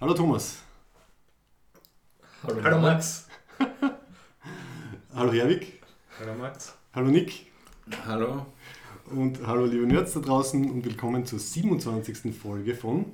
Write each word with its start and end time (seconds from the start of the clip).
Hallo 0.00 0.14
Thomas. 0.14 0.62
Hallo, 2.42 2.64
Hallo 2.64 2.78
Max. 2.78 3.28
hallo 5.14 5.30
Herwig. 5.30 5.78
Hallo 6.18 6.34
Max. 6.36 6.72
Hallo 6.94 7.08
Nick. 7.08 7.44
Hallo. 8.06 8.46
Und 9.10 9.46
hallo 9.46 9.66
liebe 9.66 9.86
Nerds 9.86 10.14
da 10.14 10.20
draußen 10.20 10.70
und 10.70 10.86
willkommen 10.86 11.26
zur 11.26 11.38
27. 11.38 12.34
Folge 12.34 12.74
von 12.74 13.12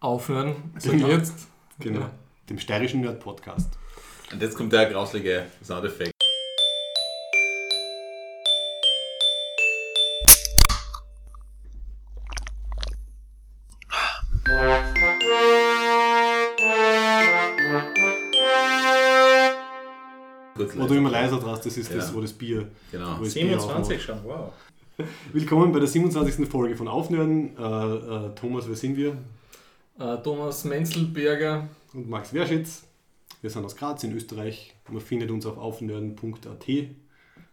Aufhören, 0.00 0.56
sag 0.78 0.92
genau. 0.92 1.08
jetzt. 1.08 1.48
Genau, 1.78 2.00
ja. 2.00 2.10
dem 2.48 2.58
steirischen 2.58 3.02
Nerd 3.02 3.20
Podcast. 3.20 3.68
Und 4.32 4.40
jetzt 4.40 4.56
kommt 4.56 4.72
der 4.72 4.86
grauslige 4.86 5.44
Soundeffekt. 5.62 6.13
Das 21.64 21.76
ist 21.76 21.90
ja. 21.90 21.96
das, 21.96 22.14
wo 22.14 22.20
das 22.20 22.32
Bier. 22.32 22.68
Genau. 22.92 23.18
Das 23.18 23.32
27 23.32 23.88
Bier 23.88 23.98
schon, 23.98 24.18
wow. 24.24 24.52
Willkommen 25.32 25.72
bei 25.72 25.80
der 25.80 25.88
27. 25.88 26.48
Folge 26.48 26.76
von 26.76 26.88
Aufnörden. 26.88 27.56
Äh, 27.56 27.62
äh, 27.62 28.34
Thomas, 28.34 28.68
wer 28.68 28.76
sind 28.76 28.96
wir? 28.96 29.16
Äh, 29.98 30.18
Thomas 30.22 30.64
Menzelberger. 30.64 31.68
Und 31.92 32.08
Max 32.08 32.32
Werschitz. 32.32 32.84
Wir 33.40 33.50
sind 33.50 33.64
aus 33.64 33.76
Graz 33.76 34.04
in 34.04 34.14
Österreich. 34.14 34.74
Man 34.90 35.00
findet 35.00 35.30
uns 35.30 35.46
auf 35.46 35.58
aufnörden.at. 35.58 36.68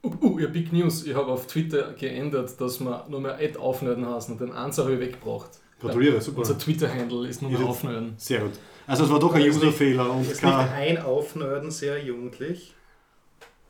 Uh, 0.04 0.10
uh, 0.22 0.40
ja, 0.40 0.48
Big 0.48 0.74
News. 0.74 1.06
Ich 1.06 1.16
habe 1.16 1.28
auf 1.28 1.48
Twitter 1.48 1.94
geändert, 1.94 2.60
dass 2.60 2.80
wir 2.80 3.06
nur 3.10 3.22
mehr 3.22 3.36
Ad 3.36 3.58
aufnörden 3.58 4.04
und 4.06 4.40
den 4.40 4.52
Answer 4.52 4.84
habe 4.84 4.96
ich 4.96 5.00
weggebracht. 5.00 5.60
Gratuliere, 5.80 6.22
super. 6.22 6.40
Unser 6.40 6.58
Twitter-Handle 6.58 7.28
ist 7.28 7.42
nur 7.42 7.52
mehr 7.52 7.66
aufnörden. 7.66 8.14
Sehr 8.18 8.42
gut. 8.42 8.52
Also 8.88 9.06
es 9.06 9.10
war 9.10 9.20
doch 9.20 9.34
ein 9.34 9.48
Userfehler. 9.48 10.12
Und 10.12 10.30
ist 10.30 10.44
nicht 10.44 10.54
ein 10.54 10.98
Aufnörden 11.00 11.72
sehr 11.72 12.04
jugendlich? 12.04 12.74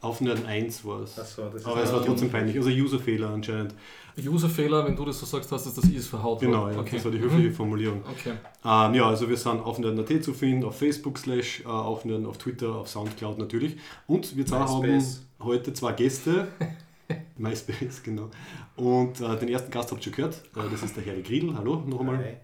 Aufnörden 0.01 0.45
1 0.47 0.83
war 0.83 1.01
es. 1.01 1.15
So, 1.15 1.43
Aber 1.43 1.83
es 1.83 1.93
war 1.93 2.03
trotzdem 2.03 2.31
peinlich. 2.31 2.57
Also 2.57 2.69
Userfehler 2.69 3.29
anscheinend. 3.29 3.75
Userfehler, 4.17 4.85
wenn 4.85 4.95
du 4.95 5.05
das 5.05 5.19
so 5.19 5.25
sagst, 5.25 5.51
hast 5.51 5.65
du 5.65 5.81
das 5.81 5.89
ist 5.89 6.07
verhaut. 6.07 6.41
Genau, 6.41 6.69
ja, 6.69 6.79
okay. 6.79 6.95
das 6.95 7.05
war 7.05 7.11
die 7.11 7.19
höfliche 7.19 7.49
mhm. 7.49 7.53
Formulierung. 7.53 8.01
Okay. 8.09 8.33
Ähm, 8.65 8.93
ja, 8.95 9.07
also 9.07 9.29
wir 9.29 9.37
sind 9.37 9.61
auf 9.61 9.77
Nerd.at 9.79 10.23
zu 10.23 10.33
finden, 10.33 10.65
auf 10.65 10.77
Facebook 10.77 11.17
slash, 11.17 11.61
äh, 11.61 11.67
auf 11.67 12.03
Nerd, 12.03 12.25
auf 12.25 12.37
Twitter, 12.37 12.75
auf 12.75 12.89
Soundcloud 12.89 13.37
natürlich. 13.37 13.77
Und 14.07 14.35
wir 14.35 14.45
zwei 14.45 14.59
haben 14.59 15.03
heute 15.39 15.73
zwei 15.73 15.93
Gäste. 15.93 16.47
MySpace, 17.37 18.03
genau. 18.03 18.29
Und 18.75 19.21
äh, 19.21 19.37
den 19.37 19.49
ersten 19.49 19.71
Gast 19.71 19.91
habt 19.91 20.01
ihr 20.01 20.03
schon 20.05 20.13
gehört. 20.13 20.35
Äh, 20.55 20.69
das 20.71 20.83
ist 20.83 20.95
der 20.97 21.05
Harry 21.05 21.21
Griedl. 21.21 21.55
Hallo, 21.55 21.83
noch 21.85 21.99
einmal. 21.99 22.17
Hi. 22.17 22.37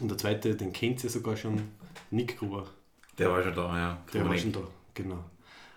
Und 0.00 0.08
der 0.08 0.18
zweite, 0.18 0.54
den 0.54 0.72
kennt 0.72 1.02
ihr 1.04 1.10
sogar 1.10 1.36
schon, 1.36 1.60
Nick 2.10 2.38
Gruber. 2.38 2.66
Der 3.18 3.30
war 3.30 3.42
schon 3.42 3.54
da, 3.54 3.76
ja. 3.76 3.98
Der 4.14 4.28
war 4.28 4.36
schon 4.36 4.52
da, 4.52 4.60
genau. 4.94 5.18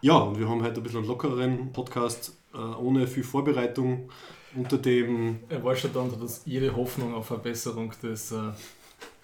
Ja, 0.04 0.18
und 0.18 0.40
wir 0.40 0.50
haben 0.50 0.64
heute 0.64 0.78
ein 0.78 0.84
bisschen 0.84 1.00
einen 1.00 1.08
lockeren 1.08 1.72
Podcast, 1.72 2.36
äh, 2.56 2.58
ohne 2.58 3.06
viel 3.06 3.24
Vorbereitung, 3.24 4.10
unter 4.56 4.80
dem... 4.80 5.40
Er 5.48 5.64
war 5.64 5.76
schon 5.76 5.94
dann, 5.94 6.10
dass 6.20 6.42
jede 6.46 6.76
Hoffnung 6.76 7.14
auf 7.14 7.28
Verbesserung 7.28 7.94
des 8.02 8.32
äh, 8.32 8.38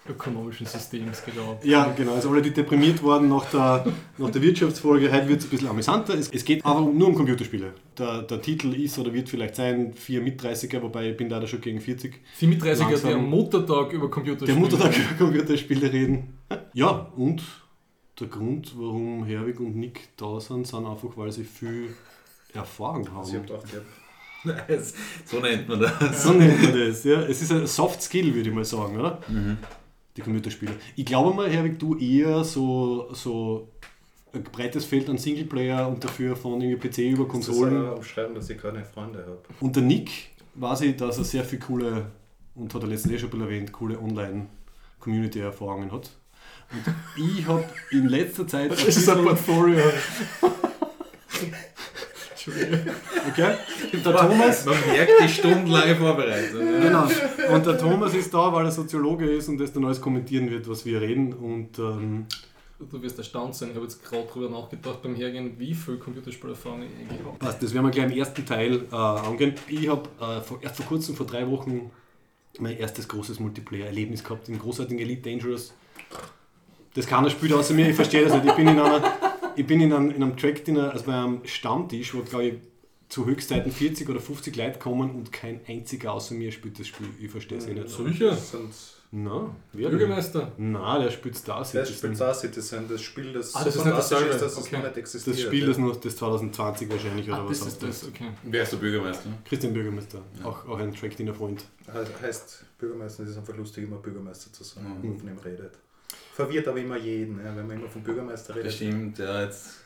ökonomischen 0.08 0.66
Systems 0.66 1.24
glaubt. 1.24 1.64
Ja, 1.64 1.92
genau. 1.96 2.14
Also 2.14 2.30
alle, 2.30 2.42
die 2.42 2.52
deprimiert 2.52 3.02
waren 3.02 3.28
nach 3.28 3.46
der, 3.46 3.92
nach 4.18 4.30
der 4.30 4.40
Wirtschaftsfolge, 4.40 5.10
heute 5.10 5.28
wird 5.28 5.40
es 5.40 5.46
ein 5.46 5.50
bisschen 5.50 5.68
amüsanter. 5.68 6.14
Es, 6.14 6.30
es, 6.30 6.44
geht 6.44 6.64
aber 6.64 6.80
nur 6.80 7.08
um 7.08 7.14
Computerspiele. 7.16 7.74
Der, 7.98 8.22
der 8.22 8.40
Titel 8.40 8.72
ist 8.74 8.96
oder 9.00 9.12
wird 9.12 9.28
vielleicht 9.28 9.56
sein, 9.56 9.94
4 9.94 10.20
mit 10.20 10.40
30er, 10.40 10.80
wobei 10.80 11.10
ich 11.10 11.16
bin 11.16 11.28
da 11.28 11.44
schon 11.48 11.60
gegen 11.60 11.80
40. 11.80 12.20
4 12.34 12.48
mit 12.48 12.62
30er, 12.62 13.04
der 13.04 13.18
Muttertag 13.18 13.92
über 13.92 14.08
Computerspiele. 14.08 14.52
Der 14.52 14.56
Muttertag 14.56 14.96
über 14.96 15.26
Computerspiele 15.26 15.92
reden. 15.92 16.38
Ja, 16.72 17.10
und 17.16 17.42
der 18.20 18.28
Grund, 18.28 18.74
warum 18.76 19.24
Herwig 19.24 19.60
und 19.60 19.76
Nick 19.76 20.08
da 20.16 20.40
sind, 20.40 20.66
sind 20.66 20.86
einfach, 20.86 21.16
weil 21.16 21.32
sie 21.32 21.44
viel 21.44 21.94
Erfahrung 22.52 23.08
haben. 23.08 23.18
Also 23.18 23.32
ich 23.32 23.38
hab 23.38 23.46
gedacht, 23.46 23.66
ja. 23.72 23.80
so 25.24 25.40
nennt 25.40 25.68
man 25.68 25.80
das. 25.80 26.22
So 26.22 26.32
nennt 26.32 26.62
man 26.62 26.78
das, 26.78 27.04
ja. 27.04 27.20
Es 27.22 27.42
ist 27.42 27.52
ein 27.52 27.66
Soft 27.66 28.02
Skill, 28.02 28.34
würde 28.34 28.48
ich 28.48 28.54
mal 28.54 28.64
sagen, 28.64 28.96
oder? 28.98 29.20
Mhm. 29.28 29.58
Die 30.16 30.22
Computerspiele. 30.22 30.72
Ich 30.96 31.04
glaube 31.04 31.34
mal, 31.34 31.48
Herwig, 31.50 31.78
du 31.78 31.96
eher 31.96 32.42
so, 32.44 33.12
so 33.12 33.68
ein 34.32 34.42
breites 34.42 34.84
Feld 34.84 35.08
an 35.08 35.18
Singleplayer 35.18 35.88
und 35.88 36.02
dafür 36.02 36.36
von 36.36 36.60
irgendwie 36.60 36.88
PC 36.88 37.12
über 37.12 37.26
Konsolen. 37.28 37.74
Das 37.74 37.92
ist 37.92 37.98
umschreiben, 37.98 38.34
dass 38.34 38.50
ich 38.50 38.58
keine 38.60 38.84
Freunde 38.84 39.20
habe. 39.20 39.38
Und 39.60 39.76
der 39.76 39.82
Nick 39.82 40.30
weiß 40.54 40.82
ich, 40.82 40.96
dass 40.96 41.18
er 41.18 41.24
sehr 41.24 41.44
viel 41.44 41.58
coole, 41.58 42.06
und 42.54 42.74
hat 42.74 42.82
er 42.82 42.88
letztens 42.88 43.14
eh 43.14 43.18
schon 43.18 43.40
erwähnt, 43.40 43.72
coole 43.72 43.98
Online-Community-Erfahrungen 44.00 45.92
hat. 45.92 46.10
Und 46.70 46.94
ich 47.16 47.46
habe 47.46 47.64
in 47.90 48.08
letzter 48.08 48.46
Zeit. 48.46 48.70
Das 48.70 48.84
ist 48.84 49.08
ein 49.08 49.24
Portfolio. 49.24 49.80
Okay? 53.28 53.54
Der 53.92 54.16
Thomas. 54.16 54.64
Man 54.64 54.76
merkt 54.86 55.12
die 55.22 55.28
stundenlange 55.28 55.96
Vorbereitung. 55.96 56.60
Genau. 56.60 57.08
Und 57.54 57.66
der 57.66 57.78
Thomas 57.78 58.14
ist 58.14 58.32
da, 58.32 58.52
weil 58.52 58.66
er 58.66 58.70
Soziologe 58.70 59.30
ist 59.30 59.48
und 59.48 59.58
das 59.58 59.72
dann 59.72 59.84
alles 59.84 60.00
kommentieren 60.00 60.50
wird, 60.50 60.68
was 60.68 60.84
wir 60.84 61.00
reden. 61.00 61.32
Und, 61.32 61.78
ähm, 61.78 62.26
du 62.78 63.02
wirst 63.02 63.18
erstaunt 63.18 63.54
sein, 63.54 63.70
ich 63.70 63.74
habe 63.74 63.84
jetzt 63.84 64.02
gerade 64.04 64.26
darüber 64.26 64.48
nachgedacht 64.48 65.02
beim 65.02 65.14
Hergehen, 65.14 65.58
wie 65.58 65.74
viel 65.74 65.96
Computerspielerfahrung 65.98 66.82
ich 66.82 66.90
eigentlich 66.98 67.24
habe. 67.24 67.38
Passt, 67.38 67.62
das 67.62 67.74
werden 67.74 67.86
wir 67.86 67.90
gleich 67.90 68.10
im 68.10 68.16
ersten 68.16 68.46
Teil 68.46 68.84
äh, 68.90 68.94
angehen. 68.94 69.54
Ich 69.68 69.88
habe 69.88 70.08
äh, 70.20 70.64
erst 70.64 70.76
vor 70.76 70.86
kurzem, 70.86 71.16
vor 71.16 71.26
drei 71.26 71.48
Wochen, 71.50 71.90
mein 72.58 72.76
erstes 72.76 73.08
großes 73.08 73.40
Multiplayer-Erlebnis 73.40 74.24
gehabt 74.24 74.48
im 74.48 74.58
großartigen 74.58 74.98
Elite 75.00 75.30
Dangerous 75.30 75.74
das 76.98 77.06
keiner 77.06 77.30
spielt 77.30 77.52
außer 77.52 77.74
mir, 77.74 77.88
ich 77.88 77.94
verstehe 77.94 78.24
das 78.24 78.34
nicht. 78.34 78.44
Ich 78.44 78.54
bin 78.54 78.66
in, 78.66 78.78
einer, 78.78 79.12
ich 79.54 79.64
bin 79.64 79.80
in 79.80 79.92
einem, 79.92 80.10
in 80.10 80.20
einem 80.20 80.36
Track-Dinner, 80.36 80.90
also 80.92 81.04
bei 81.04 81.14
einem 81.14 81.40
Stammtisch, 81.44 82.12
wo 82.12 82.22
glaube 82.22 82.44
ich 82.44 82.54
zu 83.08 83.24
Höchstzeiten 83.24 83.70
40 83.70 84.08
oder 84.08 84.18
50 84.18 84.56
Leute 84.56 84.80
kommen 84.80 85.12
und 85.12 85.30
kein 85.30 85.60
einziger 85.68 86.12
außer 86.12 86.34
mir 86.34 86.50
spielt 86.50 86.78
das 86.80 86.88
Spiel. 86.88 87.06
Ich 87.20 87.30
verstehe 87.30 87.58
es 87.58 87.66
eh 87.66 87.74
nicht. 87.74 87.88
Sicher? 87.88 88.36
Na, 89.12 89.54
wer 89.72 89.90
Bürgermeister? 89.90 90.52
Nein, 90.58 91.02
der 91.02 91.10
spielt 91.10 91.36
Star 91.36 91.64
Citizen. 91.64 91.86
Der 91.86 91.98
spielt 91.98 92.16
Star 92.16 92.34
Citizen, 92.34 92.88
das 92.88 93.00
Spiel, 93.00 93.32
das, 93.32 93.54
ah, 93.54 93.64
das 93.64 93.74
so 93.74 93.80
ist 93.80 93.86
dasselbe. 93.86 94.30
ist, 94.30 94.42
dass 94.42 94.56
okay. 94.58 94.66
es 94.66 94.72
noch 94.72 94.82
nicht 94.82 94.96
existiert. 94.98 95.36
Das 95.36 95.42
Spiel, 95.42 95.66
das 95.66 95.78
noch 95.78 95.96
das 95.96 96.16
2020 96.16 96.90
wahrscheinlich 96.90 97.28
oder 97.28 97.38
ah, 97.38 97.46
was 97.48 97.60
das 97.60 97.68
ist 97.68 97.82
das, 97.82 98.04
okay. 98.08 98.26
Wer 98.42 98.64
ist 98.64 98.72
der 98.72 98.76
Bürgermeister? 98.78 99.30
Christian 99.44 99.72
Bürgermeister, 99.72 100.18
ja. 100.40 100.44
auch, 100.44 100.68
auch 100.68 100.78
ein 100.78 100.92
Track-Dinner-Freund. 100.92 101.64
Heißt 102.20 102.64
Bürgermeister, 102.76 103.22
es 103.22 103.30
ist 103.30 103.38
einfach 103.38 103.56
lustig, 103.56 103.84
immer 103.84 103.96
Bürgermeister 103.96 104.52
zu 104.52 104.64
sein, 104.64 104.82
mhm. 104.82 105.02
wenn 105.02 105.10
man 105.10 105.18
von 105.20 105.28
ihm 105.28 105.38
redet 105.38 105.78
verwirrt 106.38 106.68
aber 106.68 106.78
immer 106.78 106.96
jeden, 106.96 107.44
ja, 107.44 107.56
wenn 107.56 107.66
man 107.66 107.78
immer 107.78 107.88
vom 107.88 108.00
Bürgermeister 108.00 108.54
redet. 108.54 108.66
Bestimmt, 108.66 109.18
ja, 109.18 109.42
jetzt 109.42 109.80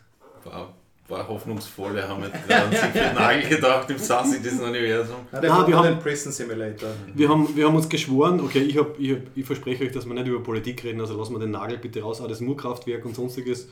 war, 0.44 0.74
war 1.08 1.26
hoffnungsvoll. 1.26 1.94
Wir 1.94 2.06
haben 2.06 2.22
jetzt 2.24 2.46
gerade 2.46 2.82
an 2.82 2.92
den 2.92 3.14
Nagel 3.14 3.48
gedacht 3.48 3.88
im 3.88 3.96
Sassi 3.96 4.42
des 4.42 4.60
Universum. 4.60 5.16
Ah, 5.32 5.38
ah, 5.38 5.66
wir 5.66 5.74
haben 5.74 5.86
den 5.86 5.98
Prison 5.98 6.30
Simulator. 6.30 6.90
Wir 7.14 7.26
haben, 7.30 7.56
wir 7.56 7.66
haben 7.66 7.74
uns 7.74 7.88
geschworen, 7.88 8.38
okay, 8.40 8.58
ich, 8.58 8.76
hab, 8.76 9.00
ich, 9.00 9.12
hab, 9.12 9.20
ich 9.34 9.46
verspreche 9.46 9.84
euch, 9.84 9.92
dass 9.92 10.04
wir 10.04 10.12
nicht 10.12 10.26
über 10.26 10.42
Politik 10.42 10.84
reden, 10.84 11.00
also 11.00 11.16
lassen 11.16 11.32
wir 11.32 11.38
den 11.38 11.52
Nagel 11.52 11.78
bitte 11.78 12.02
raus, 12.02 12.20
auch 12.20 12.28
das 12.28 12.42
Murkraftwerk 12.42 13.06
und 13.06 13.16
sonstiges. 13.16 13.70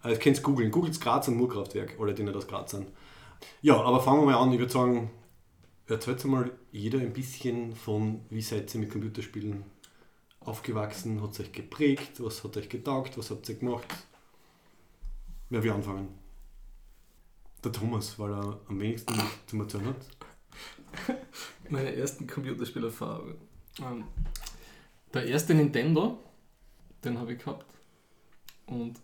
Also, 0.00 0.16
ihr 0.16 0.18
könnt 0.18 0.38
es 0.38 0.42
googeln, 0.42 0.70
googelt 0.70 0.98
Graz 0.98 1.28
und 1.28 1.36
Murkraftwerk, 1.36 1.96
alle, 2.00 2.14
die 2.14 2.22
nicht 2.22 2.36
aus 2.36 2.48
Graz 2.48 2.70
sind. 2.70 2.86
Ja, 3.60 3.78
aber 3.78 4.00
fangen 4.00 4.20
wir 4.22 4.32
mal 4.32 4.42
an, 4.42 4.50
ich 4.50 4.58
würde 4.58 4.72
sagen, 4.72 5.10
erzählt 5.88 6.24
mal 6.24 6.50
jeder 6.72 7.00
ein 7.00 7.12
bisschen 7.12 7.76
von, 7.76 8.22
wie 8.30 8.40
seid 8.40 8.74
ihr 8.74 8.80
mit 8.80 8.90
Computerspielen 8.90 9.73
aufgewachsen? 10.44 11.22
Hat 11.22 11.32
es 11.32 11.40
euch 11.40 11.52
geprägt? 11.52 12.22
Was 12.22 12.44
hat 12.44 12.56
euch 12.56 12.68
getaugt? 12.68 13.16
Was 13.18 13.30
habt 13.30 13.48
ihr 13.48 13.56
gemacht? 13.56 13.86
Wer 15.50 15.62
will 15.62 15.72
anfangen? 15.72 16.08
Der 17.62 17.72
Thomas, 17.72 18.18
weil 18.18 18.32
er 18.32 18.60
am 18.68 18.80
wenigsten 18.80 19.14
zum 19.46 19.60
Erzählen 19.60 19.86
hat. 19.86 20.06
Meine 21.68 21.94
ersten 21.94 22.26
Computerspielerfahrungen. 22.26 23.36
Ähm, 23.80 24.04
der 25.12 25.26
erste 25.26 25.54
Nintendo, 25.54 26.18
den 27.04 27.18
habe 27.18 27.32
ich 27.32 27.38
gehabt. 27.38 27.66
Und 28.66 29.00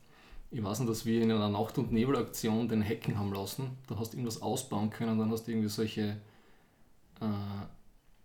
ich 0.50 0.62
weiß 0.62 0.80
nicht, 0.80 0.90
dass 0.90 1.06
wir 1.06 1.22
in 1.22 1.30
einer 1.30 1.48
Nacht- 1.48 1.78
und 1.78 1.92
Nebelaktion 1.92 2.68
den 2.68 2.82
hacken 2.82 3.18
haben 3.18 3.32
lassen. 3.32 3.78
Da 3.86 3.98
hast 3.98 4.12
du 4.12 4.16
irgendwas 4.16 4.42
ausbauen 4.42 4.90
können, 4.90 5.18
dann 5.18 5.30
hast 5.30 5.46
du 5.46 5.52
irgendwie 5.52 5.68
solche. 5.68 6.20
Äh, 7.20 7.26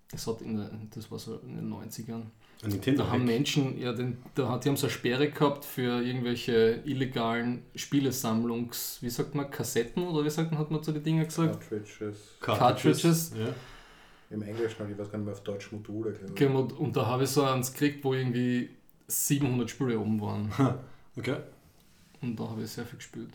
das, 0.09 0.27
hat 0.27 0.41
in 0.41 0.57
der, 0.57 0.71
das 0.93 1.11
war 1.11 1.19
so 1.19 1.37
in 1.39 1.55
den 1.55 1.73
90ern 1.73 2.13
ein 2.13 2.31
Nintendo 2.63 3.03
da 3.03 3.11
haben 3.11 3.25
Menschen, 3.25 3.79
ja, 3.79 3.91
den, 3.93 4.17
da, 4.33 4.57
die 4.57 4.69
haben 4.69 4.77
so 4.77 4.87
eine 4.87 4.93
Sperre 4.93 5.29
gehabt 5.29 5.65
für 5.65 6.01
irgendwelche 6.01 6.81
illegalen 6.85 7.63
Spielesammlungs, 7.75 8.99
wie 9.01 9.09
sagt 9.09 9.35
man, 9.35 9.51
Kassetten 9.51 10.03
oder 10.03 10.23
wie 10.25 10.29
sagt 10.29 10.51
man, 10.51 10.59
hat 10.59 10.71
man 10.71 10.81
zu 10.81 10.91
den 10.91 11.03
Dingen 11.03 11.25
gesagt? 11.25 11.59
Cartridges. 11.59 12.17
Cartridges. 12.39 13.33
Ja. 13.37 13.53
Im 14.31 14.41
Englischen, 14.41 14.91
ich 14.91 14.97
weiß 14.97 15.11
gar 15.11 15.17
nicht 15.17 15.25
mehr, 15.25 15.33
auf 15.33 15.43
Deutsch 15.43 15.71
Module. 15.71 16.17
Genau, 16.33 16.61
und 16.61 16.95
da 16.95 17.05
habe 17.05 17.23
ich 17.23 17.29
so 17.29 17.43
eins 17.43 17.71
gekriegt, 17.71 18.03
wo 18.03 18.13
irgendwie 18.13 18.69
700 19.07 19.69
Spiele 19.69 19.99
oben 19.99 20.19
waren. 20.21 20.51
Okay. 21.17 21.37
Und 22.21 22.37
da 22.37 22.49
habe 22.49 22.63
ich 22.63 22.71
sehr 22.71 22.85
viel 22.85 22.97
gespielt. 22.97 23.29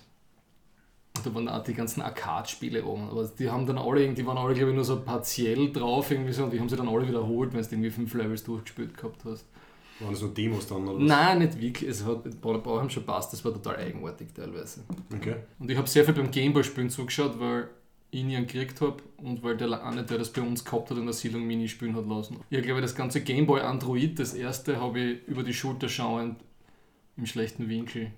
Da 1.22 1.34
waren 1.34 1.48
auch 1.48 1.62
die 1.62 1.74
ganzen 1.74 2.02
Arcade-Spiele 2.02 2.84
oben. 2.84 3.08
Aber 3.08 3.30
die 3.38 3.50
haben 3.50 3.66
dann 3.66 3.78
alle, 3.78 4.12
die 4.12 4.26
waren 4.26 4.38
alle, 4.38 4.54
glaube 4.54 4.70
ich, 4.70 4.74
nur 4.74 4.84
so 4.84 5.00
partiell 5.00 5.72
drauf 5.72 6.10
irgendwie 6.10 6.32
so 6.32 6.44
und 6.44 6.52
die 6.52 6.60
haben 6.60 6.68
sie 6.68 6.76
dann 6.76 6.88
alle 6.88 7.06
wiederholt, 7.06 7.52
wenn 7.52 7.62
du 7.62 7.68
irgendwie 7.70 7.90
fünf 7.90 8.14
Levels 8.14 8.44
durchgespielt 8.44 8.96
gehabt 8.96 9.24
hast. 9.24 9.46
Waren 10.00 10.12
das 10.12 10.22
nur 10.22 10.32
Demos 10.32 10.66
dann? 10.66 10.88
Oder 10.88 10.98
was? 10.98 11.02
Nein, 11.02 11.38
nicht 11.40 11.60
wirklich. 11.60 11.90
Es 11.90 12.04
hat 12.04 12.24
haben 12.44 12.90
schon 12.90 13.04
passt, 13.04 13.32
das 13.32 13.44
war 13.44 13.52
total 13.52 13.76
eigenartig 13.76 14.28
teilweise. 14.34 14.82
Okay. 15.14 15.36
Und 15.58 15.70
ich 15.70 15.76
habe 15.76 15.88
sehr 15.88 16.04
viel 16.04 16.14
beim 16.14 16.30
Gameboy-Spielen 16.30 16.88
zugeschaut, 16.88 17.38
weil 17.38 17.68
ich 18.10 18.24
einen 18.24 18.46
gekriegt 18.46 18.80
habe 18.80 18.96
und 19.18 19.42
weil 19.42 19.56
der 19.56 19.84
eine, 19.84 20.02
der 20.02 20.18
das 20.18 20.32
bei 20.32 20.40
uns 20.40 20.64
gehabt 20.64 20.90
hat, 20.90 20.98
in 20.98 21.04
der 21.04 21.12
Siedlung 21.12 21.46
Mini 21.46 21.68
spielen 21.68 21.94
hat 21.94 22.06
lassen. 22.06 22.38
Ich 22.50 22.62
glaube, 22.62 22.80
das 22.80 22.94
ganze 22.94 23.20
Gameboy 23.20 23.60
Android, 23.60 24.18
das 24.18 24.34
erste, 24.34 24.80
habe 24.80 25.00
ich 25.00 25.28
über 25.28 25.42
die 25.42 25.54
Schulter 25.54 25.88
schauend 25.88 26.40
im 27.16 27.26
schlechten 27.26 27.68
Winkel. 27.68 28.10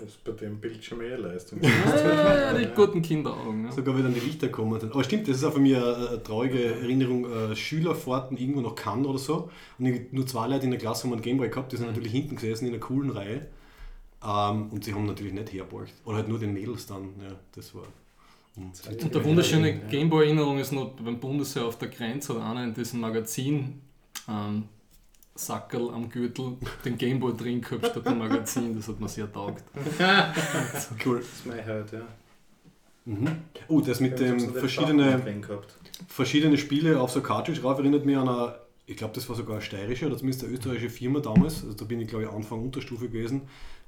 Das 0.00 0.10
ist 0.10 0.24
bei 0.24 0.32
dem 0.32 0.60
Bildschirm 0.60 1.00
eher 1.00 1.18
Leistung. 1.18 1.60
Ja, 1.62 2.54
die 2.54 2.66
guten 2.74 3.02
Kinderaugen. 3.02 3.62
Ne? 3.62 3.72
Sogar 3.72 3.96
wieder 3.96 4.06
an 4.06 4.14
die 4.14 4.20
Lichter 4.20 4.48
kommen. 4.48 4.78
sind. 4.80 4.92
Aber 4.92 5.02
stimmt, 5.02 5.28
das 5.28 5.36
ist 5.38 5.44
auch 5.44 5.52
für 5.52 5.60
mich 5.60 5.76
eine, 5.76 6.08
eine 6.08 6.22
traurige 6.22 6.64
Erinnerung. 6.64 7.24
Äh, 7.30 7.56
Schülerfahrten 7.56 8.36
irgendwo 8.36 8.60
nach 8.60 8.74
Cannes 8.74 9.06
oder 9.06 9.18
so. 9.18 9.50
Und 9.78 10.12
nur 10.12 10.26
zwei 10.26 10.46
Leute 10.46 10.64
in 10.64 10.70
der 10.70 10.80
Klasse 10.80 11.04
haben 11.04 11.12
einen 11.12 11.22
Gameboy 11.22 11.48
gehabt, 11.48 11.72
die 11.72 11.76
sind 11.76 11.86
natürlich 11.86 12.12
hinten 12.12 12.36
gesessen 12.36 12.66
in 12.66 12.74
einer 12.74 12.80
coolen 12.80 13.10
Reihe. 13.10 13.46
Ähm, 14.24 14.68
und 14.70 14.84
sie 14.84 14.94
haben 14.94 15.06
natürlich 15.06 15.32
nicht 15.32 15.52
hergebracht. 15.52 15.92
Oder 16.04 16.18
halt 16.18 16.28
nur 16.28 16.38
den 16.38 16.52
Mädels 16.52 16.86
dann. 16.86 17.14
Ja, 17.20 17.34
das 17.54 17.74
war. 17.74 17.84
Und 18.56 19.02
Und 19.02 19.14
der 19.14 19.24
wunderschöne 19.24 19.78
Gameboy-Erinnerung 19.88 20.58
ist 20.58 20.72
noch 20.72 20.90
beim 20.90 21.20
Bundesheer 21.20 21.64
auf 21.64 21.78
der 21.78 21.88
Grenze 21.88 22.34
hat 22.34 22.42
einer 22.42 22.64
in 22.64 22.74
diesem 22.74 23.00
Magazin 23.00 23.80
ähm, 24.28 24.64
Sackerl 25.38 25.90
am 25.90 26.10
Gürtel 26.10 26.56
den 26.84 26.98
Gameboy 26.98 27.36
drin 27.36 27.60
gehabt 27.60 27.86
statt 27.86 28.06
dem 28.06 28.18
Magazin. 28.18 28.74
Das 28.74 28.88
hat 28.88 28.98
mir 28.98 29.08
sehr 29.08 29.32
taugt. 29.32 29.62
cool. 31.06 31.18
Das 31.18 31.28
ist 31.28 31.46
mein 31.46 31.60
Herd, 31.60 31.92
ja. 31.92 32.00
Mhm. 33.04 33.28
Oh, 33.68 33.80
das 33.80 34.00
mit 34.00 34.18
dem 34.18 34.38
so 34.38 34.46
den 34.46 34.54
verschiedene, 34.56 35.22
verschiedene 36.08 36.58
Spiele 36.58 37.00
auf 37.00 37.10
so 37.10 37.22
Cartridge 37.22 37.60
drauf 37.60 37.78
erinnert 37.78 38.04
mich 38.04 38.16
an 38.16 38.28
eine, 38.28 38.56
ich 38.86 38.96
glaube, 38.96 39.14
das 39.14 39.28
war 39.28 39.36
sogar 39.36 39.56
eine 39.56 39.64
steirische 39.64 40.06
oder 40.06 40.18
zumindest 40.18 40.44
eine 40.44 40.52
österreichische 40.52 40.90
Firma 40.90 41.20
damals. 41.20 41.62
Also 41.62 41.74
da 41.74 41.84
bin 41.84 42.00
ich, 42.00 42.08
glaube 42.08 42.24
ich, 42.24 42.30
Anfang 42.30 42.60
Unterstufe 42.60 43.08
gewesen. 43.08 43.42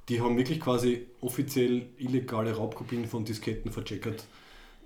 Die 0.08 0.20
haben 0.20 0.36
wirklich 0.36 0.60
quasi 0.60 1.06
offiziell 1.20 1.86
illegale 1.98 2.54
Raubkopien 2.54 3.06
von 3.06 3.24
Disketten 3.24 3.70
vercheckert. 3.72 4.24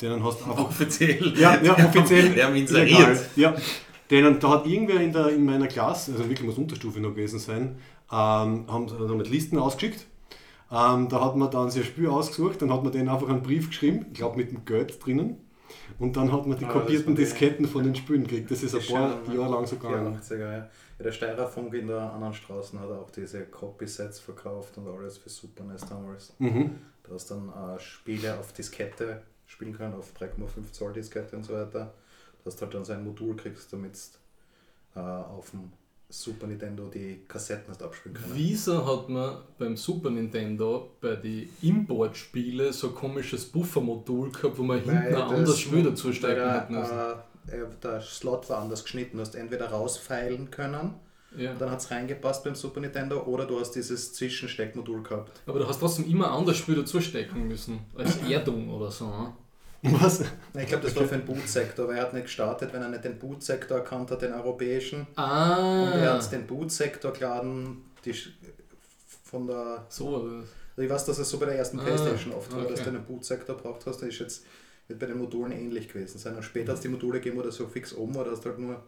Denen 0.01 0.25
hast 0.25 0.41
du 0.41 0.45
einfach 0.47 0.65
Offiziell. 0.65 1.39
Ja, 1.39 1.63
ja, 1.63 1.73
offiziell. 1.75 2.35
Wir 2.35 2.47
haben 2.47 2.57
ihn 2.57 2.67
illegal. 2.67 3.13
inseriert. 3.13 3.63
Denen, 4.11 4.39
da 4.39 4.51
hat 4.51 4.67
irgendwer 4.67 5.01
in, 5.01 5.13
der, 5.13 5.29
in 5.29 5.45
meiner 5.45 5.67
Klasse, 5.67 6.13
also 6.13 6.25
wirklich 6.29 6.47
muss 6.47 6.59
Unterstufe 6.59 7.01
noch 7.01 7.11
gewesen 7.11 7.39
sein, 7.39 7.77
ähm, 8.13 8.67
haben, 8.69 8.91
haben 8.91 9.17
mit 9.17 9.31
Listen 9.31 9.59
ausgeschickt. 9.59 10.07
Ähm, 10.71 11.09
da 11.09 11.25
hat 11.25 11.37
man 11.37 11.51
dann 11.51 11.71
sein 11.71 11.85
Spiel 11.85 12.09
ausgesucht, 12.09 12.61
dann 12.63 12.73
hat 12.73 12.83
man 12.83 12.93
denen 12.93 13.09
einfach 13.09 13.29
einen 13.29 13.43
Brief 13.43 13.69
geschrieben, 13.69 14.07
ich 14.13 14.19
glaube 14.19 14.37
mit 14.37 14.51
dem 14.51 14.65
Geld 14.65 15.05
drinnen. 15.05 15.41
Und 15.99 16.17
dann 16.17 16.33
hat 16.33 16.47
man 16.47 16.59
die 16.59 16.65
Ah, 16.65 16.73
kopierten 16.73 17.15
Disketten 17.15 17.67
von 17.67 17.85
den 17.85 17.95
Spielen 17.95 18.25
gekriegt. 18.25 18.51
Das 18.51 18.63
ist 18.63 18.75
ein 18.75 18.81
paar 18.81 19.19
schönen, 19.25 19.39
Jahre 19.39 19.53
lang 19.53 19.67
so 19.67 19.77
gegangen. 19.77 20.19
84er, 20.19 20.39
ja. 20.39 20.53
ja. 20.59 20.69
Der 21.03 21.13
Steirer 21.13 21.47
Funk 21.47 21.75
in 21.75 21.89
der 21.89 22.13
anderen 22.13 22.35
Straßen 22.35 22.79
hat 22.79 22.91
auch 22.91 23.11
diese 23.11 23.45
Copy-Sets 23.47 24.21
verkauft 24.21 24.77
und 24.79 24.89
alles 24.89 25.19
für 25.19 25.29
Super 25.29 25.65
NES 25.65 25.87
damals. 25.87 26.35
Mhm. 26.39 26.79
Du 27.03 27.15
hast 27.15 27.31
dann 27.31 27.49
äh, 27.49 27.79
Spiele 27.79 28.39
auf 28.39 28.53
Diskette 28.53 29.23
spielen 29.47 29.77
können, 29.77 29.95
auf 29.95 30.13
3,5 30.19 30.73
Zoll 30.73 30.93
Diskette 30.93 31.37
und 31.37 31.45
so 31.45 31.55
weiter. 31.55 31.93
Du 32.45 32.51
hast 32.51 32.61
halt 32.61 32.75
dann 32.75 32.85
so 32.85 32.93
ein 32.93 33.03
Modul 33.05 33.35
kriegst, 33.37 33.73
damit 33.73 33.95
du 34.95 35.01
äh, 35.01 35.03
auf 35.03 35.51
dem 35.51 35.73
Super 36.11 36.47
Nintendo 36.47 36.89
die 36.89 37.25
Kassetten 37.27 37.71
hast 37.71 37.83
abspielen 37.83 38.15
können. 38.17 38.33
Wieso 38.35 38.87
hat 38.87 39.09
man 39.09 39.39
beim 39.59 39.77
Super 39.77 40.11
Nintendo 40.11 40.91
bei 41.01 41.17
den 41.17 41.49
Importspielen 41.63 42.73
so 42.73 42.89
ein 42.89 42.95
komisches 42.95 43.47
Buffermodul 43.47 44.31
gehabt, 44.31 44.59
wo 44.59 44.63
man 44.63 44.79
hinten 44.81 44.97
ein 44.97 45.15
anderes 45.15 45.59
Spiel 45.59 45.83
dazu 45.83 46.09
weil 46.23 46.35
der, 46.35 46.51
hat 46.53 46.71
müssen? 46.71 46.93
äh, 47.49 47.57
äh, 47.57 47.67
der 47.83 48.01
Slot 48.03 48.49
war 48.51 48.59
anders 48.59 48.83
geschnitten. 48.85 49.17
Du 49.17 49.23
hast 49.23 49.35
entweder 49.35 49.71
rausfeilen 49.71 50.51
können, 50.51 50.95
Ja. 51.37 51.55
dann 51.55 51.71
hat 51.71 51.81
es 51.81 51.91
reingepasst 51.91 52.45
beim 52.45 52.55
Super 52.55 52.81
Nintendo, 52.81 53.23
oder 53.25 53.47
du 53.47 53.59
hast 53.59 53.73
dieses 53.73 54.13
Zwischensteckmodul 54.13 55.03
gehabt. 55.03 55.41
Aber 55.47 55.59
du 55.59 55.67
hast 55.67 55.81
trotzdem 55.81 56.09
immer 56.09 56.27
ein 56.29 56.39
anderes 56.39 56.59
Spiel 56.59 56.77
dazu 56.77 57.01
stecken 57.01 57.49
müssen. 57.49 57.81
Als 57.97 58.19
Erdung 58.29 58.69
oder 58.71 58.91
so. 58.91 59.07
Ne? 59.07 59.33
Was? 59.85 60.21
Ich 60.55 60.67
glaube, 60.67 60.85
das 60.85 60.97
war 60.97 61.05
für 61.05 61.17
den 61.19 61.27
Bootsektor, 61.27 61.87
weil 61.89 61.97
er 61.97 62.03
hat 62.05 62.15
nicht 62.15 62.25
gestartet, 62.25 62.73
wenn 62.73 62.81
er 62.83 62.89
nicht 62.89 63.05
den 63.05 63.19
Bootsektor 63.19 63.79
erkannt 63.79 64.11
hat, 64.11 64.23
den 64.23 64.33
europäischen. 64.33 65.01
Und 65.01 65.07
er 65.19 65.23
Ah, 66.13 66.15
hat 66.15 66.33
den 66.33 66.47
Bootsektor 66.47 67.13
geladen, 67.13 67.85
die 68.05 68.15
von 69.25 69.47
der. 69.47 69.85
so 69.89 70.13
war 70.13 70.21
das. 70.23 70.49
Also 70.77 70.83
ich 70.83 70.91
weiß, 70.91 71.05
dass 71.05 71.19
es 71.19 71.29
so 71.31 71.39
bei 71.39 71.47
der 71.47 71.57
ersten 71.57 71.79
Ah, 71.81 71.85
Playstation 71.85 72.33
oft 72.33 72.51
war, 72.53 72.63
dass 72.63 72.81
okay. 72.81 72.85
du 72.91 72.97
einen 72.97 73.05
Bootsektor 73.05 73.57
braucht 73.57 73.87
hast. 73.87 74.01
Das 74.01 74.09
ist 74.09 74.19
jetzt 74.19 74.45
wird 74.89 74.99
bei 74.99 75.07
den 75.07 75.19
Modulen 75.19 75.53
ähnlich 75.53 75.89
gewesen 75.89 76.19
sein. 76.19 76.35
Und 76.37 76.43
später 76.43 76.69
hat 76.73 76.77
es 76.77 76.83
die 76.83 76.89
Module 76.89 77.19
gegeben, 77.21 77.39
wo 77.39 77.43
das 77.43 77.57
so 77.57 77.67
fix 77.67 77.95
oben 77.95 78.15
war, 78.15 78.25
da 78.25 78.33
hast 78.33 78.45
du 78.45 78.49
halt 78.51 78.59
nur 78.59 78.83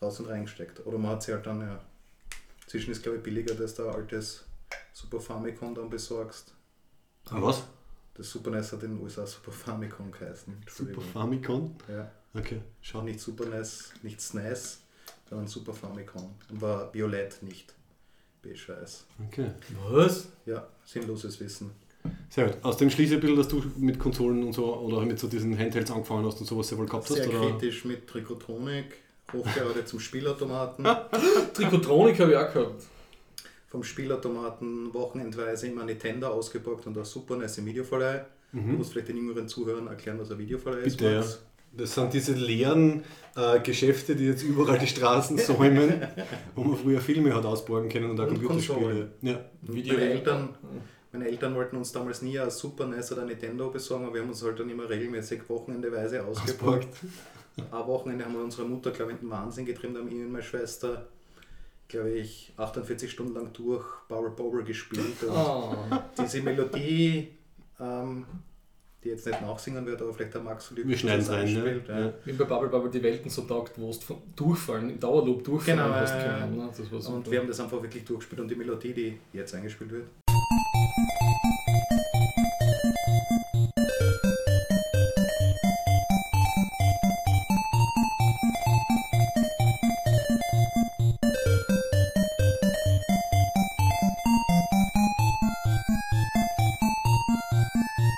raus 0.00 0.20
und 0.20 0.26
reingesteckt. 0.26 0.84
Oder 0.86 0.98
man 0.98 1.12
hat 1.12 1.22
sie 1.22 1.32
halt 1.32 1.46
dann, 1.46 1.60
ja. 1.60 1.80
Zwischen 2.66 2.90
ist 2.92 3.02
glaube 3.02 3.18
ich 3.18 3.22
billiger, 3.22 3.54
dass 3.54 3.74
du 3.74 3.86
ein 3.88 3.94
altes 3.94 4.44
Super 4.92 5.20
Famicom 5.20 5.74
dann 5.74 5.90
besorgst. 5.90 6.52
Ah, 7.30 7.36
was? 7.40 7.64
Das 8.14 8.30
Super 8.30 8.50
NES 8.50 8.72
hat 8.72 8.82
in 8.84 8.94
den 8.94 9.02
USA 9.02 9.26
Super 9.26 9.50
Famicom 9.50 10.12
geheißen. 10.12 10.56
Super. 10.68 11.00
Famicom? 11.00 11.74
Ja. 11.88 12.10
Okay, 12.32 12.60
schau. 12.80 13.02
Nicht 13.02 13.20
Super 13.20 13.46
NES, 13.46 13.92
nicht 14.02 14.20
SNES, 14.20 14.80
sondern 15.28 15.48
Super 15.48 15.72
Famicom. 15.72 16.34
Und 16.50 16.60
war 16.60 16.94
violett, 16.94 17.42
nicht 17.42 17.74
beige-weiß. 18.42 19.06
Okay. 19.26 19.50
Was? 19.88 20.28
Ja, 20.46 20.66
sinnloses 20.84 21.40
Wissen. 21.40 21.72
Sehr 22.28 22.46
gut. 22.46 22.56
Aus 22.62 22.76
dem 22.76 22.90
schließe 22.90 23.14
ich 23.14 23.18
ein 23.18 23.20
bisschen, 23.20 23.36
dass 23.36 23.48
du 23.48 23.64
mit 23.78 23.98
Konsolen 23.98 24.44
und 24.44 24.52
so 24.52 24.76
oder 24.76 25.00
mit 25.00 25.18
so 25.18 25.26
diesen 25.26 25.58
Handhelds 25.58 25.90
angefangen 25.90 26.26
hast 26.26 26.38
und 26.40 26.46
sowas 26.46 26.68
sehr 26.68 26.78
wohl 26.78 26.86
gehabt 26.86 27.08
hast? 27.08 27.16
Sehr 27.16 27.28
Oder? 27.28 27.50
kritisch 27.50 27.84
mit 27.84 28.06
Trikotronik, 28.06 28.96
hochgerade 29.32 29.84
zum 29.84 30.00
Spielautomaten. 30.00 30.84
Trikotronik 31.54 32.20
habe 32.20 32.32
ich 32.32 32.36
auch 32.36 32.52
gehabt. 32.52 32.84
Vom 33.74 33.82
Spielautomaten 33.82 34.94
wochenendweise 34.94 35.66
immer 35.66 35.84
Nintendo 35.84 36.28
ausgepackt 36.28 36.86
und 36.86 36.96
auch 36.96 37.04
Super 37.04 37.34
NES 37.36 37.58
im 37.58 37.66
Videoverleih. 37.66 38.24
Du 38.52 38.58
Mhm. 38.60 38.78
musst 38.78 38.92
vielleicht 38.92 39.08
den 39.08 39.16
jüngeren 39.16 39.48
Zuhörern 39.48 39.88
erklären, 39.88 40.16
was 40.20 40.30
ein 40.30 40.38
Videoverleih 40.38 40.82
ist. 40.82 40.96
Bitte, 40.98 41.12
ja. 41.12 41.24
Das 41.76 41.92
sind 41.92 42.12
diese 42.14 42.34
leeren 42.34 43.02
äh, 43.34 43.58
Geschäfte, 43.58 44.14
die 44.14 44.26
jetzt 44.26 44.44
überall 44.44 44.78
die 44.78 44.86
Straßen 44.86 45.36
säumen, 45.38 46.06
wo 46.54 46.62
man 46.62 46.76
früher 46.76 47.00
Filme 47.00 47.34
hat 47.34 47.44
ausborgen 47.44 47.88
können 47.88 48.10
und 48.10 48.20
auch 48.20 48.28
Und 48.28 48.34
Computerspiele. 48.40 49.10
Ja. 49.22 49.40
Video 49.62 49.94
Meine 49.94 50.10
Eltern, 50.10 50.54
meine 51.10 51.26
Eltern 51.28 51.56
wollten 51.56 51.76
uns 51.76 51.90
damals 51.90 52.22
nie 52.22 52.38
ein 52.38 52.50
Super 52.50 52.86
NES 52.86 53.10
oder 53.10 53.24
Nintendo 53.24 53.70
besorgen, 53.70 54.04
aber 54.04 54.14
wir 54.14 54.20
haben 54.20 54.28
uns 54.28 54.40
halt 54.44 54.60
dann 54.60 54.70
immer 54.70 54.88
regelmäßig 54.88 55.40
wochenendeweise 55.48 56.24
ausgepackt. 56.24 56.86
Ein 57.56 57.86
Wochenende 57.88 58.24
haben 58.24 58.34
wir 58.34 58.44
unsere 58.44 58.68
Mutter, 58.68 58.92
glaube 58.92 59.10
ich, 59.10 59.18
in 59.20 59.26
den 59.26 59.30
Wahnsinn 59.30 59.66
getrieben, 59.66 59.94
da 59.94 60.00
haben 60.00 60.06
ich 60.08 60.14
und 60.14 60.30
meine 60.30 60.44
Schwester, 60.44 61.08
glaube 61.88 62.10
ich, 62.10 62.52
48 62.56 63.10
Stunden 63.10 63.34
lang 63.34 63.52
durch 63.52 63.84
Power 64.08 64.34
Power 64.34 64.62
gespielt. 64.62 65.22
Und 65.22 65.30
Oh. 65.30 65.74
diese 66.18 66.40
Melodie, 66.42 67.28
ähm, 67.80 68.24
die 69.02 69.10
jetzt 69.10 69.26
nicht 69.26 69.40
nachsingen 69.42 69.84
wird, 69.84 70.00
aber 70.00 70.12
vielleicht 70.14 70.32
der 70.34 70.40
Max 70.40 70.70
Lüb 70.70 70.88
Wir 70.88 70.96
schneiden 70.96 71.20
es 71.20 71.30
rein. 71.30 71.52
Ne? 71.52 71.62
einspielt, 71.62 71.88
ja. 71.88 72.00
Ja. 72.06 72.12
Wie 72.24 72.32
bei 72.32 72.44
Bubble 72.44 72.68
Bubble 72.70 72.90
die 72.90 73.02
Welten 73.02 73.30
so 73.30 73.42
taugt, 73.42 73.72
wo 73.78 73.92
du 73.92 74.00
von- 74.00 74.22
durchfallen, 74.34 74.90
im 74.90 74.98
Dauerloop 75.00 75.44
durchfallen 75.44 75.78
Genau, 75.78 75.90
hast 75.94 76.12
können. 76.14 76.56
Ne? 76.56 76.68
Das 76.76 76.90
war 76.90 77.00
super. 77.00 77.16
Und 77.16 77.30
wir 77.30 77.38
haben 77.38 77.48
das 77.48 77.60
einfach 77.60 77.82
wirklich 77.82 78.04
durchgespielt 78.04 78.40
und 78.40 78.48
die 78.48 78.54
Melodie, 78.56 78.92
die 78.94 79.18
jetzt 79.34 79.54
eingespielt 79.54 79.90
wird. 79.90 80.04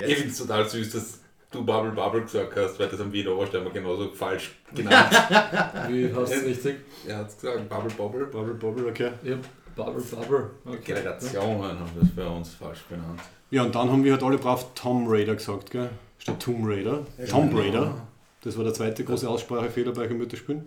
Ich 0.08 0.16
finde 0.16 0.32
es 0.32 0.38
total 0.38 0.68
süß, 0.68 0.92
dass 0.92 1.20
du 1.50 1.64
Bubble 1.64 1.92
Bubble 1.92 2.22
gesagt 2.22 2.56
hast, 2.56 2.78
weil 2.78 2.88
das 2.88 3.00
am 3.00 3.12
Wiener 3.12 3.32
Oberstein 3.32 3.62
genauso 3.72 4.10
falsch 4.10 4.52
genannt. 4.74 5.10
Wie 5.88 6.12
hast 6.14 6.32
du 6.32 6.36
es 6.36 6.44
richtig? 6.44 6.76
er 7.06 7.18
hat 7.18 7.28
es 7.28 7.38
gesagt, 7.38 7.68
Bubble 7.68 7.92
Bubble. 7.96 8.26
Bubble 8.26 8.54
Bubble, 8.54 8.86
okay. 8.88 9.10
Ja, 9.22 9.36
Bubble 9.74 10.02
Bubble. 10.02 10.50
Okay. 10.64 10.94
Generationen 10.94 11.78
haben 11.78 11.90
das 12.00 12.08
bei 12.10 12.26
uns 12.26 12.54
falsch 12.54 12.82
benannt. 12.88 13.20
Ja, 13.50 13.62
und 13.62 13.74
dann 13.74 13.90
haben 13.90 14.02
wir 14.02 14.12
halt 14.12 14.22
alle 14.22 14.38
brav 14.38 14.66
Tom 14.74 15.06
Raider 15.06 15.34
gesagt, 15.34 15.70
gell? 15.70 15.90
Statt 16.18 16.40
Tomb 16.40 16.66
Raider. 16.66 17.06
Tomb 17.28 17.56
Raider. 17.56 17.94
Das 18.42 18.56
war 18.56 18.64
der 18.64 18.74
zweite 18.74 19.04
große 19.04 19.28
Aussprachefehler 19.28 19.92
bei 19.92 20.08
Computerspielen. 20.08 20.64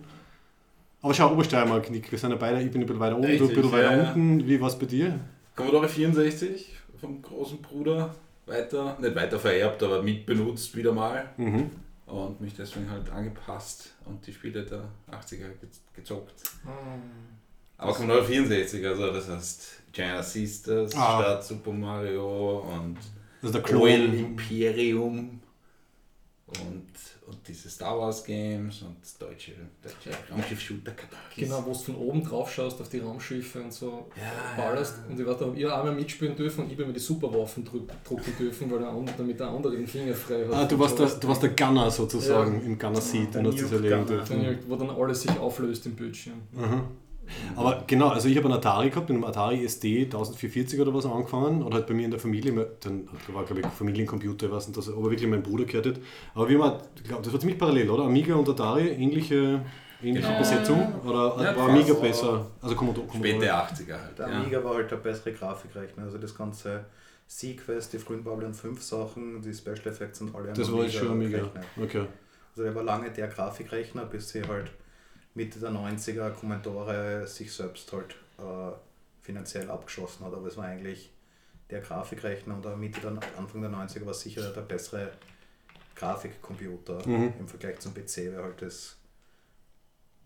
Aber 1.02 1.14
schau, 1.14 1.32
Obersteiermark, 1.32 1.90
Nick, 1.90 2.10
wir 2.10 2.18
sind 2.18 2.30
ja 2.30 2.36
beide, 2.36 2.60
ich 2.60 2.70
bin 2.70 2.82
ein 2.82 2.86
bisschen 2.86 3.00
weiter 3.00 3.16
oben, 3.16 3.22
du 3.22 3.28
ein 3.28 3.38
Richtig, 3.38 3.56
bisschen 3.56 3.72
weiter 3.72 3.96
ja, 3.96 4.02
ja. 4.02 4.12
unten. 4.12 4.46
Wie 4.46 4.60
war 4.60 4.68
es 4.68 4.78
bei 4.78 4.86
dir? 4.86 5.18
Commodore 5.56 5.88
64 5.88 6.74
vom 7.00 7.22
großen 7.22 7.62
Bruder 7.62 8.14
weiter, 8.46 8.96
nicht 9.00 9.14
weiter 9.14 9.38
vererbt, 9.38 9.82
aber 9.82 10.02
mitbenutzt 10.02 10.74
wieder 10.76 10.92
mal. 10.92 11.28
Mhm. 11.36 11.70
Und 12.06 12.40
mich 12.40 12.54
deswegen 12.54 12.90
halt 12.90 13.08
angepasst 13.10 13.92
und 14.04 14.26
die 14.26 14.32
Spiele 14.32 14.64
der 14.64 14.82
80er 15.12 15.38
ge- 15.48 15.68
gezockt. 15.94 16.42
Aber 17.78 17.92
Commodore 17.94 18.24
64, 18.24 18.84
also 18.84 19.12
das 19.12 19.28
heißt 19.28 19.82
Giant 19.92 20.24
Sisters 20.24 20.94
Ah. 20.96 21.20
statt 21.20 21.44
Super 21.44 21.72
Mario 21.72 22.58
und 22.60 22.96
Also 23.42 23.58
der 23.60 23.80
Oil 23.80 24.08
Klon. 24.08 24.18
Imperium 24.18 25.40
und, 26.46 26.86
und 27.30 27.38
diese 27.46 27.70
Star 27.70 27.98
Wars 27.98 28.24
Games 28.24 28.82
und 28.82 28.96
deutsche, 29.20 29.52
deutsche 29.82 30.10
Raumschiff-Shooter 30.32 30.92
Katakis. 30.92 31.44
Genau, 31.48 31.62
wo 31.64 31.72
du 31.72 31.78
von 31.78 31.96
oben 31.96 32.24
drauf 32.24 32.52
schaust 32.52 32.80
auf 32.80 32.88
die 32.88 32.98
Raumschiffe 32.98 33.60
und 33.62 33.72
so 33.72 34.06
Ja, 34.16 34.62
ballerst. 34.62 34.96
ja. 35.06 35.10
Und 35.10 35.20
ich 35.20 35.26
habe 35.26 35.56
ich 35.58 35.66
einmal 35.66 35.94
mitspielen 35.94 36.36
dürfen 36.36 36.64
und 36.64 36.70
ich 36.70 36.76
bin 36.76 36.86
mir 36.88 36.92
die 36.92 37.00
Superwaffen 37.00 37.64
drucken 37.64 38.32
dürfen, 38.38 38.70
weil 38.70 38.80
der 38.80 38.88
andere, 38.88 39.14
damit 39.16 39.38
der 39.40 39.48
andere 39.48 39.76
den 39.76 39.86
Finger 39.86 40.14
frei 40.14 40.44
hat. 40.46 40.52
Ah, 40.54 40.64
du 40.66 40.78
warst, 40.78 40.98
der, 40.98 41.06
du 41.06 41.28
warst 41.28 41.42
der 41.42 41.50
Gunner 41.50 41.90
sozusagen 41.90 42.60
Ja. 42.60 42.66
im 42.66 42.78
Gunner 42.78 43.00
Seat 43.00 43.36
und 43.36 43.46
hast 43.46 43.62
das 43.62 43.70
Gunner. 43.70 44.04
dürfen. 44.04 44.42
Dann, 44.44 44.58
wo 44.68 44.76
dann 44.76 44.90
alles 44.90 45.22
sich 45.22 45.38
auflöst 45.38 45.86
im 45.86 45.94
Bildschirm. 45.96 46.40
Mhm. 46.52 46.82
Aber 47.56 47.84
genau, 47.86 48.08
also 48.08 48.28
ich 48.28 48.36
habe 48.36 48.46
einen 48.46 48.56
Atari 48.56 48.90
gehabt, 48.90 49.08
mit 49.08 49.16
einem 49.16 49.24
Atari 49.24 49.64
SD 49.64 50.04
1440 50.04 50.80
oder 50.80 50.92
was 50.94 51.06
angefangen 51.06 51.62
und 51.62 51.74
halt 51.74 51.86
bei 51.86 51.94
mir 51.94 52.04
in 52.04 52.10
der 52.10 52.20
Familie, 52.20 52.52
dann 52.80 53.08
war 53.28 53.44
glaube 53.44 53.60
ich 53.60 53.66
Familiencomputer, 53.66 54.46
ich 54.46 54.52
weiß 54.52 54.68
nicht, 54.68 54.76
dass 54.76 54.88
er 54.88 54.94
aber 54.96 55.10
wirklich 55.10 55.28
mein 55.28 55.42
Bruder 55.42 55.64
gehört 55.64 55.86
hat. 55.86 56.00
Aber 56.34 56.48
wir 56.48 56.62
haben, 56.62 56.80
ich 56.96 57.04
glaube, 57.04 57.22
das 57.22 57.32
war 57.32 57.40
ziemlich 57.40 57.58
parallel, 57.58 57.90
oder? 57.90 58.04
Amiga 58.04 58.34
und 58.34 58.48
Atari, 58.48 58.88
ähnliche, 58.88 59.62
ähnliche 60.02 60.26
Genau. 60.28 60.38
Besetzung? 60.38 61.00
Oder 61.04 61.42
Ja, 61.42 61.56
war 61.56 61.68
Amiga 61.68 61.94
besser? 61.94 62.46
Also 62.62 62.74
Commodore. 62.74 63.06
Späte 63.08 63.38
Commodore. 63.38 63.52
80er 63.52 64.02
halt. 64.04 64.18
Der 64.18 64.28
ja. 64.28 64.40
Amiga 64.40 64.64
war 64.64 64.74
halt 64.74 64.90
der 64.90 64.96
bessere 64.96 65.32
Grafikrechner. 65.32 66.04
Also 66.04 66.18
das 66.18 66.34
ganze 66.34 66.84
Sequest, 67.26 67.92
die 67.92 67.98
frühen 67.98 68.24
Babylon 68.24 68.54
5 68.54 68.82
Sachen, 68.82 69.40
die 69.40 69.54
Special 69.54 69.86
Effects 69.86 70.18
sind 70.18 70.34
alle 70.34 70.48
am 70.48 70.54
Das 70.54 70.72
war 70.72 70.82
jetzt 70.82 70.94
schon 70.94 71.12
Amiga. 71.12 71.48
Okay. 71.80 72.06
Also 72.50 72.64
der 72.64 72.74
war 72.74 72.82
lange 72.82 73.10
der 73.10 73.28
Grafikrechner, 73.28 74.04
bis 74.06 74.30
sie 74.30 74.42
halt 74.42 74.72
Mitte 75.34 75.58
der 75.60 75.70
90er 75.70 76.30
Commodore 76.30 77.26
sich 77.26 77.52
selbst 77.52 77.92
halt 77.92 78.14
äh, 78.38 78.72
finanziell 79.22 79.70
abgeschossen 79.70 80.24
hat. 80.26 80.32
Aber 80.34 80.46
es 80.48 80.56
war 80.56 80.64
eigentlich 80.64 81.10
der 81.70 81.80
Grafikrechner 81.80 82.54
und 82.56 82.66
auch 82.66 82.76
Mitte 82.76 83.00
der 83.00 83.10
Anfang 83.38 83.60
der 83.62 83.70
90er 83.70 84.04
war 84.06 84.14
sicher 84.14 84.50
der 84.52 84.62
bessere 84.62 85.12
Grafikcomputer 85.94 87.06
Mhm. 87.06 87.32
im 87.38 87.48
Vergleich 87.48 87.78
zum 87.80 87.92
PC, 87.94 88.32
weil 88.34 88.42
halt 88.42 88.62
das 88.62 88.96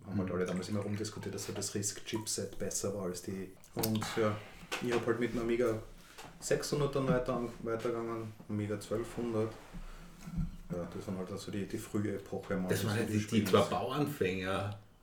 haben 0.07 0.19
halt 0.21 0.31
alle 0.31 0.45
damals 0.47 0.69
immer 0.69 0.81
rumdiskutiert, 0.81 1.35
dass 1.35 1.49
halt 1.49 1.59
das 1.59 1.75
RISC-Chipset 1.75 2.59
besser 2.59 2.95
war 2.95 3.05
als 3.05 3.23
die. 3.23 3.51
Und 3.75 4.05
ja, 4.17 4.37
ich 4.83 4.93
habe 4.93 5.05
halt 5.07 5.21
mit 5.21 5.33
einem 5.33 5.41
Amiga 5.43 5.79
600 6.41 6.95
dann 6.95 7.09
weiter, 7.09 7.41
weitergegangen, 7.63 8.33
Amiga 8.49 8.75
1200. 8.75 9.51
Ja, 10.73 10.89
das 10.95 11.07
waren 11.07 11.19
halt 11.19 11.31
also 11.33 11.51
die, 11.51 11.67
die 11.67 11.79
frühe 11.79 12.15
Epoche. 12.17 12.57
mal 12.57 12.69
Das 12.69 12.85
waren 12.87 12.97
ja 12.99 13.03
die, 13.05 13.13
die 13.15 13.21
Spiels. 13.21 13.51
zwei 13.51 13.63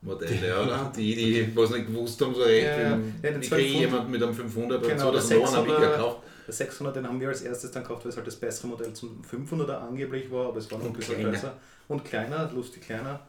Bauernfänger-Modelle, 0.01 0.63
oder? 0.63 0.91
Die, 0.96 1.15
die 1.15 1.55
was 1.55 1.70
nicht 1.72 1.88
gewusst 1.88 2.22
haben, 2.22 2.34
so 2.34 2.41
recht. 2.41 2.65
Ja, 2.65 2.91
ja. 2.91 2.98
kriege 3.22 3.39
ich 3.39 3.51
1200 3.51 3.62
jemand 3.62 4.10
mit 4.10 4.24
einem 4.24 4.34
500 4.34 4.79
oder 4.79 4.89
Genau, 4.89 5.05
so, 5.05 5.12
der 5.12 5.20
das 5.20 5.27
600 5.27 5.58
Amiga 5.58 5.91
gekauft? 5.91 6.20
Der 6.48 6.53
600, 6.53 6.96
den 6.96 7.08
haben 7.08 7.20
wir 7.20 7.27
als 7.27 7.41
erstes 7.41 7.72
dann 7.72 7.84
gekauft, 7.84 8.03
weil 8.03 8.10
es 8.10 8.17
halt 8.17 8.27
das 8.27 8.36
bessere 8.36 8.67
Modell 8.67 8.93
zum 8.93 9.22
500er 9.22 9.77
angeblich 9.77 10.31
war, 10.31 10.48
aber 10.48 10.58
es 10.58 10.72
war 10.72 10.79
noch 10.79 10.88
ein 10.88 10.93
bisschen 10.93 11.15
kleiner. 11.15 11.31
besser. 11.31 11.53
Und 11.88 12.03
kleiner, 12.03 12.50
lustig 12.53 12.84
kleiner. 12.84 13.20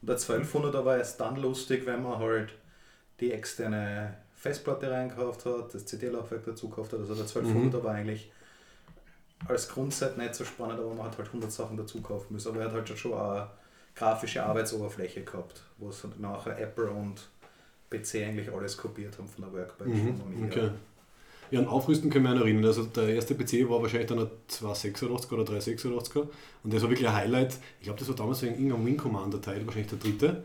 Und 0.00 0.08
der 0.08 0.18
1200er 0.18 0.84
war 0.84 0.96
erst 0.96 1.20
dann 1.20 1.36
lustig, 1.36 1.86
wenn 1.86 2.02
man 2.02 2.18
halt 2.18 2.52
die 3.20 3.32
externe 3.32 4.16
Festplatte 4.34 4.90
reingekauft 4.90 5.44
hat, 5.46 5.74
das 5.74 5.86
CD-Laufwerk 5.86 6.44
dazu 6.44 6.68
gekauft 6.68 6.92
hat. 6.92 7.00
Also 7.00 7.14
der 7.14 7.26
1200er 7.26 7.84
war 7.84 7.94
eigentlich 7.94 8.32
als 9.46 9.68
Grundset 9.68 10.18
nicht 10.18 10.34
so 10.34 10.44
spannend, 10.44 10.80
aber 10.80 10.94
man 10.94 11.06
hat 11.06 11.18
halt 11.18 11.28
100 11.28 11.52
Sachen 11.52 11.76
dazu 11.76 12.00
kaufen 12.00 12.32
müssen. 12.32 12.48
Aber 12.48 12.60
er 12.60 12.66
hat 12.66 12.72
halt 12.72 12.98
schon 12.98 13.14
eine 13.14 13.48
grafische 13.94 14.44
Arbeitsoberfläche 14.44 15.22
gehabt, 15.22 15.62
wo 15.78 15.90
es 15.90 16.06
nachher 16.18 16.58
Apple 16.58 16.90
und 16.90 17.28
PC 17.90 18.26
eigentlich 18.26 18.52
alles 18.52 18.76
kopiert 18.76 19.18
haben 19.18 19.28
von 19.28 19.44
der 19.44 19.52
Workbench 19.52 19.94
Mhm. 20.02 20.20
Amiga. 20.20 20.46
okay. 20.46 20.70
Ja, 21.50 21.60
an 21.60 21.66
Aufrüsten 21.66 22.08
ich 22.08 22.14
mich 22.14 22.26
auch 22.32 22.36
erinnern. 22.36 22.64
Also 22.64 22.84
der 22.84 23.08
erste 23.14 23.34
PC 23.34 23.68
war 23.68 23.82
wahrscheinlich 23.82 24.08
dann 24.08 24.20
ein 24.20 24.30
286 24.48 25.30
oder 25.32 25.42
386er 25.42 26.26
und 26.64 26.72
das 26.72 26.82
war 26.82 26.88
wirklich 26.88 27.06
ein 27.06 27.14
Highlight. 27.14 27.58
Ich 27.78 27.84
glaube, 27.84 27.98
das 27.98 28.08
war 28.08 28.14
damals 28.16 28.40
wegen 28.40 28.54
irgendeinem 28.54 28.86
Wing 28.86 28.96
Commander 28.96 29.38
Teil, 29.40 29.66
wahrscheinlich 29.66 29.90
der 29.90 29.98
dritte, 29.98 30.44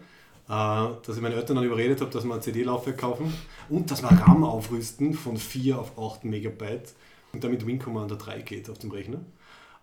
äh, 0.50 1.06
dass 1.06 1.16
ich 1.16 1.22
meine 1.22 1.36
Eltern 1.36 1.56
dann 1.56 1.66
überredet 1.66 2.02
habe, 2.02 2.12
dass 2.12 2.26
wir 2.26 2.34
ein 2.36 2.42
CD-Laufwerk 2.42 2.98
kaufen 2.98 3.34
und 3.70 3.90
dass 3.90 4.02
wir 4.02 4.10
RAM 4.10 4.44
aufrüsten 4.44 5.14
von 5.14 5.38
4 5.38 5.80
auf 5.80 5.98
8 5.98 6.26
Megabyte 6.26 6.94
und 7.32 7.42
damit 7.42 7.66
Wing 7.66 7.80
Commander 7.80 8.18
3 8.18 8.42
geht 8.42 8.70
auf 8.70 8.80
dem 8.80 8.92
Rechner. 8.92 9.20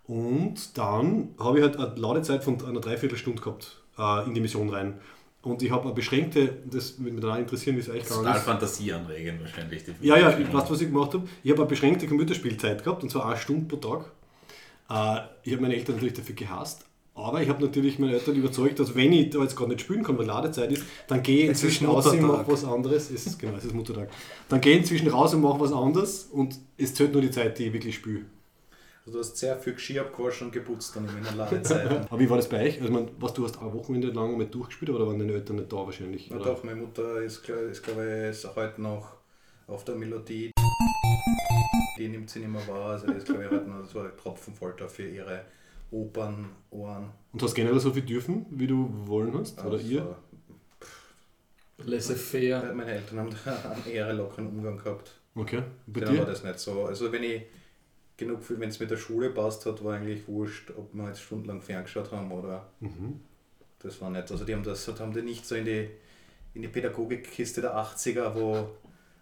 Und 0.07 0.77
dann 0.77 1.31
habe 1.39 1.59
ich 1.59 1.65
halt 1.65 1.77
eine 1.79 1.95
Ladezeit 1.97 2.45
von 2.45 2.63
einer 2.65 2.81
Dreiviertelstunde 2.81 3.41
gehabt 3.41 3.83
äh, 3.99 4.27
in 4.27 4.35
die 4.35 4.41
Mission 4.41 4.69
rein. 4.69 5.01
Und 5.43 5.63
ich 5.63 5.71
habe 5.71 5.85
eine 5.85 5.93
beschränkte, 5.93 6.57
das 6.71 6.99
würde 6.99 7.13
mich 7.13 7.21
total 7.21 7.41
interessieren, 7.41 7.77
wie 7.77 7.81
es 7.81 7.89
euch 7.89 8.01
Das 8.01 8.05
ist 8.05 8.17
gegangen 8.17 8.27
total 8.27 8.41
fantasieanregend 8.41 9.41
wahrscheinlich. 9.41 9.85
Die 9.85 10.07
Ja, 10.07 10.17
ja, 10.17 10.39
ich 10.39 10.53
weiß, 10.53 10.71
was 10.71 10.81
ich 10.81 10.89
gemacht 10.89 11.13
habe. 11.13 11.27
Ich 11.43 11.51
habe 11.51 11.61
eine 11.61 11.69
beschränkte 11.69 12.07
Computerspielzeit 12.07 12.83
gehabt, 12.83 13.03
und 13.03 13.11
zwar 13.11 13.27
eine 13.27 13.37
Stunde 13.37 13.67
pro 13.67 13.77
Tag. 13.77 14.11
Äh, 14.91 15.27
ich 15.43 15.53
habe 15.53 15.63
meine 15.63 15.77
Eltern 15.77 15.97
natürlich 15.97 16.15
dafür 16.15 16.35
gehasst, 16.35 16.87
aber 17.15 17.43
ich 17.43 17.49
habe 17.49 17.63
natürlich 17.63 17.99
meine 17.99 18.15
Eltern 18.15 18.37
überzeugt, 18.37 18.81
dass 18.81 18.95
wenn 18.95 19.13
ich 19.13 19.31
da 19.31 19.41
jetzt 19.41 19.55
gerade 19.55 19.71
nicht 19.71 19.83
spielen 19.83 20.03
kann, 20.03 20.19
weil 20.19 20.27
Ladezeit 20.27 20.73
ist, 20.73 20.83
dann 21.09 21.23
gehe 21.23 21.45
ich 21.45 21.49
inzwischen 21.51 21.87
raus 21.87 22.07
und 22.07 22.23
mache 22.23 22.51
was 22.51 22.65
anderes. 22.65 23.11
Es 23.11 23.27
ist, 23.27 23.39
genau, 23.39 23.57
es 23.57 23.65
ist 23.65 23.75
Muttertag. 23.75 24.11
Dann 24.49 24.61
gehe 24.61 24.73
ich 24.73 24.81
inzwischen 24.81 25.09
raus 25.09 25.35
und 25.35 25.43
mache 25.43 25.61
was 25.61 25.73
anderes 25.73 26.25
und 26.25 26.59
es 26.77 26.95
zählt 26.95 27.13
nur 27.13 27.23
die 27.23 27.31
Zeit, 27.31 27.59
die 27.59 27.67
ich 27.67 27.73
wirklich 27.73 27.95
spiele. 27.95 28.25
Also 29.07 29.19
du 29.19 29.25
hast 29.25 29.37
sehr 29.37 29.57
viel 29.59 29.75
Geschirr 29.75 30.01
abgewaschen 30.01 30.47
und 30.47 30.53
geputzt 30.53 30.97
dann 30.97 31.07
in 31.07 31.23
der 31.23 31.35
Ladezeit. 31.35 31.91
Aber 32.11 32.19
wie 32.19 32.31
war 32.31 32.39
das 32.39 32.49
bei 32.49 32.65
euch? 32.65 32.81
Also, 32.81 32.91
meine, 32.91 33.11
was, 33.19 33.35
du 33.35 33.45
hast 33.45 33.61
ein 33.61 33.73
Wochenende 33.75 34.09
lang 34.09 34.39
mit 34.39 34.55
durchgespielt, 34.55 34.91
oder 34.91 35.07
waren 35.07 35.19
deine 35.19 35.35
Eltern 35.35 35.57
nicht 35.57 35.71
da 35.71 35.77
wahrscheinlich? 35.77 36.31
Na 36.31 36.37
Oder? 36.37 36.55
doch, 36.55 36.65
meine 36.65 36.81
Mutter 36.81 37.21
ist, 37.21 37.47
ist 37.47 37.83
glaube 37.83 38.31
ich, 38.31 38.31
ist 38.31 38.57
heute 38.57 38.81
noch 38.81 39.17
auf 39.67 39.85
der 39.85 39.95
Melodie. 39.97 40.53
Die 41.99 42.09
nimmt 42.09 42.31
sie 42.31 42.39
nicht 42.39 42.49
mehr 42.49 42.67
wahr. 42.67 42.93
Also 42.93 43.07
die 43.09 43.15
ist 43.19 43.27
glaube 43.27 43.45
ich 43.45 43.51
heute 43.51 43.69
noch 43.69 43.85
so 43.85 44.01
ein 44.01 44.11
Tropfenfolter 44.17 44.89
für 44.89 45.07
ihre 45.07 45.45
Opernohren. 45.91 47.11
Und 47.33 47.43
hast 47.43 47.55
generell 47.55 47.79
so 47.81 47.93
viel 47.93 48.03
dürfen, 48.03 48.47
wie 48.51 48.67
du 48.67 48.89
wollen 49.07 49.39
hast? 49.39 49.59
Oder 49.61 49.73
Also, 49.73 49.87
ihr? 49.87 50.17
Laissez-faire. 51.77 52.73
Meine 52.73 52.93
Eltern 52.93 53.19
haben 53.19 53.31
da 53.45 53.71
einen 53.71 53.87
eher 53.87 54.13
lockeren 54.15 54.47
Umgang 54.47 54.79
gehabt. 54.79 55.13
Okay. 55.35 55.63
Bei 55.87 56.01
Denen 56.01 56.19
war 56.19 56.27
das 56.27 56.43
nicht 56.43 56.59
so. 56.59 56.87
Also 56.87 57.13
wenn 57.13 57.23
ich 57.23 57.43
genug, 58.17 58.41
wenn 58.49 58.69
es 58.69 58.81
mit 58.81 58.91
der 58.91 58.97
Schule 58.97 59.31
passt 59.31 59.67
hat, 59.67 59.83
war 59.85 59.95
eigentlich 59.95 60.27
wurscht, 60.29 60.71
ob 60.77 60.95
wir 60.95 61.09
jetzt 61.09 61.23
stundenlang 61.23 61.61
ferngeschaut 61.61 62.13
haben 62.13 62.31
oder 62.33 62.67
Mhm. 62.81 63.21
Das 63.81 64.01
war 64.01 64.09
nett. 64.11 64.31
Also 64.31 64.45
die 64.47 64.55
haben 64.55 64.63
das 64.63 64.89
haben 64.99 65.13
die 65.13 65.21
nicht 65.21 65.45
so 65.45 65.55
in 65.55 65.67
die, 65.67 65.91
in 66.55 66.63
die 66.63 66.69
Pädagogikkiste 66.69 67.61
der 67.61 67.77
80er, 67.77 68.35
wo 68.35 68.71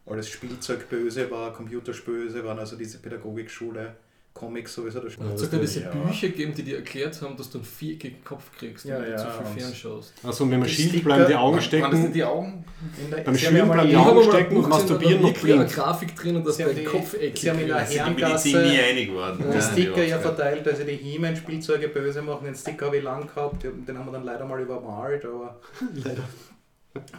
alles 0.07 0.29
Spielzeug 0.29 0.89
böse 0.89 1.31
war, 1.31 1.53
Computerspöse 1.53 2.45
waren, 2.45 2.59
also 2.59 2.77
diese 2.77 2.99
Pädagogikschule, 2.99 3.97
Comics 4.35 4.75
sowieso. 4.75 5.01
Das 5.01 5.17
Da 5.17 5.25
hat 5.25 5.41
es 5.62 5.73
diese 5.75 5.83
ja. 5.85 5.91
Bücher 5.91 6.29
gegeben, 6.29 6.55
die 6.55 6.62
dir 6.62 6.77
erklärt 6.77 7.21
haben, 7.21 7.37
dass 7.37 7.51
du 7.51 7.59
einen 7.59 7.67
viereckigen 7.67 8.25
Kopf 8.25 8.51
kriegst, 8.57 8.87
Ja, 8.87 8.97
wenn 8.97 9.05
du 9.05 9.11
ja, 9.11 9.17
zu 9.19 9.27
viel 9.53 9.61
fernschaust. 9.62 10.15
Also, 10.23 10.51
wenn 10.51 10.59
man 10.59 10.69
Die 10.69 10.75
schielt, 10.75 11.05
bleiben 11.05 11.27
die 11.29 11.35
Augen 11.35 11.57
Waren 11.57 11.57
das 11.57 11.71
nicht 11.71 11.83
stecken. 11.99 12.12
die 12.15 12.25
Augen? 12.25 12.65
Beim 13.11 13.25
mal 13.25 13.75
bleiben 13.75 13.89
die 13.91 13.97
Augen 13.97 14.23
stecken 14.25 14.57
und 14.57 14.69
masturbieren 14.69 15.23
da 15.23 15.29
noch 15.29 15.45
wieder 15.45 15.55
eine. 15.61 15.67
Grafik 15.67 16.17
drin 16.17 16.37
und 16.37 16.47
dass 16.47 16.57
dein 16.57 16.75
die- 16.75 16.85
Kopf 16.85 17.15
eckig 17.15 17.41
sie 17.43 17.51
haben 17.51 17.59
in 17.61 17.69
der 17.69 17.85
die 17.85 17.99
Herrengasse- 17.99 18.49
Medizin 18.49 18.62
nie 18.62 18.79
einig 18.81 19.09
geworden. 19.09 19.45
die 19.55 19.61
Sticker 19.62 20.03
ja 20.05 20.17
die 20.17 20.23
verteilt, 20.23 20.67
also 20.67 20.85
die 20.85 20.97
He-Man-Spielzeuge 20.97 21.89
böse 21.89 22.23
machen. 22.23 22.45
Den 22.47 22.55
Sticker 22.55 22.87
habe 22.87 22.97
ich 22.97 23.03
lang 23.05 23.27
gehabt, 23.27 23.62
den 23.65 23.99
haben 23.99 24.07
wir 24.07 24.12
dann 24.12 24.25
leider 24.25 24.45
mal 24.47 24.61
übermalt, 24.61 25.25
aber 25.27 25.61
Leider. 25.95 26.23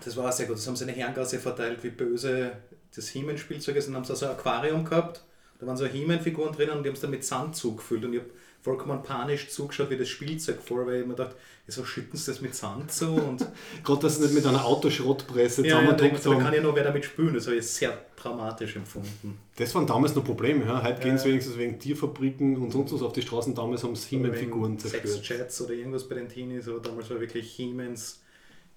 das 0.04 0.18
war 0.18 0.32
sehr 0.32 0.48
gut. 0.48 0.58
Das 0.58 0.68
haben 0.68 0.76
sie 0.76 0.84
in 0.86 0.88
der 0.88 0.98
Herrengasse 0.98 1.38
verteilt, 1.40 1.84
wie 1.84 1.90
böse 1.90 2.54
das 2.96 3.08
He-Man-Spielzeug 3.10 3.76
ist. 3.76 3.88
Und 3.88 3.94
dann 3.94 4.02
haben 4.02 4.06
sie 4.06 4.14
also 4.14 4.26
ein 4.26 4.32
Aquarium 4.34 4.84
gehabt, 4.86 5.24
da 5.60 5.66
waren 5.68 5.78
so 5.78 5.86
He-Man-Figuren 5.86 6.54
drinnen 6.54 6.78
und 6.78 6.84
die 6.84 6.90
haben 6.90 6.96
es 6.96 7.02
dann 7.02 7.12
mit 7.12 7.24
Sand 7.24 7.56
zugefüllt. 7.56 8.04
Und 8.06 8.14
ich 8.14 8.20
habe 8.20 8.30
vollkommen 8.62 9.04
panisch 9.04 9.50
zugeschaut, 9.50 9.90
wie 9.90 9.98
das 9.98 10.08
Spielzeug 10.10 10.62
voll, 10.62 10.86
weil 10.88 11.02
ich 11.02 11.08
mir 11.08 11.16
dachte, 11.16 11.36
wieso 11.66 11.84
schütten 11.86 12.18
sie 12.18 12.32
das 12.32 12.42
mit 12.42 12.56
Sand 12.56 12.92
zu? 12.92 13.14
Und 13.14 13.46
Gerade, 13.84 14.02
dass 14.02 14.18
sie 14.18 14.24
nicht 14.24 14.34
mit 14.34 14.46
einer 14.46 14.64
Autoschrottpresse 14.66 15.62
ja, 15.66 15.68
ja, 15.68 15.74
da, 15.76 15.98
zusammengedruckt 15.98 16.26
da 16.26 16.30
kann 16.36 16.44
haben. 16.48 16.54
ja 16.56 16.62
noch 16.62 16.76
wer 16.76 16.84
damit 16.84 17.06
spülen. 17.06 17.34
Das 17.34 17.46
habe 17.48 17.58
ich 17.58 17.66
sehr 17.68 18.06
dramatisch 18.16 18.76
empfunden. 18.78 19.38
Das 19.58 19.74
waren 19.76 19.86
damals 19.88 20.16
noch 20.16 20.24
Probleme. 20.24 20.66
Ja? 20.66 20.82
Heute 20.82 21.00
Ja. 21.00 21.00
gehen 21.00 21.18
sie 21.18 21.30
wenigstens 21.30 21.58
wegen 21.58 21.78
Tierfabriken 21.80 22.58
und 22.58 22.72
sonst 22.72 22.94
was 22.94 23.02
auf 23.02 23.14
die 23.14 23.22
Straßen. 23.22 23.54
Damals 23.54 23.84
haben 23.84 23.96
sie 23.96 24.10
He-Man-Figuren 24.10 24.80
zerstört. 24.80 25.08
Sexchats 25.08 25.62
oder 25.62 25.74
irgendwas 25.74 26.08
bei 26.08 26.16
den 26.16 26.30
Teenies, 26.30 26.68
aber 26.68 26.80
damals 26.80 27.10
war 27.10 27.20
wirklich 27.20 27.52
He-Mans, 27.54 28.22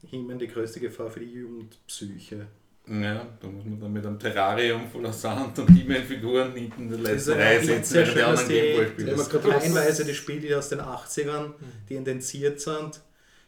He-Man 0.04 0.38
die 0.38 0.48
größte 0.48 0.80
Gefahr 0.80 1.10
für 1.10 1.20
die 1.20 1.32
Jugendpsyche. 1.32 2.46
Ja, 2.88 3.26
da 3.40 3.48
muss 3.48 3.64
man 3.64 3.80
dann 3.80 3.92
mit 3.92 4.06
einem 4.06 4.18
Terrarium 4.18 4.88
voller 4.88 5.12
Sand 5.12 5.58
und 5.58 5.68
He-Man-Figuren 5.70 6.52
hinten 6.54 6.82
in 6.82 6.88
der 6.90 6.98
Das 6.98 7.22
ist 7.22 7.26
letzten 7.26 7.30
ja 7.40 7.46
Reihe 7.46 7.64
sitzen, 7.64 7.94
schön, 8.06 8.14
dass 8.14 8.38
anderen 8.40 8.48
Gameboy. 8.48 8.84
Ja, 8.84 8.90
die 8.96 9.38
man- 9.46 9.52
reihenweise 9.52 10.04
die 10.04 10.14
Spiele 10.14 10.58
aus 10.58 10.68
den 10.68 10.80
80ern, 10.80 11.52
die 11.88 11.94
intensiert 11.96 12.60
sind, 12.60 13.00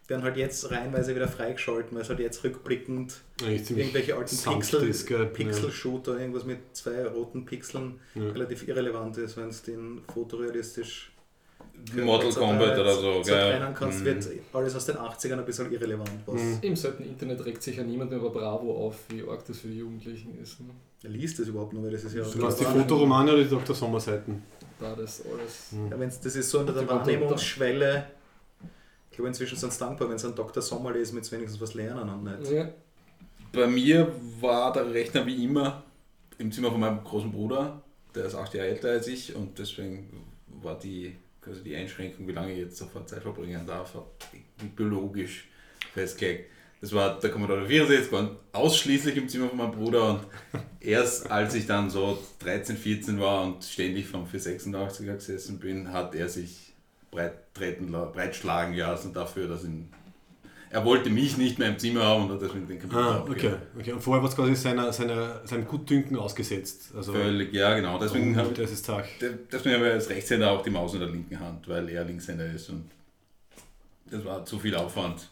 werden 0.08 0.22
halt 0.24 0.36
jetzt 0.38 0.70
reihenweise 0.70 1.14
wieder 1.14 1.28
freigeschalten, 1.28 1.94
weil 1.94 2.02
es 2.02 2.08
halt 2.08 2.18
jetzt 2.18 2.42
rückblickend 2.42 3.20
irgendwelche 3.40 4.16
alten 4.16 4.34
sanft 4.34 4.72
Pixel? 4.80 5.26
Pixel-Shooter, 5.26 6.18
irgendwas 6.18 6.44
mit 6.44 6.58
zwei 6.72 7.04
roten 7.06 7.44
Pixeln. 7.44 8.00
Ja. 8.14 8.30
relativ 8.30 8.66
irrelevant 8.66 9.18
ist, 9.18 9.36
wenn 9.36 9.50
es 9.50 9.62
den 9.62 10.00
fotorealistisch 10.12 11.12
Mortal 12.04 12.30
Kombat 12.32 12.78
oder 12.78 12.94
so, 12.94 13.22
trennen 13.22 13.74
kannst, 13.74 14.00
Mhm. 14.00 14.04
wird 14.04 14.26
alles 14.52 14.74
aus 14.74 14.86
den 14.86 14.96
80ern 14.96 15.38
ein 15.38 15.44
bisschen 15.44 15.72
irrelevant. 15.72 16.10
Was 16.26 16.40
Mhm. 16.40 16.58
Im 16.62 16.76
selten 16.76 17.04
Internet 17.04 17.44
regt 17.44 17.62
sich 17.62 17.76
ja 17.76 17.82
niemand 17.82 18.10
mehr 18.10 18.18
über 18.18 18.30
Bravo 18.30 18.86
auf, 18.86 18.96
wie 19.08 19.22
arg 19.28 19.44
das 19.46 19.58
für 19.58 19.68
die 19.68 19.78
Jugendlichen 19.78 20.38
ist. 20.40 20.60
Ne? 20.60 20.68
liest 21.02 21.38
das 21.38 21.46
überhaupt 21.46 21.72
noch, 21.72 21.82
weil 21.82 21.92
das 21.92 22.04
ist 22.04 22.14
ja 22.14 22.24
Du 22.24 22.44
hast 22.44 22.58
die 22.58 22.64
Fotoromane 22.64 23.32
oder 23.32 23.42
die 23.44 23.48
Dr. 23.48 23.74
Sommer-Seiten? 23.74 24.42
Da 24.80 24.94
das 24.96 25.22
alles. 25.24 25.72
Mhm. 25.72 25.90
Ja, 25.92 26.00
wenn's, 26.00 26.20
das 26.20 26.34
ist 26.36 26.50
so 26.50 26.58
unter 26.60 26.72
der 26.72 26.88
Wahrnehmungsschwelle, 26.88 28.04
glaube, 29.18 29.28
inzwischen 29.28 29.56
sind 29.58 29.70
es 29.70 29.78
dankbar, 29.78 30.08
wenn 30.08 30.16
es 30.16 30.24
ein 30.24 30.34
Dr. 30.34 30.62
Sommer 30.62 30.94
ist, 30.94 31.12
mit 31.12 31.30
wenigstens 31.30 31.60
was 31.60 31.74
lernen 31.74 32.08
und 32.08 32.24
nicht. 32.24 32.50
Ja. 32.52 32.68
Bei 33.52 33.66
mir 33.66 34.12
war 34.40 34.72
der 34.72 34.92
Rechner 34.92 35.26
wie 35.26 35.44
immer 35.44 35.82
im 36.38 36.52
Zimmer 36.52 36.70
von 36.70 36.80
meinem 36.80 37.02
großen 37.02 37.32
Bruder, 37.32 37.82
der 38.14 38.26
ist 38.26 38.34
acht 38.36 38.54
Jahre 38.54 38.68
älter 38.68 38.90
als 38.90 39.08
ich 39.08 39.34
und 39.34 39.58
deswegen 39.58 40.08
war 40.62 40.78
die, 40.78 41.16
also 41.48 41.62
die 41.62 41.74
Einschränkung, 41.74 42.28
wie 42.28 42.32
lange 42.32 42.52
ich 42.52 42.58
jetzt 42.58 42.76
sofort 42.76 43.08
Zeit 43.08 43.22
verbringen 43.22 43.66
darf, 43.66 43.94
biologisch 44.76 45.48
festgelegt. 45.92 46.50
Das 46.80 46.92
war 46.92 47.18
der 47.18 47.30
Commodore 47.30 47.66
64, 47.66 48.12
war 48.12 48.36
ausschließlich 48.52 49.16
im 49.16 49.28
Zimmer 49.28 49.48
von 49.48 49.58
meinem 49.58 49.72
Bruder 49.72 50.10
und 50.10 50.20
erst 50.80 51.28
als 51.28 51.54
ich 51.54 51.66
dann 51.66 51.90
so 51.90 52.18
13, 52.38 52.76
14 52.76 53.18
war 53.18 53.42
und 53.42 53.64
ständig 53.64 54.06
vom 54.06 54.26
486er 54.26 55.14
gesessen 55.14 55.58
bin, 55.58 55.92
hat 55.92 56.14
er 56.14 56.28
sich 56.28 56.72
breit, 57.10 57.52
treten, 57.52 57.90
breitschlagen 57.90 58.76
lassen 58.76 59.12
dafür, 59.12 59.48
dass 59.48 59.64
ihn 59.64 59.88
er 60.70 60.84
wollte 60.84 61.10
mich 61.10 61.36
nicht 61.36 61.58
mehr 61.58 61.68
im 61.68 61.78
Zimmer 61.78 62.04
haben 62.04 62.24
und 62.24 62.32
hat 62.32 62.42
deswegen 62.42 62.66
den 62.66 62.80
Computer 62.80 63.24
ah, 63.24 63.26
okay, 63.28 63.54
okay. 63.78 63.92
Und 63.92 64.02
vorher 64.02 64.22
war 64.22 64.28
es 64.28 64.36
quasi 64.36 64.54
seiner, 64.54 64.92
seiner, 64.92 65.46
seinem 65.46 65.66
Gutdünken 65.66 66.16
ausgesetzt. 66.16 66.92
Also 66.96 67.12
Völlig, 67.12 67.52
ja 67.52 67.74
genau. 67.74 67.98
Deswegen 67.98 68.36
habe 68.36 68.50
deswegen 68.54 69.76
ich 69.76 69.92
als 69.92 70.08
Rechtshänder 70.10 70.50
auch 70.50 70.62
die 70.62 70.70
Maus 70.70 70.94
in 70.94 71.00
der 71.00 71.08
linken 71.08 71.40
Hand, 71.40 71.68
weil 71.68 71.88
er 71.88 72.04
Linkshänder 72.04 72.46
ist 72.46 72.68
und 72.70 72.90
das 74.10 74.24
war 74.24 74.44
zu 74.44 74.58
viel 74.58 74.74
Aufwand. 74.74 75.28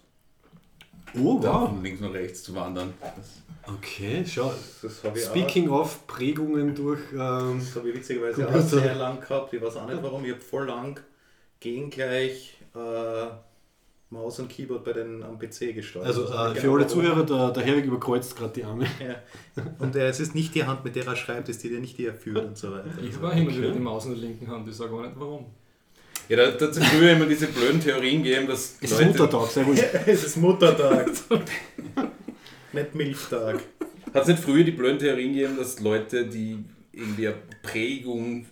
Oh, 1.14 1.40
wow. 1.42 1.70
von 1.70 1.82
links 1.82 2.00
nach 2.00 2.12
rechts 2.12 2.42
zu 2.42 2.54
wandern. 2.54 2.92
Das 3.00 3.42
Okay, 3.68 4.24
schau. 4.26 4.52
Das 4.82 5.02
habe 5.02 5.18
ich 5.18 5.24
Speaking 5.24 5.68
of 5.68 6.06
Prägungen 6.06 6.74
durch. 6.74 7.00
Ähm, 7.12 7.58
Das 7.58 7.74
habe 7.76 7.88
ich 7.88 7.96
witzigerweise 7.96 8.48
auch 8.48 8.60
sehr 8.60 8.94
lang 8.94 9.20
gehabt. 9.20 9.52
Ich 9.52 9.60
weiß 9.60 9.76
auch 9.76 9.88
nicht 9.88 10.02
warum. 10.02 10.24
Ich 10.24 10.32
habe 10.32 10.40
voll 10.40 10.66
lang 10.66 11.00
gegen 11.58 11.90
gleich 11.90 12.58
äh, 12.74 13.26
Maus 14.10 14.38
und 14.38 14.48
Keyboard 14.48 14.84
bei 14.84 14.92
den 14.92 15.22
am 15.24 15.36
PC 15.38 15.74
gesteuert. 15.74 16.06
also 16.06 16.26
äh, 16.26 16.50
nicht 16.50 16.60
für 16.60 16.62
genau, 16.62 16.76
alle. 16.76 16.86
Zuhörer, 16.86 17.26
der, 17.26 17.50
der 17.50 17.62
Herwig 17.64 17.86
überkreuzt 17.86 18.36
gerade 18.36 18.52
die 18.52 18.64
Arme. 18.64 18.86
Ja. 19.00 19.62
Und 19.80 19.96
äh, 19.96 20.06
es 20.08 20.20
ist 20.20 20.34
nicht 20.34 20.54
die 20.54 20.64
Hand, 20.64 20.84
mit 20.84 20.94
der 20.94 21.06
er 21.06 21.16
schreibt, 21.16 21.48
es 21.48 21.56
ist 21.56 21.64
die, 21.64 21.70
die 21.70 21.80
nicht 21.80 21.98
die 21.98 22.06
er 22.06 22.14
führt 22.14 22.44
und 22.44 22.56
so 22.56 22.70
weiter. 22.70 22.86
Ich 23.02 23.20
war 23.20 23.34
hin 23.34 23.48
und 23.48 23.56
wieder 23.56 23.72
die 23.72 23.80
Maus 23.80 24.04
in 24.04 24.12
der 24.12 24.20
linken 24.20 24.48
Hand, 24.48 24.68
ich 24.68 24.76
sage 24.76 24.94
auch 24.94 25.02
nicht 25.02 25.14
warum. 25.16 25.46
Ja, 26.28 26.36
da 26.36 26.50
da 26.50 26.66
hat 26.66 26.76
es 26.76 26.84
früher 26.84 27.12
immer 27.12 27.26
diese 27.26 27.46
blöden 27.48 27.80
Theorien 27.80 28.22
gegeben, 28.22 28.46
dass 28.46 28.76
Es 28.80 28.92
ist 28.92 29.04
Muttertag, 29.04 29.48
sehr 29.48 29.64
gut. 29.64 29.78
es 30.06 30.24
ist 30.24 30.36
Muttertag. 30.36 31.10
nicht 32.72 32.94
Milchtag. 32.94 33.60
Hat 34.14 34.22
es 34.22 34.28
nicht 34.28 34.42
früher 34.42 34.64
die 34.64 34.72
blöden 34.72 34.98
Theorien 34.98 35.32
gegeben, 35.32 35.56
dass 35.56 35.80
Leute, 35.80 36.26
die 36.26 36.64
irgendwie 36.92 37.28
eine 37.28 37.36
Prägung 37.62 38.46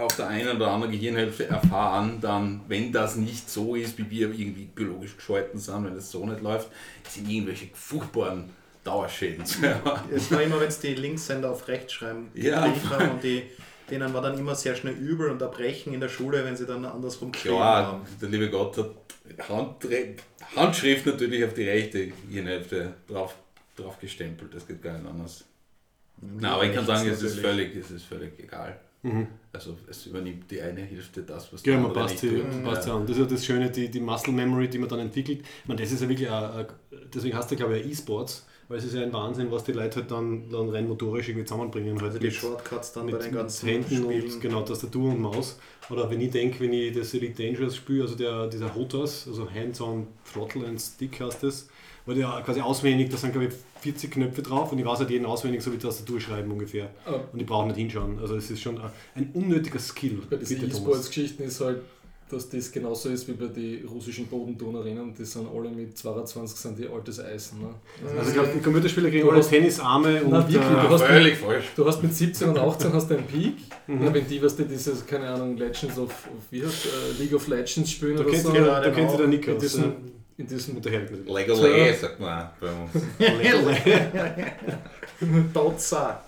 auf 0.00 0.16
der 0.16 0.28
einen 0.28 0.56
oder 0.56 0.68
anderen 0.70 0.92
Gehirnhälfte 0.92 1.46
erfahren, 1.46 2.18
dann, 2.20 2.60
wenn 2.68 2.92
das 2.92 3.16
nicht 3.16 3.48
so 3.48 3.74
ist, 3.74 3.98
wie 3.98 4.10
wir 4.10 4.28
irgendwie 4.32 4.64
biologisch 4.64 5.16
gescholten 5.16 5.58
sind, 5.58 5.84
wenn 5.84 5.94
das 5.94 6.10
so 6.10 6.24
nicht 6.26 6.40
läuft, 6.42 6.68
sind 7.08 7.28
irgendwelche 7.28 7.68
furchtbaren 7.74 8.50
Dauerschäden 8.84 9.44
zu 9.44 9.64
erwarten. 9.66 10.08
Es 10.14 10.30
war 10.32 10.42
immer, 10.42 10.60
wenn 10.60 10.68
es 10.68 10.80
die 10.80 10.94
Linkshänder 10.94 11.50
auf 11.50 11.68
rechts 11.68 11.92
schreiben, 11.92 12.28
Ja. 12.34 12.64
und 12.64 13.22
die, 13.22 13.42
denen 13.90 14.12
war 14.14 14.22
dann 14.22 14.38
immer 14.38 14.54
sehr 14.54 14.74
schnell 14.74 14.94
übel 14.94 15.30
und 15.30 15.42
erbrechen 15.42 15.92
in 15.92 16.00
der 16.00 16.08
Schule, 16.08 16.44
wenn 16.44 16.56
sie 16.56 16.66
dann 16.66 16.84
andersrum 16.84 17.32
geschrieben 17.32 17.56
Klar, 17.56 17.86
haben. 17.86 18.00
der 18.20 18.28
liebe 18.28 18.48
Gott 18.50 18.76
hat 18.78 18.90
Handre 19.48 20.14
Handschrift 20.56 21.06
natürlich 21.06 21.44
auf 21.44 21.54
die 21.54 21.64
rechte 21.68 22.08
Gehirnhälfte 22.28 22.94
drauf, 23.06 23.36
drauf 23.76 23.98
gestempelt, 24.00 24.52
das 24.54 24.66
geht 24.66 24.82
gar 24.82 24.96
nicht 24.98 25.06
anders. 25.08 25.44
Na, 26.22 26.54
aber 26.54 26.64
ich 26.64 26.74
kann 26.74 26.84
sagen, 26.84 27.08
es 27.08 27.22
ist 27.22 27.38
völlig, 27.38 27.74
es 27.76 27.90
ist 27.90 28.04
völlig 28.04 28.32
egal. 28.38 28.78
Mhm. 29.02 29.26
Also 29.52 29.76
es 29.88 30.06
übernimmt 30.06 30.48
die 30.50 30.60
eine 30.62 30.82
Hälfte 30.82 31.22
das, 31.22 31.52
was 31.52 31.64
Ja, 31.66 31.72
die 31.74 31.78
man 31.82 31.86
andere 31.86 32.04
passt 32.04 32.22
nicht 32.22 32.34
sie, 32.34 32.40
tut. 32.40 32.64
passt 32.64 32.84
sie 32.84 32.92
an. 32.92 33.02
Das 33.06 33.16
ist 33.16 33.18
ja 33.18 33.24
das 33.28 33.44
Schöne, 33.44 33.70
die, 33.70 33.88
die 33.90 34.00
Muscle 34.00 34.32
Memory, 34.32 34.68
die 34.68 34.78
man 34.78 34.88
dann 34.88 35.00
entwickelt. 35.00 35.40
Ich 35.62 35.68
meine, 35.68 35.80
das 35.82 35.90
ist 35.90 36.02
ja 36.02 36.08
wirklich, 36.08 36.30
ein, 36.30 36.44
ein, 36.44 36.66
deswegen 37.12 37.36
hast 37.36 37.50
du 37.50 37.56
glaube 37.56 37.76
ich 37.78 37.84
auch 37.84 37.90
E-Sports, 37.90 38.46
weil 38.68 38.78
es 38.78 38.84
ist 38.84 38.94
ja 38.94 39.02
ein 39.02 39.12
Wahnsinn, 39.12 39.50
was 39.50 39.64
die 39.64 39.72
Leute 39.72 40.00
halt 40.00 40.10
dann, 40.12 40.48
dann 40.50 40.68
rein 40.68 40.86
motorisch 40.86 41.28
irgendwie 41.28 41.44
zusammenbringen. 41.46 41.94
Halt 41.96 42.04
Also 42.04 42.18
die 42.20 42.26
mit- 42.26 42.34
Shortcuts 42.34 42.92
dann 42.92 43.06
mit, 43.06 43.16
bei 43.16 43.24
den 43.24 43.30
mit 43.32 43.40
ganzen 43.40 43.68
Händen 43.68 43.96
Spielen. 43.96 44.22
und 44.34 44.40
genau 44.40 44.62
Tastatur 44.62 45.10
und 45.10 45.20
Maus. 45.20 45.58
Oder 45.90 46.08
wenn 46.08 46.20
ich 46.20 46.30
denke, 46.30 46.60
wenn 46.60 46.72
ich 46.72 46.96
das 46.96 47.12
Elite 47.14 47.42
Dangerous 47.42 47.74
spiele, 47.74 48.02
also 48.02 48.14
der, 48.14 48.46
dieser 48.46 48.72
HOTAS, 48.72 49.26
also 49.26 49.50
Hands-on 49.50 50.06
Throttle 50.32 50.64
and 50.68 50.80
Stick 50.80 51.20
heißt 51.20 51.42
das, 51.42 51.68
weil 52.10 52.16
der 52.16 52.42
quasi 52.44 52.60
auswendig, 52.60 53.08
da 53.10 53.16
sind 53.16 53.32
glaube 53.32 53.46
ich 53.46 53.52
40 53.82 54.10
Knöpfe 54.10 54.42
drauf 54.42 54.72
und 54.72 54.78
ich 54.78 54.84
weiß 54.84 54.98
halt 54.98 55.10
jeden 55.10 55.24
auswendig, 55.26 55.62
so 55.62 55.72
wie 55.72 55.78
Tastatur 55.78 56.20
schreiben 56.20 56.50
ungefähr. 56.50 56.90
Aber 57.06 57.22
Und 57.32 57.40
ich 57.40 57.46
brauche 57.46 57.66
nicht 57.68 57.76
hinschauen. 57.76 58.18
Also 58.18 58.34
es 58.34 58.50
ist 58.50 58.60
schon 58.60 58.78
ein, 59.14 59.30
unnötiger 59.32 59.78
Skill. 59.78 60.18
bei 60.28 60.36
diesen 60.36 60.58
Thomas. 60.58 60.74
E-Sports-Geschichten 60.76 61.42
ist 61.44 61.60
halt, 61.60 61.80
dass 62.30 62.48
das 62.48 62.70
genauso 62.70 63.08
ist 63.08 63.26
wie 63.28 63.32
bei 63.32 63.46
den 63.46 63.86
russischen 63.88 64.26
Bodenturnerinnen. 64.26 65.14
Die 65.18 65.24
sind 65.24 65.48
alle 65.52 65.68
mit 65.70 65.96
22 65.98 66.58
sind 66.58 66.78
die 66.78 66.88
altes 66.88 67.18
Eisen. 67.20 67.60
Ne? 67.60 67.68
Also 68.18 68.28
ich 68.30 68.34
glaube, 68.34 68.50
die 68.54 68.60
Computerspieler 68.60 69.08
kriegen 69.10 69.24
Du 69.24 69.30
alle 69.30 69.38
hast- 69.40 69.48
Tennisarme 69.50 70.22
und 70.22 70.30
Na, 70.30 70.38
wirklich, 70.38 70.56
äh, 70.58 70.82
du 70.82 70.88
hast- 70.90 71.02
völlig 71.04 71.36
falsch. 71.38 71.64
Du 71.74 71.86
hast 71.86 72.02
mit 72.02 72.14
17 72.14 72.48
und 72.50 72.58
18 72.58 72.92
hast 72.92 73.10
du 73.10 73.14
einen 73.16 73.26
Peak. 73.26 73.54
Mhm. 73.86 74.02
Ja, 74.04 74.14
wenn 74.14 74.26
die, 74.28 74.42
was 74.42 74.54
die 74.56 74.64
dieses, 74.64 75.04
keine 75.06 75.28
Ahnung, 75.28 75.56
Legends 75.56 75.98
of, 75.98 76.12
wie 76.50 76.62
heißt, 76.64 76.86
äh, 76.86 77.22
League 77.22 77.34
of 77.34 77.48
Legends 77.48 77.90
spielen 77.90 78.16
da 78.16 78.22
oder 78.22 78.30
kennt 78.30 78.42
so. 78.44 78.52
gerade 78.52 78.88
da 78.88 78.94
kennt 78.94 79.10
sich 79.10 79.18
der 79.18 79.26
Nick 79.28 79.48
aus. 79.48 79.78
In 80.40 80.46
diesem 80.46 80.82
Herren. 80.82 81.26
Legolas, 81.26 82.00
sagt 82.00 82.18
man 82.20 82.50
bei 82.60 82.68
uns. 82.68 82.90
Dotsa. 85.52 86.22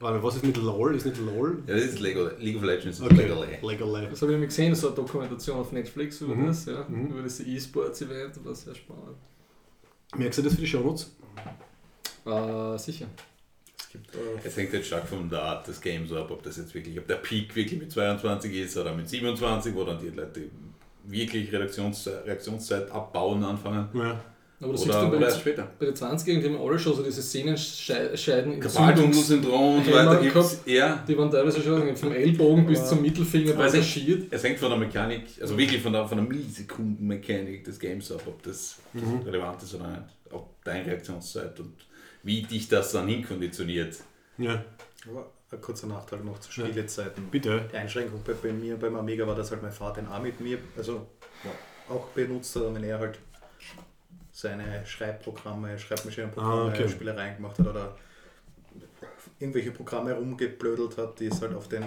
Warte, 0.00 0.22
was 0.22 0.36
ist 0.36 0.44
mit 0.44 0.56
LOL? 0.56 0.96
Ist 0.96 1.06
nicht 1.06 1.18
LOL? 1.18 1.62
Ja, 1.66 1.74
das 1.74 1.84
ist 1.84 2.00
Lego, 2.00 2.28
League 2.38 2.56
of 2.56 2.62
Legends, 2.62 2.98
das 2.98 3.06
ist 3.06 3.12
Okay. 3.12 3.22
Legolas. 3.28 3.48
Legolas. 3.62 4.10
Das 4.10 4.22
habe 4.22 4.32
ich 4.32 4.38
mir 4.38 4.46
gesehen, 4.46 4.74
so 4.74 4.88
eine 4.88 4.96
Dokumentation 4.96 5.58
auf 5.60 5.70
Netflix 5.72 6.20
über 6.22 6.34
Mhm. 6.34 6.46
das, 6.46 6.64
ja, 6.64 6.84
Mhm. 6.88 7.06
über 7.08 7.22
das 7.22 7.38
E-Sports-Event, 7.40 8.36
das 8.36 8.44
war 8.44 8.54
sehr 8.54 8.74
spannend. 8.74 9.16
Merkst 10.16 10.38
du 10.38 10.42
das 10.42 10.54
für 10.54 10.60
die 10.62 10.66
Shownotes? 10.66 11.14
Äh, 12.26 12.78
sicher. 12.78 13.06
Es 13.78 13.88
gibt 13.90 14.14
äh, 14.14 14.18
Es 14.48 14.56
hängt 14.56 14.72
jetzt 14.72 14.86
stark 14.86 15.06
von 15.06 15.28
der 15.28 15.42
Art 15.42 15.68
des 15.68 15.80
Games 15.80 16.10
ab, 16.12 16.30
ob 16.30 16.42
das 16.42 16.56
jetzt 16.56 16.74
wirklich, 16.74 16.98
ob 16.98 17.06
der 17.06 17.16
Peak 17.16 17.54
wirklich 17.54 17.78
mit 17.78 17.92
22 17.92 18.54
ist 18.54 18.76
oder 18.76 18.94
mit 18.94 19.08
27, 19.08 19.74
wo 19.74 19.84
dann 19.84 19.98
die 20.00 20.08
Leute 20.08 20.42
wirklich 21.04 21.52
Reaktionszeit, 21.52 22.24
Reaktionszeit 22.26 22.90
abbauen 22.90 23.42
anfangen. 23.44 23.88
Ja. 23.94 24.20
Aber 24.60 24.70
du 24.72 24.76
siehst 24.78 24.90
Oder, 24.90 25.00
dann 25.00 25.10
bei, 25.10 25.16
oder 25.16 25.26
den- 25.28 25.40
später. 25.40 25.68
bei 25.76 25.86
den 25.86 25.94
20-Jährigen, 25.96 26.40
die 26.52 26.56
haben 26.56 26.64
alle 26.68 26.78
schon 26.78 26.94
so 26.94 27.02
diese 27.02 27.20
Sehnenscheiden 27.20 28.52
in 28.52 28.60
Kapaltunnelsyndrom 28.60 29.78
und 29.78 29.84
so 29.84 29.92
weiter 29.92 30.20
gibt 30.20 30.34
gehabt. 30.34 30.52
es. 30.52 30.60
Ja, 30.72 31.04
Die 31.08 31.18
waren 31.18 31.30
teilweise 31.32 31.60
schon 31.60 31.96
vom 31.96 32.12
Ellbogen 32.12 32.66
bis 32.66 32.88
zum 32.88 33.02
Mittelfinger 33.02 33.54
passagiert. 33.54 34.28
es 34.32 34.44
hängt 34.44 34.60
von 34.60 34.70
der 34.70 34.78
Mechanik, 34.78 35.24
also 35.40 35.58
wirklich 35.58 35.82
von 35.82 35.92
der, 35.92 36.06
von 36.06 36.18
der 36.18 36.26
Millisekundenmechanik 36.28 37.64
des 37.64 37.78
Games 37.80 38.12
ab, 38.12 38.22
ob 38.26 38.40
das 38.44 38.76
Mhm. 38.92 39.22
relevant 39.24 39.60
ist 39.62 39.74
oder 39.74 39.88
nicht. 39.88 40.02
Ob 40.30 40.62
deine 40.64 40.86
Reaktionszeit 40.86 41.58
und 41.58 41.72
wie 42.22 42.42
dich 42.42 42.68
das 42.68 42.92
dann 42.92 43.08
hinkonditioniert. 43.08 43.96
ja. 44.38 44.64
aber 45.10 45.28
ein 45.52 45.60
kurzer 45.60 45.86
Nachteil 45.86 46.20
noch 46.20 46.38
zu 46.40 46.50
Spielezeiten. 46.50 47.28
Bitte. 47.30 47.68
Die 47.72 47.76
Einschränkung 47.76 48.22
bei, 48.24 48.32
bei 48.34 48.52
mir 48.52 48.76
beim 48.76 48.96
Amiga 48.96 49.26
war, 49.26 49.34
dass 49.34 49.50
halt 49.50 49.62
mein 49.62 49.72
Vater 49.72 50.00
den 50.00 50.10
auch 50.10 50.20
mit 50.22 50.40
mir 50.40 50.58
also, 50.76 51.06
ja, 51.44 51.94
auch 51.94 52.06
benutzt 52.08 52.56
hat, 52.56 52.74
wenn 52.74 52.84
er 52.84 52.98
halt 52.98 53.18
seine 54.32 54.84
Schreibprogramme, 54.86 55.78
Schreibmaschinenprogramme, 55.78 56.62
Ah, 56.62 56.68
okay. 56.68 56.88
Spielereien 56.88 57.36
gemacht 57.36 57.58
hat 57.58 57.66
oder 57.66 57.96
irgendwelche 59.38 59.72
Programme 59.72 60.14
rumgeblödelt 60.14 60.96
hat, 60.96 61.20
die 61.20 61.26
es 61.26 61.40
halt 61.42 61.54
auf 61.54 61.68
den 61.68 61.84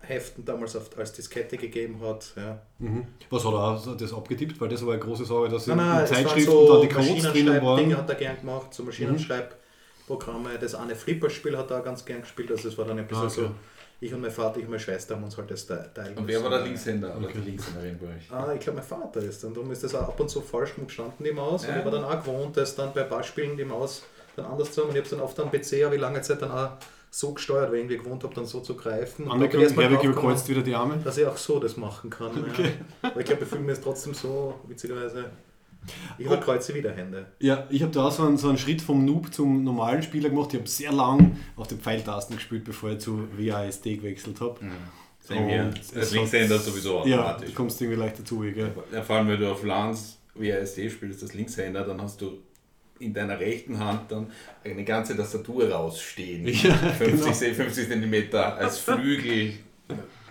Heften 0.00 0.44
damals 0.44 0.76
auf, 0.76 0.96
als 0.98 1.12
Diskette 1.12 1.56
gegeben 1.56 2.00
hat. 2.02 2.32
Ja. 2.36 2.60
Mhm. 2.78 3.06
Was 3.30 3.44
hat 3.44 3.86
er 3.86 3.94
das 3.96 4.12
abgetippt? 4.12 4.60
Weil 4.60 4.68
das 4.68 4.84
war 4.84 4.92
eine 4.94 5.02
große 5.02 5.24
Sache, 5.24 5.48
dass 5.48 5.66
in, 5.66 5.76
Nein, 5.76 5.86
nein, 5.86 6.00
in 6.00 6.06
Zeitschriften 6.06 6.44
so 6.52 6.72
dann 6.72 6.82
die 6.82 6.94
Codes 6.94 7.22
drinnen 7.32 7.62
waren. 7.62 7.88
Mhm. 7.88 7.96
hat 7.96 8.08
er 8.08 8.14
gern 8.16 8.36
gemacht, 8.40 8.72
so 8.74 8.84
Maschinenschreibprogramme. 10.08 10.58
Das 10.58 10.74
eine 10.74 10.94
Flipperspiel 10.94 11.56
hat 11.56 11.70
er 11.70 11.80
auch 11.80 11.84
ganz 11.84 12.04
gern 12.04 12.20
gespielt, 12.22 12.50
also 12.50 12.68
es 12.68 12.78
war 12.78 12.84
dann 12.84 12.98
ein 12.98 13.06
bisschen 13.06 13.24
Ah, 13.24 13.26
okay. 13.26 13.40
so, 13.42 13.50
ich 14.00 14.12
und 14.12 14.20
mein 14.20 14.30
Vater, 14.30 14.58
ich 14.58 14.64
und 14.64 14.70
meine 14.70 14.80
Schwester 14.80 15.14
haben 15.14 15.24
uns 15.24 15.36
halt 15.36 15.50
das 15.50 15.66
te- 15.66 15.90
teilen 15.94 16.16
Und 16.18 16.26
wer 16.28 16.42
war 16.42 16.50
der. 16.50 16.60
Linkshänder 16.62 17.16
oder 17.16 17.26
Okay. 17.26 17.38
die 17.42 17.50
Linkshänderin 17.50 17.98
bei 17.98 18.06
euch? 18.08 18.30
Ah, 18.30 18.52
ich 18.52 18.60
glaube, 18.60 18.78
mein 18.78 18.86
Vater 18.86 19.20
ist 19.20 19.42
dann. 19.44 19.54
Darum 19.54 19.70
ist 19.70 19.82
das 19.84 19.94
auch 19.94 20.08
ab 20.08 20.20
und 20.20 20.28
zu 20.28 20.40
falsch 20.40 20.74
gestanden, 20.76 21.24
die 21.24 21.32
Maus. 21.32 21.62
Und 21.64 21.70
Ja. 21.70 21.78
ich 21.78 21.84
war 21.84 21.92
dann 21.92 22.04
auch 22.04 22.20
gewohnt, 22.22 22.56
dass 22.56 22.74
dann 22.74 22.92
bei 22.92 23.04
Beispielen 23.04 23.56
die 23.56 23.64
Maus 23.64 24.02
dann 24.36 24.46
anders 24.46 24.72
zu 24.72 24.82
haben. 24.82 24.90
Und 24.90 24.96
ich 24.96 25.00
habe 25.02 25.10
dann 25.10 25.20
oft 25.20 25.38
am 25.40 25.50
PC, 25.50 25.72
ich 25.94 26.00
lange 26.00 26.20
Zeit 26.22 26.42
dann 26.42 26.50
auch 26.50 26.70
so 27.10 27.32
gesteuert, 27.32 27.68
weil 27.70 27.76
ich 27.76 27.80
irgendwie 27.82 27.98
gewohnt 27.98 28.24
habe, 28.24 28.34
dann 28.34 28.44
so 28.44 28.60
zu 28.60 28.74
greifen. 28.76 29.26
Und 29.28 29.40
draufgekommen, 29.40 30.00
überkreuzt 30.02 30.48
wieder 30.48 30.62
die 30.62 30.74
Arme. 30.74 30.98
Dass 31.02 31.16
ich 31.16 31.24
auch 31.24 31.36
so 31.36 31.60
das 31.60 31.76
machen 31.76 32.10
kann. 32.10 32.30
Okay. 32.50 32.72
Ja. 33.02 33.10
Aber 33.10 33.20
ich 33.20 33.26
glaube, 33.26 33.44
ich 33.44 33.48
fühle 33.48 33.60
mich 33.62 33.76
jetzt 33.76 33.84
trotzdem 33.84 34.12
so, 34.14 34.58
witzigerweise. 34.66 35.26
Ich 36.18 36.26
habe 36.28 36.40
kreuze 36.40 36.74
wieder 36.74 36.92
Hände. 36.92 37.26
Ja, 37.40 37.66
ich 37.70 37.82
habe 37.82 37.92
da 37.92 38.04
auch 38.06 38.12
so 38.12 38.22
einen, 38.24 38.36
so 38.36 38.48
einen 38.48 38.58
Schritt 38.58 38.80
vom 38.82 39.04
Noob 39.04 39.32
zum 39.34 39.64
normalen 39.64 40.02
Spieler 40.02 40.28
gemacht. 40.30 40.52
Ich 40.52 40.60
habe 40.60 40.68
sehr 40.68 40.92
lang 40.92 41.36
auf 41.56 41.66
den 41.66 41.78
Pfeiltasten 41.78 42.36
gespielt, 42.36 42.64
bevor 42.64 42.90
ich 42.92 42.98
zu 42.98 43.28
WASD 43.36 43.96
gewechselt 43.96 44.40
habe. 44.40 44.60
Sehen 45.20 45.48
wir. 45.48 45.62
Und 45.64 45.78
Als 45.78 45.92
es 45.94 46.12
Linkshänder 46.12 46.56
hat- 46.56 46.62
sowieso 46.64 47.04
Ja, 47.06 47.20
automatisch. 47.20 47.48
du 47.50 47.54
kommst 47.54 47.80
irgendwie 47.80 48.00
leicht 48.00 48.18
dazu, 48.18 48.40
gell? 48.40 48.72
Ja, 48.92 49.02
vor 49.02 49.16
allem, 49.16 49.28
wenn 49.28 49.40
du 49.40 49.50
auf 49.50 49.62
LANs 49.64 50.18
WASD 50.34 50.90
spielst, 50.90 51.22
das 51.22 51.32
Linkshänder, 51.34 51.84
dann 51.84 52.00
hast 52.02 52.20
du 52.20 52.38
in 53.00 53.12
deiner 53.12 53.38
rechten 53.40 53.78
Hand 53.78 54.10
dann 54.12 54.28
eine 54.62 54.84
ganze 54.84 55.16
Tastatur 55.16 55.70
rausstehen. 55.70 56.46
Ja, 56.46 56.74
50, 56.74 57.40
genau. 57.40 57.54
50 57.64 57.88
cm 57.88 58.34
als 58.36 58.78
Flügel 58.78 59.54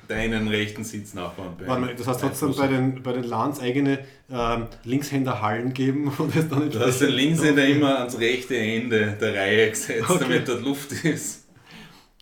deinen 0.07 0.47
rechten 0.47 0.83
Sitznachbarn 0.83 1.55
mal, 1.65 1.95
das 1.95 2.07
heißt, 2.07 2.23
hat 2.23 2.33
es 2.33 2.39
dann 2.39 2.55
bei 2.55 2.67
den, 2.67 3.03
bei 3.03 3.13
den 3.13 3.23
LANs 3.23 3.59
eigene 3.59 3.99
ähm, 4.31 4.67
Linkshänder-Hallen 4.83 5.73
geben 5.73 6.07
und 6.17 6.35
es 6.35 6.49
dann 6.49 6.69
Du 6.69 6.79
hast 6.79 6.99
den 7.01 7.09
Linkshänder 7.09 7.65
immer 7.65 7.99
ans 7.99 8.19
rechte 8.19 8.57
Ende 8.57 9.17
der 9.19 9.35
Reihe 9.35 9.69
gesetzt, 9.69 10.09
Okay. 10.09 10.19
damit 10.21 10.47
dort 10.47 10.63
Luft 10.63 10.91
ist. 11.05 11.41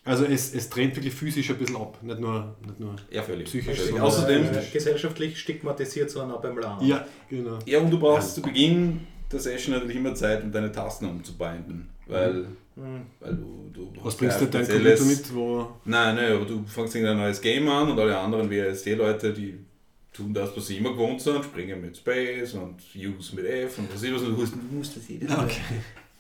Also 0.03 0.25
es, 0.25 0.53
es 0.55 0.67
trennt 0.69 0.95
wirklich 0.95 1.13
physisch 1.13 1.49
ein 1.51 1.57
bisschen 1.57 1.75
ab, 1.75 1.97
nicht 2.01 2.19
nur... 2.19 2.55
Nicht 2.65 2.79
nur 2.79 2.95
Ja, 3.11 3.21
völlig. 3.21 3.45
Psychisch 3.45 3.77
völlig. 3.79 4.01
Außerdem, 4.01 4.45
Ja. 4.45 4.61
gesellschaftlich 4.73 5.39
stigmatisiert, 5.39 6.09
sondern 6.09 6.37
auch 6.37 6.41
beim 6.41 6.57
Laden. 6.57 6.87
ja, 6.87 7.05
genau. 7.29 7.59
ja, 7.65 7.79
und 7.79 7.91
du 7.91 7.99
brauchst 7.99 8.33
zu 8.35 8.41
Beginn 8.41 9.01
der 9.31 9.39
Session 9.39 9.73
natürlich 9.75 9.95
immer 9.97 10.15
Zeit, 10.15 10.43
um 10.43 10.51
deine 10.51 10.71
Tasten 10.71 11.05
umzubinden, 11.07 11.87
weil, 12.11 12.45
Mhm. 12.75 13.01
weil 13.19 13.35
du, 13.35 13.69
du 13.73 13.91
Was 14.01 14.15
bringst 14.15 14.39
du 14.41 14.45
dein 14.45 14.63
spezielles- 14.63 14.99
Computer 14.99 15.21
mit, 15.23 15.35
wo... 15.35 15.67
Nein, 15.85 16.15
nein, 16.15 16.31
aber 16.33 16.45
du 16.45 16.63
fängst 16.65 16.95
irgendein 16.95 17.17
neues 17.17 17.41
Game 17.41 17.67
an 17.67 17.91
und 17.91 17.99
alle 17.99 18.17
anderen 18.17 18.49
WASD-Leute, 18.49 19.33
die 19.33 19.59
tun 20.13 20.33
das, 20.33 20.55
was 20.55 20.67
sie 20.67 20.77
immer 20.77 20.91
gewohnt 20.91 21.21
sind, 21.21 21.43
springen 21.43 21.81
mit 21.81 21.97
Space 21.97 22.53
und 22.53 22.75
Use 22.95 23.35
mit 23.35 23.45
F 23.45 23.77
und 23.77 23.93
was 23.93 24.01
ich 24.03 24.13
was 24.13 24.21
und 24.21 24.29
du 24.35 24.41
musst, 24.41 24.53
du 24.53 24.75
musst 24.75 24.95
das 24.97 25.07
jedes 25.09 25.29
Mal 25.29 25.47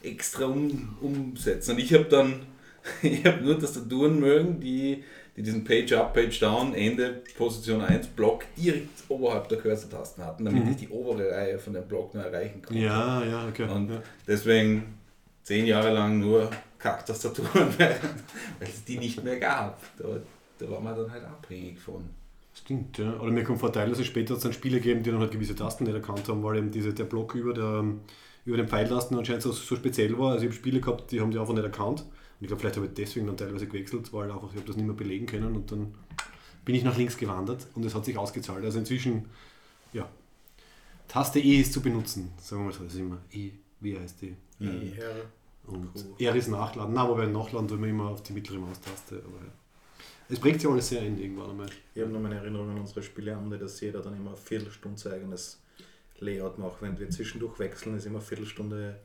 extra 0.03 0.45
um, 0.45 0.89
umsetzen. 1.01 1.71
Und 1.71 1.79
ich 1.79 1.93
habe 1.93 2.05
dann, 2.05 2.33
ich 3.01 3.25
habe 3.25 3.41
nur 3.43 3.57
Tastaturen 3.59 4.19
mögen, 4.19 4.59
die, 4.59 5.03
die 5.37 5.43
diesen 5.43 5.63
Page-Up, 5.63 6.13
Page-Down, 6.13 6.73
Ende, 6.73 7.21
Position 7.37 7.81
1 7.81 8.07
Block 8.07 8.43
direkt 8.57 8.89
oberhalb 9.07 9.47
der 9.49 9.57
Cursor-Tasten 9.59 10.23
hatten, 10.25 10.43
damit 10.45 10.65
Mhm. 10.65 10.71
ich 10.71 10.77
die 10.77 10.89
obere 10.89 11.31
Reihe 11.31 11.57
von 11.59 11.73
dem 11.73 11.87
Block 11.87 12.13
nur 12.13 12.23
erreichen 12.23 12.61
konnte. 12.61 12.81
Ja, 12.81 13.23
ja, 13.23 13.47
okay. 13.47 13.63
Und 13.69 13.89
ja. 13.89 14.01
deswegen 14.27 14.83
zehn 15.43 15.65
Jahre 15.65 15.91
lang 15.93 16.19
nur 16.19 16.49
Kacktastaturen, 16.77 17.67
weil 17.77 17.99
es 18.59 18.83
die 18.83 18.97
nicht 18.97 19.23
mehr 19.23 19.39
gab. 19.39 19.81
Da, 19.97 20.05
da 20.57 20.69
war 20.69 20.81
man 20.81 20.95
dann 20.95 21.11
halt 21.11 21.23
abhängig 21.23 21.79
von. 21.79 22.03
Stimmt, 22.53 22.97
ja. 22.97 23.17
Oder 23.19 23.31
mir 23.31 23.43
kommt 23.43 23.59
vor, 23.59 23.71
teilweise 23.71 24.03
später 24.03 24.33
hat 24.33 24.37
es 24.37 24.43
dann 24.43 24.53
Spiele 24.53 24.77
gegeben, 24.77 25.03
die 25.03 25.11
dann 25.11 25.19
halt 25.19 25.31
gewisse 25.31 25.55
Tasten 25.55 25.85
nicht 25.85 25.93
erkannt 25.93 26.27
haben, 26.27 26.43
weil 26.43 26.57
eben 26.57 26.71
diese, 26.71 26.93
der 26.93 27.05
Block 27.05 27.33
über, 27.35 27.53
der, 27.53 27.85
über 28.45 28.57
den 28.57 28.67
Pfeiltasten 28.67 29.17
anscheinend 29.17 29.43
so, 29.43 29.51
so 29.51 29.75
speziell 29.75 30.17
war. 30.17 30.33
Also 30.33 30.43
ich 30.43 30.49
habe 30.49 30.55
Spiele 30.55 30.81
gehabt, 30.81 31.11
die 31.11 31.21
haben 31.21 31.31
die 31.31 31.39
einfach 31.39 31.53
nicht 31.53 31.63
erkannt. 31.63 32.01
Und 32.01 32.41
ich 32.41 32.47
glaube, 32.47 32.59
vielleicht 32.59 32.75
habe 32.75 32.87
ich 32.87 32.93
deswegen 32.93 33.27
dann 33.27 33.37
teilweise 33.37 33.67
gewechselt, 33.67 34.11
weil 34.11 34.31
einfach, 34.31 34.49
ich 34.49 34.57
habe 34.57 34.67
das 34.67 34.75
nicht 34.75 34.85
mehr 34.85 34.95
belegen 34.95 35.27
können 35.27 35.55
und 35.55 35.71
dann 35.71 35.93
bin 36.65 36.75
ich 36.75 36.83
nach 36.83 36.97
links 36.97 37.17
gewandert 37.17 37.67
und 37.75 37.85
es 37.85 37.95
hat 37.95 38.05
sich 38.05 38.17
ausgezahlt. 38.17 38.63
Also 38.63 38.79
inzwischen, 38.79 39.25
ja, 39.93 40.07
Taste 41.07 41.39
E 41.39 41.59
ist 41.59 41.73
zu 41.73 41.81
benutzen, 41.81 42.31
sagen 42.37 42.61
wir 42.61 42.65
mal 42.67 42.73
so. 42.73 42.83
Das 42.83 42.93
ist 42.93 42.99
immer 42.99 43.17
E, 43.31 43.51
wie 43.79 43.97
heißt 43.97 44.21
die? 44.21 44.35
Mhm. 44.61 44.93
ER. 44.97 45.11
Und 45.67 45.89
Cool. 45.95 46.25
R 46.25 46.35
ist 46.35 46.47
Nachladen. 46.47 46.93
Nein, 46.93 47.07
wobei 47.07 47.25
Nachladen 47.27 47.67
tun 47.67 47.81
wir 47.81 47.89
immer 47.89 48.09
auf 48.09 48.23
die 48.23 48.33
mittlere 48.33 48.59
Maustaste. 48.59 49.15
Aber 49.15 49.45
ja. 49.45 49.51
Es 50.29 50.39
prägt 50.39 50.61
sich 50.61 50.69
alles 50.69 50.87
sehr 50.87 51.01
ein 51.01 51.19
irgendwann 51.19 51.51
einmal. 51.51 51.69
Ich 51.93 52.01
habe 52.01 52.11
noch 52.11 52.19
meine 52.19 52.35
Erinnerung 52.35 52.69
an 52.69 52.79
unsere 52.79 53.03
Spieleabende, 53.03 53.57
dass 53.57 53.81
jeder 53.81 54.01
dann 54.01 54.15
immer 54.15 54.31
eine 54.31 54.37
Viertelstunde 54.37 54.97
sein 54.97 55.13
eigenes 55.13 55.61
Layout 56.19 56.57
macht. 56.57 56.81
Wenn 56.81 56.97
wir 56.97 57.09
zwischendurch 57.09 57.59
wechseln, 57.59 57.97
ist 57.97 58.05
immer 58.05 58.19
eine 58.19 58.25
Viertelstunde 58.25 58.95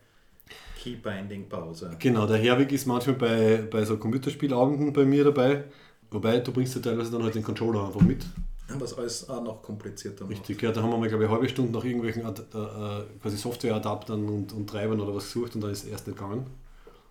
Keybinding-Pause. 0.80 1.96
Genau, 1.98 2.26
der 2.26 2.36
Herwig 2.36 2.70
ist 2.70 2.86
manchmal 2.86 3.16
bei, 3.16 3.56
bei 3.68 3.84
so 3.84 3.96
Computerspielabenden 3.96 4.92
bei 4.92 5.04
mir 5.04 5.24
dabei. 5.24 5.64
Wobei, 6.10 6.38
du 6.38 6.52
bringst 6.52 6.76
ja 6.76 6.80
teilweise 6.80 7.10
dann 7.10 7.24
halt 7.24 7.34
den 7.34 7.42
Controller 7.42 7.86
einfach 7.86 8.02
mit. 8.02 8.24
Was 8.68 8.98
alles 8.98 9.28
auch 9.28 9.42
noch 9.42 9.62
komplizierter 9.62 10.24
macht. 10.24 10.32
Richtig, 10.32 10.60
ja, 10.62 10.72
da 10.72 10.82
haben 10.82 10.90
wir 10.90 10.98
mal, 10.98 11.08
glaube 11.08 11.24
ich, 11.24 11.30
eine 11.30 11.38
halbe 11.38 11.48
Stunde 11.48 11.72
nach 11.72 11.84
irgendwelchen 11.84 12.22
äh, 12.22 12.28
äh, 12.28 13.04
quasi 13.22 13.36
Software-Adaptern 13.36 14.28
und, 14.28 14.52
und 14.52 14.68
Treibern 14.68 15.00
oder 15.00 15.14
was 15.14 15.24
gesucht 15.24 15.54
und 15.54 15.60
dann 15.60 15.70
ist 15.70 15.84
erst 15.84 16.06
nicht 16.08 16.18
gegangen. 16.18 16.46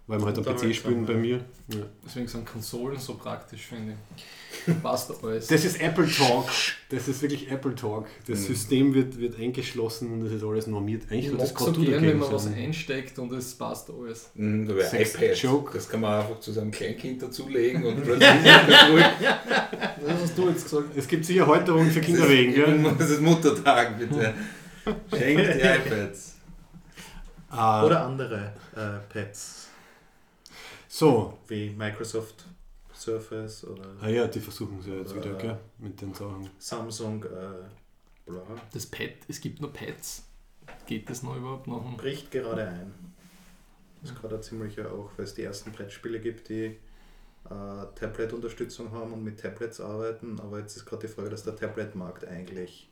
Weil 0.08 0.20
wir 0.20 0.28
halt 0.28 0.38
am 0.38 0.44
PC 0.44 0.76
spielen 0.76 1.04
bei 1.04 1.16
mir. 1.16 1.38
Ja. 1.68 1.78
Deswegen 2.06 2.28
sind 2.28 2.46
Konsolen 2.46 3.00
so 3.00 3.16
praktisch, 3.16 3.62
finde 3.66 3.94
ich. 4.16 4.82
Passt 4.84 5.12
alles. 5.24 5.48
Das 5.48 5.66
ist 5.66 5.82
Apple 5.82 6.08
Talk. 6.08 6.48
Das 6.90 7.08
ist 7.08 7.24
wirklich 7.24 7.50
Apple 7.50 7.74
Talk. 7.74 8.06
Das 8.28 8.42
Mhm. 8.42 8.44
System 8.44 8.94
wird, 8.94 9.18
wird 9.18 9.40
eingeschlossen 9.40 10.12
und 10.14 10.24
das 10.26 10.32
ist 10.34 10.44
alles 10.44 10.68
normiert. 10.68 11.04
Eigentlich 11.10 11.26
ich 11.26 11.32
wird 11.32 11.42
das 11.42 11.56
Computer 11.56 11.90
gern, 11.94 12.04
wenn 12.04 12.20
man 12.20 12.32
was 12.32 12.46
einsteckt 12.46 13.18
und 13.18 13.32
es 13.34 13.56
passt 13.56 13.90
alles. 13.90 14.30
Mhm, 14.36 14.68
da 14.68 14.76
wäre 14.76 15.02
iPad. 15.02 15.38
Joke. 15.38 15.72
Das 15.74 15.90
kann 15.90 16.02
man 16.02 16.22
einfach 16.22 16.40
zu 16.40 16.52
seinem 16.52 16.70
Kleinkind 16.70 17.24
dazulegen 17.24 17.84
und 17.84 17.96
plötzlich 18.04 18.30
ist 18.30 18.70
es 18.70 18.90
ruhig. 18.92 19.06
Das 20.06 20.22
hast 20.22 20.38
du 20.38 20.50
jetzt 20.50 20.64
gesagt. 20.66 20.86
Es 20.96 21.08
gibt 21.08 21.26
sicher 21.26 21.48
Halterungen 21.48 21.90
für 21.90 22.02
Kinderwegen, 22.02 22.54
gell? 22.54 22.96
Das 23.00 23.10
ist 23.10 23.22
Muttertag, 23.22 23.98
bitte. 23.98 24.36
Schenkt 25.18 25.42
die 25.48 25.62
iPads. 25.62 26.36
Ah, 27.50 27.84
Oder 27.86 28.06
andere 28.06 28.54
äh, 28.76 29.12
Pads, 29.12 29.65
so, 30.96 31.38
wie 31.48 31.72
Microsoft 31.72 32.46
Surface 32.94 33.66
oder 33.66 33.84
ah 34.00 34.08
ja, 34.08 34.28
die 34.28 34.40
versuchen 34.40 34.80
es 34.80 34.88
ja 34.88 34.96
jetzt 34.96 35.14
wieder, 35.14 35.34
gell? 35.34 35.58
Mit 35.78 36.00
den 36.00 36.14
Sachen. 36.14 36.50
Samsung 36.58 37.22
äh, 37.26 37.66
bla. 38.26 38.42
Das 38.72 38.86
Pad, 38.86 39.12
es 39.28 39.42
gibt 39.42 39.60
nur 39.60 39.74
Pads. 39.74 40.24
Geht 40.86 41.10
das 41.10 41.22
noch 41.22 41.36
überhaupt 41.36 41.68
noch? 41.68 41.98
bricht 41.98 42.32
gerade 42.32 42.66
ein. 42.66 42.94
Das 44.02 44.12
ist 44.12 44.22
gerade 44.22 44.36
ein 44.36 44.44
ziemlicher 44.44 44.90
auch, 44.90 45.12
weil 45.18 45.26
es 45.26 45.34
die 45.34 45.44
ersten 45.44 45.74
Brettspiele 45.74 46.22
gibt, 46.22 46.48
die 46.48 46.64
äh, 46.66 47.86
Tablet-Unterstützung 47.96 48.92
haben 48.92 49.12
und 49.12 49.24
mit 49.24 49.40
Tablets 49.40 49.82
arbeiten. 49.82 50.40
Aber 50.40 50.60
jetzt 50.60 50.78
ist 50.78 50.86
gerade 50.86 51.08
die 51.08 51.14
Frage, 51.14 51.30
dass 51.30 51.44
der 51.44 51.58
Tablet-Markt 51.58 52.26
eigentlich. 52.26 52.88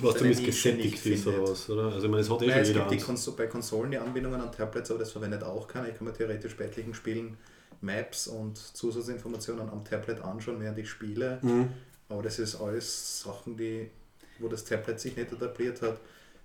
Was 0.00 0.14
damit 0.14 0.36
Nische 0.36 0.46
gesättigt 0.46 1.06
ist 1.06 1.26
oder 1.26 1.42
was, 1.42 1.70
oder? 1.70 1.84
Also, 1.84 2.04
ich 2.06 2.10
meine, 2.10 2.22
es 2.22 2.30
hat 2.30 2.42
eh 2.42 2.46
Nein, 2.46 2.54
schon 2.54 2.62
es 2.62 2.68
jeder 2.68 2.80
gibt 2.80 2.92
die. 2.92 3.04
Kons 3.04 3.30
bei 3.36 3.46
Konsolen 3.46 3.90
die 3.92 3.98
Anbindungen 3.98 4.40
an 4.40 4.50
Tablets, 4.50 4.90
aber 4.90 4.98
das 5.00 5.12
verwendet 5.12 5.42
auch 5.44 5.68
keiner. 5.68 5.88
Ich 5.88 5.96
kann 5.96 6.06
mir 6.06 6.12
theoretisch 6.12 6.56
bei 6.56 6.64
etlichen 6.64 6.92
Spielen 6.92 7.36
Maps 7.80 8.26
und 8.26 8.56
Zusatzinformationen 8.58 9.68
am 9.68 9.84
Tablet 9.84 10.20
anschauen, 10.22 10.60
während 10.60 10.78
ich 10.78 10.88
spiele. 10.88 11.38
Mhm. 11.42 11.68
Aber 12.08 12.22
das 12.22 12.38
ist 12.38 12.56
alles 12.56 13.22
Sachen, 13.22 13.56
die, 13.56 13.90
wo 14.38 14.48
das 14.48 14.64
Tablet 14.64 14.98
sich 14.98 15.16
nicht 15.16 15.32
etabliert 15.32 15.82
hat. 15.82 15.98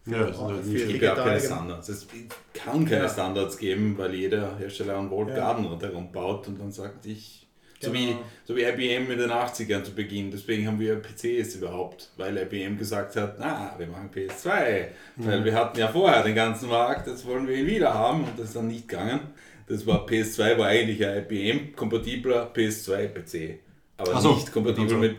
Ja, 0.05 0.17
halt 0.19 0.65
für 0.65 0.75
Es 0.77 0.87
gibt 0.87 1.01
ja 1.03 1.13
auch 1.13 1.23
keine 1.23 1.39
Standards. 1.39 1.89
Es 1.89 2.07
kann 2.53 2.85
keine 2.85 3.03
Ja. 3.03 3.09
Standards 3.09 3.57
geben, 3.57 3.95
weil 3.97 4.15
jeder 4.15 4.57
Hersteller 4.57 4.97
einen 4.97 5.11
Walled 5.11 5.29
Ja. 5.29 5.35
Garden 5.35 5.65
rundherum 5.65 6.11
baut 6.11 6.47
und 6.47 6.59
dann 6.59 6.71
sagt 6.71 7.05
ich, 7.05 7.40
so, 7.81 7.93
wie, 7.93 8.07
Genau. 8.07 8.19
so 8.45 8.55
wie 8.55 8.63
IBM 8.63 9.11
in 9.11 9.17
den 9.19 9.31
80ern 9.31 9.83
zu 9.83 9.93
Beginn. 9.93 10.31
Deswegen 10.31 10.67
haben 10.67 10.79
wir 10.79 10.95
PCs 11.01 11.55
überhaupt, 11.55 12.09
weil 12.17 12.37
IBM 12.37 12.77
gesagt 12.77 13.15
hat, 13.15 13.35
na, 13.39 13.73
wir 13.77 13.87
machen 13.87 14.09
PS2. 14.13 14.85
Weil 15.17 15.43
wir 15.43 15.53
hatten 15.53 15.77
ja 15.79 15.87
vorher 15.87 16.23
den 16.23 16.35
ganzen 16.35 16.69
Markt, 16.69 17.07
jetzt 17.07 17.25
wollen 17.25 17.47
wir 17.47 17.55
ihn 17.55 17.67
wieder 17.67 17.93
haben 17.93 18.23
und 18.23 18.37
das 18.37 18.47
ist 18.47 18.55
dann 18.55 18.67
nicht 18.67 18.87
gegangen. 18.87 19.19
Das 19.67 19.85
war 19.87 20.05
PS2 20.05 20.57
war 20.57 20.67
eigentlich 20.67 21.05
ein 21.05 21.25
IBM-kompatibler 21.29 22.51
PS2-PC. 22.53 23.59
Aber 23.97 24.19
so. 24.19 24.33
nicht 24.35 24.51
kompatibel 24.51 24.83
Also. 24.85 24.97
mit 24.97 25.15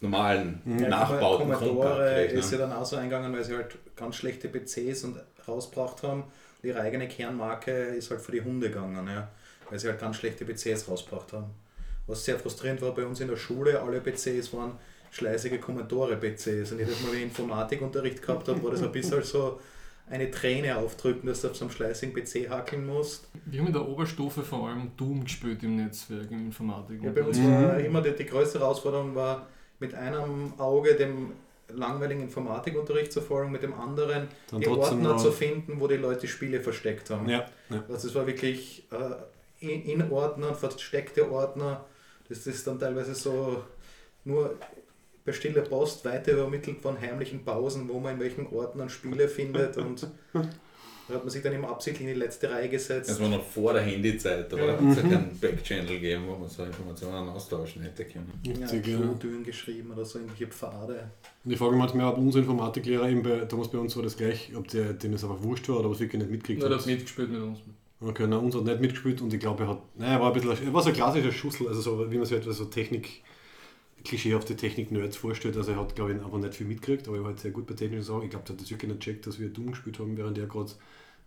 normalen 0.00 0.60
Ja, 0.80 0.88
Nachbauten 0.88 1.50
Commodore 1.52 1.68
Compact-Rechnern. 1.68 2.38
ist 2.38 2.52
ja 2.52 2.58
dann 2.58 2.72
auch 2.72 2.84
so 2.84 2.96
eingegangen, 2.96 3.32
weil 3.32 3.44
sie 3.44 3.54
halt 3.54 3.76
ganz 3.96 4.16
schlechte 4.16 4.48
PCs 4.48 5.04
und 5.04 5.16
rausgebracht 5.46 6.02
haben. 6.02 6.22
Und 6.62 6.68
ihre 6.68 6.80
eigene 6.80 7.08
Kernmarke 7.08 7.70
ist 7.70 8.10
halt 8.10 8.20
für 8.20 8.32
die 8.32 8.40
Hunde 8.42 8.68
gegangen, 8.68 9.06
ja, 9.06 9.28
weil 9.70 9.78
sie 9.78 9.88
halt 9.88 10.00
ganz 10.00 10.16
schlechte 10.16 10.44
PCs 10.44 10.88
rausgebracht 10.88 11.32
haben. 11.32 11.46
Was 12.06 12.24
sehr 12.24 12.38
frustrierend 12.38 12.82
war 12.82 12.94
bei 12.94 13.04
uns 13.04 13.20
in 13.20 13.28
der 13.28 13.36
Schule, 13.36 13.80
alle 13.80 14.00
PCs 14.00 14.52
waren 14.52 14.78
schleißige 15.10 15.60
Commodore-PCs. 15.60 16.72
Und 16.72 16.78
jedes 16.78 17.00
Mal, 17.02 17.12
wenn 17.12 17.18
ich 17.18 17.24
Informatikunterricht 17.24 18.22
gehabt 18.22 18.48
habe, 18.48 18.62
war 18.62 18.70
das 18.70 18.82
ein 18.82 18.92
bisschen 18.92 19.22
so 19.22 19.60
eine 20.10 20.30
Träne 20.30 20.76
aufdrücken, 20.76 21.28
dass 21.28 21.42
du 21.42 21.48
auf 21.48 21.56
so 21.56 21.64
einem 21.64 21.72
schleißigen 21.72 22.14
PC 22.14 22.50
hackeln 22.50 22.86
musst. 22.86 23.28
Wir 23.44 23.60
haben 23.60 23.68
in 23.68 23.72
der 23.72 23.88
Oberstufe 23.88 24.42
vor 24.42 24.68
allem 24.68 24.90
Doom 24.96 25.24
gespielt 25.24 25.62
im 25.62 25.76
Netzwerk, 25.76 26.30
im 26.30 26.46
Informatik. 26.46 27.02
Ja, 27.02 27.12
bei 27.12 27.22
uns 27.22 27.38
war 27.38 27.78
immer 27.78 28.02
die, 28.02 28.12
die 28.12 28.26
größte 28.26 28.58
Herausforderung 28.58 29.14
war, 29.14 29.46
mit 29.78 29.94
einem 29.94 30.54
Auge 30.58 30.94
dem 30.94 31.32
langweiligen 31.68 32.22
Informatikunterricht 32.22 33.12
zu 33.12 33.20
folgen, 33.20 33.52
mit 33.52 33.62
dem 33.62 33.74
anderen 33.74 34.28
Dann 34.50 34.60
die 34.60 34.68
Ordner 34.68 35.16
zu 35.16 35.32
finden, 35.32 35.80
wo 35.80 35.88
die 35.88 35.96
Leute 35.96 36.26
Spiele 36.26 36.60
versteckt 36.60 37.10
haben. 37.10 37.28
Ja, 37.28 37.46
ja. 37.70 37.84
Also 37.88 38.08
das 38.08 38.14
war 38.14 38.26
wirklich 38.26 38.84
äh, 38.90 39.64
in, 39.66 40.00
in 40.00 40.10
Ordner, 40.10 40.54
versteckte 40.54 41.30
Ordner. 41.30 41.84
Das 42.38 42.46
ist 42.46 42.66
dann 42.66 42.78
teilweise 42.78 43.14
so 43.14 43.62
nur 44.24 44.56
bei 45.24 45.32
stiller 45.32 45.62
Post 45.62 46.04
weiter 46.04 46.32
übermittelt 46.32 46.80
von 46.80 47.00
heimlichen 47.00 47.44
Pausen, 47.44 47.88
wo 47.88 48.00
man 48.00 48.14
in 48.14 48.20
welchen 48.20 48.46
Ordnern 48.48 48.88
Spiele 48.88 49.28
findet 49.28 49.76
und 49.76 50.06
da 50.32 51.14
hat 51.14 51.24
man 51.24 51.28
sich 51.30 51.42
dann 51.42 51.52
immer 51.52 51.68
absichtlich 51.68 52.08
in 52.08 52.14
die 52.14 52.18
letzte 52.20 52.50
Reihe 52.50 52.68
gesetzt. 52.68 53.10
Das 53.10 53.20
war 53.20 53.28
noch 53.28 53.44
vor 53.44 53.72
der 53.72 53.82
Handyzeit, 53.82 54.50
da 54.52 54.56
Ja. 54.56 54.72
hat 54.72 54.80
es 54.82 54.96
ja 54.96 55.02
keinen 55.02 55.38
Backchannel 55.40 55.86
gegeben, 55.86 56.24
wo 56.26 56.36
man 56.36 56.48
so 56.48 56.64
Informationen 56.64 57.28
austauschen 57.28 57.82
hätte 57.82 58.04
können. 58.04 58.32
ja, 58.44 58.52
Richtig, 58.66 58.86
ja. 58.86 58.98
Klodüren 58.98 59.44
geschrieben 59.44 59.90
oder 59.92 60.04
so 60.04 60.18
irgendwelche 60.18 60.46
Pfade. 60.48 61.10
Und 61.44 61.50
ich 61.52 61.58
frage 61.58 61.72
mich 61.72 61.80
manchmal, 61.80 62.06
ob 62.12 62.18
unser 62.18 62.38
Informatiklehrer, 62.40 63.08
eben 63.08 63.22
bei, 63.22 63.44
damals 63.44 63.68
bei 63.68 63.78
uns 63.78 63.94
war 63.96 64.02
das 64.04 64.16
gleich, 64.16 64.50
ob 64.56 64.66
der, 64.68 64.92
dem 64.94 65.12
das 65.12 65.22
einfach 65.24 65.42
wurscht 65.42 65.68
war 65.68 65.80
oder 65.80 65.90
was 65.90 66.00
wirklich 66.00 66.20
nicht 66.22 66.30
mitgekriegt 66.30 66.62
Ja, 66.62 66.68
der 66.68 66.78
hat. 66.78 66.84
hat 66.86 66.90
mitgespielt 66.92 67.30
mit 67.30 67.42
uns. 67.42 67.58
Okay, 68.04 68.26
nein, 68.26 68.40
uns 68.40 68.54
hat 68.54 68.64
nicht 68.64 68.80
mitgespielt 68.80 69.20
und 69.20 69.32
ich 69.32 69.40
glaube, 69.40 69.64
er 69.64 69.70
hat, 69.70 69.82
naja, 69.96 70.14
er 70.14 70.20
war 70.20 70.28
ein 70.28 70.32
bisschen, 70.32 70.66
er 70.66 70.72
war 70.72 70.82
so 70.82 70.88
ein 70.88 70.94
klassischer 70.94 71.30
Schussel, 71.32 71.68
also 71.68 71.80
so, 71.80 72.10
wie 72.10 72.16
man 72.16 72.26
sich 72.26 72.36
etwas 72.36 72.56
so 72.56 72.64
Technik, 72.64 73.22
klischeehafte 74.04 74.56
Technik-Nerds 74.56 75.16
vorstellt, 75.16 75.56
also 75.56 75.70
er 75.70 75.78
hat, 75.78 75.94
glaube 75.94 76.12
ich, 76.12 76.20
einfach 76.20 76.38
nicht 76.38 76.54
viel 76.54 76.66
mitgekriegt, 76.66 77.06
aber 77.06 77.18
er 77.18 77.22
war 77.22 77.30
halt 77.30 77.40
sehr 77.40 77.52
gut 77.52 77.66
bei 77.66 77.74
technischen 77.74 78.02
Sachen. 78.02 78.24
Ich 78.24 78.30
glaube, 78.30 78.44
der 78.44 78.54
hat 78.56 78.62
das 78.62 78.70
wirklich 78.70 78.90
nicht 78.90 79.04
gecheckt, 79.04 79.26
dass 79.26 79.38
wir 79.38 79.48
dumm 79.50 79.70
gespielt 79.70 79.98
haben, 80.00 80.16
während 80.16 80.36
er 80.38 80.46
gerade 80.46 80.72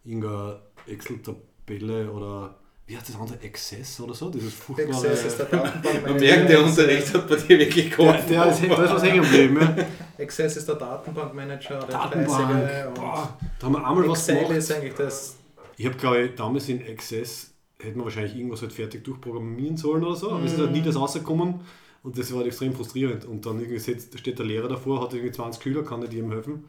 irgendeine 0.04 0.60
Excel-Tabelle 0.88 2.12
oder 2.12 2.56
wie 2.88 2.96
heißt 2.96 3.10
das 3.10 3.16
andere? 3.20 3.40
Access 3.44 4.00
oder 4.00 4.14
so? 4.14 4.30
Dieses 4.30 4.54
furchtbare. 4.54 4.92
Access 4.96 5.26
ist 5.26 5.40
der 5.40 5.46
Datenbankmanager. 5.48 6.08
Man 6.12 6.20
merkt, 6.20 6.50
der 6.50 6.64
Unterricht 6.64 7.14
hat 7.16 7.28
bei 7.28 7.36
dir 7.36 7.60
wirklich 7.60 7.90
der, 7.90 7.98
geholfen. 7.98 8.30
der 8.30 8.46
ist, 8.46 8.62
da 8.62 8.84
ist 8.84 8.94
was 8.94 9.04
hängen 9.04 9.24
geblieben. 9.24 9.58
Ja. 9.60 9.86
Access 10.24 10.58
ist 10.58 10.68
der 10.68 10.76
Datenbankmanager, 10.76 11.80
der 11.80 11.88
Datenbank. 11.88 12.88
Und 12.88 12.94
Boah, 12.94 13.38
da 13.60 13.66
haben 13.66 13.74
wir 13.74 13.88
einmal 13.88 14.08
was 14.08 14.28
Excel 14.30 14.36
gemacht. 14.44 14.58
ist 14.58 14.72
eigentlich 14.72 14.94
das. 14.94 15.38
Ich 15.78 15.86
habe, 15.86 15.96
glaube 15.98 16.22
ich, 16.22 16.36
damals 16.36 16.70
in 16.70 16.82
Access 16.88 17.52
hätten 17.80 17.98
wir 18.00 18.06
wahrscheinlich 18.06 18.36
irgendwas 18.36 18.62
halt 18.62 18.72
fertig 18.74 19.04
durchprogrammieren 19.04 19.78
sollen 19.78 20.04
oder 20.04 20.16
so, 20.16 20.32
aber 20.32 20.44
es 20.46 20.54
ist 20.54 20.60
halt 20.60 20.72
nie 20.72 20.82
das 20.82 20.96
rausgekommen 20.96 21.60
und 22.04 22.18
das 22.18 22.32
war 22.32 22.38
halt 22.38 22.48
extrem 22.48 22.74
frustrierend. 22.74 23.26
Und 23.26 23.46
dann 23.46 23.60
irgendwie 23.60 23.80
steht 24.18 24.40
der 24.40 24.46
Lehrer 24.46 24.70
davor, 24.70 25.02
hat 25.02 25.14
irgendwie 25.14 25.32
20 25.34 25.62
Schüler, 25.62 25.84
kann 25.84 26.00
nicht 26.00 26.14
jedem 26.14 26.32
helfen. 26.32 26.66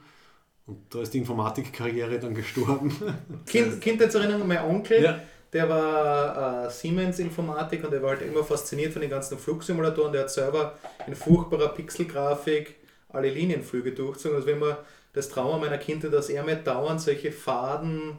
Und 0.67 0.79
da 0.93 1.01
ist 1.03 1.15
die 1.15 1.19
Informatikkarriere 1.19 2.19
dann 2.19 2.35
gestorben. 2.35 2.91
Kind, 3.47 3.81
Kindheitserinnerung, 3.81 4.49
mein 4.49 4.65
Onkel, 4.65 5.01
Ja. 5.01 5.21
der 5.53 5.69
war 5.69 6.67
äh, 6.67 6.71
Siemens-Informatik 6.71 7.85
und 7.85 7.93
der 7.93 8.03
war 8.03 8.11
halt 8.11 8.23
immer 8.23 8.43
fasziniert 8.43 8.93
von 8.93 9.01
den 9.03 9.11
ganzen 9.11 9.39
Flugsimulatoren. 9.39 10.13
Der 10.13 10.23
hat 10.23 10.31
selber 10.31 10.77
in 11.07 11.15
furchtbarer 11.15 11.69
Pixelgrafik 11.69 12.75
alle 13.11 13.31
Linienflüge 13.31 13.93
durchgezogen. 13.93 14.35
Also 14.39 14.49
wenn 14.49 14.59
man 14.59 14.77
das 15.13 15.29
Trauma 15.29 15.59
meiner 15.59 15.79
Kindheit, 15.79 16.13
dass 16.13 16.29
er 16.31 16.43
mir 16.43 16.57
dauernd 16.57 17.01
solche 17.01 17.31
Faden 17.31 18.19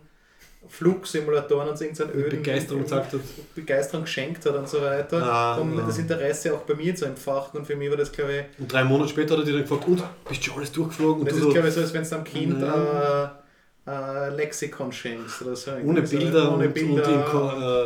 Flugsimulatoren 0.67 1.69
und 1.69 1.79
irgendeinen 1.81 2.11
öden 2.13 2.39
Begeisterung 2.41 2.83
gesagt 2.83 3.13
hat. 3.13 3.19
Begeisterung 3.55 4.03
geschenkt 4.03 4.45
hat 4.45 4.55
und 4.55 4.67
so 4.67 4.81
weiter, 4.81 5.23
Ah, 5.23 5.57
um 5.57 5.77
ja. 5.77 5.85
das 5.85 5.97
Interesse 5.97 6.53
auch 6.53 6.61
bei 6.61 6.75
mir 6.75 6.95
zu 6.95 7.05
entfachen. 7.05 7.59
Und 7.59 7.65
für 7.65 7.75
mich 7.75 7.89
war 7.89 7.97
das, 7.97 8.11
glaube 8.11 8.31
ich, 8.33 8.59
Und 8.59 8.71
drei 8.71 8.83
Monate 8.83 9.09
später 9.09 9.33
hat 9.33 9.41
er 9.41 9.45
dir 9.45 9.53
dann 9.53 9.61
gefragt, 9.61 9.87
und, 9.87 10.03
bist 10.27 10.41
du 10.41 10.45
schon 10.45 10.57
alles 10.57 10.71
durchgeflogen? 10.71 11.21
Und 11.21 11.25
das 11.27 11.35
du 11.35 11.39
ist, 11.39 11.45
so, 11.45 11.51
glaube 11.53 11.67
ich, 11.69 11.73
so, 11.73 11.81
als 11.81 11.93
wenn 11.93 12.03
du 12.03 12.15
einem 12.15 12.23
Kind 12.23 12.61
Ja. 12.61 13.39
äh, 13.85 13.89
äh, 13.89 14.35
Lexikon 14.35 14.91
schenkst 14.91 15.41
oder 15.43 15.55
so. 15.55 15.71
ohne 15.83 16.05
So, 16.05 16.17
Bilder, 16.17 16.53
ohne 16.53 16.65
und, 16.67 16.73
Bilder 16.73 17.33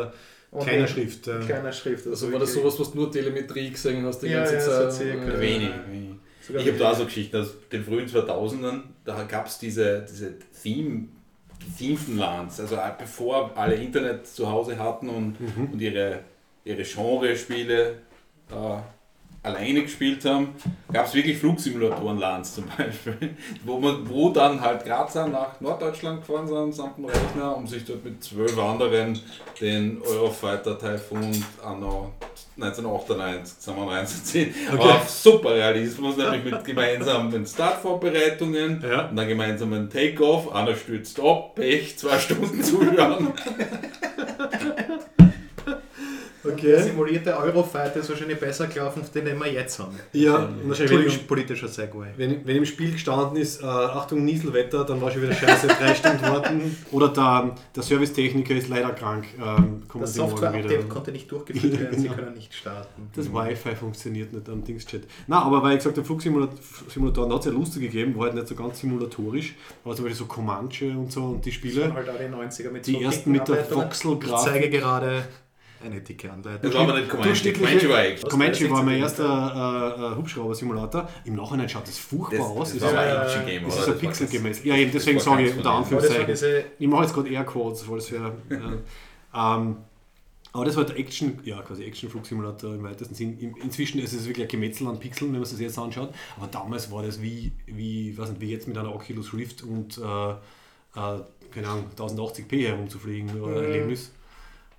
und 0.02 0.08
äh, 0.08 0.10
und 0.50 0.62
kleiner 0.64 0.80
in 0.82 0.88
Schrift. 0.88 1.28
äh. 1.28 1.38
Kleiner 1.40 1.72
Schrift. 1.72 2.06
Also 2.06 2.32
war 2.32 2.40
das 2.40 2.52
sowas, 2.52 2.78
was 2.78 2.90
du 2.90 2.98
nur 2.98 3.10
Telemetrie 3.12 3.70
gesehen 3.70 4.04
hast 4.04 4.18
die 4.20 4.26
Ja, 4.26 4.38
ganze 4.44 4.56
ja, 4.56 4.90
Zeit? 4.90 5.06
Äh, 5.06 5.40
Wenig, 5.40 5.70
wenig. 5.88 6.08
Sogar 6.46 6.60
Ich 6.62 6.68
habe 6.68 6.78
da 6.78 6.90
auch 6.90 6.96
so 6.96 7.04
Geschichten 7.04 7.36
aus 7.36 7.54
den 7.70 7.84
frühen 7.84 8.06
2000ern, 8.08 8.80
da 9.04 9.22
gab 9.24 9.46
es 9.46 9.58
diese, 9.60 10.04
diese 10.10 10.34
Theme, 10.62 11.08
LANs, 12.18 12.60
also 12.60 12.78
auch 12.78 12.92
bevor 12.92 13.56
alle 13.56 13.74
Internet 13.74 14.26
zu 14.26 14.50
Hause 14.50 14.78
hatten 14.78 15.08
und, 15.08 15.36
und 15.72 15.80
ihre, 15.80 16.20
ihre 16.64 16.82
Genre-Spiele 16.82 17.96
da 18.48 18.84
alleine 19.42 19.82
gespielt 19.82 20.24
haben, 20.24 20.50
gab 20.92 21.06
es 21.06 21.14
wirklich 21.14 21.38
Flugsimulatoren-LANs 21.38 22.54
zum 22.54 22.64
Beispiel, 22.76 23.34
wo, 23.64 23.78
man, 23.78 24.08
wo 24.08 24.30
dann 24.30 24.60
halt 24.60 24.84
Grazer 24.84 25.26
nach 25.26 25.60
Norddeutschland 25.60 26.20
gefahren 26.24 26.46
sind, 26.46 26.74
samt 26.74 26.98
dem 26.98 27.06
Rechner, 27.06 27.56
um 27.56 27.66
sich 27.66 27.84
dort 27.84 28.04
mit 28.04 28.22
zwölf 28.22 28.56
anderen 28.58 29.18
den 29.60 30.00
Eurofighter 30.02 30.78
Typhoon 30.78 31.44
anno 31.64 32.12
1998 32.56 33.58
zusammen 33.58 33.88
reinzuziehen. 33.88 34.54
Okay. 34.72 34.80
Auf 34.80 35.08
super 35.08 35.54
Realismus, 35.54 36.16
nämlich 36.16 36.44
mit 36.44 36.64
gemeinsamen 36.64 37.46
Startvorbereitungen 37.52 38.84
Ja. 38.88 39.08
und 39.08 39.16
dann 39.16 39.26
gemeinsamen 39.26 39.90
Take-Off, 39.90 40.54
einer 40.54 40.76
stürzt 40.76 41.18
ab, 41.18 41.54
Pech, 41.56 41.98
zwei 41.98 42.18
Stunden 42.18 42.62
zuschauen. 42.62 43.32
Der 46.44 46.52
Okay. 46.52 46.82
simulierte 46.82 47.36
Eurofighter 47.36 48.00
ist 48.00 48.08
wahrscheinlich 48.10 48.38
besser 48.40 48.66
gelaufen, 48.66 49.02
den 49.14 49.24
den 49.24 49.38
wir 49.38 49.52
jetzt 49.52 49.78
haben. 49.78 49.96
Ja, 50.12 50.36
und 50.38 50.68
wahrscheinlich, 50.68 51.20
im- 51.20 51.26
politischer 51.26 51.68
Segway. 51.68 52.08
wenn, 52.16 52.44
wenn 52.46 52.56
im 52.56 52.66
Spiel 52.66 52.90
gestanden 52.92 53.36
ist, 53.36 53.62
äh, 53.62 53.66
Achtung, 53.66 54.24
Nieselwetter, 54.24 54.84
dann 54.84 55.00
war 55.00 55.10
schon 55.10 55.22
wieder 55.22 55.34
scheiße, 55.34 55.68
drei 55.68 55.94
Stunden 55.94 56.22
warten. 56.22 56.76
Oder 56.90 57.08
der, 57.08 57.54
der 57.76 57.82
Servicetechniker 57.82 58.54
ist 58.54 58.68
leider 58.68 58.90
krank. 58.90 59.26
Ähm, 59.40 59.82
Das 60.00 60.14
Software-Update 60.14 60.88
konnte 60.88 61.12
nicht 61.12 61.30
durchgeführt 61.30 61.78
werden, 61.80 61.98
sie 61.98 62.08
können 62.16 62.34
nicht 62.34 62.52
starten. 62.54 63.10
Das 63.14 63.32
Wi-Fi 63.32 63.76
funktioniert 63.76 64.32
nicht 64.32 64.48
am 64.48 64.64
Dingschat. 64.64 65.02
Na, 65.28 65.42
aber 65.42 65.62
weil 65.62 65.72
ich 65.72 65.78
gesagt 65.78 65.96
habe, 65.96 66.06
Flugsimulatoren 66.06 67.32
hat 67.32 67.40
es 67.40 67.46
ja 67.46 67.52
lustig 67.52 67.82
gegeben, 67.82 68.16
war 68.16 68.24
halt 68.24 68.34
nicht 68.34 68.48
so 68.48 68.54
ganz 68.54 68.80
simulatorisch, 68.80 69.54
aber 69.84 69.94
zum 69.94 70.04
Beispiel 70.04 70.18
so 70.18 70.24
Comanche 70.26 70.86
und 70.90 71.12
so 71.12 71.22
und 71.24 71.44
die 71.44 71.50
Das 71.50 71.54
Spiele. 71.54 71.82
waren 71.82 71.94
halt 71.94 72.08
alle 72.08 72.28
90er 72.28 72.70
mit 72.70 72.86
Die 72.86 72.92
so 72.94 73.00
ersten 73.00 73.30
mit 73.30 73.46
der 73.46 73.58
Anleitungen. 73.70 74.20
Ich 74.22 74.36
zeige 74.44 74.70
gerade 74.70 75.22
eine 75.82 76.00
dicke 76.00 76.30
Anleitung. 76.32 76.62
Das 76.62 76.74
war 76.74 76.82
aber 76.88 76.98
nicht 76.98 77.08
Comanche, 77.10 77.52
Comanche 77.52 77.88
war 77.88 78.04
echt. 78.04 78.28
Comanche 78.28 78.70
war 78.70 78.82
mein 78.82 79.00
Das 79.00 79.18
erster 79.18 79.96
äh, 79.98 80.12
äh, 80.12 80.16
Hubschrauber-Simulator. 80.16 81.08
Im 81.24 81.36
Nachhinein 81.36 81.68
schaut 81.68 81.86
das 81.86 81.98
furchtbar 81.98 82.38
Das, 82.38 82.46
aus. 82.46 82.68
das 82.68 82.76
Es 82.76 82.82
war 82.82 82.90
ist, 82.90 82.96
ein 82.98 83.08
Ja, 83.08 83.22
Action-Game, 83.24 83.64
es 83.66 83.72
oder? 83.74 83.80
ist 83.82 83.86
ein 83.88 83.92
Das 83.92 84.00
Pixel 84.00 84.26
das- 84.26 84.32
gemessen. 84.34 84.66
Ja, 84.66 84.76
eben 84.76 84.92
deswegen 84.92 85.16
das 85.18 85.24
sage 85.24 85.42
ich 85.44 85.50
unter 85.56 85.62
das 85.62 85.72
Anführungszeichen. 85.92 86.64
Ich 86.78 86.88
mache 86.88 87.02
jetzt 87.02 87.14
gerade 87.14 87.28
Airquotes, 87.30 87.88
weil 87.88 87.98
es 87.98 88.12
wäre. 88.12 88.32
Äh, 88.50 88.54
ähm, 89.34 89.76
aber 90.54 90.66
das 90.66 90.76
war 90.76 90.84
der 90.84 90.98
Action, 90.98 91.38
ja, 91.44 91.62
quasi 91.62 91.82
Action-Flugsimulator 91.84 92.74
im 92.74 92.82
weitesten 92.84 93.14
Sinn. 93.14 93.38
Inzwischen 93.62 94.00
ist 94.00 94.12
es 94.12 94.26
wirklich 94.26 94.44
ein 94.46 94.50
Gemetzel 94.50 94.86
an 94.86 95.00
Pixeln, 95.00 95.28
wenn 95.32 95.38
man 95.40 95.44
es 95.44 95.50
sich 95.50 95.60
jetzt 95.60 95.78
anschaut. 95.78 96.10
Aber 96.36 96.46
damals 96.46 96.90
war 96.92 97.02
das 97.02 97.22
wie, 97.22 97.52
wie, 97.66 98.16
weiß 98.18 98.28
nicht, 98.30 98.40
wie 98.42 98.50
jetzt 98.50 98.68
mit 98.68 98.76
einer 98.76 98.94
Oculus 98.94 99.32
Rift 99.32 99.62
und 99.62 99.96
äh, 99.96 100.02
äh, 100.02 101.20
keine 101.54 101.68
Ahnung, 101.68 101.86
1080p 101.96 102.66
herumzufliegen 102.68 103.40
oder 103.40 103.56
Mhm. 103.60 103.64
Erlebnis. 103.64 104.12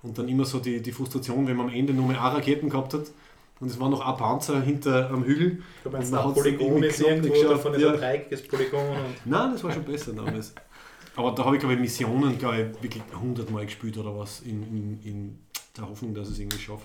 Und 0.04 0.16
dann 0.18 0.28
immer 0.28 0.44
so 0.44 0.60
die, 0.60 0.80
die 0.80 0.92
Frustration, 0.92 1.46
wenn 1.46 1.56
man 1.56 1.68
am 1.68 1.74
Ende 1.74 1.92
nur 1.92 2.06
mehr 2.06 2.22
eine 2.22 2.36
Raketen 2.36 2.68
gehabt 2.68 2.94
hat 2.94 3.06
und 3.60 3.70
es 3.70 3.80
war 3.80 3.88
noch 3.88 4.00
ein 4.00 4.16
Panzer 4.16 4.60
hinter 4.60 5.10
am 5.10 5.24
Hügel. 5.24 5.62
Und 5.84 5.92
man 5.92 6.02
ein 6.02 6.34
Polygon 6.34 6.82
ist 6.82 7.00
irgendwo, 7.00 7.32
geschaut, 7.32 7.50
davon 7.52 7.74
ist 7.74 7.82
ja. 7.82 7.92
ein 7.92 7.96
dreieckiges 7.98 8.46
Polygon. 8.46 8.80
Nein, 9.24 9.52
das 9.52 9.64
war 9.64 9.72
schon 9.72 9.84
besser 9.84 10.12
damals. 10.12 10.54
Aber 11.16 11.32
da 11.32 11.44
habe 11.44 11.56
ich, 11.56 11.60
glaube 11.60 11.74
ich, 11.74 11.80
Missionen 11.80 12.38
glaube 12.38 12.72
ich, 12.76 12.82
wirklich 12.82 13.02
100 13.12 13.50
Mal 13.50 13.64
gespielt 13.64 13.96
oder 13.96 14.16
was, 14.16 14.40
in, 14.40 14.62
in, 14.64 15.00
in 15.04 15.38
der 15.76 15.88
Hoffnung, 15.88 16.12
dass 16.14 16.28
ich 16.28 16.34
es 16.34 16.40
irgendwie 16.40 16.58
schaffe. 16.58 16.84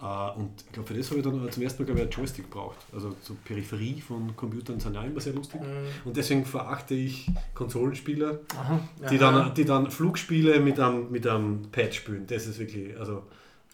Äh, 0.00 0.38
und 0.38 0.50
ich 0.66 0.72
glaube, 0.72 0.88
für 0.88 0.94
das 0.94 1.08
habe 1.10 1.20
ich 1.20 1.26
dann 1.26 1.50
zum 1.50 1.62
ersten 1.62 1.82
Mal 1.84 1.90
ich, 1.94 2.00
einen 2.02 2.10
Joystick 2.10 2.44
gebraucht. 2.44 2.76
Also 2.92 3.14
so 3.22 3.36
Peripherie 3.44 4.00
von 4.00 4.34
Computern 4.36 4.78
sind 4.78 4.94
ja 4.94 5.02
immer 5.02 5.20
sehr 5.20 5.32
lustig. 5.32 5.60
Und 6.04 6.16
deswegen 6.16 6.44
verachte 6.44 6.94
ich 6.94 7.26
Konsolenspieler, 7.54 8.38
Aha. 8.56 8.80
die 9.10 9.18
dann, 9.18 9.54
die 9.54 9.64
dann 9.64 9.90
Flugspiele 9.90 10.60
mit 10.60 10.78
einem, 10.78 11.10
mit 11.10 11.26
einem 11.26 11.62
Pad 11.72 11.94
spielen. 11.94 12.26
Das 12.26 12.46
ist 12.46 12.58
wirklich, 12.58 12.96
also 12.98 13.24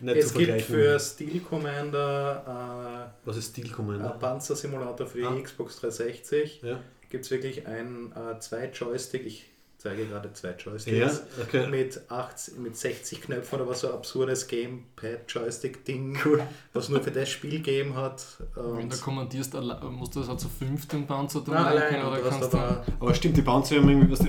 nicht 0.01 0.17
Es 0.17 0.29
zu 0.29 0.39
gibt 0.39 0.49
vergleichen. 0.51 0.75
für 0.75 0.99
Steel 0.99 1.41
Commander 1.41 3.13
was 3.25 3.37
ist 3.37 3.51
Steel 3.53 3.67
äh, 3.67 3.71
Commander? 3.71 4.15
ein 4.15 4.19
Panzersimulator 4.19 5.07
für 5.07 5.19
die 5.19 5.25
Ah. 5.25 5.41
Xbox 5.41 5.77
360. 5.81 6.63
Ja, 6.63 6.81
Gibt 7.11 7.25
es 7.27 7.31
wirklich 7.31 7.67
ein 7.67 8.13
äh, 8.13 8.39
zwei 8.41 8.67
Joystick, 8.71 9.25
ich 9.25 9.51
zeige 9.85 10.07
gerade 10.07 10.33
zwei 10.33 10.49
ja 10.49 10.55
Joysticks. 10.57 11.23
okay. 11.41 11.67
Mit, 11.69 12.01
80, 12.11 12.59
mit 12.59 12.77
60 12.77 13.21
Knöpfen 13.21 13.61
oder 13.61 13.69
was 13.71 13.81
so 13.83 13.89
ein 13.89 13.95
absurdes 13.95 14.49
Gamepad-Joystick-Ding, 14.49 16.19
Cool. 16.25 16.43
was 16.73 16.89
nur 16.89 17.01
für 17.03 17.11
das 17.11 17.29
Spiel 17.29 17.51
gegeben 17.59 17.95
hat. 17.95 18.25
Wenn 18.55 18.65
Und 18.65 18.93
du 18.93 18.99
kommandierst, 18.99 19.55
alle- 19.55 19.79
musst 19.91 20.15
du 20.17 20.21
das 20.21 20.29
halt 20.29 20.41
zu 20.41 20.49
fünft 20.49 20.93
den 20.93 21.07
Panzer 21.07 21.45
tun 21.45 21.55
Nein, 21.55 21.67
allein, 21.67 22.05
oder 22.05 22.19
kannst 22.21 22.53
du. 22.53 22.57
aber, 22.59 22.85
Aber 22.99 23.15
stimmt, 23.15 23.37
die 23.37 23.43
Panzer 23.43 23.77
haben 23.77 23.89
irgendwie 23.89 24.11
was, 24.11 24.21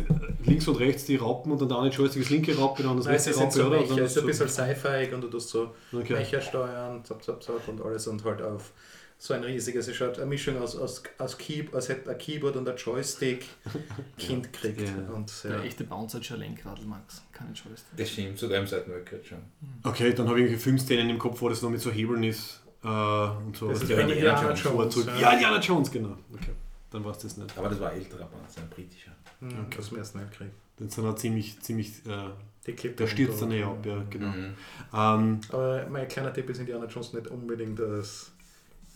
links 0.45 0.67
und 0.67 0.75
rechts 0.75 1.05
die 1.05 1.15
Raupen 1.15 1.51
und 1.51 1.61
dann 1.61 1.69
der 1.69 1.79
eine 1.79 1.89
Joystick 1.89 2.21
ist 2.23 2.29
linke 2.29 2.55
Raupe, 2.57 2.83
dann 2.83 2.97
das 2.97 3.07
rechte 3.07 3.33
Raupe, 3.35 3.51
so 3.51 3.65
oder? 3.67 3.81
Es 3.81 3.89
ist 3.89 3.97
ein 3.99 4.07
so- 4.09 4.25
bisschen 4.25 4.49
sci-fi 4.49 5.13
und 5.13 5.21
du 5.21 5.27
tust 5.29 5.49
so 5.49 5.71
Okay. 5.93 6.13
Mecha 6.13 6.41
steuern, 6.41 7.03
zap, 7.05 7.23
zap, 7.23 7.41
zap 7.41 7.67
und 7.67 7.81
alles 7.81 8.07
und 8.07 8.23
halt 8.25 8.41
auf 8.41 8.71
so 9.17 9.33
ein 9.33 9.43
riesiges, 9.43 9.87
es 9.87 9.95
schaut 9.95 10.17
eine 10.17 10.25
Mischung 10.27 10.57
aus, 10.57 10.75
aus, 10.75 11.01
aus 11.17 11.37
Key, 11.37 11.63
als 11.71 11.89
hätte 11.89 12.09
ein 12.11 12.17
Keyboard 12.17 12.57
und 12.57 12.67
ein 12.67 12.75
Joystick 12.77 13.45
Kind 14.17 14.51
kriegt. 14.53 14.81
Ja. 14.81 15.13
Und, 15.13 15.31
Der 15.43 15.51
ja. 15.57 15.63
echte 15.63 15.83
Bouncer 15.85 16.17
hat 16.17 16.25
schon 16.25 16.39
Lenkradl, 16.39 16.85
Max. 16.85 17.23
Keine 17.31 17.51
Joystick. 17.53 17.97
Das 17.97 18.09
stimmt, 18.11 18.37
sogar 18.37 18.59
im 18.59 18.67
Seitenrückgrat 18.67 19.25
schon. 19.25 19.39
Okay, 19.83 20.13
dann 20.13 20.27
habe 20.27 20.39
ich 20.39 20.45
irgendwie 20.45 20.61
Filmszenen 20.61 21.09
im 21.09 21.17
Kopf, 21.17 21.41
wo 21.41 21.49
das 21.49 21.61
noch 21.61 21.69
mit 21.69 21.79
so 21.81 21.91
Hebeln 21.91 22.23
ist. 22.23 22.61
Äh, 22.83 22.87
und 22.87 23.55
so. 23.57 23.69
Das 23.69 23.81
ist 23.81 23.89
Ja, 23.89 23.99
Indiana 23.99 24.41
Jones, 24.43 24.59
Vor- 24.61 24.83
Jones. 24.83 25.05
ja. 25.07 25.17
Ja, 25.19 25.31
Indiana 25.33 25.59
Jones, 25.59 25.89
genau. 25.91 26.17
Okay, 26.33 26.51
dann 26.91 27.03
war 27.03 27.11
es 27.13 27.17
das 27.19 27.37
nicht. 27.37 27.57
Aber 27.57 27.69
das 27.69 27.79
war 27.79 27.89
ein 27.91 27.97
älterer 27.97 28.25
Panzer, 28.25 28.61
ein 28.61 28.69
britischer. 28.69 29.11
Hm, 29.39 29.67
Das 29.75 29.91
mir 29.91 29.99
erst 29.99 30.15
nicht 30.15 30.29
gekriegt. 30.31 30.53
Den 30.79 30.89
sind 30.89 31.05
er 31.05 31.15
ziemlich, 31.15 31.59
ziemlich, 31.61 31.89
äh, 32.05 32.77
der 32.97 33.07
stürzt 33.07 33.41
dann 33.41 33.51
eh 33.53 33.63
ab, 33.63 33.85
ja, 33.85 34.03
genau. 34.09 34.27
Mhm. 34.27 34.53
Ähm, 34.93 35.39
Aber 35.49 35.87
mein 35.89 36.07
kleiner 36.07 36.33
Tipp 36.33 36.49
ist 36.49 36.59
Indiana 36.59 36.85
Jones 36.85 37.13
nicht 37.13 37.27
unbedingt 37.27 37.79
das 37.79 38.31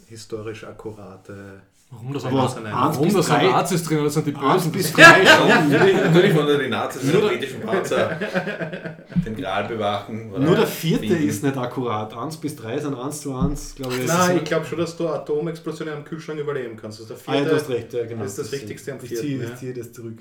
historisch 0.09 0.63
akkurate. 0.65 1.61
Warum 1.91 2.13
das 2.13 2.23
Aber 2.23 2.43
eins 2.43 2.55
Warum 2.55 3.05
bis 3.05 3.13
da 3.15 3.23
sind 3.23 3.35
drei, 3.35 3.47
Nazis 3.47 3.83
drin 3.83 3.99
oder 4.01 4.09
sind 4.11 4.27
die 4.27 4.35
eins 4.35 4.63
Bösen? 4.63 4.71
bis 4.71 4.93
drei 4.93 5.25
schon. 5.25 5.47
Natürlich, 5.47 5.95
natürlich 5.95 6.33
von 6.33 6.45
den 6.45 6.69
Nazis 6.69 7.03
mit 7.03 7.13
dem 7.15 7.19
Nur- 7.21 7.29
britischen 7.31 7.61
Panzer 7.61 8.19
den 9.25 9.35
Gral 9.35 9.67
bewachen. 9.67 10.29
oder 10.31 10.39
Nur 10.39 10.55
der 10.55 10.67
vierte 10.67 11.07
finden. 11.07 11.27
ist 11.27 11.43
nicht 11.43 11.57
akkurat. 11.57 12.15
1 12.15 12.37
bis 12.37 12.55
3 12.57 12.79
sind 12.79 12.93
1 12.93 13.21
zu 13.21 13.33
1, 13.35 13.73
glaube 13.75 13.95
ich. 13.95 14.05
Nein, 14.05 14.37
ich 14.37 14.43
glaube 14.43 14.67
schon, 14.67 14.77
dass 14.77 14.95
du 14.97 15.07
Atomexplosionen 15.07 15.95
am 15.95 16.03
Kühlschrank 16.05 16.39
überleben 16.39 16.77
kannst. 16.77 16.99
Also 16.99 17.15
der 17.15 17.23
ah, 17.25 17.33
ja, 17.33 17.39
vierte, 17.39 17.49
du 17.49 17.55
hast 17.59 17.69
recht, 17.69 17.93
ja, 17.93 18.05
genau. 18.05 18.21
das 18.21 18.31
ist 18.33 18.39
das 18.39 18.51
Wichtigste 18.51 18.91
am 18.91 18.99
Ich 19.01 19.09
vierten, 19.09 19.25
ziehe, 19.25 19.37
ja. 19.41 19.49
ich 19.49 19.55
ziehe 19.55 19.73
das 19.73 19.91
zurück. 19.91 20.17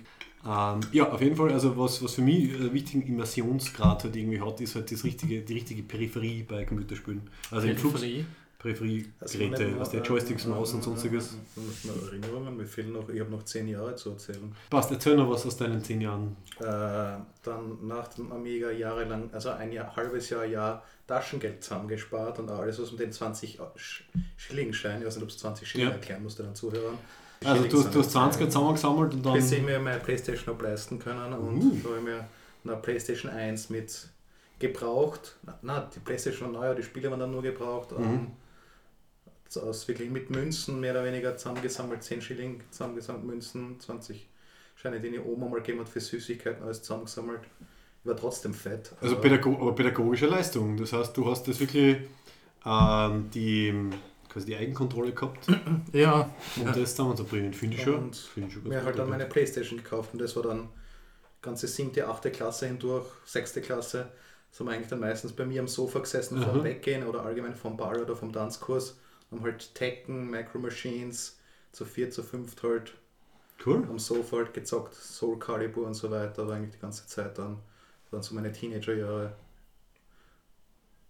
Ähm, 0.46 0.80
ja, 0.92 1.10
auf 1.12 1.20
jeden 1.20 1.36
Fall, 1.36 1.52
also 1.52 1.76
was, 1.76 2.02
was 2.02 2.14
für 2.14 2.22
mich 2.22 2.54
einen 2.54 2.72
wichtigen 2.72 3.02
Immersionsgrad 3.02 4.04
halt 4.04 4.16
irgendwie 4.16 4.40
hat, 4.40 4.58
ist 4.62 4.74
halt 4.74 4.90
das 4.90 5.04
richtige, 5.04 5.42
die 5.42 5.52
richtige 5.52 5.82
Peripherie 5.82 6.44
bei 6.48 6.64
Computerspielen. 6.64 7.22
Also 7.50 7.66
im 7.66 7.76
Flug, 7.76 7.94
Peripherie. 8.58 9.04
Peripheriegeräte, 9.20 9.78
was 9.78 9.90
der 9.90 10.02
Joysticks, 10.02 10.44
Maus 10.46 10.74
und 10.74 10.82
sonstiges. 10.82 11.36
Erinnerungen, 12.06 12.56
mir 12.56 12.66
fehlen 12.66 12.92
noch, 12.92 13.08
ich 13.08 13.20
habe 13.20 13.30
noch 13.30 13.44
zehn 13.44 13.68
Jahre 13.68 13.94
zu 13.94 14.10
erzählen. 14.10 14.52
Passt, 14.68 14.90
erzähl 14.90 15.14
noch 15.16 15.30
was 15.30 15.46
aus 15.46 15.56
deinen 15.56 15.82
zehn 15.82 16.00
Jahren. 16.00 16.36
Äh, 16.58 16.64
dann 17.44 17.86
nach 17.86 18.08
dem 18.08 18.32
Amiga 18.32 18.70
jahrelang, 18.70 19.30
also 19.32 19.50
ein 19.50 19.70
Jahr, 19.70 19.94
halbes 19.94 20.28
Jahr, 20.30 20.44
Jahr 20.44 20.82
Taschengeld 21.06 21.62
zusammengespart 21.62 22.40
und 22.40 22.50
alles, 22.50 22.82
was 22.82 22.90
um 22.90 22.96
den 22.98 23.12
20 23.12 23.60
Sch- 23.76 24.02
Schillingschein, 24.36 25.00
ich 25.00 25.06
weiß 25.06 25.14
nicht, 25.16 25.22
ob 25.22 25.30
es 25.30 25.38
20 25.38 25.68
Schilling 25.68 25.86
Ja. 25.88 25.92
erklären 25.94 26.22
musste 26.24 26.42
den 26.42 26.54
Zuhörern. 26.56 26.98
Also 27.44 27.62
du, 27.62 27.68
du 27.68 28.00
hast 28.00 28.10
sind 28.10 28.22
20er 28.24 28.28
das, 28.30 28.52
zusammengesammelt 28.52 29.14
und 29.14 29.32
Bis 29.34 29.52
ich 29.52 29.58
dann. 29.58 29.66
mir 29.66 29.78
meine 29.78 30.00
Playstation 30.00 30.56
noch 30.56 30.60
leisten 30.60 30.98
können 30.98 31.32
und 31.32 31.62
Uh. 31.62 31.76
da 31.84 31.88
habe 31.90 31.98
ich 31.98 32.04
mir 32.04 32.28
eine 32.64 32.82
Playstation 32.82 33.30
1 33.30 33.70
mit 33.70 34.08
gebraucht. 34.58 35.36
Na, 35.44 35.56
na, 35.62 35.88
die 35.94 36.00
Playstation 36.00 36.52
war 36.52 36.62
neu, 36.62 36.74
die 36.74 36.82
Spiele 36.82 37.08
waren 37.12 37.20
dann 37.20 37.30
nur 37.30 37.42
gebraucht. 37.42 37.96
Mhm. 37.96 38.32
Aus 39.56 39.88
wirklich 39.88 40.10
mit 40.10 40.30
Münzen 40.30 40.78
mehr 40.80 40.92
oder 40.92 41.04
weniger 41.04 41.36
zusammengesammelt, 41.36 42.02
10 42.02 42.20
Schilling 42.20 42.60
zusammengesammelt, 42.70 43.24
Münzen, 43.24 43.80
20 43.80 44.28
Scheine, 44.76 45.00
die 45.00 45.10
die 45.10 45.18
Oma 45.18 45.48
mal 45.48 45.56
gegeben 45.56 45.80
hat 45.80 45.88
für 45.88 46.00
Süßigkeiten, 46.00 46.62
alles 46.62 46.82
zusammengesammelt. 46.82 47.40
Ich 48.02 48.08
war 48.08 48.16
trotzdem 48.16 48.52
fett. 48.54 48.92
Also 49.00 49.14
aber- 49.14 49.22
pädago 49.22 49.54
aber 49.60 49.74
pädagogische 49.74 50.26
Leistung. 50.26 50.76
Das 50.76 50.92
heißt, 50.92 51.16
du 51.16 51.28
hast 51.30 51.48
das 51.48 51.58
wirklich 51.60 51.96
ähm, 52.66 53.30
die, 53.32 53.74
quasi 54.28 54.46
die 54.46 54.56
Eigenkontrolle 54.56 55.12
gehabt, 55.12 55.46
Ja, 55.92 56.30
um 56.56 56.66
Ja. 56.66 56.72
das 56.72 56.90
zusammenzubringen. 56.94 57.52
Finde 57.54 57.76
ich 57.76 57.82
schon. 57.82 57.94
Und 57.96 58.16
Finde 58.16 58.48
ich 58.48 58.54
schon 58.54 58.64
ganz 58.64 58.74
mir 58.74 58.84
halt 58.84 58.98
dann 58.98 59.08
meine 59.08 59.26
Playstation 59.26 59.78
gekauft 59.82 60.10
und 60.12 60.20
das 60.20 60.36
war 60.36 60.42
dann 60.42 60.68
ganze 61.40 61.66
siebte, 61.68 62.06
achte 62.06 62.30
Klasse 62.30 62.66
hindurch, 62.66 63.06
sechste 63.24 63.60
Klasse. 63.62 64.08
sind 64.50 64.66
wir 64.66 64.72
eigentlich 64.74 64.88
dann 64.88 65.00
meistens 65.00 65.32
bei 65.32 65.44
mir 65.46 65.60
am 65.60 65.68
Sofa 65.68 66.00
gesessen 66.00 66.38
Aha. 66.42 66.50
vom 66.52 66.64
Weggehen 66.64 67.06
oder 67.06 67.24
allgemein 67.24 67.54
vom 67.54 67.76
Ball 67.76 68.00
oder 68.02 68.14
vom 68.16 68.32
Tanzkurs. 68.32 68.98
Haben 69.30 69.42
halt 69.42 69.74
Tekken, 69.74 70.30
Micro 70.30 70.58
Machines, 70.58 71.38
zu 71.72 71.84
vier, 71.84 72.10
zu 72.10 72.22
fünft 72.22 72.62
halt 72.62 72.94
Cool. 73.64 73.86
am 73.88 73.98
Sofa 73.98 74.38
halt 74.38 74.54
gezockt, 74.54 74.94
Soul 74.94 75.38
Calibur 75.38 75.86
und 75.86 75.94
so 75.94 76.10
weiter, 76.10 76.46
war 76.48 76.56
eigentlich 76.56 76.74
die 76.76 76.80
ganze 76.80 77.06
Zeit 77.08 77.38
dann, 77.38 77.60
dann 78.10 78.22
so 78.22 78.34
meine 78.34 78.52
Teenagerjahre. 78.52 79.34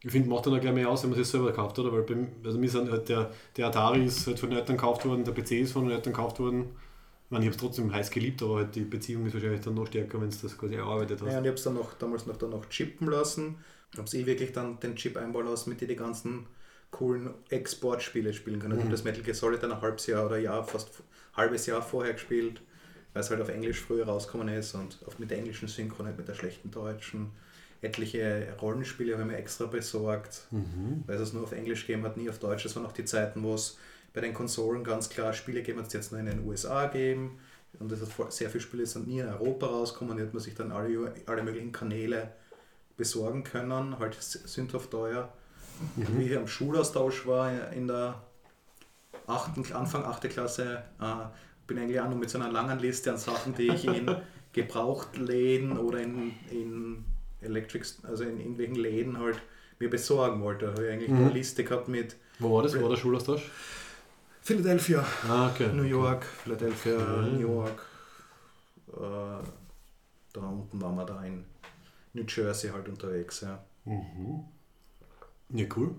Ich 0.02 0.12
finde, 0.12 0.28
macht 0.28 0.46
dann 0.46 0.54
auch 0.54 0.60
gleich 0.60 0.74
mehr 0.74 0.88
aus, 0.88 1.02
wenn 1.02 1.10
man 1.10 1.18
sich 1.18 1.26
selber 1.28 1.52
kauft, 1.52 1.78
oder? 1.78 1.92
Weil 1.92 2.02
bei, 2.02 2.14
mir- 2.14 2.30
also 2.44 2.58
mir 2.58 2.70
sind 2.70 2.90
halt 2.90 3.08
der, 3.08 3.32
der 3.56 3.66
Atari 3.66 4.04
ist 4.06 4.26
halt 4.26 4.38
von 4.38 4.50
den 4.50 4.58
Eltern 4.58 4.76
gekauft 4.76 5.04
worden, 5.04 5.24
der 5.24 5.32
PC 5.32 5.60
ist 5.60 5.72
von 5.72 5.84
den 5.84 5.92
Eltern 5.96 6.12
gekauft 6.12 6.38
worden. 6.38 6.70
Ich 7.26 7.30
meine, 7.30 7.44
ich 7.44 7.48
habe 7.50 7.56
es 7.56 7.60
trotzdem 7.60 7.92
heiß 7.92 8.10
geliebt, 8.10 8.42
aber 8.42 8.56
halt 8.58 8.74
die 8.76 8.82
Beziehung 8.82 9.26
ist 9.26 9.34
wahrscheinlich 9.34 9.60
dann 9.60 9.74
noch 9.74 9.86
stärker, 9.88 10.20
wenn 10.20 10.30
du 10.30 10.36
das 10.40 10.56
quasi 10.56 10.74
erarbeitet 10.76 11.20
hast. 11.22 11.34
Ja, 11.34 11.38
und 11.38 11.44
ich 11.44 11.48
habe 11.48 11.56
es 11.56 11.62
dann 11.64 11.74
noch, 11.74 11.94
damals 11.94 12.26
noch, 12.26 12.36
dann 12.36 12.50
noch 12.50 12.66
chippen 12.68 13.08
lassen. 13.08 13.58
Habe 13.96 14.06
es 14.06 14.14
eh 14.14 14.26
wirklich 14.26 14.52
dann 14.52 14.78
den 14.80 14.96
Chip 14.96 15.16
einbauen 15.16 15.46
lassen, 15.46 15.70
mit 15.70 15.80
dem 15.80 15.88
die 15.88 15.96
ganzen 15.96 16.46
coolen 16.90 17.34
Exportspiele 17.50 18.32
spielen 18.32 18.60
können. 18.60 18.72
Ich 18.72 18.78
Mhm. 18.78 18.82
habe 18.84 18.92
das 18.92 19.04
Metal 19.04 19.22
Gear 19.22 19.34
Solid 19.34 19.62
dann 19.62 19.72
ein 19.72 19.80
halbes 19.80 20.06
Jahr 20.06 20.26
oder 20.26 20.38
Jahr, 20.38 20.64
fast 20.64 20.90
halbes 21.36 21.66
Jahr 21.66 21.82
vorher 21.82 22.14
gespielt, 22.14 22.60
weil 23.12 23.22
es 23.22 23.30
halt 23.30 23.40
auf 23.40 23.48
Englisch 23.48 23.80
früher 23.80 24.06
rausgekommen 24.06 24.48
ist 24.48 24.74
und 24.74 24.98
oft 25.06 25.20
mit 25.20 25.30
der 25.30 25.38
englischen 25.38 25.68
Synchron, 25.68 26.06
nicht 26.06 26.18
mit 26.18 26.28
der 26.28 26.34
schlechten 26.34 26.70
deutschen. 26.70 27.30
Etliche 27.80 28.48
Rollenspiele 28.60 29.12
habe 29.12 29.22
ich 29.22 29.28
mir 29.28 29.36
extra 29.36 29.66
besorgt, 29.66 30.46
Mhm. 30.50 31.04
weil 31.06 31.16
es 31.16 31.22
es 31.22 31.32
nur 31.32 31.44
auf 31.44 31.52
Englisch 31.52 31.86
gegeben 31.86 32.04
hat, 32.04 32.16
nie 32.16 32.28
auf 32.28 32.38
Deutsch. 32.38 32.64
Das 32.64 32.74
waren 32.74 32.86
auch 32.86 32.92
die 32.92 33.04
Zeiten, 33.04 33.42
wo 33.42 33.54
es 33.54 33.78
bei 34.14 34.20
den 34.20 34.34
Konsolen 34.34 34.82
ganz 34.82 35.08
klar 35.10 35.32
Spiele 35.32 35.60
gegeben 35.60 35.78
hat, 35.78 35.86
es 35.88 35.92
jetzt 35.92 36.10
nur 36.10 36.20
in 36.20 36.26
den 36.26 36.44
USA 36.44 36.86
gegeben. 36.86 37.38
Und 37.78 37.92
es 37.92 38.00
hat 38.00 38.32
sehr 38.32 38.50
viele 38.50 38.62
Spiele 38.62 38.86
sind 38.86 39.06
nie 39.06 39.20
in 39.20 39.28
Europa 39.28 39.66
rausgekommen. 39.66 40.16
Die 40.16 40.22
hat 40.24 40.32
man 40.34 40.42
sich 40.42 40.54
dann 40.54 40.72
alle, 40.72 41.12
alle 41.26 41.42
möglichen 41.44 41.70
Kanäle 41.70 42.32
besorgen 42.96 43.44
können, 43.44 43.98
halt 43.98 44.16
sind 44.20 44.74
auf 44.74 44.88
teuer. 44.88 45.32
Und 45.96 46.18
Wie 46.18 46.24
ich 46.30 46.36
am 46.36 46.46
Schulaustausch 46.48 47.26
war 47.26 47.72
in 47.72 47.86
der 47.88 48.20
achten, 49.26 49.70
Anfang 49.72 50.04
8. 50.04 50.28
Klasse, 50.30 50.82
äh, 51.00 51.04
bin 51.66 51.78
eigentlich 51.78 52.00
auch 52.00 52.08
noch 52.08 52.16
mit 52.16 52.30
so 52.30 52.38
einer 52.38 52.50
langen 52.50 52.78
Liste 52.78 53.10
an 53.12 53.18
Sachen, 53.18 53.54
die 53.54 53.68
ich 53.68 53.84
in 53.84 54.10
Gebrauchtläden 54.52 55.76
oder 55.78 56.00
in, 56.00 56.32
in 56.50 57.04
Electrics, 57.40 57.98
also 58.04 58.24
in 58.24 58.38
irgendwelchen 58.38 58.76
Läden 58.76 59.18
halt 59.18 59.40
mir 59.78 59.90
besorgen 59.90 60.40
wollte. 60.42 60.66
Da 60.66 60.72
habe 60.72 60.86
ich 60.86 60.92
eigentlich 60.92 61.10
Mhm. 61.10 61.16
eine 61.26 61.30
Liste 61.30 61.62
gehabt 61.64 61.88
mit 61.88 62.16
Wo 62.38 62.54
war 62.56 62.62
das? 62.62 62.76
Wo 62.76 62.82
war 62.82 62.88
der 62.90 62.96
Schulaustausch? 62.96 63.50
Philadelphia, 64.40 65.04
Ah, 65.28 65.50
okay. 65.50 65.68
New 65.72 65.82
York, 65.82 66.24
Philadelphia, 66.24 66.96
Okay. 66.96 67.30
New 67.32 67.38
York. 67.40 67.82
Äh, 68.88 69.44
da 70.32 70.40
unten 70.40 70.80
waren 70.80 70.96
wir 70.96 71.04
da 71.04 71.22
in 71.22 71.44
New 72.14 72.24
Jersey 72.26 72.70
halt 72.70 72.88
unterwegs. 72.88 73.42
Ja. 73.42 73.62
Mhm. 73.84 74.44
Ja, 75.50 75.66
cool. 75.76 75.94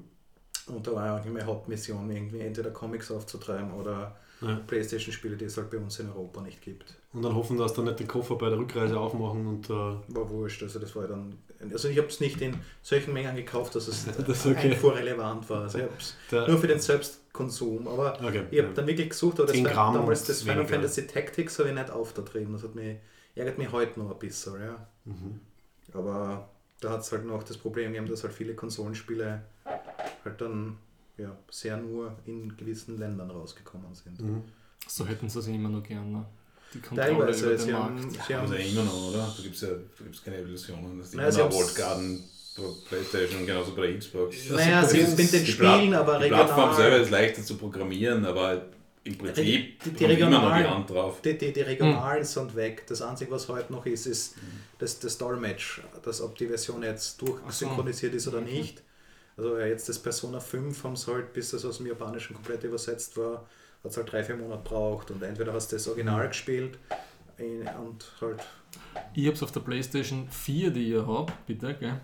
Und 0.68 0.86
da 0.86 0.94
war 0.94 1.16
eigentlich 1.16 1.34
meine 1.34 1.46
Hauptmission, 1.46 2.10
irgendwie 2.12 2.42
entweder 2.42 2.70
Comics 2.72 3.12
aufzutreiben 3.12 3.74
oder 3.74 4.16
Ja. 4.42 4.56
Playstation-Spiele, 4.68 5.36
die 5.36 5.46
es 5.46 5.58
halt 5.58 5.70
bei 5.70 5.78
uns 5.78 6.00
in 6.00 6.08
Europa 6.10 6.42
nicht 6.42 6.62
gibt. 6.62 6.96
Und 7.12 7.24
dann 7.24 7.36
hoffen, 7.36 7.58
dass 7.58 7.74
dann 7.74 7.86
nicht 7.86 8.00
den 8.00 8.08
Koffer 8.08 8.36
bei 8.36 8.50
der 8.50 8.60
Rückreise 8.60 8.98
aufmachen 9.00 9.48
und 9.48 9.70
äh, 9.70 9.74
War 9.74 10.30
wurscht, 10.30 10.62
also 10.64 10.80
das 10.80 10.96
war 10.96 11.08
dann. 11.08 11.40
Also 11.74 11.90
ich 11.90 11.98
habe 11.98 12.08
es 12.08 12.20
nicht 12.22 12.40
in 12.40 12.56
solchen 12.82 13.14
Mengen 13.14 13.36
gekauft, 13.36 13.76
dass 13.76 13.88
es 13.88 14.06
Das 14.28 14.46
okay. 14.46 14.72
einfuhrrelevant 14.72 15.50
war. 15.50 15.64
Also 15.64 15.80
ich 15.80 15.84
habe 15.86 15.94
es 16.00 16.16
der, 16.32 16.48
nur 16.48 16.58
für 16.58 16.68
den 16.68 16.80
Selbstkonsum. 16.80 17.88
Aber 17.88 18.14
okay. 18.24 18.44
ich 18.52 18.62
habe 18.62 18.74
dann 18.74 18.88
wirklich 18.88 19.10
gesucht, 19.10 19.40
aber 19.40 19.48
das 19.48 19.56
10 19.56 19.66
war 19.66 19.94
damals 19.94 20.24
das 20.24 20.44
Final. 20.44 20.66
Fantasy 20.66 21.08
Tactics 21.08 21.60
habe 21.60 21.70
ich 21.70 21.76
nicht 21.76 21.90
aufgetrieben. 21.90 22.54
Das 22.54 22.64
hat 22.64 22.76
mich, 22.76 22.98
ärgert 23.36 23.58
mich 23.58 23.72
heute 23.72 24.00
noch 24.00 24.12
ein 24.12 24.20
bisschen. 24.20 24.62
Ja. 24.62 24.88
Mhm. 25.06 25.40
Aber 25.94 26.48
da 26.82 26.90
hat 26.92 27.02
es 27.02 27.12
halt 27.12 27.26
noch 27.26 27.44
das 27.44 27.58
Problem 27.58 27.92
gegeben, 27.92 28.10
dass 28.10 28.24
halt 28.24 28.34
viele 28.34 28.54
Konsolenspiele 28.56 29.42
halt 30.26 30.42
dann 30.42 30.78
ja, 31.18 31.36
sehr 31.52 31.78
nur 31.78 32.16
in 32.26 32.56
gewissen 32.56 32.98
Ländern 32.98 33.30
rausgekommen 33.32 33.94
sind. 33.94 34.20
Mhm. 34.22 34.44
so 34.88 35.06
hätten 35.06 35.28
sie 35.30 35.40
es 35.40 35.48
immer 35.48 35.70
noch 35.70 35.84
gern. 35.84 36.12
Ne? 36.12 36.26
Die 36.74 36.80
Kontrolle 36.80 37.10
Teilweise, 37.18 37.46
über 37.50 37.58
sie 37.58 37.66
den 37.68 37.76
haben, 37.76 37.96
Markt. 37.96 38.12
sie 38.12 38.18
Ja, 38.34 38.40
haben 38.40 38.52
also 38.52 38.54
immer 38.56 38.84
noch, 38.84 39.10
oder? 39.10 39.34
Da 39.36 39.44
gibt 39.44 39.56
es 39.56 39.62
ja 39.62 39.68
da 39.70 40.04
gibt's 40.04 40.24
keine 40.24 40.38
Illusionen. 40.38 40.98
Das 41.00 41.08
ist 41.08 41.16
Naja, 41.16 41.30
immer 41.40 41.52
sie 41.52 41.58
Vault 41.58 41.76
Garden 41.76 42.24
bei 42.58 42.64
Playstation 42.90 43.40
und 43.42 43.48
genauso 43.48 43.76
bei 43.76 43.88
der 43.88 43.98
Xbox. 44.00 44.50
Naja, 44.52 44.82
bei 44.82 44.88
sie 44.88 45.00
uns- 45.02 45.18
mit 45.18 45.34
den 45.34 45.46
Die 45.46 45.52
Pla- 45.54 45.76
Spielen, 45.78 45.94
aber 45.96 46.20
Die 46.20 46.28
Plattform 46.28 46.74
selber 46.74 46.82
regional. 46.98 47.02
ist 47.02 47.10
leichter 47.12 47.42
zu 47.44 47.58
programmieren, 47.58 48.26
aber 48.26 48.66
im 49.04 49.18
Prinzip 49.18 49.82
Die- 49.84 49.90
die 49.92 50.06
kommt 50.06 50.12
immer 50.20 50.30
noch 50.30 50.40
die 50.40 50.46
regionalen- 50.46 50.70
Hand 50.70 50.90
drauf. 50.90 51.22
Die, 51.22 51.38
die, 51.38 51.54
die 51.54 51.62
Regionalen 51.62 52.24
sind 52.24 52.56
weg. 52.56 52.86
Das 52.88 53.02
Einzige, 53.02 53.32
was 53.32 53.48
heute 53.48 53.72
noch 53.72 53.86
ist, 53.86 54.06
ist 54.06 54.36
das, 54.78 55.00
das 55.00 55.18
Dolmetsch, 55.18 55.80
dass 56.04 56.22
ob 56.22 56.38
die 56.38 56.48
Version 56.48 56.84
jetzt 56.84 57.22
durchsynchronisiert 57.22 58.14
ist 58.14 58.28
oder 58.28 58.42
nicht. 58.42 58.82
Also 59.38 59.58
jetzt 59.58 59.88
das 59.88 60.00
Persona 60.00 60.40
5 60.40 60.84
haben 60.84 60.96
sie 60.96 61.12
halt, 61.12 61.32
bis 61.34 61.52
das 61.52 61.64
aus 61.66 61.78
dem 61.78 61.88
Japanischen 61.88 62.34
komplett 62.36 62.64
übersetzt 62.66 63.16
war, 63.18 63.46
hat 63.84 63.92
es 63.92 63.96
halt 63.98 64.12
drei, 64.12 64.24
vier 64.24 64.36
Monate 64.36 64.62
braucht. 64.64 65.12
Und 65.12 65.24
entweder 65.24 65.54
hast 65.54 65.72
du 65.72 65.78
das 65.78 65.88
Original 65.88 66.28
gespielt 66.28 66.78
in- 67.38 67.62
und 67.82 68.06
halt 68.20 68.42
Ich 69.14 69.26
habe 69.26 69.36
es 69.36 69.42
auf 69.44 69.52
der 69.54 69.62
Playstation 69.62 70.28
4, 70.30 70.72
die 70.72 70.90
ihr 70.90 71.08
habt, 71.08 71.32
bitte, 71.48 71.74
gell? 71.80 72.02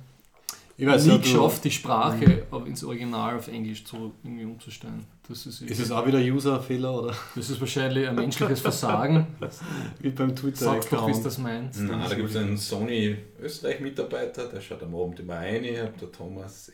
Ich 0.77 0.85
weiß 0.85 1.05
nie 1.05 1.19
geschafft, 1.19 1.63
die 1.65 1.71
Sprache 1.71 2.45
auf, 2.51 2.65
ins 2.65 2.83
Original 2.83 3.37
auf 3.37 3.47
Englisch 3.49 3.83
zu, 3.85 4.13
irgendwie 4.23 4.43
umzustellen. 4.45 5.05
Das 5.27 5.45
ist, 5.47 5.61
Ist 5.61 5.79
es 5.79 5.91
auch 5.91 6.05
wieder 6.05 6.19
User-Fehler 6.19 6.93
oder 7.01 7.15
das 7.35 7.49
ist 7.49 7.59
wahrscheinlich 7.59 8.07
ein 8.07 8.15
menschliches 8.15 8.61
Versagen. 8.61 9.25
wie 9.99 10.09
beim 10.09 10.29
Sag 10.29 10.37
doch, 10.37 10.43
wie 10.45 10.51
Twitter-Account? 10.51 11.25
das 11.25 11.37
meinst. 11.39 11.79
Na, 11.81 12.07
da 12.07 12.13
gibt 12.15 12.29
es 12.29 12.35
einen 12.35 12.57
Sony 12.57 13.17
Österreich-Mitarbeiter, 13.41 14.47
der 14.47 14.61
schaut 14.61 14.83
am 14.83 14.95
Abend 14.95 15.19
immer 15.19 15.35
rein, 15.35 15.63
hat 15.81 15.99
der 15.99 16.11
Thomas 16.11 16.71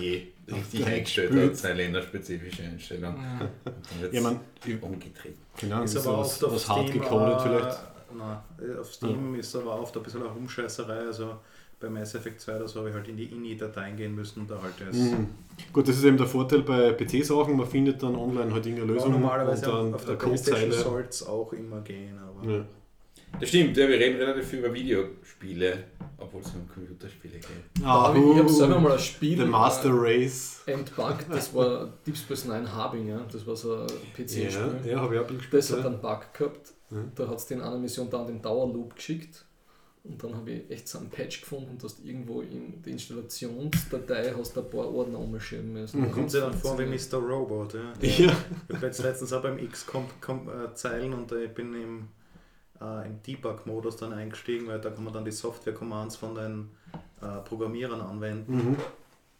eh 0.00 0.26
richtig 0.52 0.84
eingestellt, 0.86 1.28
spült. 1.30 1.50
hat 1.50 1.56
seine 1.56 1.74
länderspezifische 1.74 2.62
Einstellung. 2.64 3.16
Ja. 3.16 3.40
Und 3.64 4.02
dann 4.02 4.12
Ja, 4.12 4.20
man, 4.20 4.40
ich, 4.64 4.82
umgedreht. 4.82 5.36
genau, 5.58 5.82
ist 5.82 5.94
ist 5.94 6.04
aber 6.06 6.18
was, 6.18 6.32
oft 6.42 6.44
auf 6.44 6.54
was 6.54 6.68
hart 6.68 6.88
Steam, 6.88 7.00
gecodet 7.02 7.38
äh, 7.38 7.42
vielleicht. 7.42 7.78
Nein, 8.14 8.78
auf 8.78 8.92
Steam 8.92 9.34
ist 9.36 9.54
aber 9.56 9.80
oft 9.80 9.96
ein 9.96 10.02
bisschen 10.02 10.22
eine 10.22 10.30
Rumscheißerei. 10.30 10.98
Also 11.06 11.36
bei 11.82 11.90
Mass 11.90 12.14
Effect 12.14 12.40
2 12.40 12.56
oder 12.56 12.68
so 12.68 12.78
habe 12.80 12.88
ich 12.90 12.94
halt 12.94 13.08
in 13.08 13.16
die 13.16 13.26
INI-Dateien 13.26 13.96
gehen 13.96 14.14
müssen 14.14 14.40
und 14.40 14.50
da 14.50 14.62
halt 14.62 14.74
das. 14.80 14.96
Mhm. 14.96 15.26
Gut, 15.72 15.86
das 15.88 15.96
ist 15.98 16.04
eben 16.04 16.16
der 16.16 16.26
Vorteil 16.26 16.62
bei 16.62 16.92
PC-Sachen, 16.92 17.56
man 17.56 17.66
findet 17.66 18.02
dann 18.02 18.14
online 18.16 18.52
halt 18.52 18.64
irgendeine 18.64 18.92
Ja, 18.92 18.96
Lösung 18.96 19.12
normalerweise 19.12 19.70
und 19.70 19.76
dann 19.86 19.94
auf 19.94 20.04
der 20.06 20.16
der 20.16 20.28
Codezeile. 20.28 20.72
soll 20.72 21.06
es 21.08 21.26
auch 21.26 21.52
immer 21.52 21.80
gehen, 21.82 22.18
aber 22.18 22.50
Ja. 22.50 22.64
Das 23.40 23.48
stimmt, 23.48 23.74
ja, 23.78 23.88
wir 23.88 23.98
reden 23.98 24.18
relativ 24.18 24.46
viel 24.46 24.58
über 24.58 24.74
Videospiele, 24.74 25.84
obwohl 26.18 26.42
es 26.42 26.48
um 26.48 26.68
Computerspiele 26.68 27.34
geht. 27.38 27.82
Ah, 27.82 28.12
ich 28.14 28.36
habe 28.38 28.44
uh, 28.44 28.48
selber 28.48 28.78
mal 28.78 28.92
ein 28.92 28.98
Spiel 28.98 29.38
The 29.38 29.44
Master 29.46 29.88
äh, 29.88 29.92
Race. 29.94 30.60
entbuggt, 30.66 31.26
das 31.30 31.54
war 31.54 31.88
Deep 32.06 32.16
Space 32.16 32.44
Nine 32.44 32.70
Harbing, 32.70 33.08
ja. 33.08 33.20
das 33.32 33.46
war 33.46 33.56
so 33.56 33.74
ein 33.74 33.86
Ja, 33.88 34.24
PC-Spiel. 34.24 34.80
ja 34.84 35.00
habe 35.00 35.14
ich 35.14 35.20
auch 35.20 35.26
gespielt. 35.26 35.54
Das 35.54 35.72
hat 35.72 35.78
ja. 35.80 35.86
einen 35.86 36.00
Bug 36.00 36.20
gehabt. 36.36 36.72
Da 37.14 37.26
hat 37.26 37.38
es 37.38 37.50
in 37.50 37.62
einer 37.62 37.78
Mission 37.78 38.10
dann 38.10 38.26
den 38.26 38.42
Dauerloop 38.42 38.94
geschickt. 38.96 39.46
Und 40.04 40.22
dann 40.24 40.34
habe 40.34 40.50
ich 40.50 40.70
echt 40.70 40.88
so 40.88 40.98
einen 40.98 41.10
Patch 41.10 41.42
gefunden, 41.42 41.78
dass 41.78 41.96
du 41.96 42.08
irgendwo 42.08 42.40
in 42.40 42.82
der 42.82 42.92
Installationsdatei 42.92 44.34
hast 44.36 44.56
du 44.56 44.60
ein 44.60 44.70
paar 44.70 44.92
Ordner 44.92 45.18
umschieben 45.20 45.72
müssen. 45.72 46.00
Mhm. 46.00 46.10
kommt 46.12 46.30
sie 46.30 46.40
dann 46.40 46.52
vor 46.54 46.76
wie 46.78 46.86
Mr. 46.86 47.18
Robot. 47.18 47.74
Ja. 47.74 47.92
Ja. 48.02 48.36
Ich 48.68 48.74
habe 48.74 48.86
jetzt 48.86 49.02
letztens 49.02 49.32
auch 49.32 49.42
beim 49.42 49.58
X-Zeilen 49.58 51.12
und 51.12 51.30
ich 51.32 51.54
bin 51.54 51.74
im, 51.74 52.08
äh, 52.80 53.06
im 53.06 53.22
Debug-Modus 53.22 53.96
dann 53.96 54.12
eingestiegen, 54.12 54.66
weil 54.66 54.80
da 54.80 54.90
kann 54.90 55.04
man 55.04 55.12
dann 55.12 55.24
die 55.24 55.30
Software-Commands 55.30 56.16
von 56.16 56.34
den 56.34 56.70
äh, 57.20 57.38
Programmierern 57.44 58.00
anwenden 58.00 58.54
Mhm. 58.56 58.76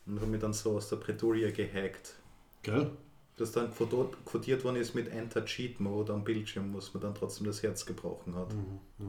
und 0.07 0.21
habe 0.21 0.31
mich 0.31 0.41
dann 0.41 0.53
so 0.53 0.77
aus 0.77 0.89
der 0.89 0.97
Bredouille 0.97 1.53
gehackt. 1.53 2.15
Geil. 2.63 2.91
das 3.37 3.51
dann 3.51 3.73
quotiert, 3.75 4.63
worden 4.63 4.77
ist 4.77 4.95
mit 4.95 5.09
Enter 5.09 5.45
Cheat 5.45 5.81
Mode 5.81 6.13
am 6.13 6.23
Bildschirm, 6.23 6.73
wo 6.73 6.79
es 6.79 6.95
mir 6.95 7.01
dann 7.01 7.15
trotzdem 7.17 7.47
das 7.49 7.63
Herz 7.65 7.85
gebrochen 7.85 8.37
hat. 8.37 8.51
Das 8.53 9.09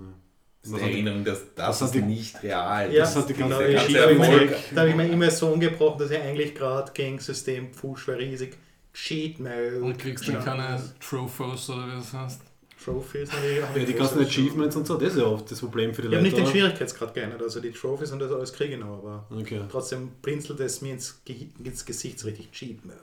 ist 0.64 0.76
die 0.76 0.80
Erinnerung, 0.82 1.24
dass 1.26 1.40
das, 1.56 1.56
das 1.56 1.82
hat 1.82 1.86
ist 1.88 1.96
die- 1.96 2.02
nicht 2.02 2.42
real 2.44 2.92
Ja, 2.94 3.00
das 3.02 3.16
hat 3.16 3.30
die 3.30 3.34
ganze- 3.34 3.58
genau, 3.58 3.68
ich- 3.70 3.76
ganze 3.76 3.94
da 3.94 4.02
habe 4.04 4.14
ich, 4.14 4.20
Erfolg. 4.20 4.50
mir- 4.50 4.58
da 4.76 4.82
hab 4.82 4.88
ich 4.88 4.96
mir 4.96 5.08
immer 5.10 5.32
so 5.32 5.48
umgebrochen, 5.48 6.00
dass 6.00 6.12
ich 6.12 6.20
eigentlich 6.20 6.56
gerade 6.56 6.92
gegen 6.94 7.20
System 7.20 7.74
Fuß 7.74 8.08
war 8.08 8.18
riesig. 8.18 8.56
Cheat 8.94 9.40
Mode. 9.40 9.80
Und 9.82 9.98
kriegst 9.98 10.28
dann 10.28 10.36
Ja. 10.36 10.42
keine 10.42 10.82
Trophies 11.00 11.70
oder 11.70 11.88
wie 11.88 11.96
das 11.98 12.14
heißt. 12.14 12.42
Trophies. 12.84 13.32
hab 13.32 13.40
Ja, 13.76 13.82
ich 13.82 13.86
die 13.88 13.94
ganzen. 13.94 14.20
Achievements 14.22 14.76
und 14.76 14.86
so, 14.86 14.98
das 14.98 15.14
ist 15.14 15.20
ja 15.20 15.26
oft 15.26 15.50
das 15.50 15.60
Problem 15.60 15.94
für 15.94 16.02
die 16.02 16.10
Ich 16.10 16.14
habe 16.16 16.24
Leute. 16.26 16.36
nicht 16.36 16.48
den? 16.48 16.52
Schwierigkeitsgrad 16.52 17.14
geändert, 17.14 17.42
also 17.42 17.60
die 17.62 17.72
Trophies 17.72 18.12
und 18.12 18.20
das 18.20 18.32
alles 18.32 18.52
kriege 18.54 18.74
ich 18.74 18.80
noch, 18.80 18.98
aber 19.00 19.26
Okay. 19.32 19.62
trotzdem 19.72 20.10
blinzelt 20.22 20.60
es 20.60 20.82
mir 20.82 20.94
ins, 20.94 21.22
Ge 21.24 21.48
ins 21.64 21.86
Gesicht 21.86 22.20
so 22.20 22.28
richtig 22.28 22.52
Cheat 22.52 22.84
Mode. 22.86 22.98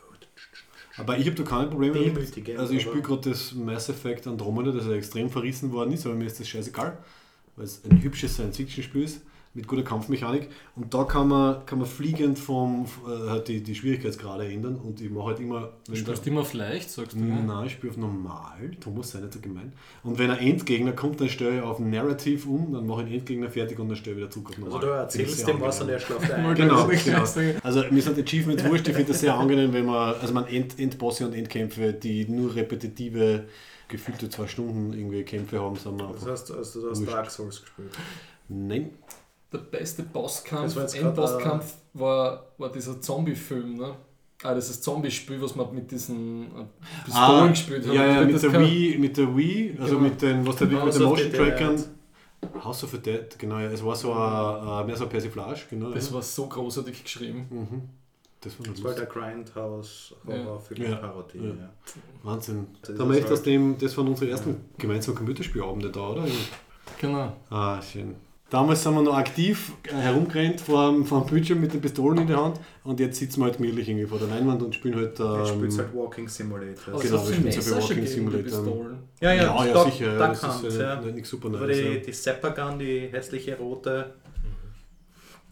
Aber 0.99 1.17
ich 1.17 1.27
habe 1.27 1.37
da 1.37 1.43
keine 1.45 1.69
Probleme 1.69 1.99
mit. 1.99 2.59
Also 2.59 2.75
ich 2.75 2.83
spiele 2.83 3.01
gerade 3.01 3.31
das 3.31 3.53
Mass 3.53 3.89
Effect 3.89 4.27
Andromeda, 4.27 4.71
das 4.71 4.85
ja 4.87 4.93
extrem 4.93 5.31
verrissen 5.31 5.73
worden 5.73 5.93
ist, 5.93 6.05
aber 6.05 6.15
mir 6.15 6.27
ist 6.27 6.39
das 6.39 6.49
scheißegal, 6.49 6.99
weil 7.61 7.67
es 7.67 7.83
ein 7.85 8.03
hübsches 8.03 8.35
Science-Fiction-Spiel 8.35 9.03
ist 9.05 9.21
mit 9.53 9.67
guter 9.67 9.83
Kampfmechanik 9.83 10.49
und 10.77 10.95
da 10.95 11.05
kann 11.05 11.29
man, 11.29 11.67
kann 11.67 11.81
man 11.81 11.89
fliegend 11.89 12.39
vom, 12.39 12.87
äh, 13.07 13.29
halt 13.29 13.49
die, 13.49 13.63
die 13.63 13.75
Schwierigkeitsgrade 13.75 14.47
ändern 14.47 14.77
und 14.77 15.01
ich 15.01 15.11
mache 15.11 15.27
halt 15.27 15.41
immer, 15.41 15.73
Du 15.87 15.97
spielst 15.97 16.27
immer 16.27 16.43
auf 16.43 16.55
leicht, 16.55 16.89
sagst 16.89 17.17
du. 17.17 17.19
Nein, 17.19 17.67
ich 17.67 17.73
spiele 17.73 17.91
auf 17.91 17.99
normal. 17.99 18.71
Thomas, 18.81 19.11
sei 19.11 19.19
nicht 19.21 19.35
so 19.35 19.41
gemein. 19.41 19.73
Und 20.05 20.19
wenn 20.19 20.31
ein 20.31 20.39
Endgegner 20.39 20.93
kommt, 20.93 21.21
dann 21.21 21.29
stelle 21.29 21.59
ich 21.59 21.63
auf 21.63 21.81
Narrative 21.81 22.49
um, 22.49 22.73
dann 22.73 22.87
mache 22.87 23.01
ich 23.03 23.07
einen 23.09 23.15
Endgegner 23.17 23.51
fertig 23.51 23.79
und 23.79 23.89
dann 23.89 23.97
stelle 23.97 24.15
ich 24.15 24.23
wieder 24.23 24.31
zurück 24.31 24.51
auf 24.51 24.57
Also 24.57 24.79
normal. 24.79 24.81
du 24.81 24.87
Das 24.87 25.15
ist 25.17 25.21
erzählst 25.21 25.49
dem 25.49 25.61
was 25.61 25.81
und 25.83 25.89
er 25.89 25.99
schlaft 25.99 26.31
ein. 26.31 26.55
Genau, 26.55 26.87
genau. 26.87 27.25
sagen. 27.25 27.55
Also 27.63 27.85
mir 27.91 28.03
sind 28.03 28.19
Achievements 28.21 28.65
wurscht, 28.65 28.87
ich 28.87 28.95
finde 28.95 29.13
das 29.13 29.21
sehr 29.21 29.35
angenehm, 29.35 29.73
wenn 29.73 29.85
man, 29.85 30.15
also 30.15 30.33
man 30.33 30.47
End, 30.47 30.79
Endbosse 30.79 31.27
und 31.27 31.35
Endkämpfe, 31.35 31.93
die 31.93 32.25
nur 32.27 32.55
repetitive, 32.55 33.47
gefühlte 33.91 34.29
zwei 34.31 34.47
Stunden 34.47 34.93
irgendwie 34.93 35.23
Kämpfe 35.25 35.61
haben, 35.61 35.77
sind 35.77 35.99
wir 36.01 36.13
Das 36.13 36.27
heißt, 36.27 36.53
also 36.53 36.81
du 36.81 36.91
hast. 36.91 37.05
Dark 37.07 37.31
Souls 37.31 37.61
gespielt. 37.61 37.91
Nein. 38.49 38.91
Der 39.53 39.59
beste 39.59 40.05
Bosskampf, 40.05 40.75
grad, 40.75 40.95
Endbosskampf 40.95 41.75
war, 41.95 42.47
war 42.57 42.71
dieser 42.73 43.01
Zombie-Film, 43.01 43.77
ne? 43.79 43.95
Ah, 44.43 44.55
das 44.55 44.71
ist 44.71 44.83
Zombie-Spiel, 44.85 45.43
was 45.43 45.55
man 45.55 45.75
mit 45.75 45.91
diesen 45.91 46.45
äh, 46.45 46.65
Pistolen 47.05 47.27
Ah, 47.43 47.47
gespielt 47.49 47.87
hat. 47.87 47.93
Ja, 47.95 48.07
ja, 48.07 48.25
mit 48.25 48.43
der, 48.43 48.53
Wii, 48.61 48.97
mit 48.99 49.17
der 49.17 49.37
Wii, 49.37 49.77
also 49.79 49.97
Genau. 49.99 50.09
mit 50.09 50.23
den, 50.23 50.47
was 50.47 50.57
der 50.57 50.67
mit 50.69 50.81
House 50.81 50.95
den 50.95 51.03
of 51.03 51.11
Motion 51.11 51.31
the 51.31 51.37
Trackern. 51.37 51.77
Dead. 51.77 52.65
House 52.65 52.85
of 52.85 52.91
the 52.93 52.99
Dead, 52.99 53.39
genau, 53.39 53.59
ja. 53.59 53.71
Es 53.71 53.85
war 53.85 53.95
so 53.97 54.13
ein, 54.15 54.83
äh, 54.83 54.87
mehr 54.87 54.97
so 54.97 55.05
ein 55.05 55.11
Persiflage, 55.11 55.61
genau. 55.69 55.91
Das 55.91 56.09
ja. 56.09 56.15
war 56.15 56.23
so 56.23 56.47
großartig 56.47 57.03
geschrieben. 57.03 57.47
Mhm. 57.51 57.83
Das 58.43 58.59
war 58.59 58.67
Das 58.73 58.83
war 58.83 58.95
der 58.95 59.07
Grindhouse 59.07 60.15
Horror 60.27 60.59
für 60.61 60.75
die 60.75 60.83
Ja. 60.85 60.95
Parodie. 60.97 61.39
Ja. 61.39 61.45
Ja. 61.49 61.71
Wahnsinn. 62.23 62.67
Das 62.83 62.95
Da 62.97 63.03
haben 63.03 63.11
wir 63.13 63.19
echt 63.19 63.31
aus 63.31 63.43
dem, 63.43 63.77
das 63.79 63.97
waren 63.99 64.09
unsere 64.09 64.31
ersten 64.31 64.57
gemeinsamen 64.79 65.17
Computerspielabende 65.19 65.91
da, 65.91 66.09
oder? 66.09 66.25
Genau. 67.01 67.37
Ah, 67.51 67.81
schön. 67.83 68.15
Damals 68.49 68.83
sind 68.83 68.95
wir 68.95 69.03
noch 69.03 69.17
aktiv 69.17 69.73
äh, 69.85 69.93
herumgerannt 69.95 70.61
vor 70.61 70.91
dem, 70.91 71.05
vor 71.05 71.21
dem 71.25 71.31
Bildschirm 71.31 71.61
mit 71.61 71.73
den 71.73 71.81
Pistolen 71.81 72.19
in 72.19 72.27
der 72.27 72.43
Hand 72.43 72.59
und 72.83 72.99
jetzt 72.99 73.19
sitzen 73.21 73.41
wir 73.41 73.45
halt 73.45 73.59
gemütlich 73.59 73.89
irgendwie 73.89 74.07
vor 74.09 74.19
der 74.19 74.27
Leinwand 74.27 74.61
und 74.63 74.75
spielen 74.75 74.97
halt. 74.97 75.21
Ähm, 75.21 75.43
Ich 75.43 75.49
spiele 75.51 75.77
halt 75.77 75.95
Walking 75.95 76.27
Simulator. 76.29 76.95
Also 76.95 77.07
Genau, 77.07 77.23
es 77.23 77.29
wir 77.29 77.35
spielen 77.37 77.53
so 77.53 77.61
viel 77.63 77.83
Walking 77.83 78.07
Simulator. 78.07 78.43
Pistolen. 78.43 78.99
Ja, 79.21 79.33
ja, 79.35 79.43
ja, 79.45 79.65
ja, 79.67 79.73
Duck- 79.73 79.93
sicher. 79.93 80.07
Ja, 80.15 80.19
Duck 80.27 80.41
das 80.41 80.55
Hunt, 80.57 80.65
ist 80.67 80.79
ja, 80.81 80.95
ja. 80.95 81.13
nicht, 81.13 81.27
super 81.27 81.49
Aber 81.49 81.67
nice. 81.67 81.77
die, 81.77 81.83
ja. 81.85 81.97
die 82.01 82.13
Seppergun, 82.13 82.79
die 82.81 83.09
hässliche 83.13 83.57
rote. 83.57 84.15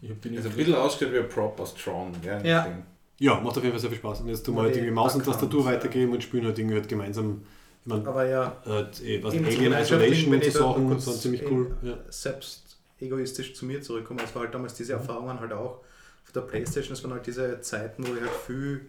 Ich 0.01 0.09
hab 0.09 0.21
den 0.21 0.37
Also 0.37 0.49
ein 0.49 0.55
bisschen 0.55 0.75
ausgeht 0.75 1.11
wie 1.13 1.19
ein 1.19 1.27
Prop 1.29 1.59
aus 1.59 1.75
Tron. 1.75 2.11
Ja. 2.23 2.39
Ja. 2.41 2.77
ja, 3.17 3.39
macht 3.39 3.57
auf 3.57 3.63
jeden 3.63 3.71
Fall 3.71 3.79
sehr 3.79 3.89
viel 3.89 3.99
Spaß. 3.99 4.21
Und 4.21 4.29
jetzt 4.29 4.45
tun 4.45 4.55
wir 4.55 4.61
halt 4.63 4.75
die 4.75 4.79
irgendwie 4.79 4.93
Maus 4.95 5.15
und 5.15 5.25
Tastatur 5.25 5.65
weitergeben 5.65 6.13
und 6.13 6.23
spielen 6.23 6.45
halt 6.45 6.57
irgendwie 6.57 6.75
halt 6.75 6.87
gemeinsam. 6.87 7.41
Ich 7.81 7.87
meine, 7.87 8.07
Aber 8.07 8.25
ja, 8.27 8.57
eh, 9.03 9.23
was 9.23 9.33
Alien 9.33 9.73
Isolation 9.73 10.31
wenn 10.31 10.41
und 10.41 10.51
so 10.51 10.59
Sachen 10.59 10.87
kurz 10.87 11.05
sind 11.05 11.17
ziemlich 11.21 11.43
cool. 11.49 11.75
Ja. 11.81 11.97
selbst 12.09 12.77
egoistisch 12.99 13.53
zu 13.55 13.65
mir 13.65 13.81
zurückkommen. 13.81 14.19
Es 14.23 14.35
war 14.35 14.43
halt 14.43 14.53
damals 14.53 14.73
diese 14.73 14.93
Erfahrungen 14.93 15.39
halt 15.39 15.53
auch 15.53 15.79
auf 16.25 16.31
der 16.35 16.41
Playstation. 16.41 16.93
Es 16.93 17.03
waren 17.03 17.13
halt 17.13 17.25
diese 17.25 17.61
Zeiten, 17.61 18.03
wo 18.07 18.13
wir 18.13 18.21
halt 18.21 18.31
viel 18.45 18.81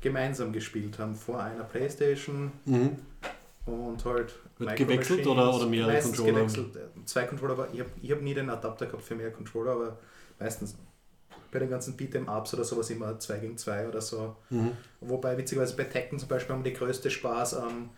gemeinsam 0.00 0.52
gespielt 0.52 0.98
haben. 0.98 1.14
Vor 1.14 1.40
einer 1.42 1.64
Playstation 1.64 2.50
Mhm. 2.64 2.96
und 3.66 4.04
halt. 4.04 4.34
Wird 4.58 4.76
gewechselt 4.76 5.18
Machines. 5.24 5.26
oder- 5.26 5.54
oder 5.56 5.66
mehrere 5.66 6.00
Controller? 6.00 6.32
gewechselt. 6.32 6.78
Zwei 7.06 7.24
Controller, 7.24 7.52
aber 7.54 7.68
ich 7.72 7.80
habe 7.80 7.90
hab 8.08 8.22
nie 8.22 8.34
den 8.34 8.48
Adapter 8.50 8.86
gehabt 8.86 9.02
für 9.02 9.14
mehr 9.14 9.30
Controller, 9.30 9.72
aber 9.72 9.98
meistens 10.38 10.76
bei 11.50 11.60
den 11.60 11.70
ganzen 11.70 11.96
Beat'em-Ups 11.96 12.54
oder 12.54 12.64
sowas 12.64 12.90
immer 12.90 13.18
2 13.18 13.38
gegen 13.38 13.56
2 13.56 13.88
oder 13.88 14.00
so. 14.00 14.36
Mhm. 14.50 14.72
Wobei, 15.00 15.38
witzigerweise 15.38 15.76
bei 15.76 15.84
Tekken 15.84 16.18
zum 16.18 16.28
Beispiel 16.28 16.54
haben 16.54 16.64
wir 16.64 16.72
die 16.72 16.76
größte 16.76 17.10
Spaß 17.10 17.54
am 17.54 17.90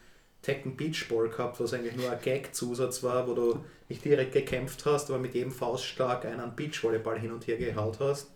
Tekken 0.42 0.76
Beach 0.76 1.08
Ball 1.08 1.28
gehabt, 1.28 1.58
was 1.58 1.72
eigentlich 1.72 1.96
nur 1.96 2.10
ein 2.10 2.20
Gag-Zusatz 2.22 3.02
war, 3.02 3.26
wo 3.26 3.34
du 3.34 3.64
nicht 3.88 4.04
direkt 4.04 4.32
gekämpft 4.32 4.84
hast, 4.84 5.10
aber 5.10 5.18
mit 5.18 5.34
jedem 5.34 5.50
Faustschlag 5.50 6.24
einen 6.24 6.54
Beachvolleyball 6.54 7.18
hin 7.18 7.32
und 7.32 7.46
her 7.46 7.56
gehaut 7.56 7.98
hast. 7.98 8.26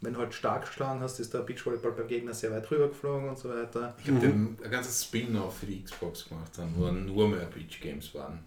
Und 0.00 0.08
wenn 0.08 0.14
du 0.14 0.18
halt 0.18 0.34
stark 0.34 0.66
geschlagen 0.66 1.00
hast, 1.00 1.20
ist 1.20 1.32
der 1.32 1.38
Beachvolleyball 1.38 1.92
beim 1.92 2.08
Gegner 2.08 2.34
sehr 2.34 2.50
weit 2.50 2.70
rüber 2.70 2.88
geflogen 2.88 3.28
und 3.28 3.38
so 3.38 3.48
weiter. 3.48 3.94
Ich 4.02 4.10
habe 4.10 4.20
den 4.20 4.58
ein 4.62 4.70
ganzes 4.70 5.04
Spin-off 5.04 5.58
für 5.58 5.66
die 5.66 5.82
Xbox 5.82 6.28
gemacht, 6.28 6.50
dann, 6.56 6.74
wo 6.76 6.90
nur 6.90 7.28
mehr 7.28 7.46
Beach 7.46 7.80
Games 7.80 8.14
waren. 8.14 8.40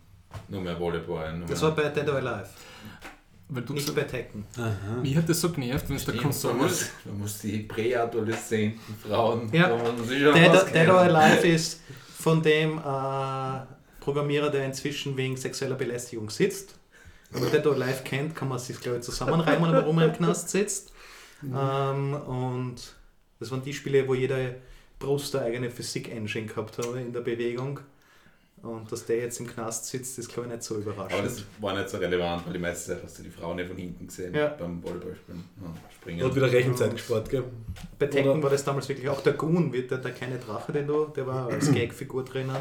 Nur 0.50 0.62
mehr 0.62 0.80
Volleyball. 0.80 1.38
Nur 1.38 1.48
Das 1.48 1.62
mehr 1.62 1.70
war 1.70 1.76
bei 1.76 1.90
Dead 1.90 2.08
or 2.10 2.18
Alive, 2.18 2.50
Weil 3.50 3.64
du 3.64 3.74
nicht 3.74 3.96
bei 3.96 4.02
Tekken. 4.02 4.46
Aha. 4.58 5.02
mich 5.02 5.16
hat 5.16 5.30
das 5.30 5.40
so 5.40 5.50
genervt, 5.52 5.88
wenn 5.88 5.96
es 5.96 6.06
der 6.06 6.18
Konsole 6.18 6.56
muss, 6.56 6.90
man 7.06 7.20
muss 7.20 7.40
die 7.40 7.60
präadoleszenten 7.60 8.96
Frauen. 9.08 9.50
Ja. 9.54 9.70
Dead, 9.70 10.90
or 10.90 11.00
Alive 11.00 11.48
ist 11.48 11.82
von 12.20 12.42
dem 12.42 12.78
äh, 12.78 12.82
Programmierer, 14.02 14.50
der 14.50 14.66
inzwischen 14.66 15.16
wegen 15.16 15.38
sexueller 15.38 15.76
Belästigung 15.76 16.30
sitzt. 16.30 16.76
Wenn 17.32 17.44
man 17.44 17.52
Dead 17.52 17.66
or 17.66 17.74
Alive 17.76 18.04
kennt, 18.04 18.36
kann 18.36 18.50
man 18.50 18.60
sich, 18.60 18.80
glaube 18.82 18.98
ich, 18.98 19.04
zusammenreimen, 19.04 19.72
warum 19.72 19.98
er 20.00 20.08
im 20.08 20.14
Knast 20.14 20.50
sitzt. 20.50 20.92
Ähm, 21.44 22.14
und 22.14 22.76
das 23.40 23.52
waren 23.52 23.64
die 23.64 23.74
Spiele, 23.74 24.08
wo 24.08 24.14
jede 24.14 24.56
Brust 25.00 25.36
eine 25.36 25.46
eigene 25.46 25.70
Physik-Engine 25.70 26.48
gehabt 26.48 26.78
hat 26.78 26.96
in 26.96 27.14
der 27.14 27.22
Bewegung. 27.22 27.80
Und 28.64 28.92
dass 28.92 29.06
der 29.06 29.18
jetzt 29.18 29.40
im 29.40 29.48
Knast 29.48 29.86
sitzt, 29.86 30.18
ist, 30.18 30.30
glaube 30.30 30.48
ich, 30.48 30.54
nicht 30.56 30.64
so 30.64 30.78
überraschend. 30.78 31.14
Aber 31.14 31.24
das 31.24 31.44
war 31.60 31.76
nicht 31.76 31.90
so 31.90 31.98
relevant, 31.98 32.46
weil 32.46 32.54
die 32.54 32.60
meiste 32.60 32.92
Zeit 32.94 33.04
hast 33.04 33.20
du 33.20 33.24
die 33.24 33.30
Frauen 33.30 33.56
nicht 33.56 33.68
von 33.68 33.78
hinten 33.78 34.08
gesehen 34.08 34.34
Ja. 34.34 34.48
beim 34.48 34.82
Volleyballspielen. 34.84 35.44
Ja, 35.62 35.74
springen. 35.94 36.26
Hat 36.26 36.36
wieder 36.36 36.52
Rechenzeit 36.52 36.92
gespart, 36.92 37.30
gell? 37.30 37.44
Bei 38.00 38.08
Tekken 38.08 38.32
Oder- 38.32 38.44
war 38.44 38.50
das 38.50 38.64
damals 38.64 38.90
wirklich 38.90 39.08
auch 39.08 39.22
der 39.22 39.34
Goon, 39.34 39.72
wird 39.72 39.92
der, 39.92 40.00
der 40.00 40.12
kleine 40.12 40.40
Drache, 40.40 40.72
den 40.72 40.88
du, 40.88 41.06
der 41.06 41.28
war 41.28 41.48
als 41.48 41.72
Gag-Figur 41.74 42.26
drinnen. 42.26 42.58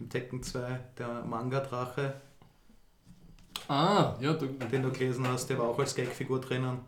Im 0.00 0.08
Tekken 0.08 0.42
2, 0.42 0.80
der 0.98 1.22
Manga-Drache. 1.24 2.14
Ah, 3.68 4.14
ja, 4.20 4.32
du, 4.34 4.46
den 4.46 4.82
du 4.82 4.90
gelesen 4.90 5.26
hast, 5.28 5.48
der 5.48 5.58
war 5.58 5.68
auch 5.68 5.78
als 5.78 5.94
Gagfigur 5.94 6.40
drinnen. 6.40 6.78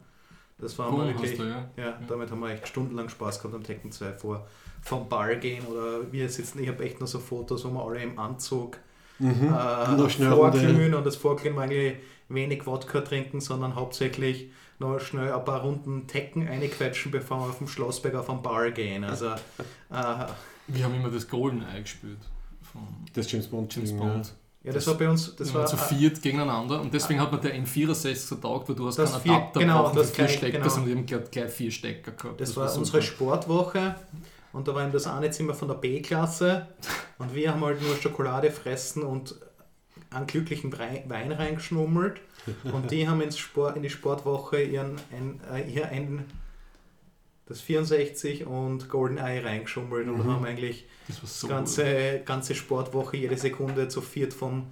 Das 0.59 0.78
war 0.78 0.92
oh, 0.92 0.96
mal 0.96 1.12
hast 1.12 1.22
wirklich, 1.22 1.38
du, 1.38 1.44
ja. 1.44 1.68
ja, 1.76 2.00
damit 2.09 2.30
haben 2.30 2.40
wir 2.40 2.50
echt 2.50 2.68
stundenlang 2.68 3.09
Spaß 3.09 3.38
gehabt 3.40 3.54
am 3.54 3.62
Tekken 3.62 3.92
2 3.92 4.12
vor 4.14 4.46
vom 4.87 5.09
Bar 5.09 5.34
gehen 5.37 5.64
oder 5.66 6.11
wir 6.12 6.28
sitzen, 6.28 6.62
ich 6.62 6.68
habe 6.68 6.84
echt 6.84 7.01
noch 7.01 7.07
so 7.09 7.18
Fotos, 7.18 7.64
wo 7.64 7.70
wir 7.70 7.84
alle 7.84 8.03
im 8.03 8.18
Anzug 8.18 8.78
Mhm. 9.18 9.49
äh, 9.49 10.09
vorglühen 10.30 10.95
und 10.95 11.07
das 11.07 11.16
Vorglühen 11.16 11.57
war 11.57 11.62
eigentlich 11.64 11.95
wenig 12.28 12.66
Wodka 12.66 13.01
trinken, 13.01 13.41
sondern 13.41 13.74
hauptsächlich 13.74 14.51
noch 14.78 15.01
schnell 15.01 15.32
ein 15.32 15.45
paar 15.45 15.62
Runden 15.62 16.07
Tekken 16.07 16.47
einquetschen, 16.47 17.11
bevor 17.11 17.39
wir 17.39 17.45
auf 17.47 17.59
dem 17.59 17.66
Schlossberg 17.68 18.14
auf 18.14 18.28
ein 18.28 18.43
Bar 18.43 18.70
gehen. 18.72 19.05
Also 19.05 19.28
äh, 19.28 20.26
Wir 20.68 20.84
haben 20.84 20.95
immer 20.95 21.09
das 21.11 21.26
Goldeneye 21.28 21.80
gespielt. 21.80 22.18
Von 22.72 22.82
Das 23.14 23.30
James 23.32 23.47
Bond. 23.47 23.74
James 23.74 23.93
Bond. 23.97 24.34
ja, 24.64 24.72
das 24.72 24.87
war 24.87 24.95
bei 24.95 25.09
uns, 25.09 25.28
das 25.34 25.37
Das 25.37 25.55
war 25.55 25.61
war 25.62 25.66
zu 25.68 25.76
viert 25.78 26.20
gegeneinander 26.20 26.78
und 26.82 26.93
deswegen 26.93 27.18
hat 27.20 27.32
man 27.32 27.41
der 27.41 27.55
N64 27.57 28.28
getaugt, 28.34 28.68
weil 28.68 28.76
du 28.76 28.87
hast 28.87 28.99
Das 28.99 29.12
keinen 29.12 29.22
vier- 29.22 29.32
Adapter 29.32 29.61
genau, 29.61 29.82
brauchen 29.84 29.97
das 29.97 30.11
vier 30.11 30.24
gleich- 30.26 30.37
Stecker, 30.37 30.59
genau. 30.59 30.68
sondern 30.68 30.93
eben 30.93 31.07
gleich, 31.07 31.30
gleich 31.30 31.51
vier 31.51 31.70
Stecker 31.70 32.11
gehabt. 32.12 32.39
Das, 32.41 32.55
war 32.55 32.68
super. 32.68 32.78
unsere 32.80 33.01
Sportwoche 33.03 33.95
und 34.57 34.66
da 34.66 34.74
war 34.74 34.82
eben 34.82 34.92
das 34.92 35.07
eine 35.07 35.30
Zimmer 35.30 35.52
von 35.52 35.68
der 35.68 35.74
B-Klasse. 35.74 36.66
Und 37.18 37.34
wir 37.34 37.52
haben 37.52 37.62
halt 37.62 37.82
nur 37.82 37.94
Schokolade 37.96 38.50
fressen 38.50 39.02
und 39.02 39.34
einen 40.11 40.26
glücklichen 40.26 40.72
Wein 40.72 41.32
reingeschnummelt. 41.32 42.20
Und 42.64 42.90
die 42.90 43.07
haben 43.07 43.20
ins 43.20 43.36
Sport, 43.36 43.76
in 43.76 43.82
die 43.82 43.90
Sportwoche 43.90 44.62
ihren 44.62 44.96
ein, 45.12 45.40
äh, 45.52 45.70
ihr 45.70 45.88
ein, 45.88 46.24
das 47.46 47.61
64 47.61 48.46
und 48.46 48.88
GoldenEye 48.88 49.44
reingeschummelt 49.44 50.09
und 50.09 50.24
Mhm. 50.24 50.32
haben 50.32 50.44
eigentlich 50.46 50.86
Das 51.07 51.22
war 51.22 51.28
so 51.28 51.46
die 51.46 51.52
ganze, 51.52 52.20
ganze 52.24 52.54
Sportwoche 52.54 53.18
jede 53.18 53.36
Sekunde 53.36 53.88
zu 53.88 54.00
viert 54.00 54.32
vom 54.32 54.68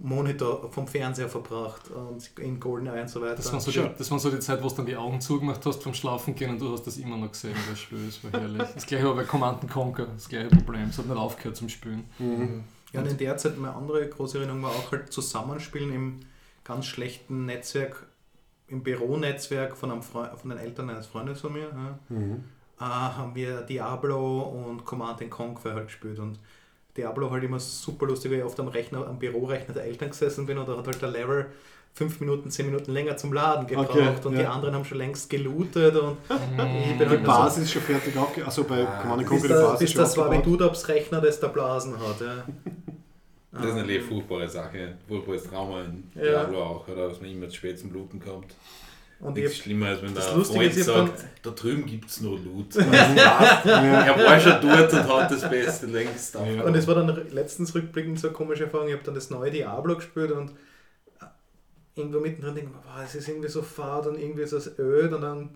Monitor, 0.00 0.70
vom 0.72 0.86
Fernseher 0.88 1.28
verbracht 1.28 1.90
und 1.90 2.30
in 2.38 2.58
GoldenEye 2.58 3.02
und 3.02 3.08
so 3.08 3.20
weiter. 3.20 3.36
Das 3.36 3.52
war, 3.52 3.60
so 3.60 3.70
die, 3.70 3.86
das 3.96 4.10
war 4.10 4.18
so 4.18 4.30
die 4.30 4.40
Zeit, 4.40 4.62
wo 4.62 4.68
du 4.68 4.74
dann 4.76 4.86
die 4.86 4.96
Augen 4.96 5.20
zugemacht 5.20 5.64
hast 5.66 5.82
vom 5.82 5.94
Schlafen 5.94 6.34
gehen 6.34 6.50
und 6.50 6.60
du 6.60 6.72
hast 6.72 6.86
das 6.86 6.96
immer 6.96 7.16
noch 7.16 7.30
gesehen, 7.30 7.54
das 7.68 7.78
Spiel. 7.78 8.06
Das 8.06 8.24
war 8.24 8.40
herrlich. 8.40 8.68
Das 8.74 8.86
gleiche 8.86 9.04
war 9.06 9.14
bei 9.14 9.24
Command 9.24 9.70
Conquer, 9.70 10.06
das 10.06 10.28
gleiche 10.28 10.48
Problem. 10.48 10.88
Es 10.88 10.98
hat 10.98 11.06
nicht 11.06 11.16
aufgehört 11.16 11.56
zum 11.56 11.68
Spielen. 11.68 12.04
Mhm. 12.18 12.64
Ja, 12.92 13.00
und 13.00 13.06
in 13.06 13.16
der 13.18 13.36
Zeit, 13.36 13.56
meine 13.58 13.74
andere 13.74 14.08
große 14.08 14.38
Erinnerung 14.38 14.62
war 14.62 14.70
auch 14.70 14.92
halt 14.92 15.12
Zusammenspielen 15.12 15.92
im 15.94 16.20
ganz 16.64 16.86
schlechten 16.86 17.46
Netzwerk, 17.46 18.06
im 18.68 18.82
Büronetzwerk 18.82 19.76
von, 19.76 19.90
einem 19.90 20.02
Freu- 20.02 20.34
von 20.36 20.50
den 20.50 20.58
Eltern 20.58 20.90
eines 20.90 21.06
Freundes 21.06 21.40
von 21.40 21.52
mir. 21.52 21.68
Ja. 21.68 21.98
Mhm. 22.08 22.44
haben 22.78 23.34
wir 23.34 23.60
Diablo 23.62 24.40
und 24.42 24.84
Command 24.84 25.30
Conquer 25.30 25.74
halt 25.74 25.86
gespielt 25.86 26.18
und 26.18 26.38
Diablo 26.96 27.30
halt 27.30 27.44
immer 27.44 27.58
super 27.58 28.06
lustig, 28.06 28.30
weil 28.30 28.38
ich 28.38 28.44
oft 28.44 28.58
am 28.60 28.68
Rechner, 28.68 29.06
am 29.06 29.18
Bürorechner 29.18 29.74
der 29.74 29.84
Eltern 29.84 30.10
gesessen 30.10 30.46
bin 30.46 30.58
und 30.58 30.68
da 30.68 30.76
hat 30.76 30.86
halt 30.86 31.00
der 31.00 31.10
Level 31.10 31.46
fünf 31.94 32.20
Minuten, 32.20 32.50
zehn 32.50 32.66
Minuten 32.66 32.92
länger 32.92 33.16
zum 33.18 33.32
Laden 33.32 33.66
gebraucht 33.66 33.90
Okay, 33.90 34.26
und 34.28 34.32
ja. 34.34 34.40
die 34.40 34.46
anderen 34.46 34.74
haben 34.74 34.84
schon 34.84 34.98
längst 34.98 35.28
gelootet 35.28 35.94
und 35.96 36.16
ich 36.28 36.98
bin 36.98 36.98
Die 36.98 37.06
halt 37.06 37.20
so, 37.20 37.26
Basis 37.26 37.64
ist 37.64 37.72
schon 37.72 37.82
fertig 37.82 38.16
aufge... 38.16 38.46
Achso, 38.46 38.64
bei 38.64 38.86
Ah, 38.86 39.02
Command 39.02 39.26
Conquer 39.26 39.48
die 39.48 39.54
Basis 39.54 39.78
bis 39.78 39.92
schon 39.92 40.00
das 40.02 40.16
war 40.16 40.30
wie 40.30 40.36
aufgebaut. 40.36 40.60
Dudaps 40.60 40.88
Rechner, 40.88 41.20
das 41.20 41.40
der 41.40 41.48
Blasen 41.48 41.94
hat. 41.98 42.20
Ja. 42.20 42.44
Das 43.54 43.66
ist 43.66 43.74
natürlich 43.74 43.98
eine 44.00 44.08
furchtbare 44.08 44.48
Sache. 44.48 44.94
Furchtbares 45.06 45.44
Trauma 45.44 45.82
in 45.82 46.04
Ja. 46.14 46.22
Diablo 46.22 46.62
auch, 46.62 46.88
oder? 46.88 47.08
Dass 47.10 47.20
man 47.20 47.30
immer 47.30 47.50
zu 47.50 47.56
spät 47.56 47.78
zum 47.78 47.90
Bluten 47.90 48.18
kommt. 48.18 48.54
Und 49.22 49.34
Nichts 49.36 49.52
ich, 49.52 49.62
schlimmer, 49.62 49.86
als 49.86 50.02
wenn 50.02 50.14
das 50.14 50.26
der 50.26 50.36
Lustige 50.36 50.64
Freund 50.64 50.76
ist, 50.76 50.84
sagt, 50.86 51.24
da 51.42 51.50
drüben 51.50 51.86
gibt 51.86 52.10
es 52.10 52.20
noch 52.22 52.36
Loot. 52.44 52.74
er 52.76 54.16
war 54.18 54.40
schon 54.40 54.60
dort 54.60 54.92
und 54.92 55.08
hat 55.08 55.30
das 55.30 55.48
Beste 55.48 55.86
längst 55.86 56.36
auf. 56.36 56.46
Ja. 56.46 56.64
und 56.64 56.74
es 56.74 56.86
war 56.88 56.96
dann 56.96 57.30
letztens 57.30 57.72
rückblickend 57.74 58.18
so 58.18 58.26
eine 58.28 58.36
komische 58.36 58.64
Erfahrung. 58.64 58.88
Ich 58.88 58.94
habe 58.94 59.04
dann 59.04 59.14
das 59.14 59.30
neue 59.30 59.50
Diablo 59.52 59.94
gespielt 59.94 60.32
und 60.32 60.50
irgendwo 61.94 62.20
mittendrin 62.20 62.54
denke 62.56 62.70
ich 62.72 62.76
wow, 62.76 63.04
es 63.04 63.14
ist 63.14 63.28
irgendwie 63.28 63.48
so 63.48 63.62
fad 63.62 64.06
und 64.08 64.18
irgendwie 64.18 64.42
ist 64.42 64.52
es 64.52 64.78
öd 64.78 65.12
und 65.12 65.20
dann 65.22 65.50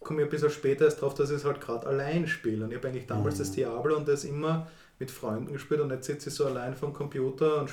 komme 0.00 0.20
ich 0.22 0.28
ein 0.28 0.30
bisschen 0.30 0.50
später 0.50 0.84
erst 0.84 1.00
drauf, 1.02 1.14
dass 1.14 1.30
ich 1.30 1.36
es 1.36 1.44
halt 1.44 1.60
gerade 1.60 1.86
allein 1.86 2.26
spiele. 2.28 2.64
Und 2.64 2.70
ich 2.70 2.76
habe 2.76 2.88
eigentlich 2.88 3.06
damals 3.06 3.34
Mhm. 3.34 3.38
das 3.40 3.52
Diablo 3.52 3.96
und 3.96 4.06
das 4.06 4.24
immer 4.24 4.68
mit 5.00 5.10
Freunden 5.10 5.52
gespielt 5.52 5.80
und 5.80 5.90
jetzt 5.90 6.06
sitze 6.06 6.28
ich 6.28 6.34
so 6.36 6.46
allein 6.46 6.74
vom 6.76 6.92
Computer 6.92 7.60
und 7.62 7.72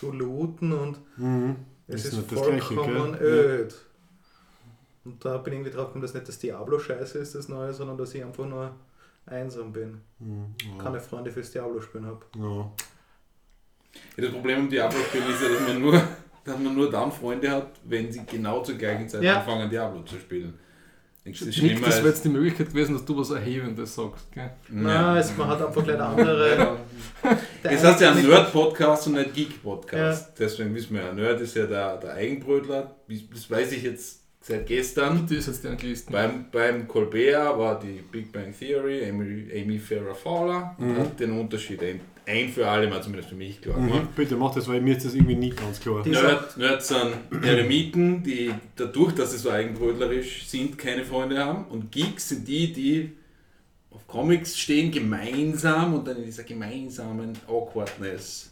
du 0.00 0.12
looten 0.12 0.72
und 0.72 0.98
Mhm. 1.16 1.56
es 1.88 2.04
Ist 2.04 2.12
ist, 2.14 2.30
das 2.32 2.40
Gleiche, 2.42 2.62
vollkommen 2.74 3.18
gell? 3.18 3.68
Und 5.04 5.24
da 5.24 5.36
bin 5.38 5.52
ich 5.52 5.58
irgendwie 5.60 5.76
drauf 5.76 5.86
gekommen, 5.86 6.02
dass 6.02 6.14
nicht 6.14 6.28
das 6.28 6.38
Diablo 6.38 6.78
scheiße 6.78 7.18
ist, 7.18 7.34
das 7.34 7.48
Neue, 7.48 7.72
sondern 7.72 7.98
dass 7.98 8.14
ich 8.14 8.24
einfach 8.24 8.46
nur 8.46 8.74
einsam 9.26 9.72
bin. 9.72 10.00
Mhm. 10.18 10.54
Ja. 10.76 10.82
Keine 10.82 11.00
Freunde 11.00 11.30
fürs 11.30 11.50
Diablo 11.50 11.80
spielen 11.80 12.06
habe. 12.06 12.24
Ja. 12.36 12.70
Ja, 14.16 14.24
das 14.24 14.32
Problem 14.32 14.60
im 14.60 14.68
Diablo-Spiel 14.70 15.22
ist 15.30 15.42
ja, 15.42 15.48
dass 15.50 15.68
man, 15.68 15.80
nur, 15.80 15.92
dass 16.44 16.58
man 16.58 16.74
nur 16.74 16.90
dann 16.90 17.12
Freunde 17.12 17.50
hat, 17.50 17.68
wenn 17.84 18.10
sie 18.10 18.24
genau 18.26 18.62
zur 18.62 18.74
gleichen 18.76 19.08
Zeit 19.08 19.22
Ja. 19.22 19.38
anfangen, 19.38 19.70
Diablo 19.70 20.02
zu 20.02 20.16
spielen. 20.16 20.58
Ist 21.24 21.62
Nick, 21.62 21.82
das 21.82 21.96
wäre 21.98 22.08
jetzt 22.08 22.22
die 22.24 22.28
Möglichkeit 22.28 22.68
gewesen, 22.68 22.92
dass 22.94 23.04
du 23.04 23.16
was 23.16 23.30
Erhebendes 23.30 23.94
sagst. 23.94 24.30
Gell? 24.32 24.50
Nein, 24.68 25.16
es, 25.16 25.34
man 25.38 25.48
hat 25.48 25.62
einfach 25.64 25.82
gleich 25.82 25.96
eine 25.96 26.04
andere. 26.04 26.58
Ja. 26.58 26.76
Der 27.62 27.72
Es 27.72 27.82
heißt 27.82 28.00
ja 28.02 28.14
Nerd-Podcast 28.14 29.06
und 29.06 29.14
nicht 29.14 29.32
Geek-Podcast. 29.32 30.38
Deswegen 30.38 30.74
wissen 30.74 30.94
wir 30.96 31.02
ja, 31.04 31.12
Nerd 31.14 31.40
ist 31.40 31.56
ja 31.56 31.66
der, 31.66 31.96
der 31.96 32.12
Eigenbrötler. 32.12 32.94
Das 33.32 33.50
weiß 33.50 33.72
ich 33.72 33.84
jetzt 33.84 34.23
seit 34.46 34.66
gestern. 34.66 35.26
Die 35.26 35.36
ist 35.36 35.46
jetzt 35.46 35.64
die 35.64 35.68
Anglisten. 35.68 36.12
Beim, 36.12 36.44
beim 36.52 36.86
Colbert 36.86 37.58
war 37.58 37.78
die 37.80 38.00
Big 38.12 38.30
Bang 38.30 38.54
Theory, 38.56 39.08
Amy, 39.08 39.50
Amy 39.52 39.78
Farrah 39.78 40.14
Fowler, 40.14 40.76
Mhm. 40.78 40.98
hat 40.98 41.18
den 41.18 41.32
Unterschied 41.38 41.82
ein, 41.82 42.00
ein 42.26 42.48
für 42.50 42.68
alle 42.68 42.88
Mal 42.88 43.02
zumindest 43.02 43.30
für 43.30 43.34
mich 43.36 43.60
klar 43.60 43.76
gemacht. 43.76 44.02
Mhm. 44.02 44.08
Bitte 44.14 44.36
mach 44.36 44.54
das, 44.54 44.68
weil 44.68 44.80
mir 44.82 44.96
ist 44.96 45.06
das 45.06 45.14
irgendwie 45.14 45.36
nicht 45.36 45.56
ganz 45.56 45.80
klar. 45.80 46.06
Nerd, 46.06 46.56
Nerds 46.58 46.88
sind 46.88 47.14
Eremiten, 47.42 48.22
die 48.22 48.52
dadurch, 48.76 49.14
dass 49.14 49.32
sie 49.32 49.38
so 49.38 49.50
eigenbrötlerisch 49.50 50.46
sind, 50.46 50.76
keine 50.78 51.04
Freunde 51.04 51.38
haben. 51.38 51.64
Und 51.66 51.90
Geeks 51.90 52.28
sind 52.28 52.46
die, 52.46 52.72
die 52.72 53.12
auf 53.90 54.06
Comics 54.06 54.58
stehen, 54.58 54.90
gemeinsam 54.90 55.94
und 55.94 56.06
dann 56.06 56.16
in 56.18 56.24
dieser 56.24 56.42
gemeinsamen 56.44 57.32
Awkwardness 57.48 58.50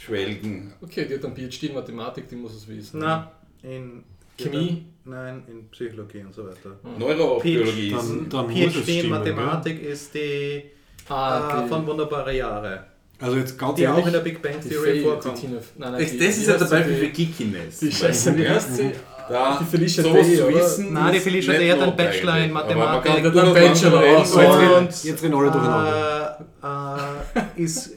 schwelgen. 0.00 0.72
Okay, 0.82 1.06
die 1.06 1.14
hat 1.14 1.24
dann 1.24 1.34
PhD 1.36 1.64
in 1.64 1.74
Mathematik, 1.74 2.28
die 2.28 2.36
muss 2.36 2.54
es 2.54 2.66
wissen. 2.68 3.00
Na, 3.00 3.32
in 3.62 4.02
Chemie? 4.38 4.86
Nein, 5.04 5.42
in 5.48 5.68
Psychologie 5.70 6.20
und 6.20 6.34
so 6.34 6.44
weiter. 6.44 6.70
Hm. 6.82 6.98
Neurobiologie 6.98 7.88
ist. 7.88 7.96
Dann- 8.10 8.28
dann 8.28 8.48
PhD 8.48 9.00
in 9.04 9.10
Mathematik 9.10 9.82
ist 9.82 10.14
die 10.14 10.62
Ah, 11.08 11.58
äh, 11.58 11.62
die, 11.64 11.68
von 11.68 11.86
Wunderbare 11.86 12.34
Jahre, 12.34 12.84
Also 13.20 13.36
jetzt 13.36 13.58
ganz 13.58 13.76
die 13.76 13.86
auch 13.86 14.06
in 14.06 14.12
der 14.12 14.20
Big 14.20 14.40
Bang 14.40 14.54
die 14.64 14.68
Theory 14.70 14.94
die 14.94 15.00
vorkommt. 15.00 15.42
Nein, 15.42 15.92
nein, 15.92 16.00
Das, 16.00 16.10
die, 16.10 16.18
das 16.18 16.36
ist 16.38 16.46
ja 16.48 16.56
der 16.56 16.64
Beispiel 16.64 16.94
für 16.96 17.06
die, 17.08 17.12
Geekiness. 17.26 17.78
die 17.80 17.92
Scheiße, 17.92 18.34
Ja. 18.42 18.50
heißt 18.54 18.76
sie? 18.76 18.90
Da, 19.28 19.58
Die 19.58 19.64
Felicia 19.64 20.02
sowas 20.02 20.26
Day, 20.26 20.36
zu 20.36 20.48
wissen. 20.48 20.92
Nein, 20.92 21.12
die 21.14 21.20
Felicia 21.20 21.52
Day 21.54 21.68
hat 21.70 21.80
einen. 21.80 21.96
Bachelor 21.96 22.36
in 22.38 22.54
Aber 22.56 22.74
man 22.74 22.76
Mathematik. 23.02 23.32
Die 23.32 23.38
einen 23.40 23.54
Bachelor 23.54 24.24
so- 24.24 24.40
jetzt, 24.80 25.04
jetzt 25.04 25.22
reden 25.22 25.34
alle 25.34 25.50
durcheinander. 25.50 26.38
Ist 27.56 27.96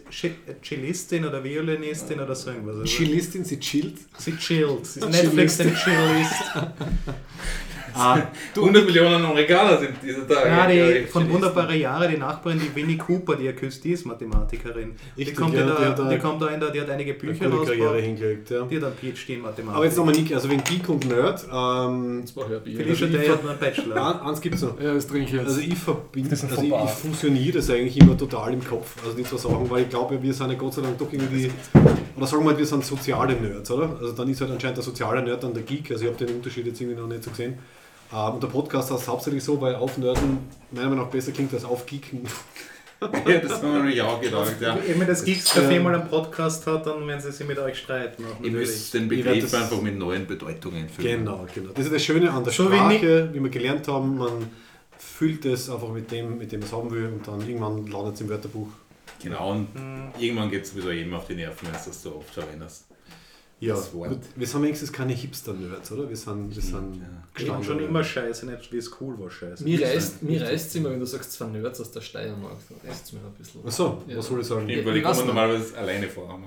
Cellistin 0.64 1.26
oder 1.26 1.44
Violinistin 1.44 2.20
oder 2.20 2.36
so 2.36 2.52
irgendwas. 2.52 2.90
Chilistin, 2.90 3.44
sie 3.44 3.60
chillt. 3.60 3.98
sie 4.18 4.36
chillt. 4.36 4.86
Sie 4.86 5.00
ist 5.00 5.10
Netflix 5.10 5.58
den 5.58 5.76
Chillist. 5.76 6.34
Ah, 7.98 8.22
100 8.56 8.86
Millionen 8.86 9.26
Amerikaner 9.26 9.78
sind 9.78 9.92
diese 10.04 10.28
Tage. 10.28 10.48
Ja, 10.50 10.68
die 10.68 11.06
von 11.08 11.24
Chinesen. 11.24 11.34
Wunderbare 11.44 11.76
Jahre, 11.76 12.08
die 12.08 12.18
Nachbarin, 12.18 12.60
die 12.60 12.76
Winnie 12.76 12.98
Cooper, 12.98 13.36
die 13.36 13.48
er 13.48 13.54
küsst, 13.54 13.84
die 13.84 13.92
ist 13.92 14.06
Mathematikerin. 14.06 14.94
Die 15.16 15.22
Richtig, 15.22 15.38
kommt, 15.38 15.54
ja, 15.54 15.62
in 15.62 15.68
die 15.68 15.74
da 15.96 16.10
die 16.10 16.18
kommt 16.20 16.42
da 16.42 16.48
in 16.50 16.60
der, 16.60 16.70
die 16.72 16.82
hat 16.82 16.90
einige 16.90 17.12
eine 17.12 17.20
Bücher 17.20 17.50
gute 17.50 17.66
Karriere 17.66 18.00
hingelegt. 18.02 18.50
Ja. 18.50 18.64
Die 18.64 18.78
hat 18.78 18.84
einen 18.84 18.94
PhD 19.16 19.30
in 19.30 19.42
Mathematik. 19.42 19.76
Aber 19.76 19.86
jetzt 19.86 19.98
nochmal 19.98 20.14
Nick, 20.16 20.34
also 20.34 20.50
wegen 20.50 20.64
Geek 20.64 20.90
und 20.90 21.08
Nerd, 21.08 21.44
ähm, 21.52 22.22
Das 22.24 22.36
war 22.36 22.48
Hörbier. 22.50 22.76
Felicia 22.78 23.06
Also 23.06 23.16
ich 23.18 23.22
Day 23.22 23.28
hat 23.30 23.42
nur 23.44 23.52
einen 23.52 23.60
Bachelor. 23.60 23.96
an- 23.98 24.20
eins 24.28 24.42
gibt 24.42 24.56
es 24.56 24.62
noch. 24.62 24.80
Ja, 24.80 24.94
das 24.94 25.08
trinke 25.08 25.26
ich 25.26 25.32
jetzt. 25.34 25.48
Also 25.48 25.62
ich 25.62 25.76
verbinde, 25.78 26.30
Das 26.30 26.44
also 26.44 26.62
ich, 26.62 26.70
ich 26.70 26.90
funktioniere 26.92 27.58
das 27.58 27.70
eigentlich 27.70 27.98
immer 28.00 28.18
total 28.18 28.54
im 28.54 28.64
Kopf, 28.64 28.96
also 29.04 29.16
die 29.18 29.24
zwei 29.24 29.38
Sachen, 29.38 29.70
weil 29.70 29.84
ich 29.84 29.90
glaube, 29.90 30.22
wir 30.22 30.34
sind 30.34 30.50
ja 30.52 30.56
Gott 30.58 30.74
sei 30.74 30.82
Dank 30.82 30.98
doch 30.98 31.12
irgendwie, 31.12 31.50
oder 32.16 32.28
sagen 32.28 32.44
wir 32.44 32.52
mal, 32.52 32.58
wir 32.58 32.66
sind 32.66 32.84
soziale 32.86 33.34
Nerds, 33.34 33.70
oder? 33.72 33.90
Also 34.00 34.12
dann 34.14 34.30
ist 34.30 34.42
halt 34.42 34.52
anscheinend 34.52 34.78
der 34.78 34.84
soziale 34.84 35.22
Nerd 35.22 35.44
dann 35.44 35.54
der 35.54 35.64
Geek, 35.64 35.92
also 35.92 36.04
ich 36.06 36.12
habe 36.12 36.26
den 36.26 36.36
Unterschied 36.36 36.66
jetzt 36.66 36.80
irgendwie 36.82 37.00
noch 37.00 37.08
nicht 37.08 37.24
so 37.24 37.30
gesehen. 37.32 37.58
Ähm, 38.14 38.34
und 38.34 38.44
der 38.44 38.48
Podcast 38.48 38.92
heißt 38.92 39.08
hauptsächlich 39.08 39.44
so, 39.44 39.60
weil 39.60 39.76
aufnerden 39.76 40.40
meiner 40.72 40.90
Meinung 40.90 41.06
nach 41.06 41.12
besser 41.12 41.32
klingt 41.32 41.54
als 41.54 41.66
aufgeeken. 41.66 42.22
Ja, 43.00 43.38
das 43.38 43.62
haben 43.62 43.74
wir 43.74 43.80
nämlich 43.80 44.02
auch 44.02 44.20
gedacht. 44.20 44.56
Ja. 44.60 44.76
Wenn 44.84 44.98
man 44.98 45.06
das 45.06 45.24
Geeks 45.24 45.56
Café 45.56 45.80
mal 45.80 45.94
einen 45.94 46.10
Podcast 46.10 46.66
hat, 46.66 46.88
dann 46.88 47.06
werden 47.08 47.22
sie 47.22 47.32
sich 47.32 47.46
mit 47.46 47.60
euch 47.60 47.78
streiten. 47.78 48.26
auch 48.26 48.44
Ihr 48.44 48.50
müsst 48.50 48.92
den 48.92 49.08
Begriff 49.08 49.54
einfach 49.54 49.80
mit 49.82 50.00
neuen 50.00 50.26
Bedeutungen 50.26 50.90
füllen. 50.90 51.20
Genau, 51.20 51.46
genau. 51.54 51.70
Das 51.76 51.86
ist 51.86 51.94
das 51.94 52.04
Schöne 52.04 52.32
an 52.32 52.44
der 52.44 52.52
So 52.52 52.72
wie 52.72 52.76
Sprache, 52.76 53.30
wie 53.34 53.40
wir 53.40 53.50
gelernt 53.52 53.88
haben, 53.88 54.18
man 54.18 54.50
füllt 54.98 55.46
es 55.46 55.70
einfach 55.70 55.90
mit 55.90 56.10
dem, 56.12 56.40
mit 56.40 56.52
dem 56.52 56.62
man 56.62 56.70
es 56.70 56.74
haben 56.74 56.90
will 56.90 57.06
und 57.06 57.28
dann 57.28 57.40
irgendwann 57.48 57.86
landet 57.86 58.16
es 58.16 58.22
im 58.22 58.30
Wörterbuch. 58.30 58.70
Genau, 59.22 59.52
und 59.52 59.68
Hm. 59.76 60.08
irgendwann 60.18 60.50
geht 60.50 60.64
es 60.64 60.72
sowieso 60.72 60.90
jedem 60.90 61.14
auf 61.14 61.28
die 61.28 61.36
Nerven, 61.36 61.68
wenn 61.68 61.74
du 61.80 61.86
das 61.86 62.02
so 62.02 62.16
oft 62.16 62.34
verwendest. 62.34 62.87
Ja, 63.60 63.74
Das 63.76 63.92
Wort. 63.94 64.10
gut, 64.10 64.20
wir 64.36 64.46
sind 64.46 64.62
wenigstens 64.62 64.94
keine 64.94 65.14
Hipster-Nerds, 65.14 65.92
oder? 65.92 66.08
Wir 66.08 66.16
sind, 66.16 66.56
wir 66.56 66.62
sind 66.62 67.02
Ja. 67.40 67.64
Schon 67.64 67.80
immer 67.80 68.04
scheiße, 68.04 68.46
nicht 68.46 68.72
wie 68.72 68.78
es 68.78 68.92
cool 69.02 69.18
war 69.20 69.32
scheiße. 69.32 69.64
mir 69.64 69.82
reißt 69.82 70.18
reißt's 70.24 70.76
immer, 70.76 70.92
wenn 70.92 71.00
du 71.00 71.06
sagst, 71.08 71.32
zwei 71.34 71.46
Nerds 71.48 71.82
aus 71.82 71.92
der 71.92 72.02
Steiermark. 72.02 72.58
Dann 72.70 72.90
reißt 72.92 73.06
es 73.06 73.14
mir 73.14 73.20
ein 73.20 73.34
bisschen. 73.34 73.66
Achso, 73.66 74.04
Ja. 74.08 74.18
was 74.18 74.28
soll 74.28 74.42
ich 74.42 74.46
sagen? 74.48 74.70
Stimmt, 74.70 74.86
weil 74.86 74.94
die 74.94 75.00
ich 75.00 75.06
kommen 75.06 75.18
nicht. 75.18 75.26
normalerweise 75.28 75.76
alleine 75.78 76.08
vor. 76.08 76.40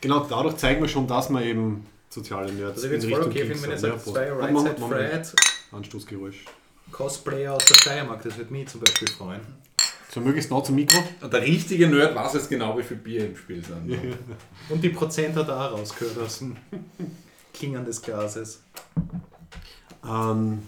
Genau, 0.00 0.26
dadurch 0.28 0.56
zeigen 0.56 0.80
wir 0.82 0.88
schon, 0.88 1.06
dass 1.06 1.30
wir 1.30 1.42
eben 1.42 1.86
soziale 2.10 2.52
Nerds 2.52 2.82
Also 2.82 2.86
ich 2.86 2.92
würde 2.92 3.06
es 3.06 3.12
voll 3.12 3.26
okay 3.26 3.44
finden, 3.46 3.62
wenn 3.62 3.70
ihr 3.70 3.78
sind. 3.78 3.90
sagt, 3.92 4.04
zwei. 4.04 4.32
Right 4.32 5.26
Side 5.26 5.42
Anstoßgeräusch. 5.72 6.44
Cosplayer 6.92 7.54
aus 7.54 7.64
der 7.66 7.74
Steiermark, 7.74 8.22
das 8.22 8.36
würde 8.36 8.52
mich 8.52 8.68
zum 8.68 8.80
Beispiel 8.80 9.08
freuen. 9.08 9.40
So 10.16 10.22
möglichst 10.22 10.50
nah 10.50 10.64
zum 10.64 10.76
Mikro. 10.76 10.96
Der 11.30 11.42
richtige 11.42 11.88
Nerd 11.88 12.14
weiß 12.14 12.32
jetzt 12.32 12.48
genau, 12.48 12.78
wie 12.78 12.82
viel 12.82 12.96
Bier 12.96 13.26
im 13.26 13.36
Spiel 13.36 13.62
sind. 13.62 13.98
Und 14.70 14.82
die 14.82 14.88
Prozent 14.88 15.36
hat 15.36 15.46
er 15.48 15.70
auch 15.70 15.78
rausgehört 15.78 16.16
aus 16.16 16.38
dem 16.38 16.56
Klingern 17.52 17.84
des 17.84 18.00
Glases. 18.00 18.62
Ähm, 20.08 20.60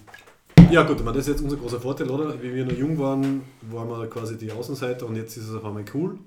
ja 0.70 0.82
gut, 0.82 0.98
ich 0.98 1.02
meine, 1.02 1.16
das 1.16 1.26
ist 1.26 1.32
jetzt 1.32 1.42
unser 1.42 1.56
großer 1.56 1.80
Vorteil, 1.80 2.10
oder? 2.10 2.42
Wie 2.42 2.54
wir 2.54 2.66
noch 2.66 2.76
jung 2.76 2.98
waren, 2.98 3.40
waren 3.70 3.88
wir 3.88 4.06
quasi 4.10 4.36
die 4.36 4.52
Außenseiter 4.52 5.06
und 5.06 5.16
jetzt 5.16 5.34
ist 5.38 5.48
es 5.48 5.54
auf 5.54 5.64
einmal 5.64 5.86
cool. 5.94 6.18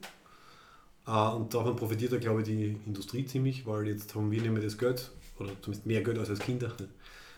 Äh, 1.06 1.12
und 1.12 1.54
davon 1.54 1.76
profitiert 1.76 2.14
ja, 2.14 2.18
glaube 2.18 2.42
ich, 2.42 2.48
die 2.48 2.76
Industrie 2.88 3.24
ziemlich, 3.28 3.68
weil 3.68 3.88
jetzt 3.88 4.16
haben 4.16 4.32
wir 4.32 4.42
nicht 4.42 4.52
mehr 4.52 4.64
das 4.64 4.80
Geld, 4.80 5.12
oder 5.38 5.52
zumindest 5.62 5.86
mehr 5.86 6.02
Geld 6.02 6.18
als 6.18 6.32
als 6.32 6.40
Kinder, 6.40 6.74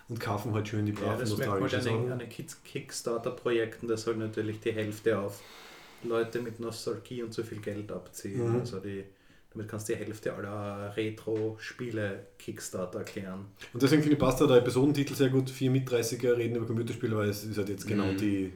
und 0.07 0.17
kaufen 0.21 0.53
halt 0.53 0.65
schön 0.69 0.85
die 0.85 0.93
Ja, 0.93 0.99
braven 0.99 1.19
das 1.19 1.37
merkt 1.37 1.51
man 1.51 1.59
nostalgischen 1.59 1.79
an 1.79 1.83
den, 1.83 2.03
Sachen. 2.03 2.11
an 2.13 2.19
den 2.19 2.29
Kids- 2.29 2.63
Kickstarter-Projekten, 2.63 3.89
dass 3.89 4.07
halt 4.07 4.17
natürlich 4.19 4.61
die 4.61 4.71
Hälfte 4.71 5.19
auf 5.19 5.41
Leute 6.03 6.41
mit 6.41 6.59
Nostalgie 6.59 7.23
und 7.23 7.33
zu 7.33 7.43
viel 7.43 7.59
Geld 7.61 7.91
abziehen. 7.91 8.55
Mhm. 8.55 8.55
Also 8.55 8.79
die, 8.79 9.05
damit 9.51 9.67
kannst 9.69 9.89
du 9.89 9.93
die 9.93 9.99
Hälfte 9.99 10.33
aller 10.33 10.95
Retro-Spiele 10.95 12.27
Kickstarter 12.39 12.99
erklären. 12.99 13.47
Und 13.73 13.81
deswegen 13.81 14.01
finde 14.03 14.15
ich, 14.15 14.19
passt 14.19 14.39
da 14.41 14.47
der 14.47 14.57
Episodentitel 14.57 15.15
sehr 15.15 15.29
gut. 15.29 15.49
Vier 15.49 15.71
mit 15.71 15.89
30er 15.89 16.37
reden 16.37 16.55
über 16.55 16.65
Computerspiele, 16.67 17.15
weil 17.17 17.29
es 17.29 17.43
ist 17.43 17.57
halt 17.57 17.69
jetzt 17.69 17.87
genau 17.87 18.13
Mhm. 18.13 18.13
die, 18.13 18.53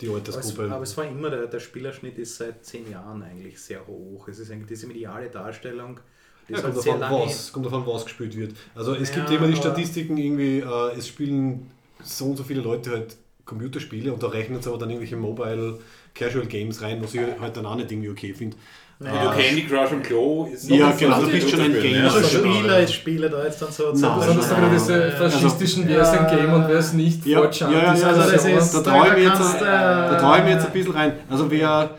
die 0.00 0.10
Aber 0.30 0.40
es, 0.40 0.54
Altersgruppe. 0.54 0.64
aber 0.68 0.82
es 0.82 0.96
war 0.96 1.06
immer, 1.06 1.30
der, 1.30 1.46
der 1.46 1.60
Spielerschnitt 1.60 2.18
ist 2.18 2.36
seit 2.36 2.64
zehn 2.64 2.90
Jahren 2.90 3.22
eigentlich 3.22 3.60
sehr 3.60 3.86
hoch. 3.86 4.28
Es 4.28 4.38
ist 4.38 4.50
eigentlich 4.50 4.68
diese 4.68 4.86
mediale 4.86 5.30
Darstellung, 5.30 6.00
die 6.48 6.54
Ja, 6.54 6.62
halt 6.62 6.62
kommt 6.62 6.76
sehr 6.76 6.98
davon, 6.98 7.08
was, 7.08 7.52
kommt 7.52 7.66
davon, 7.66 7.86
was 7.86 8.04
gespielt 8.04 8.34
wird. 8.36 8.56
Also 8.74 8.94
es 8.94 9.10
Ja, 9.10 9.12
gibt 9.12 9.30
immer 9.30 9.46
die 9.48 9.56
Statistiken 9.56 10.16
irgendwie, 10.16 10.60
äh, 10.60 10.96
es 10.96 11.06
spielen 11.08 11.70
so 12.02 12.26
und 12.30 12.36
so 12.36 12.44
viele 12.44 12.62
Leute 12.62 12.90
halt 12.92 13.16
Computerspiele 13.44 14.12
und 14.12 14.22
da 14.22 14.28
rechnet 14.28 14.60
es 14.62 14.66
aber 14.66 14.78
dann 14.78 14.88
irgendwelche 14.90 15.16
Mobile 15.16 15.80
Casual 16.18 16.46
Games 16.46 16.82
rein, 16.82 17.02
was 17.02 17.14
ich 17.14 17.20
halt 17.40 17.56
dann 17.56 17.66
auch 17.66 17.76
nicht 17.76 17.90
irgendwie 17.92 18.10
okay 18.10 18.34
finde. 18.34 18.56
Wie 19.00 19.04
du 19.06 19.30
Candy 19.40 19.62
Crush 19.66 19.92
und 19.92 20.02
Klo 20.02 20.48
ist 20.52 20.68
Ja, 20.68 20.90
genau, 20.90 21.20
du 21.20 21.28
bist 21.30 21.48
schon 21.50 21.60
ein 21.60 21.72
Gamer. 21.72 22.12
Also 22.12 22.38
genau, 22.38 22.52
Spieler 22.52 22.78
ja. 22.78 22.84
ist 22.84 22.94
Spieler 22.94 23.28
da 23.28 23.44
jetzt 23.44 23.62
dann 23.62 23.70
so. 23.70 23.84
Nein, 23.92 23.96
so 23.96 24.08
Besonders 24.18 24.50
nein, 24.50 24.56
wieder 24.58 24.60
nein. 24.60 24.72
diese 24.72 25.10
faschistischen, 25.12 25.84
wer 25.88 26.02
ist 26.02 26.08
ein 26.08 26.36
Game 26.36 26.52
und 26.52 26.68
wer 26.68 26.78
ist 26.80 26.94
nicht, 26.94 27.24
Ja, 27.24 27.40
4chan, 27.42 27.70
ja, 27.72 27.94
ja, 27.94 28.06
also 28.08 28.32
das 28.32 28.44
ist- 28.44 28.74
Da 28.74 28.80
Da 28.82 28.90
traue 28.90 29.06
ich 29.06 29.12
mir 29.14 29.22
jetzt, 29.22 29.32
kannst, 29.34 29.54
ein- 29.54 29.62
äh, 29.62 30.10
da 30.10 30.18
trau 30.20 30.36
ich 30.38 30.42
mir 30.44 30.50
jetzt 30.50 30.66
ein 30.66 30.72
bisschen 30.72 30.92
rein. 30.94 31.12
Also 31.30 31.48
wer, 31.48 31.90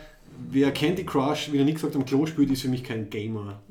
wer 0.51 0.71
Candy 0.71 1.05
Crush, 1.05 1.49
wie 1.53 1.57
der 1.57 1.65
Nick 1.65 1.75
gesagt 1.75 1.95
am 1.95 2.03
Klo 2.05 2.25
spielt, 2.25 2.51
ist 2.51 2.63
für 2.63 2.67
mich 2.67 2.83
kein 2.83 3.09
Gamer. 3.09 3.61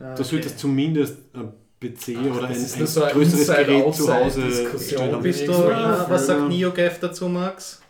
Ah, 0.00 0.14
Da 0.14 0.24
sollte 0.24 0.46
es 0.46 0.56
zumindest 0.56 1.18
ein 1.34 1.52
PC 1.80 2.16
oder 2.34 2.48
ein, 2.48 2.54
größeres 2.54 3.46
Gerät 3.46 3.94
zu 3.94 4.14
Hause 4.14 4.40
du, 4.42 5.52
Irgendwo 5.52 5.70
äh, 5.70 6.10
was 6.10 6.26
sagt. 6.26 6.48
NeoGaf 6.48 6.98
dazu, 7.00 7.28
Max? 7.28 7.82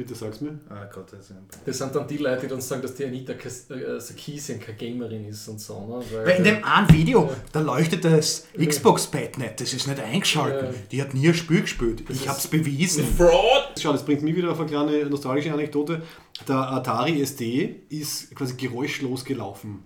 Bitte 0.00 0.14
sag's 0.14 0.40
mir. 0.40 0.58
Ah 0.70 0.86
Gott, 0.86 1.12
das 1.12 1.30
Das 1.66 1.76
sind 1.76 1.94
dann 1.94 2.08
die 2.08 2.16
Leute, 2.16 2.40
die 2.40 2.46
dann 2.46 2.60
sagen, 2.62 2.80
dass 2.80 2.94
die 2.94 3.04
Anita 3.04 3.34
Kas- 3.34 3.68
äh, 3.70 4.00
Sarkeesian 4.00 4.58
keine 4.58 4.78
Gamerin 4.78 5.26
ist 5.26 5.46
und 5.46 5.60
so. 5.60 5.78
Ne? 5.86 6.02
Weil, 6.10 6.26
Weil 6.26 6.36
in 6.38 6.44
dem 6.44 6.64
einen 6.64 6.90
Video, 6.90 7.28
da 7.52 7.60
leuchtet 7.60 8.02
das 8.06 8.46
Xbox-Pad 8.58 9.36
nicht, 9.36 9.60
das 9.60 9.74
ist 9.74 9.86
nicht 9.86 10.00
eingeschalten. 10.00 10.68
Ja. 10.68 10.80
Die 10.90 11.02
hat 11.02 11.12
nie 11.12 11.28
ein 11.28 11.34
Spiel 11.34 11.60
gespielt. 11.60 12.00
Ich 12.08 12.22
ist- 12.22 12.28
hab's 12.30 12.46
bewiesen. 12.48 13.04
Fraud! 13.04 13.78
Schau, 13.78 13.92
das 13.92 14.06
bringt 14.06 14.22
mich 14.22 14.34
wieder 14.34 14.52
auf 14.52 14.58
eine 14.60 14.70
kleine 14.70 15.04
nostalgische 15.04 15.52
Anekdote. 15.52 16.00
Der 16.48 16.56
Atari 16.56 17.20
SD 17.20 17.82
ist 17.90 18.34
quasi 18.34 18.54
geräuschlos 18.54 19.22
gelaufen. 19.26 19.82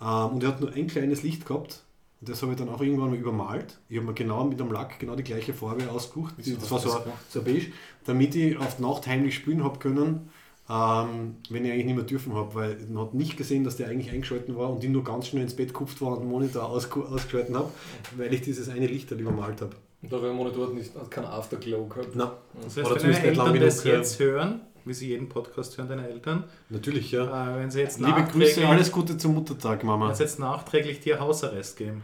Ähm, 0.00 0.06
und 0.30 0.42
er 0.42 0.48
hat 0.52 0.60
nur 0.62 0.72
ein 0.72 0.86
kleines 0.86 1.22
Licht 1.22 1.44
gehabt. 1.44 1.82
Und 2.20 2.28
das 2.28 2.42
habe 2.42 2.52
ich 2.52 2.58
dann 2.58 2.68
auch 2.68 2.80
irgendwann 2.82 3.10
mal 3.10 3.16
übermalt. 3.18 3.78
Ich 3.88 3.96
habe 3.96 4.06
mir 4.08 4.12
genau 4.14 4.44
mit 4.44 4.60
dem 4.60 4.70
Lack 4.70 4.98
genau 4.98 5.16
die 5.16 5.22
gleiche 5.24 5.54
Farbe 5.54 5.90
ausgesucht. 5.90 6.34
Das 6.38 6.70
war 6.70 6.78
so, 6.78 6.92
ein- 6.92 7.02
so 7.30 7.38
ein 7.38 7.44
beige, 7.46 7.66
damit 8.04 8.34
ich 8.34 8.56
auf 8.58 8.76
die 8.76 8.82
Nacht 8.82 9.06
heimlich 9.06 9.34
spielen 9.36 9.64
habe 9.64 9.78
können, 9.78 10.28
ähm, 10.68 11.36
wenn 11.48 11.64
ich 11.64 11.72
eigentlich 11.72 11.86
nicht 11.86 11.94
mehr 11.96 12.04
dürfen 12.04 12.34
habe. 12.34 12.54
Weil 12.54 12.76
man 12.90 13.04
hat 13.06 13.14
nicht 13.14 13.36
gesehen, 13.38 13.64
dass 13.64 13.76
der 13.76 13.88
eigentlich 13.88 14.12
eingeschalten 14.12 14.54
war 14.56 14.70
und 14.70 14.84
ich 14.84 14.90
nur 14.90 15.02
ganz 15.02 15.28
schnell 15.28 15.42
ins 15.42 15.56
Bett 15.56 15.68
gekupft 15.68 16.00
war 16.02 16.12
und 16.12 16.20
den 16.20 16.28
Monitor 16.28 16.64
ausge- 16.64 17.06
ausgeschalten 17.06 17.56
habe, 17.56 17.70
weil 18.18 18.32
ich 18.34 18.42
dieses 18.42 18.68
eine 18.68 18.86
Licht 18.86 19.10
halt 19.10 19.20
übermalt 19.20 19.62
habe. 19.62 19.74
Und 20.02 20.12
da 20.12 20.16
war 20.16 20.24
der 20.24 20.32
Monitor 20.34 20.68
nicht, 20.74 20.94
hat 20.94 21.10
keinen 21.10 21.24
Afterglow 21.26 21.86
gehabt. 21.86 22.08
Na, 22.14 22.36
Das 22.62 22.76
Oder 22.78 22.84
heißt, 22.84 22.94
wenn 22.94 22.98
zumindest 23.00 23.20
deine 23.22 23.28
nicht 23.30 23.36
lang 23.38 23.46
Eltern 23.54 23.66
das 23.66 23.84
jetzt 23.84 24.18
hören, 24.20 24.60
wie 24.90 24.94
sie 24.94 25.08
jeden 25.08 25.28
Podcast 25.28 25.78
hören, 25.78 25.88
deine 25.88 26.08
Eltern, 26.08 26.44
natürlich, 26.68 27.12
ja. 27.12 27.24
äh, 27.54 27.60
wenn 27.60 27.70
sie 27.70 27.78
jetzt 27.78 28.00
Liebe 28.00 28.12
Grüße, 28.12 28.30
nachträglich, 28.38 28.66
alles 28.66 28.90
Gute 28.92 29.16
zum 29.16 29.34
Muttertag, 29.34 29.84
Mama. 29.84 30.08
wenn 30.08 30.14
sie 30.16 30.24
jetzt 30.24 30.40
nachträglich 30.40 30.98
dir 30.98 31.20
Hausarrest 31.20 31.76
geben. 31.76 32.02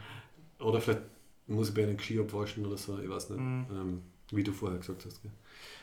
Oder 0.61 0.81
vielleicht 0.81 1.03
muss 1.49 1.69
ich 1.71 1.75
bei 1.75 1.83
einem 1.83 1.99
Ski 1.99 2.21
abwaschen 2.21 2.65
oder 2.65 2.77
so, 2.77 2.99
ich 3.01 3.09
weiß 3.11 3.31
nicht, 3.31 3.41
Mhm. 3.41 3.67
ähm, 3.73 4.03
wie 4.31 4.45
du 4.45 4.53
vorher 4.53 4.79
gesagt 4.79 5.05
hast. 5.05 5.21
Gell. 5.21 5.33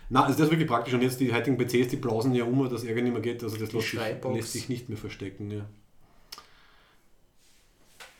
Na, 0.09 0.23
also 0.23 0.37
das 0.37 0.45
ist 0.47 0.51
wirklich 0.51 0.67
praktisch 0.69 0.93
und 0.93 1.01
jetzt 1.01 1.19
die 1.19 1.33
heutigen 1.33 1.57
PCs, 1.57 1.89
die 1.89 1.97
blasen 1.97 2.33
ja 2.33 2.45
um, 2.45 2.69
dass 2.69 2.83
Ärger 2.85 3.01
nicht 3.01 3.11
mehr 3.13 3.21
geht, 3.21 3.43
also 3.43 3.57
das 3.57 3.71
lässt 3.73 3.89
sich, 3.91 3.99
lässt 4.33 4.51
sich 4.53 4.69
nicht 4.69 4.87
mehr 4.87 4.97
verstecken. 4.97 5.51
Ja. 5.51 5.65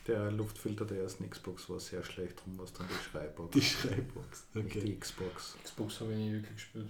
Der 0.07 0.29
Luftfilter 0.31 0.84
der 0.84 1.01
ersten 1.03 1.29
Xbox 1.29 1.69
war 1.69 1.79
sehr 1.79 2.03
schlecht, 2.03 2.43
drum 2.43 2.57
war 2.57 2.65
es 2.65 2.73
dann 2.73 2.88
die 2.89 3.09
Schreibbox. 3.09 3.51
Die 3.51 3.61
Schreibbox. 3.61 4.45
nicht 4.53 4.65
Okay. 4.65 4.79
die 4.86 4.99
Xbox. 4.99 5.55
Xbox 5.63 6.01
habe 6.01 6.11
ich 6.11 6.17
nie 6.17 6.34
wirklich 6.34 6.55
gespielt. 6.55 6.89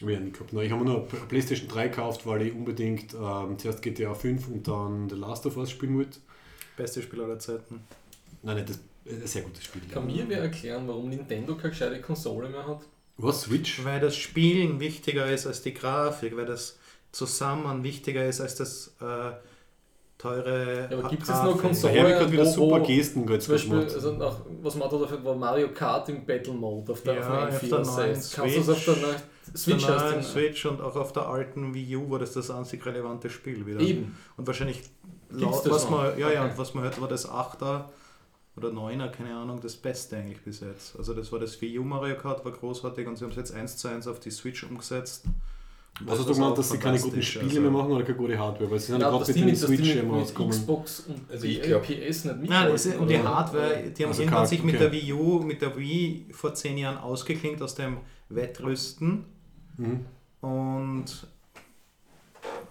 Hab 0.00 0.08
ich 0.08 0.14
ja 0.14 0.20
nie 0.20 0.30
gehabt. 0.32 0.52
Nein, 0.52 0.66
ich 0.66 0.72
habe 0.72 0.84
mir 0.84 0.90
nur 0.90 1.00
eine 1.10 1.20
Playstation 1.28 1.68
3 1.68 1.88
gekauft, 1.88 2.26
weil 2.26 2.42
ich 2.42 2.52
unbedingt 2.54 3.14
ähm, 3.14 3.58
zuerst 3.58 3.82
GTA 3.82 4.14
5 4.14 4.48
und 4.48 4.66
dann 4.66 5.08
The 5.10 5.16
Last 5.16 5.44
of 5.46 5.56
Us 5.56 5.70
spielen 5.70 5.96
wollte. 5.98 6.18
Beste 6.76 7.02
Spiel 7.02 7.20
aller 7.22 7.38
Zeiten. 7.38 7.80
Nein, 8.42 8.56
nicht 8.56 8.70
das, 8.70 8.78
ein 9.06 9.26
sehr 9.26 9.42
gutes 9.42 9.64
Spiel. 9.64 9.82
Kann 9.92 10.06
mir 10.06 10.24
wer 10.28 10.40
erklären, 10.42 10.86
warum 10.88 11.08
Nintendo 11.10 11.54
keine 11.56 11.70
gescheite 11.70 12.00
Konsole 12.00 12.48
mehr 12.48 12.66
hat? 12.66 12.80
Was, 13.18 13.42
Switch? 13.42 13.84
Weil 13.84 14.00
das 14.00 14.16
Spielen 14.16 14.80
wichtiger 14.80 15.30
ist 15.30 15.46
als 15.46 15.60
die 15.62 15.74
Grafik, 15.74 16.34
weil 16.36 16.46
das 16.46 16.78
Zusammen 17.12 17.82
wichtiger 17.82 18.24
ist 18.26 18.40
als 18.40 18.54
das 18.54 18.94
äh, 19.02 19.32
teure. 20.18 20.88
Ja, 20.90 20.98
aber 20.98 21.08
gibt's 21.10 21.26
Grafik. 21.28 21.44
jetzt 21.46 21.54
noch 21.56 21.60
Konsolen? 21.62 21.94
Daher 21.94 22.02
habe 22.02 22.12
ich 22.12 22.18
gerade 22.20 22.32
wieder 22.32 22.46
wo- 22.46 22.50
super 22.50 22.80
Gesten 22.80 23.28
jetzt 23.28 23.44
Zum 23.44 23.54
Beispiel, 23.54 23.70
gemacht. 23.78 23.94
also 23.94 24.12
nach, 24.12 24.36
was 24.62 24.74
man 24.76 24.90
da 24.90 24.96
dafür 24.98 25.24
war 25.24 25.34
Mario 25.34 25.68
Kart 25.72 26.08
im 26.08 26.24
Battle 26.24 26.52
Mode 26.54 26.92
auf 26.92 27.02
der, 27.02 27.14
Ja, 27.14 27.48
auf 27.48 27.60
der 27.60 27.78
auf 27.78 27.86
der 27.86 28.04
neuen 28.06 28.16
N64. 28.16 28.34
Kannst 28.36 28.56
du 28.56 28.60
das 28.60 28.68
auf 28.70 28.84
der 28.84 28.96
neuen 28.96 29.16
Switch 29.56 29.84
der 29.86 29.94
hast 29.96 30.04
neuen 30.04 30.16
du 30.20 30.22
Switch 30.26 30.66
und 30.66 30.80
auch 30.80 30.96
auf 30.96 31.12
der 31.12 31.26
alten 31.28 31.74
Wii 31.74 31.96
U 31.96 32.10
war 32.10 32.18
das 32.18 32.32
das 32.34 32.50
einzig 32.50 32.84
relevante 32.86 33.30
Spiel 33.30 33.66
wieder. 33.66 33.80
Eben. 33.80 34.16
Und 34.36 34.46
wahrscheinlich, 34.46 34.82
laut, 35.30 35.64
das 35.64 35.72
was 35.72 35.84
noch? 35.84 35.90
man, 35.90 36.18
ja, 36.18 36.30
ja, 36.30 36.42
Okay. 36.42 36.50
und 36.52 36.58
was 36.58 36.74
man 36.74 36.84
hört, 36.84 37.00
war 37.00 37.08
das 37.08 37.28
8er 37.28 37.84
oder 38.56 38.68
9er, 38.70 39.08
keine 39.08 39.34
Ahnung, 39.36 39.60
das 39.62 39.76
Beste 39.76 40.16
eigentlich 40.16 40.40
bis 40.42 40.60
jetzt. 40.60 40.96
Also 40.96 41.14
das 41.14 41.30
war 41.32 41.38
das 41.38 41.60
Wii 41.60 41.78
U 41.78 41.84
Mario 41.84 42.16
Kart, 42.16 42.44
war 42.44 42.52
großartig 42.52 43.06
und 43.06 43.16
sie 43.16 43.24
haben 43.24 43.30
es 43.30 43.36
jetzt 43.36 43.54
1 43.54 43.76
zu 43.76 43.88
1 43.88 44.06
auf 44.06 44.20
die 44.20 44.30
Switch 44.30 44.64
umgesetzt. 44.64 45.24
Was 46.02 46.18
hast 46.18 46.24
du 46.24 46.28
Das 46.28 46.36
gemeint, 46.38 46.56
dass 46.56 46.70
sie 46.70 46.78
keine 46.78 46.98
guten 46.98 47.20
Spiele 47.22 47.46
also- 47.48 47.60
mehr 47.60 47.70
machen 47.70 47.90
oder 47.92 48.04
keine 48.04 48.16
gute 48.16 48.38
Hardware? 48.38 48.70
Weil 48.70 48.78
sie 48.78 48.86
sind 48.92 49.00
ja 49.00 49.10
Ja, 49.10 49.18
gerade 49.18 49.32
mit 49.32 49.44
mit, 49.44 49.50
die 49.50 49.56
Switch 49.56 49.94
mit, 49.94 50.02
immer 50.04 50.16
mit. 50.18 50.26
Xbox 50.34 51.00
und 51.08 51.30
Also 51.30 51.46
die 51.46 51.58
ich 51.58 51.62
glaub- 51.62 51.82
PS 51.82 52.24
nicht 52.24 52.48
Nein, 52.48 52.68
das 52.72 52.86
ist, 52.86 52.96
und 52.98 53.08
die? 53.10 53.18
Hardware, 53.18 53.82
die 53.90 54.02
haben 54.04 54.10
Also 54.10 54.22
irgendwann 54.22 54.46
sich 54.46 54.62
mit 54.62 54.76
okay. 54.76 54.84
der 54.84 54.92
Wii 54.92 55.12
U, 55.12 55.40
mit 55.40 55.60
der 55.60 55.76
Wii 55.76 56.26
vor 56.30 56.54
10 56.54 56.78
Jahren 56.78 56.96
ausgeklinkt 56.96 57.60
aus 57.60 57.74
dem 57.74 57.98
Wettrüsten 58.30 59.24
Mhm. 59.80 60.04
und 60.40 61.04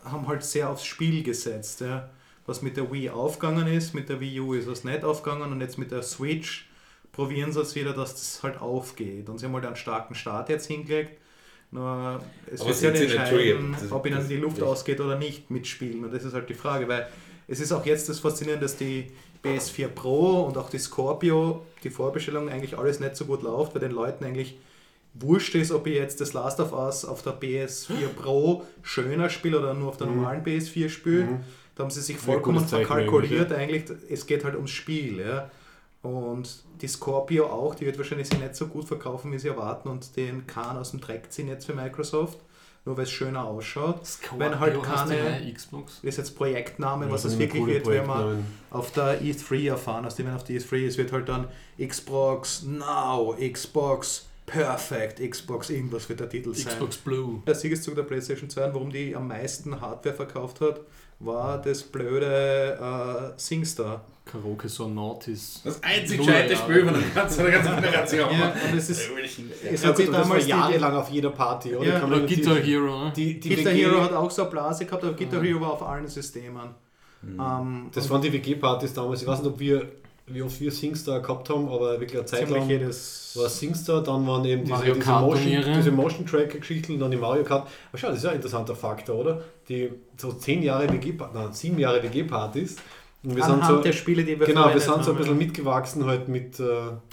haben 0.05 0.27
halt 0.27 0.43
sehr 0.43 0.69
aufs 0.69 0.85
Spiel 0.85 1.23
gesetzt. 1.23 1.81
Ja. 1.81 2.09
Was 2.45 2.61
mit 2.61 2.77
der 2.77 2.91
Wii 2.91 3.09
aufgegangen 3.11 3.67
ist, 3.67 3.93
mit 3.93 4.09
der 4.09 4.19
Wii 4.19 4.39
U 4.39 4.53
ist 4.53 4.67
es 4.67 4.83
nicht 4.83 5.03
aufgegangen 5.03 5.51
und 5.51 5.61
jetzt 5.61 5.77
mit 5.77 5.91
der 5.91 6.01
Switch 6.01 6.67
probieren 7.11 7.51
sie 7.51 7.61
es 7.61 7.75
wieder, 7.75 7.93
dass 7.93 8.13
das 8.13 8.41
halt 8.43 8.59
aufgeht. 8.61 9.29
Und 9.29 9.37
sie 9.39 9.45
haben 9.45 9.53
halt 9.53 9.65
einen 9.65 9.75
starken 9.75 10.15
Start 10.15 10.49
jetzt 10.49 10.67
hingelegt. 10.67 11.19
Nur 11.71 12.19
es 12.51 12.61
Aber 12.61 12.69
wird 12.69 12.81
ja 12.81 12.91
nicht- 12.91 13.13
entscheiden, 13.15 13.75
das- 13.79 13.91
ob 13.91 14.05
ihnen 14.07 14.27
die 14.27 14.37
Luft 14.37 14.63
ausgeht 14.63 14.99
oder 14.99 15.17
nicht 15.17 15.51
mit 15.51 15.67
Spielen. 15.67 16.03
Und 16.05 16.13
das 16.13 16.23
ist 16.23 16.33
halt 16.33 16.49
die 16.49 16.55
Frage, 16.55 16.87
weil 16.87 17.07
es 17.47 17.59
ist 17.59 17.71
auch 17.71 17.85
jetzt 17.85 18.09
das 18.09 18.19
Faszinierende, 18.19 18.65
dass 18.65 18.77
die 18.77 19.11
PS4 19.43 19.87
Pro 19.89 20.43
und 20.45 20.57
auch 20.57 20.69
die 20.69 20.79
Scorpio, 20.79 21.65
die 21.83 21.89
Vorbestellung 21.91 22.49
eigentlich 22.49 22.77
alles 22.77 22.99
nicht 22.99 23.15
so 23.15 23.25
gut 23.25 23.43
läuft, 23.43 23.73
weil 23.75 23.81
den 23.81 23.91
Leuten 23.91 24.23
eigentlich 24.25 24.57
wurscht 25.19 25.55
ist, 25.55 25.71
ob 25.71 25.87
ich 25.87 25.95
jetzt 25.95 26.21
das 26.21 26.33
Last 26.33 26.59
of 26.59 26.71
Us 26.73 27.05
auf 27.05 27.21
der 27.21 27.33
PS4 27.39 28.07
Pro 28.15 28.63
schöner 28.81 29.29
spiele 29.29 29.59
oder 29.59 29.73
nur 29.73 29.89
auf 29.89 29.97
der 29.97 30.07
Mhm. 30.07 30.15
normalen 30.17 30.43
PS4 30.43 30.89
spiele. 30.89 31.23
Mhm. 31.25 31.39
Da 31.75 31.83
haben 31.83 31.91
sie 31.91 32.01
sich 32.01 32.17
vollkommen 32.17 32.65
verkalkuliert. 32.67 33.51
Eigentlich, 33.53 33.85
es 34.09 34.25
geht 34.25 34.43
halt 34.43 34.55
ums 34.55 34.71
Spiel. 34.71 35.19
Ja. 35.19 35.49
Und 36.01 36.63
die 36.81 36.87
Scorpio 36.87 37.45
auch, 37.47 37.75
die 37.75 37.85
wird 37.85 37.97
wahrscheinlich 37.97 38.27
sich 38.29 38.39
nicht 38.39 38.55
so 38.55 38.67
gut 38.67 38.85
verkaufen, 38.85 39.31
wie 39.31 39.39
sie 39.39 39.49
erwarten 39.49 39.89
und 39.89 40.15
den 40.15 40.47
Kahn 40.47 40.77
aus 40.77 40.91
dem 40.91 41.01
Dreck 41.01 41.31
ziehen 41.31 41.47
jetzt 41.49 41.65
für 41.65 41.73
Microsoft, 41.73 42.37
nur 42.85 42.95
weil 42.95 43.03
es 43.03 43.11
schöner 43.11 43.43
ausschaut. 43.43 44.05
Scorpio 44.05 44.39
Wenn 44.39 44.59
halt 44.59 44.81
keine- 44.83 45.15
eine 45.21 45.53
Xbox. 45.53 45.95
Das 46.01 46.03
ist 46.09 46.17
jetzt 46.17 46.37
Projektname, 46.37 47.05
Ja, 47.07 47.11
was 47.11 47.23
das 47.23 47.33
es 47.33 47.39
wirklich 47.39 47.65
wird, 47.65 47.85
wenn 47.87 48.05
man 48.07 48.17
Projektnamen. 48.21 48.45
auf 48.71 48.91
der 48.91 49.21
E3 49.21 49.67
erfahren, 49.67 50.05
aus 50.05 50.15
dem 50.15 50.27
man 50.27 50.35
auf 50.35 50.45
der 50.45 50.55
E3 50.57 50.85
ist, 50.85 50.97
wird 50.97 51.11
halt 51.11 51.27
dann 51.27 51.47
Xbox 51.77 52.63
Now, 52.63 53.35
Xbox 53.37 54.25
Perfect, 54.49 55.19
Xbox 55.31 55.69
irgendwas 55.69 56.07
wird 56.09 56.19
der 56.19 56.29
Titel 56.29 56.53
sein. 56.53 56.73
Xbox 56.73 56.97
Blue. 56.97 57.41
Der 57.45 57.55
Siegeszug 57.55 57.95
der 57.95 58.03
PlayStation 58.03 58.49
2 58.49 58.65
und 58.65 58.73
warum 58.73 58.89
die 58.91 59.15
am 59.15 59.27
meisten 59.27 59.79
Hardware 59.79 60.15
verkauft 60.15 60.61
hat, 60.61 60.81
war 61.19 61.61
das 61.61 61.83
blöde 61.83 62.77
äh, 63.35 63.39
SingStar. 63.39 64.05
Karaoke 64.25 64.69
Sonautis. 64.69 65.61
Das 65.63 65.81
einzig 65.83 66.19
gescheite. 66.19 66.55
Spiel 66.55 66.85
von 66.85 66.93
der 66.93 67.01
ganzen, 67.15 67.45
Generation. 67.45 68.29
Ja, 68.31 68.53
und 68.71 68.77
es 68.77 68.89
ist, 68.89 69.09
Ja, 69.09 69.69
es 69.71 69.81
Ja, 69.81 69.89
hat 69.89 69.97
sich 69.97 70.05
das 70.05 70.15
war 70.15 70.21
damals 70.23 70.43
die, 70.45 70.49
jahrelang 70.51 70.95
auf 70.95 71.09
jeder 71.09 71.31
Party, 71.31 71.75
oder? 71.75 71.87
Ja, 71.87 72.05
Oder 72.05 72.19
Guitar 72.21 72.57
Hero, 72.57 73.05
ne? 73.05 73.13
Die, 73.15 73.39
die 73.39 73.49
Guitar 73.49 73.73
WG 73.73 73.83
Hero 73.85 74.01
hat 74.03 74.13
auch 74.13 74.29
so 74.29 74.43
eine 74.43 74.51
Blase 74.51 74.85
gehabt, 74.85 75.03
aber 75.03 75.13
Guitar 75.13 75.43
Ja. 75.43 75.49
Hero 75.49 75.61
war 75.61 75.73
auf 75.73 75.83
allen 75.83 76.07
Systemen. 76.07 76.69
Ähm, 77.23 77.89
Das 77.93 78.09
waren 78.09 78.21
die 78.21 78.31
WG-Partys 78.31 78.93
damals. 78.93 79.21
Ich 79.23 79.27
weiß 79.27 79.39
nicht, 79.41 79.51
ob 79.51 79.59
wir, 79.59 79.91
wie 80.31 80.41
oft 80.41 80.59
wir 80.59 80.71
Singstar 80.71 81.21
gehabt 81.21 81.49
haben, 81.49 81.67
aber 81.67 81.99
wirklich 81.99 82.17
eine 82.17 82.25
Zeit 82.25 82.39
ziemlich 82.39 82.57
lang 82.59 82.69
jedes. 82.69 83.35
war 83.35 83.49
Singstar, 83.49 84.03
dann 84.03 84.25
waren 84.27 84.45
eben 84.45 84.63
diese, 84.63 84.73
Mario 84.73 84.93
diese, 84.93 85.11
Motion, 85.11 85.73
diese 85.75 85.91
Motion 85.91 86.25
Tracker-Geschichten, 86.25 86.99
dann 86.99 87.11
die 87.11 87.17
Mario 87.17 87.43
Kart. 87.43 87.67
Aber 87.89 87.97
schau, 87.97 88.07
das 88.07 88.17
ist 88.17 88.23
ja 88.23 88.29
ein 88.31 88.37
interessanter 88.37 88.75
Faktor, 88.75 89.15
oder? 89.15 89.43
Die 89.67 89.91
so 90.17 90.31
zehn 90.33 90.61
Jahre 90.63 90.91
WG, 90.91 91.13
nein, 91.33 91.53
sieben 91.53 91.79
Jahre 91.79 92.01
WG-Partys. 92.03 92.77
Und 93.21 93.35
wir 93.35 93.43
sind 93.43 93.55
Anhand 93.55 93.77
so, 93.77 93.81
der 93.81 93.91
Spiele, 93.91 94.23
die 94.23 94.39
wir 94.39 94.47
genau, 94.47 94.73
wir 94.73 94.79
sind 94.79 95.03
so 95.03 95.11
ein 95.11 95.17
bisschen 95.17 95.37
mitgewachsen 95.37 96.05
halt 96.05 96.29
mit, 96.29 96.57
äh, 96.59 96.63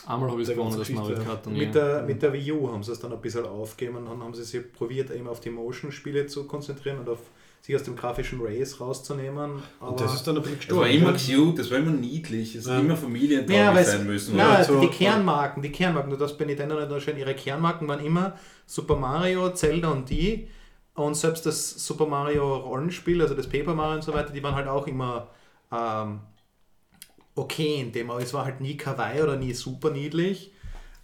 Einmal 0.06 0.30
habe 0.30 0.40
ich 0.40 0.48
es 0.48 0.54
Der 0.54 0.56
gewonnen, 0.56 0.78
das 0.78 0.88
Mario. 0.90 1.16
Kart. 1.16 1.46
Mit 1.48 1.74
der, 1.74 2.02
mit 2.02 2.22
der 2.22 2.32
Wii 2.32 2.52
U 2.52 2.70
haben 2.70 2.84
sie 2.84 2.92
es 2.92 3.00
dann 3.00 3.12
ein 3.12 3.20
bisschen 3.20 3.44
aufgegeben 3.44 3.96
und 3.96 4.06
dann 4.06 4.22
haben 4.22 4.34
sie 4.34 4.44
sich 4.44 4.72
probiert, 4.72 5.10
eben 5.10 5.26
auf 5.26 5.40
die 5.40 5.50
Motion-Spiele 5.50 6.26
zu 6.28 6.44
konzentrieren 6.44 7.00
und 7.00 7.08
auf 7.08 7.18
sich 7.66 7.74
aus 7.74 7.82
dem 7.82 7.96
grafischen 7.96 8.40
Race 8.40 8.80
rauszunehmen. 8.80 9.60
Aber 9.80 9.90
und 9.90 10.00
das 10.00 10.14
ist 10.14 10.24
dann 10.26 10.36
ein 10.36 10.42
bisschen 10.42 10.58
Das 10.68 10.76
war 10.76 10.84
gestorben. 10.88 11.16
immer 11.28 11.46
cute, 11.46 11.58
das 11.58 11.70
war 11.72 11.78
immer 11.78 11.90
niedlich, 11.90 12.54
es 12.54 12.66
Ja. 12.66 12.74
hat 12.74 12.80
immer 12.80 12.96
familientauglich 12.96 13.56
Ja, 13.58 13.84
sein 13.84 14.06
müssen. 14.06 14.36
Na, 14.36 14.54
oder? 14.54 14.64
so- 14.64 14.80
die 14.80 14.86
Kernmarken, 14.88 15.62
die 15.62 15.72
Kernmarken, 15.72 16.10
du 16.12 16.16
darfst 16.16 16.38
bei 16.38 16.44
Nintendo 16.44 16.76
nicht 16.76 16.84
unterscheiden, 16.84 17.18
ihre 17.18 17.34
Kernmarken 17.34 17.88
waren 17.88 18.04
immer 18.04 18.36
Super 18.66 18.94
Mario, 18.94 19.50
Zelda 19.52 19.88
und 19.90 20.08
die. 20.08 20.48
Und 20.94 21.14
selbst 21.16 21.44
das 21.44 21.70
Super 21.84 22.06
Mario 22.06 22.56
Rollenspiel, 22.56 23.20
also 23.20 23.34
das 23.34 23.48
Paper 23.48 23.74
Mario 23.74 23.96
und 23.96 24.02
so 24.04 24.14
weiter, 24.14 24.32
die 24.32 24.42
waren 24.44 24.54
halt 24.54 24.68
auch 24.68 24.86
immer 24.86 25.28
ähm, 25.72 26.20
okay 27.34 27.80
in 27.80 27.92
dem, 27.92 28.10
aber 28.10 28.22
es 28.22 28.32
war 28.32 28.44
halt 28.44 28.60
nie 28.60 28.76
kawaii 28.76 29.22
oder 29.22 29.36
nie 29.36 29.52
super 29.52 29.90
niedlich. 29.90 30.52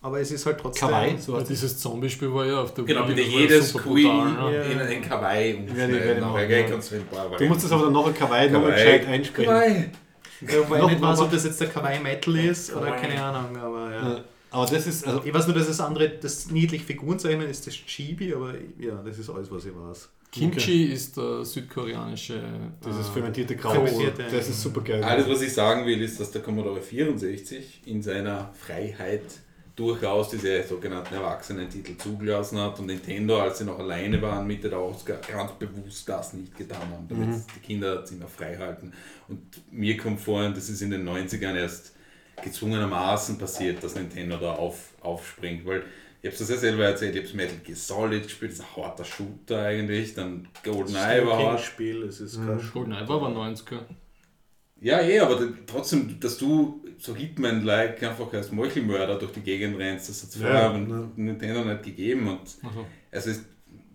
Aber 0.03 0.21
es 0.21 0.31
ist 0.33 0.45
halt 0.45 0.59
trotzdem. 0.59 0.89
Kawaii, 0.89 1.17
so 1.19 1.37
heißt 1.37 1.49
dieses 1.49 1.79
Zombie-Spiel 1.79 2.35
war 2.35 2.45
ja 2.45 2.61
auf 2.61 2.75
der 2.75 2.85
Genau, 2.85 3.09
Wii, 3.09 3.17
ja 3.21 3.41
jedes 3.41 3.73
Queen 3.73 4.09
brutal, 4.19 4.51
ne? 4.53 4.73
in 4.73 4.81
ein 4.81 5.03
Kawaii 5.03 5.55
umschneiden. 5.55 6.21
du 6.21 6.35
ein 6.35 7.49
musst 7.49 7.65
das 7.65 7.73
aber 7.73 7.85
dann 7.85 7.93
nachher 7.93 8.13
Kawaii 8.13 8.51
nochmal 8.51 8.73
gescheit 8.73 9.07
einsprechen. 9.07 9.51
Kawaii. 9.51 9.85
Ja, 10.41 10.59
wobei 10.59 10.77
ich 10.77 10.83
Noch 10.83 10.91
nicht 10.91 11.03
weiß, 11.03 11.21
ob 11.21 11.31
das 11.31 11.45
jetzt 11.45 11.61
der 11.61 11.69
Kawaii 11.69 12.01
Metal 12.01 12.37
ist 12.37 12.75
oder 12.75 12.87
Kawaii. 12.87 13.01
keine 13.01 13.23
Ahnung, 13.23 13.57
aber 13.57 13.93
ja. 13.93 14.25
Aber 14.51 14.67
das 14.67 14.87
ist, 14.87 15.07
also, 15.07 15.23
Ich 15.25 15.33
weiß 15.33 15.47
nur, 15.47 15.57
dass 15.57 15.67
das 15.69 15.81
andere, 15.81 16.11
das 16.11 16.51
niedlich 16.51 16.83
Figurenzeichnen 16.85 17.49
ist 17.49 17.67
das 17.67 17.75
Chibi, 17.75 18.35
aber 18.35 18.53
ja, 18.79 19.01
das 19.05 19.19
ist 19.19 19.31
alles, 19.31 19.51
was 19.51 19.65
ich 19.65 19.73
weiß. 19.75 20.09
Kimchi 20.31 20.85
ist 20.87 21.17
der 21.17 21.45
südkoreanische. 21.45 22.43
das 22.83 22.99
ist 22.99 23.09
fermentierte 23.11 23.55
Kraut. 23.57 23.75
Fermentierte, 23.75 24.25
Das 24.31 24.49
ist 24.49 24.61
super 24.63 24.81
geil. 24.81 25.03
Alles, 25.05 25.29
was 25.29 25.43
ich 25.43 25.53
sagen 25.53 25.87
will, 25.87 26.01
ist, 26.03 26.19
dass 26.21 26.31
der 26.31 26.43
Commodore 26.43 26.81
64 26.81 27.83
in 27.87 28.03
seiner 28.03 28.51
Freiheit 28.55 29.23
durchaus 29.83 30.29
diese 30.31 30.63
sogenannten 30.63 31.15
Erwachsenen-Titel 31.15 31.97
zugelassen 31.97 32.59
hat 32.59 32.79
und 32.79 32.87
Nintendo, 32.87 33.41
als 33.41 33.59
sie 33.59 33.65
noch 33.65 33.79
alleine 33.81 34.23
waren, 34.23 34.47
Mitte 34.47 34.69
der 34.71 34.79
80er, 34.79 35.19
ganz 35.29 35.53
bewusst 35.59 36.09
das 36.09 36.35
nicht 36.35 36.57
getan 36.57 36.89
haben, 36.91 37.09
damit 37.09 37.29
Mhm. 37.29 37.43
die 37.57 37.61
Kinder 37.61 37.97
das 37.97 38.13
immer 38.13 38.29
frei 38.29 38.57
halten. 38.57 38.93
Und 39.29 39.41
mir 39.73 39.97
kommt 39.97 40.21
vor, 40.21 40.49
das 40.51 40.69
ist 40.69 40.83
in 40.83 40.91
den 40.91 41.05
90ern 41.05 41.57
erst 41.57 41.95
gezwungenermaßen 42.43 43.39
passiert, 43.39 43.83
dass 43.83 43.95
Nintendo 43.97 44.37
da 44.37 44.53
auf, 44.55 44.91
aufspringt, 45.01 45.67
weil 45.67 45.83
ich 46.23 46.31
habe 46.31 46.41
es 46.43 46.49
ja 46.49 46.57
selber 46.57 46.85
erzählt, 46.85 47.17
ich 47.17 47.27
habe 47.27 47.37
Metal 47.37 47.57
Gear 47.65 47.77
Solid 47.77 48.23
gespielt, 48.23 48.53
das 48.53 48.61
ist 48.61 48.65
ein 48.65 48.77
harter 48.85 49.05
Shooter 49.05 49.63
eigentlich, 49.63 50.15
dann 50.15 50.49
GoldenEye 50.63 51.27
war 51.27 51.39
hart, 51.43 51.61
Spiel, 51.61 52.05
es 52.05 52.21
ist 52.21 52.37
kein 52.37 52.61
GoldenEye 52.73 53.09
war 53.09 53.17
aber 53.17 53.29
90er. 53.31 53.81
Ja, 54.81 55.01
eh, 55.01 55.19
aber 55.21 55.41
trotzdem, 55.67 56.19
dass 56.21 56.39
du 56.39 56.85
so 57.03 57.17
Hitman-like 57.17 58.01
einfach 58.05 58.33
als 58.33 58.53
Meuchelmörder 58.53 59.19
durch 59.19 59.33
die 59.33 59.41
Gegend 59.41 59.77
rennst, 59.79 60.09
das 60.09 60.23
hat 60.23 60.31
es 60.31 60.37
vorher 60.37 60.63
ja. 60.63 60.73
mit 60.73 61.19
Nintendo 61.19 61.65
nicht 61.65 61.83
gegeben. 61.83 62.29
Und 62.29 62.41
Also, 62.63 62.87
also 63.11 63.31
es, 63.31 63.41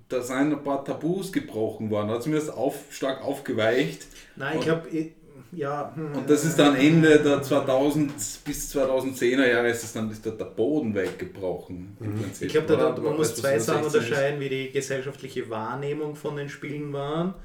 da 0.10 0.22
sind 0.22 0.52
ein 0.54 0.64
paar 0.64 0.84
Tabus 0.84 1.32
gebrochen 1.32 1.90
worden, 1.90 2.10
oder 2.10 2.20
zumindest 2.20 2.52
auf, 2.52 2.76
stark 2.92 3.24
aufgeweicht. 3.24 4.06
Nein, 4.36 4.52
ich 4.54 4.58
Und- 4.60 4.64
glaube, 4.66 5.12
ja. 5.54 5.94
hm, 5.96 6.16
Und 6.18 6.30
das 6.30 6.44
ist 6.44 6.60
dann 6.60 6.76
Ende 6.76 7.20
der 7.20 7.42
2000 7.42 8.12
bis 8.44 8.76
2010er 8.76 9.48
Jahre 9.48 9.70
ist, 9.70 9.84
das 9.84 9.94
dann, 9.94 10.12
ist 10.12 10.26
da 10.26 10.32
der 10.32 10.46
Boden 10.46 10.94
weggebrochen. 10.94 11.96
Prinzip, 12.00 12.48
Ich 12.48 12.52
glaube, 12.54 12.68
da, 12.68 12.92
da, 12.92 13.02
man 13.02 13.16
muss 13.16 13.36
zwei 13.36 13.58
Sachen 13.58 13.84
16 13.84 14.02
ist? 14.02 14.06
unterscheiden, 14.08 14.40
wie 14.42 14.50
die 14.50 14.72
gesellschaftliche 14.72 15.50
Wahrnehmung 15.50 16.16
von 16.16 16.36
den 16.36 16.50
Spielen 16.50 16.92
waren. 16.92 17.36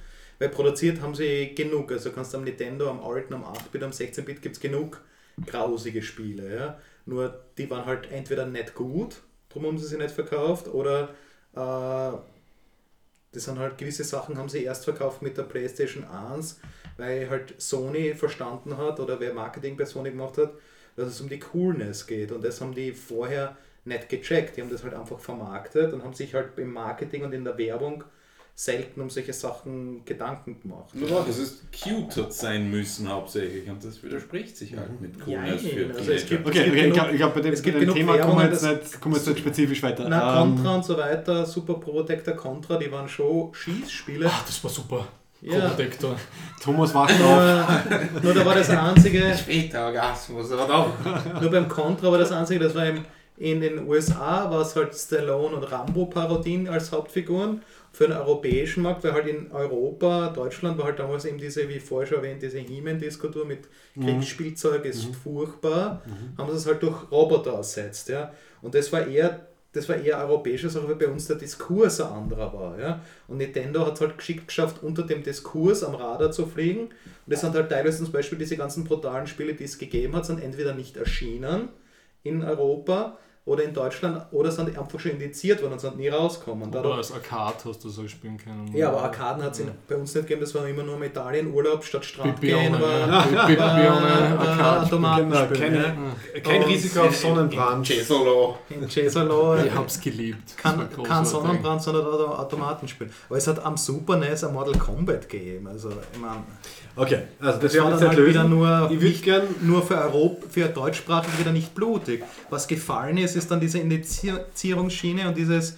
Weil 0.40 0.48
produziert 0.48 1.00
haben 1.00 1.14
sie 1.14 1.54
genug. 1.54 1.92
Also 1.92 2.10
kannst 2.10 2.32
du 2.34 2.38
am 2.38 2.44
Nintendo, 2.44 2.90
am 2.90 3.00
alten, 3.00 3.32
am 3.34 3.44
8-Bit, 3.44 3.82
am 3.84 3.90
16-Bit 3.92 4.42
gibt 4.42 4.56
es 4.56 4.60
genug 4.60 5.00
grausige 5.46 6.02
Spiele. 6.02 6.54
Ja? 6.54 6.78
Nur 7.06 7.44
die 7.58 7.68
waren 7.70 7.86
halt 7.86 8.10
entweder 8.10 8.46
nicht 8.46 8.74
gut, 8.74 9.22
darum 9.48 9.66
haben 9.66 9.78
sie 9.78 9.86
sie 9.86 9.98
nicht 9.98 10.14
verkauft, 10.14 10.68
oder 10.68 11.10
äh, 11.54 12.16
das 13.32 13.44
sind 13.44 13.58
halt 13.58 13.78
gewisse 13.78 14.04
Sachen 14.04 14.36
haben 14.36 14.48
sie 14.48 14.62
erst 14.62 14.84
verkauft 14.84 15.22
mit 15.22 15.38
der 15.38 15.44
PlayStation 15.44 16.04
1, 16.04 16.60
weil 16.98 17.30
halt 17.30 17.54
Sony 17.60 18.14
verstanden 18.14 18.76
hat 18.76 19.00
oder 19.00 19.18
wer 19.20 19.32
Marketing 19.32 19.76
bei 19.76 19.86
Sony 19.86 20.10
gemacht 20.10 20.36
hat, 20.36 20.52
dass 20.96 21.08
es 21.08 21.20
um 21.20 21.28
die 21.28 21.38
Coolness 21.38 22.06
geht. 22.06 22.30
Und 22.30 22.44
das 22.44 22.60
haben 22.60 22.74
die 22.74 22.92
vorher 22.92 23.56
nicht 23.84 24.10
gecheckt. 24.10 24.56
Die 24.56 24.60
haben 24.60 24.70
das 24.70 24.84
halt 24.84 24.94
einfach 24.94 25.18
vermarktet 25.18 25.92
und 25.94 26.04
haben 26.04 26.12
sich 26.12 26.34
halt 26.34 26.58
im 26.58 26.72
Marketing 26.72 27.24
und 27.24 27.32
in 27.32 27.44
der 27.44 27.56
Werbung 27.56 28.04
selten 28.54 29.00
um 29.00 29.10
solche 29.10 29.32
Sachen 29.32 30.04
Gedanken 30.04 30.60
gemacht. 30.60 30.90
Ja, 30.94 31.24
das 31.26 31.38
ist 31.38 31.62
cute 31.72 32.16
hat 32.22 32.32
sein 32.32 32.70
müssen 32.70 33.08
hauptsächlich 33.08 33.68
und 33.68 33.82
das 33.84 34.02
widerspricht 34.02 34.56
sich 34.56 34.76
halt 34.76 35.00
mit 35.00 35.18
Coolness 35.18 35.62
Jein, 35.62 35.90
für 35.90 35.98
also 35.98 36.12
es 36.12 36.26
gibt- 36.26 36.46
Okay, 36.46 36.58
Es 36.60 36.68
okay 36.68 36.76
ich 36.76 36.82
genug- 36.82 36.92
glaube, 36.94 37.16
glaub, 37.16 37.34
bei 37.34 37.40
dem, 37.40 37.52
es 37.54 37.60
bei 37.60 37.64
gibt 37.64 37.76
dem 37.76 37.80
genug 37.80 37.96
Thema 37.96 38.18
kommen 38.18 38.38
wir, 38.38 38.44
jetzt 38.50 38.62
das- 38.62 38.70
nicht, 38.82 39.00
kommen 39.00 39.14
jetzt 39.16 39.26
nicht 39.26 39.38
spezifisch 39.38 39.82
weiter. 39.82 40.06
Na, 40.08 40.42
Ähm, 40.42 40.54
Contra 40.54 40.74
und 40.76 40.84
so 40.84 40.96
weiter, 40.98 41.46
Super 41.46 41.74
Protector 41.74 42.34
Contra, 42.34 42.76
die 42.76 42.92
waren 42.92 43.08
schon 43.08 43.52
Schießspiele. 43.54 44.26
ah, 44.28 44.42
das 44.46 44.62
war 44.62 44.70
super. 44.70 45.06
Ja. 45.40 45.68
Protector. 45.70 46.14
Thomas 46.62 46.94
wacht 46.94 47.14
auf. 47.20 47.20
Nur, 47.20 48.22
nur 48.22 48.34
da 48.34 48.46
war 48.46 48.54
das 48.54 48.70
einzige, 48.70 49.34
Später 49.36 49.86
Orgasmus, 49.86 50.52
aber 50.52 50.66
doch. 50.66 51.40
Nur 51.40 51.50
beim 51.50 51.66
Contra 51.68 52.12
war 52.12 52.18
das 52.18 52.30
einzige, 52.30 52.60
das 52.60 52.74
war 52.76 52.86
im, 52.86 53.04
in 53.38 53.60
den 53.60 53.88
USA, 53.88 54.48
war 54.48 54.60
es 54.60 54.76
halt 54.76 54.94
Stallone 54.94 55.56
und 55.56 55.64
Rambo-Parodien 55.64 56.68
als 56.68 56.92
Hauptfiguren. 56.92 57.62
Für 57.92 58.08
den 58.08 58.16
europäischen 58.16 58.82
Markt, 58.82 59.04
weil 59.04 59.12
halt 59.12 59.26
in 59.26 59.52
Europa, 59.52 60.30
Deutschland 60.30 60.78
war 60.78 60.86
halt 60.86 60.98
damals 60.98 61.26
eben 61.26 61.36
diese, 61.36 61.68
wie 61.68 61.78
vorher 61.78 62.06
schon 62.06 62.18
erwähnt, 62.18 62.42
diese 62.42 62.58
He-Man-Diskultur 62.58 63.44
mit 63.44 63.68
Kriegsspielzeug 64.00 64.84
ist 64.86 65.14
furchtbar, 65.22 66.02
haben 66.38 66.50
sie 66.50 66.56
es 66.56 66.66
halt 66.66 66.82
durch 66.82 67.10
Roboter 67.10 67.52
ersetzt. 67.52 68.08
Ja? 68.08 68.32
Und 68.62 68.74
das 68.74 68.90
war 68.92 69.06
eher 69.06 69.46
das 69.72 69.88
war 69.88 69.96
eher 69.96 70.18
europäische 70.18 70.68
Sache, 70.68 70.86
weil 70.86 70.96
bei 70.96 71.08
uns 71.08 71.26
der 71.26 71.36
Diskurs 71.36 72.00
ein 72.00 72.12
anderer 72.12 72.52
war. 72.52 72.78
Ja? 72.78 73.00
Und 73.26 73.38
Nintendo 73.38 73.86
hat 73.86 73.94
es 73.94 74.00
halt 74.02 74.18
geschickt 74.18 74.48
geschafft, 74.48 74.82
unter 74.82 75.02
dem 75.02 75.22
Diskurs 75.22 75.82
am 75.82 75.94
Radar 75.94 76.30
zu 76.30 76.46
fliegen. 76.46 76.82
Und 76.82 76.92
das 77.26 77.40
sind 77.40 77.54
halt 77.54 77.70
teilweise 77.70 78.04
zum 78.04 78.12
Beispiel 78.12 78.38
diese 78.38 78.56
ganzen 78.58 78.84
brutalen 78.84 79.26
Spiele, 79.26 79.54
die 79.54 79.64
es 79.64 79.78
gegeben 79.78 80.14
hat, 80.14 80.26
sind 80.26 80.42
entweder 80.42 80.74
nicht 80.74 80.98
erschienen 80.98 81.70
in 82.22 82.44
Europa 82.44 83.18
oder 83.44 83.64
in 83.64 83.74
Deutschland 83.74 84.24
oder 84.30 84.52
sind 84.52 84.78
einfach 84.78 85.00
schon 85.00 85.12
indiziert 85.12 85.60
worden 85.62 85.72
und 85.72 85.80
sind 85.80 85.96
nie 85.96 86.08
rausgekommen. 86.08 86.68
Oder 86.68 86.78
Dadurch, 86.82 86.98
als 86.98 87.12
Arcade 87.12 87.56
hast 87.64 87.82
du 87.82 87.88
so 87.88 88.06
spielen 88.06 88.36
können. 88.36 88.70
ja, 88.76 88.88
aber 88.88 89.02
Arkaden 89.02 89.42
hat 89.42 89.58
es 89.58 89.64
bei 89.88 89.96
uns 89.96 90.14
nicht 90.14 90.22
gegeben, 90.28 90.42
das 90.42 90.54
war 90.54 90.66
immer 90.68 90.84
nur 90.84 90.94
im 90.94 91.02
Italienurlaub 91.02 91.82
statt 91.84 92.04
Strand 92.04 92.40
Bibione, 92.40 92.70
gehen. 92.78 92.80
Ja. 92.80 93.46
Genau, 93.46 94.80
Automatenspiel, 94.82 95.74
ja. 96.34 96.40
kein, 96.40 96.62
Risiko 96.62 97.00
auf 97.00 97.16
Sonnenbrand. 97.16 97.86
Cesolo. 97.86 98.58
In 98.70 98.88
Cesalo. 98.88 99.56
Ich 99.64 99.74
hab's 99.74 100.00
geliebt. 100.00 100.56
Kein 100.56 100.88
großartig. 100.94 101.28
Sonnenbrand, 101.30 101.82
sondern 101.82 102.06
Auto- 102.06 102.26
Automatenspiel. 102.34 103.10
Aber 103.28 103.38
es 103.38 103.46
hat 103.46 103.64
am 103.64 103.76
Super 103.76 104.16
NES 104.16 104.44
ein 104.44 104.52
Mortal 104.52 104.74
Kombat 104.78 105.28
gegeben. 105.28 105.66
Also, 105.66 105.90
ich 106.12 106.18
meine, 106.20 106.42
Okay, 106.94 107.22
also 107.40 107.58
das 107.58 107.72
das 107.72 107.80
war 107.82 107.90
wir 107.90 107.96
dann 107.96 108.08
halt 108.08 108.18
nicht 108.18 108.28
wieder 108.28 108.42
lösen. 108.42 108.50
nur, 108.58 108.84
Ich 108.90 108.96
würde 109.00 109.06
nicht, 109.06 109.24
gern 109.24 109.42
nur 109.62 109.82
für, 109.82 109.96
Europa, 109.96 110.46
für 110.50 110.68
deutschsprachig 110.68 111.38
wieder 111.38 111.50
nicht 111.52 111.74
blutig. 111.74 112.22
Was 112.50 112.66
gefallen 112.68 113.16
ist, 113.16 113.31
ist 113.36 113.50
dann 113.50 113.60
diese 113.60 113.78
Indizierungsschiene 113.78 115.28
und 115.28 115.36
dieses, 115.36 115.72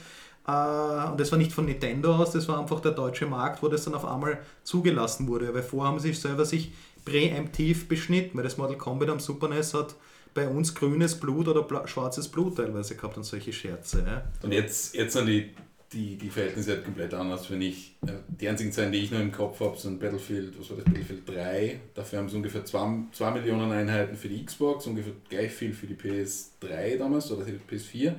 äh, 0.46 1.10
und 1.10 1.18
das 1.18 1.30
war 1.30 1.38
nicht 1.38 1.52
von 1.52 1.66
Nintendo 1.66 2.14
aus, 2.14 2.32
das 2.32 2.48
war 2.48 2.58
einfach 2.60 2.80
der 2.80 2.92
deutsche 2.92 3.26
Markt, 3.26 3.62
wo 3.62 3.68
das 3.68 3.84
dann 3.84 3.94
auf 3.94 4.04
einmal 4.04 4.38
zugelassen 4.62 5.26
wurde. 5.28 5.52
Weil 5.54 5.62
vorher 5.62 5.92
haben 5.92 6.00
sie 6.00 6.12
selber 6.12 6.44
sich 6.44 6.72
präemptiv 7.04 7.88
beschnitten, 7.88 8.36
weil 8.36 8.44
das 8.44 8.56
Mortal 8.56 8.78
Kombat 8.78 9.08
am 9.08 9.20
Super 9.20 9.48
NES 9.48 9.74
hat 9.74 9.94
bei 10.34 10.48
uns 10.48 10.74
grünes 10.74 11.18
Blut 11.18 11.48
oder 11.48 11.86
schwarzes 11.86 12.28
Blut 12.28 12.56
teilweise 12.56 12.96
gehabt 12.96 13.16
und 13.16 13.24
solche 13.24 13.52
Scherze. 13.52 14.04
Ja. 14.06 14.24
Und 14.42 14.52
jetzt, 14.52 14.94
jetzt 14.94 15.12
sind 15.12 15.26
die, 15.26 15.50
die, 15.94 16.16
die 16.16 16.30
Verhältnisse 16.30 16.72
halt 16.72 16.84
komplett 16.84 17.14
anders, 17.14 17.50
wenn 17.50 17.62
ich. 17.62 17.96
äh, 18.06 18.12
Die 18.28 18.48
einzigen 18.48 18.72
Zahlen, 18.72 18.92
die 18.92 18.98
ich 18.98 19.10
noch 19.10 19.20
im 19.20 19.32
Kopf 19.32 19.60
habe, 19.60 19.76
sind 19.78 20.00
Battlefield, 20.00 20.58
was 20.58 20.70
war 20.70 20.76
das, 20.76 20.84
Battlefield 20.86 21.28
3. 21.28 21.80
Dafür 21.94 22.18
haben 22.18 22.28
sie 22.28 22.36
ungefähr 22.36 22.64
2, 22.64 23.30
Millionen 23.32 23.72
Einheiten 23.72 24.16
für 24.16 24.28
die 24.28 24.44
Xbox, 24.44 24.86
ungefähr 24.86 25.12
gleich 25.28 25.52
viel 25.52 25.72
für 25.72 25.86
die 25.86 25.94
PS3 25.94 26.98
damals 26.98 27.30
oder 27.30 27.44
die 27.44 27.58
PS4 27.68 28.14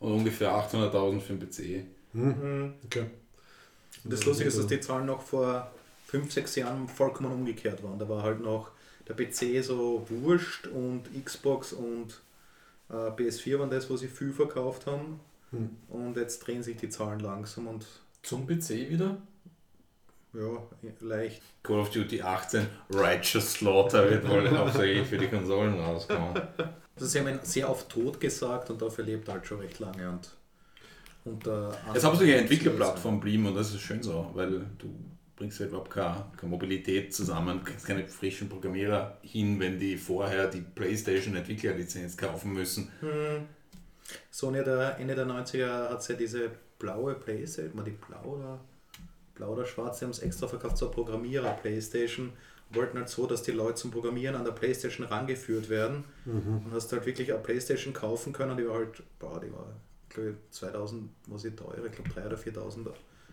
und 0.00 0.12
ungefähr 0.12 0.50
800.000 0.52 1.20
für 1.20 1.34
den 1.34 1.40
PC. 1.48 1.84
Okay. 2.86 3.06
Und 4.04 4.12
das 4.12 4.24
Lustige 4.24 4.48
ist, 4.48 4.58
dass 4.58 4.66
die 4.66 4.80
Zahlen 4.80 5.06
noch 5.06 5.22
vor 5.22 5.70
5, 6.06 6.32
6 6.32 6.56
Jahren 6.56 6.88
vollkommen 6.88 7.32
umgekehrt 7.32 7.82
waren. 7.82 7.98
Da 7.98 8.08
war 8.08 8.22
halt 8.22 8.40
noch 8.40 8.70
der 9.08 9.14
PC 9.14 9.62
so 9.64 10.06
wurscht 10.08 10.66
und 10.68 11.02
Xbox 11.24 11.72
und 11.72 12.20
äh, 12.90 13.10
PS4 13.10 13.58
waren 13.58 13.70
das, 13.70 13.90
wo 13.90 13.96
sie 13.96 14.08
viel 14.08 14.32
verkauft 14.32 14.86
haben. 14.86 15.20
Hm. 15.50 15.70
Und 15.88 16.16
jetzt 16.16 16.40
drehen 16.40 16.62
sich 16.62 16.76
die 16.76 16.88
Zahlen 16.88 17.20
langsam 17.20 17.68
und 17.68 17.86
Zum 18.22 18.46
PC 18.46 18.90
wieder? 18.90 19.18
ja, 20.34 20.90
leicht. 21.00 21.42
Call 21.62 21.80
of 21.80 21.90
Duty 21.90 22.20
18 22.20 22.66
Righteous 22.90 23.54
Slaughter 23.54 24.08
wird 24.10 24.28
wohl 24.28 24.50
hauptsächlich 24.58 25.06
für 25.06 25.18
die 25.18 25.28
Konsolen 25.28 25.80
rauskommen. 25.80 26.34
Also 26.94 27.06
sie 27.06 27.20
haben 27.20 27.38
sehr 27.42 27.68
auf 27.68 27.88
Tod 27.88 28.20
gesagt 28.20 28.70
und 28.70 28.80
dafür 28.80 29.04
lebt 29.04 29.28
halt 29.28 29.46
schon 29.46 29.60
recht 29.60 29.78
lange 29.78 30.10
und 30.10 30.36
unter 31.24 31.76
Jetzt 31.92 32.04
haben 32.04 32.16
sie 32.16 32.30
ja 32.30 32.36
Entwicklerplattform 32.36 33.20
geblieben 33.20 33.46
und 33.46 33.54
das 33.54 33.74
ist 33.74 33.80
schön 33.80 34.02
so, 34.02 34.30
weil 34.34 34.50
du 34.78 34.88
bringst 35.34 35.60
halt 35.60 35.70
überhaupt 35.70 35.90
keine, 35.90 36.24
keine 36.36 36.50
Mobilität 36.50 37.14
zusammen, 37.14 37.62
kriegst 37.64 37.86
keine 37.86 38.06
frischen 38.06 38.48
Programmierer 38.48 39.18
hin, 39.22 39.58
wenn 39.60 39.78
die 39.78 39.96
vorher 39.96 40.48
die 40.48 40.60
PlayStation 40.60 41.34
Entwicklerlizenz 41.34 42.16
kaufen 42.16 42.52
müssen. 42.52 42.90
Hm. 43.00 43.46
Sony 44.30 44.58
hat 44.58 44.66
ja 44.66 44.90
Ende 44.90 45.14
der 45.14 45.26
90er 45.26 45.90
hat 45.90 46.02
sie 46.02 46.12
ja 46.12 46.18
diese 46.18 46.50
blaue 46.78 47.14
Playstation, 47.14 47.76
mal 47.76 47.84
die 47.84 47.92
blau 47.92 48.36
oder 48.36 48.60
blau 49.34 49.52
oder 49.52 49.66
schwarz, 49.66 49.98
die 49.98 50.04
haben 50.04 50.12
es 50.12 50.20
extra 50.20 50.46
verkauft 50.46 50.76
zur 50.76 50.90
Programmierer 50.90 51.52
Playstation. 51.54 52.32
Wollten 52.70 52.98
halt 52.98 53.08
so, 53.08 53.26
dass 53.26 53.42
die 53.42 53.52
Leute 53.52 53.76
zum 53.76 53.92
Programmieren 53.92 54.34
an 54.34 54.44
der 54.44 54.52
Playstation 54.52 55.06
rangeführt 55.06 55.68
werden. 55.68 56.04
Und 56.64 56.72
hast 56.72 56.90
halt 56.92 57.06
wirklich 57.06 57.32
eine 57.32 57.40
Playstation 57.40 57.94
kaufen 57.94 58.32
können, 58.32 58.56
die 58.56 58.66
war 58.66 58.74
halt, 58.74 59.02
boah, 59.20 59.40
die 59.40 59.52
war, 59.52 59.72
glaube 60.08 60.30
ich, 60.30 60.36
2000, 60.50 61.10
was 61.28 61.44
ich 61.44 61.54
teuer, 61.54 61.84
ich 61.84 61.92
glaube 61.92 62.10
3.000 62.10 62.26
oder 62.26 62.36
4.000 62.36 62.92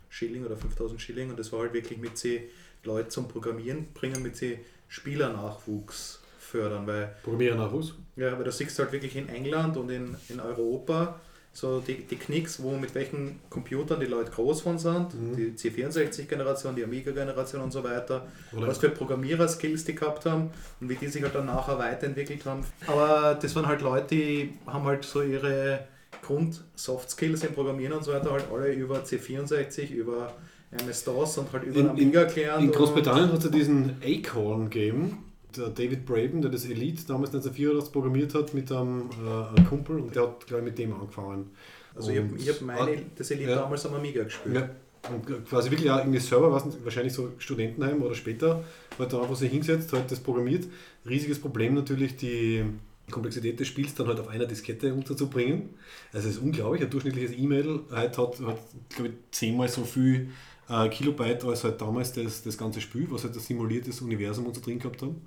Schilling 0.10 0.46
oder 0.46 0.56
5.000 0.56 1.00
Schilling. 1.00 1.32
Und 1.32 1.40
das 1.40 1.52
war 1.52 1.62
halt 1.62 1.74
wirklich 1.74 1.98
mit 1.98 2.18
sie 2.18 2.50
Leute 2.84 3.10
zum 3.10 3.28
Programmieren 3.28 3.92
bringen, 3.94 4.22
mit 4.22 4.36
sie 4.36 4.60
Spielernachwuchs 4.88 6.23
fördern, 6.54 6.86
weil 6.88 7.16
Programmieren 7.24 7.58
nach 7.58 7.74
was? 7.74 7.94
Ja, 8.16 8.38
weil 8.38 8.44
du 8.44 8.52
siehst 8.52 8.78
halt 8.80 8.92
wirklich 8.92 9.16
in 9.16 9.28
England 9.28 9.76
und 9.76 9.90
in, 9.90 10.16
in 10.30 10.40
Europa 10.40 11.20
so 11.56 11.80
die, 11.80 11.96
die 12.04 12.16
Knicks, 12.16 12.62
wo 12.64 12.72
mit 12.78 12.96
welchen 12.96 13.40
Computern 13.50 14.00
die 14.00 14.08
Leute 14.08 14.32
groß 14.32 14.62
von 14.62 14.78
sind, 14.80 15.14
Mhm. 15.14 15.36
die 15.36 15.52
C64-Generation, 15.52 16.76
die 16.76 16.84
Amiga-Generation 16.84 17.62
und 17.62 17.72
so 17.72 17.84
weiter, 17.84 18.26
Oder? 18.56 18.68
was 18.68 18.78
für 18.80 18.90
Programmierer-Skills 18.90 19.86
die 19.86 19.94
gehabt 19.96 20.26
haben 20.26 20.50
und 20.80 20.90
wie 20.90 20.96
die 20.96 21.08
sich 21.08 21.22
halt 21.24 21.36
dann 21.36 21.46
nachher 21.46 21.78
weiterentwickelt 21.78 22.44
haben. 22.46 22.64
Aber 22.88 23.38
das 23.40 23.56
waren 23.56 23.68
halt 23.68 23.82
Leute, 23.82 24.16
die 24.16 24.54
haben 24.66 24.86
halt 24.86 25.04
so 25.06 25.22
ihre 25.22 25.88
Grund-Soft-Skills 26.24 27.44
im 27.44 27.54
Programmieren 27.54 27.94
und 27.94 28.04
so 28.04 28.14
weiter 28.14 28.32
halt 28.32 28.46
alle 28.52 28.72
über 28.74 29.00
C64, 29.04 29.92
über 29.92 30.34
MS-DOS 30.72 31.38
und 31.38 31.54
halt 31.54 31.64
über 31.66 31.80
In- 31.80 31.90
Amiga 31.90 32.24
gelernt. 32.24 32.64
In 32.64 32.72
Großbritannien 32.72 33.32
hat 33.32 33.38
es 33.40 33.46
ja 33.46 33.52
diesen 33.52 33.96
Acorn 34.04 34.70
gegeben. 34.70 35.26
Der 35.58 35.70
David 35.70 36.06
Braben, 36.06 36.42
der 36.42 36.50
das 36.52 36.66
Elite 36.66 37.04
damals 37.08 37.30
1984 37.32 37.92
programmiert 37.92 38.34
hat 38.34 38.54
mit 38.54 38.72
einem, 38.72 39.10
äh, 39.56 39.62
Kumpel 39.64 40.00
und 40.00 40.16
der 40.16 40.24
hat 40.24 40.48
gleich 40.48 40.64
mit 40.64 40.78
dem 40.78 40.94
angefangen. 40.94 41.52
Also 41.96 42.12
ich 42.12 42.18
habe 42.20 42.30
Und- 42.34 42.48
hab 42.50 42.62
meine, 42.62 43.02
das 43.16 43.30
Elite 43.32 43.52
Ja. 43.52 43.56
damals 43.58 43.86
am 43.86 43.94
Amiga 43.96 44.24
gespielt. 44.24 44.56
Ja. 44.56 44.70
Und 45.12 45.46
quasi 45.46 45.70
wirklich 45.70 45.92
auch 45.92 45.98
irgendwie 46.00 46.20
Server, 46.20 46.50
wahrscheinlich 46.84 47.12
so 47.14 47.32
Studentenheim 47.38 48.02
oder 48.02 48.16
später, 48.16 48.64
halt 48.98 49.12
dann 49.14 49.22
einfach 49.22 49.36
sich 49.36 49.52
hingesetzt, 49.52 49.92
halt 49.92 50.10
das 50.10 50.20
programmiert. 50.20 50.66
Riesiges 51.08 51.40
Problem 51.40 51.74
natürlich, 51.74 52.16
die 52.16 52.64
Komplexität 53.12 53.60
des 53.60 53.68
Spiels 53.68 53.94
dann 53.96 54.08
halt 54.08 54.20
auf 54.22 54.30
einer 54.30 54.46
Diskette 54.46 54.94
unterzubringen. 54.94 55.72
Also 56.14 56.30
es 56.30 56.36
ist 56.38 56.42
unglaublich, 56.42 56.82
ein 56.84 56.90
durchschnittliches 56.90 57.38
E-Mail 57.38 57.82
halt 57.92 58.18
hat, 58.18 58.40
hat 58.40 58.60
glaube 58.96 59.10
ich, 59.10 59.14
zehnmal 59.32 59.68
so 59.68 59.84
viel 59.84 60.30
äh, 60.70 60.88
Kilobyte 60.88 61.44
als 61.44 61.66
halt 61.66 61.82
damals 61.82 62.14
das, 62.14 62.42
das 62.42 62.58
ganze 62.58 62.80
Spiel, 62.80 63.06
was 63.10 63.26
halt 63.26 63.34
ein 63.34 63.40
simuliertes 63.42 64.00
Universum 64.00 64.46
und 64.46 64.56
so 64.56 64.62
drin 64.62 64.80
gehabt 64.80 65.02
haben. 65.02 65.18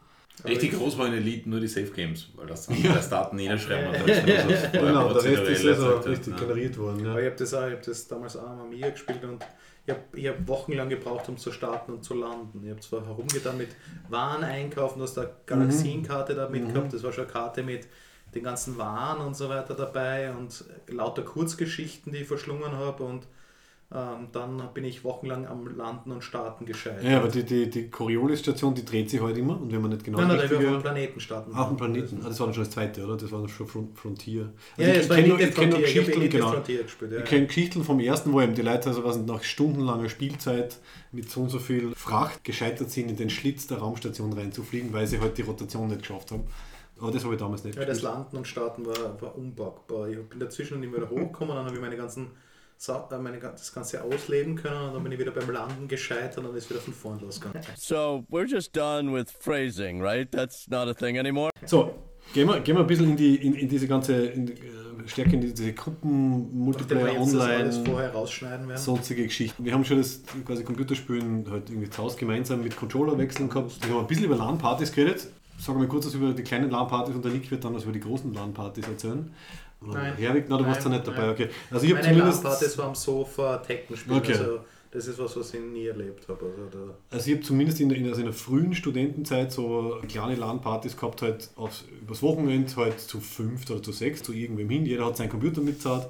Richtig 0.45 0.73
groß 0.73 0.99
waren 0.99 1.13
in 1.13 1.19
Elite 1.19 1.49
nur 1.49 1.61
die 1.61 1.67
Safe 1.69 1.87
Games, 1.91 2.29
weil 2.37 2.47
das 2.47 2.67
dann 2.67 2.81
Ja. 2.83 2.93
das 2.95 3.09
Daten 3.09 3.39
reinschreiben 3.41 3.89
und 3.89 3.95
dann 4.01 4.09
ist 4.09 4.27
das 4.29 4.73
Genau, 4.73 5.13
der 5.13 5.25
Rest 5.25 5.49
ist 5.51 5.67
also 5.67 5.91
richtig 5.99 6.35
ja. 6.35 6.41
generiert 6.41 6.77
worden. 6.79 7.07
Aber 7.07 7.15
Ja. 7.21 7.27
ich 7.27 7.27
habe 7.27 7.37
das, 7.37 7.55
auch- 7.55 7.67
ich 7.67 7.73
hab 7.73 7.83
das 7.83 8.07
damals 8.09 8.37
auch 8.37 8.51
am 8.51 8.61
Amiga 8.61 8.91
gespielt 8.91 9.25
und 9.25 9.45
ich 9.87 9.95
habe 9.95 10.03
ich 10.15 10.27
hab 10.29 10.47
wochenlang 10.49 10.89
gebraucht, 10.91 11.29
um 11.29 11.37
zu 11.39 11.53
starten 11.53 11.93
und 11.93 12.05
zu 12.05 12.15
landen. 12.15 12.61
Ich 12.65 12.71
habe 12.71 12.81
zwar 12.81 13.07
herumgetan 13.07 13.57
mit 13.57 13.69
Waren 14.11 14.45
einkaufen, 14.45 14.99
du 14.99 15.05
hast 15.05 15.19
eine 15.19 15.31
Galaxienkarte 15.47 16.35
da 16.35 16.49
Mhm. 16.49 16.73
gehabt, 16.73 16.93
das 16.93 17.03
war 17.03 17.13
schon 17.13 17.25
eine 17.25 17.33
Karte 17.33 17.63
mit 17.63 17.87
den 18.35 18.43
ganzen 18.45 18.77
Waren 18.77 19.25
und 19.27 19.35
so 19.37 19.49
weiter 19.49 19.75
dabei 19.75 20.33
und 20.33 20.65
lauter 20.89 21.23
Kurzgeschichten, 21.23 22.13
die 22.13 22.19
ich 22.19 22.29
verschlungen 22.29 22.73
habe 22.73 23.05
und 23.05 23.27
ähm, 23.95 24.29
dann 24.33 24.63
bin 24.75 24.85
ich 24.85 25.05
wochenlang 25.05 25.47
am 25.47 25.77
Landen 25.77 26.11
und 26.11 26.25
Starten 26.25 26.67
gescheitert. 26.67 27.05
ja, 27.05 27.19
aber 27.19 27.29
die, 27.29 27.45
die, 27.45 27.71
die 27.71 27.89
Coriolis-Station, 27.89 28.75
die 28.75 28.85
dreht 28.85 29.09
sich 29.11 29.21
halt 29.23 29.37
immer 29.39 29.61
und 29.61 29.71
wenn 29.73 29.81
man 29.81 29.91
nicht 29.93 30.03
genau 30.05 30.19
nein, 30.19 30.29
nein, 30.29 30.39
richtige- 30.41 30.61
wir 30.61 30.69
auf 30.71 30.75
dem 30.79 30.83
Planeten 30.83 31.21
starten. 31.21 31.51
Ach, 31.55 31.71
ein 31.71 31.77
Planeten. 31.77 32.21
Ah, 32.25 32.29
das 32.29 32.41
war 32.41 32.47
dann 32.49 32.55
schon 32.55 32.65
das 32.65 32.73
zweite, 32.73 33.05
oder? 33.05 33.17
Das 33.17 33.31
war 33.31 33.39
dann 33.39 33.49
schon 33.49 33.67
Front- 33.69 33.97
Frontier. 33.97 34.53
Ja, 34.77 34.87
Also 34.87 34.91
es 34.99 35.05
ich 35.05 35.09
war 35.11 35.17
kenne 35.17 35.29
ich 35.29 35.55
kenn 35.55 35.69
nur 35.71 35.79
Frontier, 35.79 35.87
ich 35.87 35.97
habe 35.99 36.07
Geschichten, 36.07 36.31
genau. 36.31 36.51
Gespielt. 36.83 37.13
Ja. 37.13 37.19
Ich 37.19 37.25
kenne 37.27 37.47
Geschichten 37.47 37.85
vom 37.85 38.01
ersten, 38.01 38.33
wo 38.33 38.41
eben 38.41 38.55
die 38.57 38.63
Leute 38.63 38.89
also 38.89 39.05
was 39.05 39.19
nach 39.19 39.43
stundenlanger 39.45 40.09
Spielzeit 40.09 40.79
mit 41.13 41.31
so 41.31 41.43
und 41.43 41.51
so 41.51 41.59
viel 41.61 41.95
Fracht 41.95 42.43
gescheitert 42.43 42.91
sind, 42.91 43.09
in 43.11 43.17
den 43.17 43.31
Schlitz 43.31 43.69
der 43.69 43.79
Raumstation 43.79 44.33
reinzufliegen, 44.33 44.93
weil 44.93 45.07
sie 45.07 45.21
halt 45.21 45.39
die 45.39 45.43
Rotation 45.43 45.87
nicht 45.87 46.01
geschafft 46.01 46.33
haben. 46.33 46.43
Aber 46.99 47.13
das 47.13 47.23
habe 47.25 47.35
ich 47.35 47.41
damals 47.41 47.63
nicht 47.63 47.77
Ja, 47.77 47.85
das 47.85 47.99
gespielt. 47.99 48.15
Landen 48.15 48.37
und 48.39 48.47
Starten 48.49 48.85
war, 48.87 49.21
war 49.23 49.37
unpackbar. 49.37 50.09
Ich 50.09 50.19
bin 50.29 50.41
dazwischen 50.41 50.81
nicht 50.81 50.93
wieder 50.93 51.09
hochgekommen, 51.09 51.55
dann 51.55 51.67
habe 51.67 51.75
ich 51.77 51.81
meine 51.81 51.97
ganzen, 51.97 52.31
Äh, 52.79 53.19
meine, 53.19 53.39
das 53.39 53.73
Ganze 53.73 54.03
ausleben 54.03 54.55
können 54.55 54.89
und 54.89 54.95
dann 54.95 55.03
bin 55.03 55.13
ich 55.13 55.19
wieder 55.19 55.31
beim 55.31 55.51
Landen 55.51 55.89
gescheitert 55.89 56.39
und 56.39 56.45
dann 56.45 56.57
ist 56.57 56.69
wieder 56.71 56.81
von 56.81 56.93
vorn 56.93 57.21
losgegangen. 57.21 57.63
So 57.77 58.25
we're 58.31 58.47
just 58.47 58.77
done 58.77 59.13
with 59.13 59.33
phrasing, 59.33 60.03
right? 60.03 60.31
That's 60.31 60.69
not 60.69 60.87
a 60.87 60.95
thing 60.95 61.19
anymore. 61.19 61.51
So, 61.65 61.95
gehen 62.35 62.47
wir, 62.47 62.61
gehen 62.61 62.77
wir 62.77 62.83
ein 62.83 62.87
bisschen 62.87 63.11
in, 63.11 63.17
die, 63.17 63.37
in, 63.37 63.55
in 63.55 63.69
diese 63.69 63.89
ganze, 63.89 64.27
in, 64.27 64.47
die, 64.47 64.53
äh, 64.53 65.09
stärker 65.09 65.33
in 65.33 65.41
diese 65.41 65.73
Gruppen, 65.73 66.55
Multiplayer, 66.59 67.21
Online, 67.21 67.73
vorher 67.73 68.13
rausschneiden 68.13 68.69
werden. 68.69 68.81
sonstige 68.81 69.25
Geschichten. 69.25 69.65
Wir 69.65 69.73
haben 69.73 69.85
schon 69.85 69.97
das 69.97 70.23
quasi 70.45 70.63
Computerspielen 70.63 71.51
halt 71.51 71.71
irgendwie 71.71 71.89
zu 71.89 72.03
Hause 72.03 72.19
gemeinsam 72.19 72.63
mit 72.63 72.77
Controller 72.77 73.17
wechseln 73.17 73.49
gehabt. 73.49 73.85
Wir 73.87 73.95
haben 73.95 74.03
ein 74.03 74.07
bisschen 74.07 74.27
über 74.27 74.37
LAN-Partys 74.37 74.93
geredet. 74.93 75.29
Sagen 75.59 75.81
wir 75.81 75.89
kurz 75.89 76.05
was 76.07 76.15
über 76.15 76.33
die 76.35 76.43
kleinen 76.43 76.71
LAN-Partys 76.71 77.15
und 77.15 77.25
der 77.25 77.33
Nick 77.33 77.51
wird 77.51 77.65
dann 77.65 77.75
was 77.75 77.85
über 77.85 77.93
die 77.93 78.01
großen 78.01 78.35
LAN-Partys 78.35 78.87
erzählen. 78.87 79.33
Nein. 79.81 80.15
Herwig, 80.17 80.47
na, 80.49 80.57
du 80.59 80.67
warst 80.67 80.85
da 80.85 80.89
Nein, 80.89 80.99
nicht 80.99 81.07
dabei, 81.09 81.21
nein. 81.23 81.31
okay. 81.31 81.49
Also 81.71 81.87
ich 81.87 81.93
habe 81.93 82.03
zumindest, 82.03 82.43
LAN-Partys 82.45 82.79
war 82.79 82.87
am 82.87 82.95
Sofa 82.95 83.57
Tekken 83.59 83.97
spielen. 83.97 84.17
Okay. 84.19 84.33
Also 84.33 84.61
das 84.91 85.07
ist 85.07 85.19
was, 85.19 85.37
was 85.37 85.53
ich 85.53 85.61
nie 85.61 85.87
erlebt 85.87 86.27
habe. 86.29 86.47
Also 86.47 86.95
also 87.11 87.27
ich 87.31 87.35
habe 87.37 87.45
zumindest 87.45 87.81
in, 87.81 87.89
der- 87.91 87.99
in, 87.99 88.07
also 88.09 88.21
in 88.21 88.27
der 88.27 88.33
frühen 88.35 88.75
Studentenzeit 88.75 89.53
so 89.53 89.99
kleine 90.09 90.35
LAN-Partys 90.37 90.97
gehabt, 90.97 91.21
halt 91.23 91.51
aufs, 91.57 91.85
übers 92.01 92.23
Wochenende 92.23 92.75
halt 92.77 92.99
zu 93.01 93.21
fünft 93.21 93.71
oder 93.71 93.83
zu 93.83 93.93
sechs, 93.93 94.23
zu 94.23 94.33
irgendwem 94.33 94.71
hin. 94.71 94.87
Jeder 94.87 95.05
hat 95.07 95.17
seinen 95.19 95.29
Computer 95.29 95.61
mitzahlt. 95.61 96.07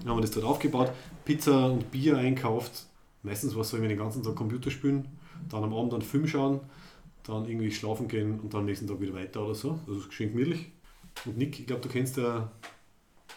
Dann 0.00 0.08
haben 0.08 0.16
wir 0.16 0.22
das 0.22 0.30
dort 0.32 0.46
aufgebaut, 0.46 0.90
Pizza 1.24 1.66
und 1.66 1.90
Bier 1.90 2.16
einkauft. 2.16 2.86
Meistens 3.22 3.54
war 3.54 3.62
es 3.62 3.70
so, 3.70 3.76
irgendwie 3.76 3.90
den 3.94 3.98
ganzen 3.98 4.22
Tag 4.22 4.34
Computer 4.34 4.70
spielen, 4.70 5.06
dann 5.50 5.62
am 5.62 5.72
Abend 5.74 5.92
dann 5.92 6.02
Film 6.02 6.26
schauen, 6.26 6.60
dann 7.26 7.46
irgendwie 7.46 7.70
schlafen 7.70 8.08
gehen 8.08 8.40
und 8.40 8.52
dann 8.52 8.60
am 8.62 8.66
nächsten 8.66 8.86
Tag 8.88 9.00
wieder 9.00 9.14
weiter 9.14 9.44
oder 9.44 9.54
so. 9.54 9.78
Das 9.86 9.98
ist 9.98 10.12
schön 10.12 10.30
gemütlich. 10.32 10.72
Und 11.26 11.38
Nick, 11.38 11.60
ich 11.60 11.66
glaube, 11.66 11.82
du 11.82 11.88
kennst 11.88 12.16
ja 12.16 12.50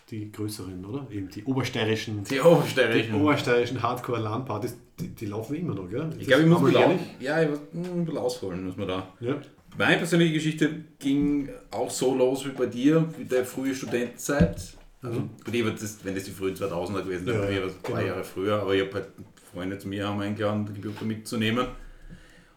die 0.10 0.32
größeren, 0.32 0.86
oder? 0.86 1.08
Eben 1.12 1.30
die 1.30 1.44
obersteirischen, 1.44 2.24
Die 2.24 2.36
die 2.36 2.40
Obersteirischen. 2.42 3.16
obersteirischen 3.16 3.82
Hardcore-LAN-Partys, 3.84 4.78
die, 5.00 5.10
die 5.10 5.26
laufen 5.26 5.56
immer 5.56 5.76
noch, 5.76 5.90
gell? 5.90 6.10
Ich 6.20 6.28
glaube, 6.28 6.44
ich 6.44 6.50
muss 6.50 6.62
bisschen, 6.64 6.82
ehrlich. 6.82 7.02
ja, 7.20 7.42
ich 7.44 7.50
muss 7.50 7.60
ein 7.74 8.06
bisschen 8.06 8.18
ausholen, 8.18 8.66
muss 8.66 8.78
man 8.78 8.88
da. 8.88 9.14
Ja. 9.20 9.36
Meine 9.78 9.98
persönliche 9.98 10.34
Geschichte 10.34 10.70
ging 10.98 11.50
auch 11.72 11.90
so 11.92 12.16
los 12.16 12.46
wie 12.46 12.50
bei 12.52 12.66
dir, 12.68 13.08
wie 13.18 13.26
der 13.26 13.44
frühe 13.46 13.76
Studentenzeit. 13.76 14.56
Also 15.02 15.24
bei 15.46 15.52
dir 15.52 15.70
das, 15.70 16.00
wenn 16.04 16.16
das 16.16 16.24
die 16.24 16.32
frühen 16.32 16.56
2000er 16.56 17.04
gewesen 17.04 17.28
wäre, 17.28 17.38
Ja, 17.38 17.46
bei 17.46 17.52
mir 17.52 17.62
war 17.62 17.68
es 17.68 17.84
genau. 17.84 17.96
zwei 17.98 18.06
Jahre 18.08 18.24
früher, 18.24 18.62
aber 18.62 18.74
ich 18.76 18.82
habe 18.82 18.94
halt 18.94 19.08
Freunde 19.54 19.78
zu 19.78 19.88
mir 19.88 20.08
haben 20.08 20.20
eingeladen, 20.22 20.66
den 20.66 20.74
Computer 20.82 21.06
mitzunehmen. 21.06 21.68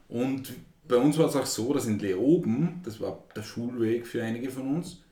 Und 0.09 0.53
bei 0.88 0.96
uns 0.96 1.18
war 1.18 1.26
es 1.28 1.36
auch 1.36 1.46
so, 1.46 1.72
dass 1.74 1.86
in 1.86 1.98
Leoben, 1.98 2.80
das 2.84 3.01
war 3.01 3.22
der 3.36 3.42
Schulweg 3.42 4.07
für 4.07 4.22
einige 4.22 4.51
von 4.51 4.76
uns, 4.76 5.03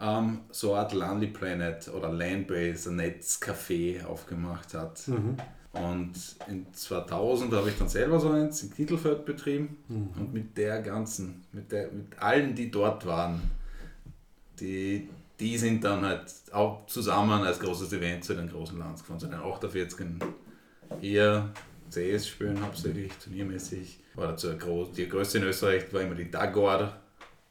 ähm, 0.00 0.40
so 0.50 0.72
eine 0.72 0.80
Art 0.82 0.92
Lonely 0.92 1.28
Planet 1.28 1.88
oder 1.88 2.12
Landbase, 2.12 2.90
ein 2.90 3.00
Netzcafé 3.00 4.04
aufgemacht 4.04 4.74
hat. 4.74 5.06
Mhm. 5.08 5.36
Und 5.72 6.14
in 6.48 6.72
2000 6.72 7.52
habe 7.52 7.68
ich 7.68 7.76
dann 7.78 7.88
selber 7.88 8.18
so 8.18 8.30
eins 8.30 8.62
in 8.62 8.72
Kittelfeld 8.72 9.26
betrieben 9.26 9.76
Mhm. 9.88 10.08
und 10.18 10.32
mit 10.32 10.56
der 10.56 10.80
ganzen, 10.80 11.44
mit, 11.52 11.70
der, 11.70 11.90
mit 11.92 12.18
allen, 12.18 12.54
die 12.54 12.70
dort 12.70 13.04
waren, 13.04 13.42
die, 14.58 15.08
die 15.38 15.58
sind 15.58 15.84
dann 15.84 16.02
halt 16.04 16.32
auch 16.52 16.86
zusammen 16.86 17.42
als 17.42 17.60
großes 17.60 17.92
Event 17.92 18.24
zu 18.24 18.34
den 18.34 18.48
großen 18.48 18.78
Lands 18.78 19.02
gefahren, 19.02 19.20
zu 19.20 19.26
den 19.26 19.34
48 19.38 20.06
hier 21.00 21.50
CS 21.90 22.28
spielen 22.28 22.62
hauptsächlich, 22.62 23.12
turniermäßig. 23.22 24.00
War 24.14 24.28
dazu 24.28 24.56
groß, 24.56 24.92
die 24.92 25.08
größte 25.08 25.38
in 25.38 25.44
Österreich 25.44 25.92
war 25.92 26.00
immer 26.00 26.14
die 26.14 26.30
Dagor. 26.30 26.96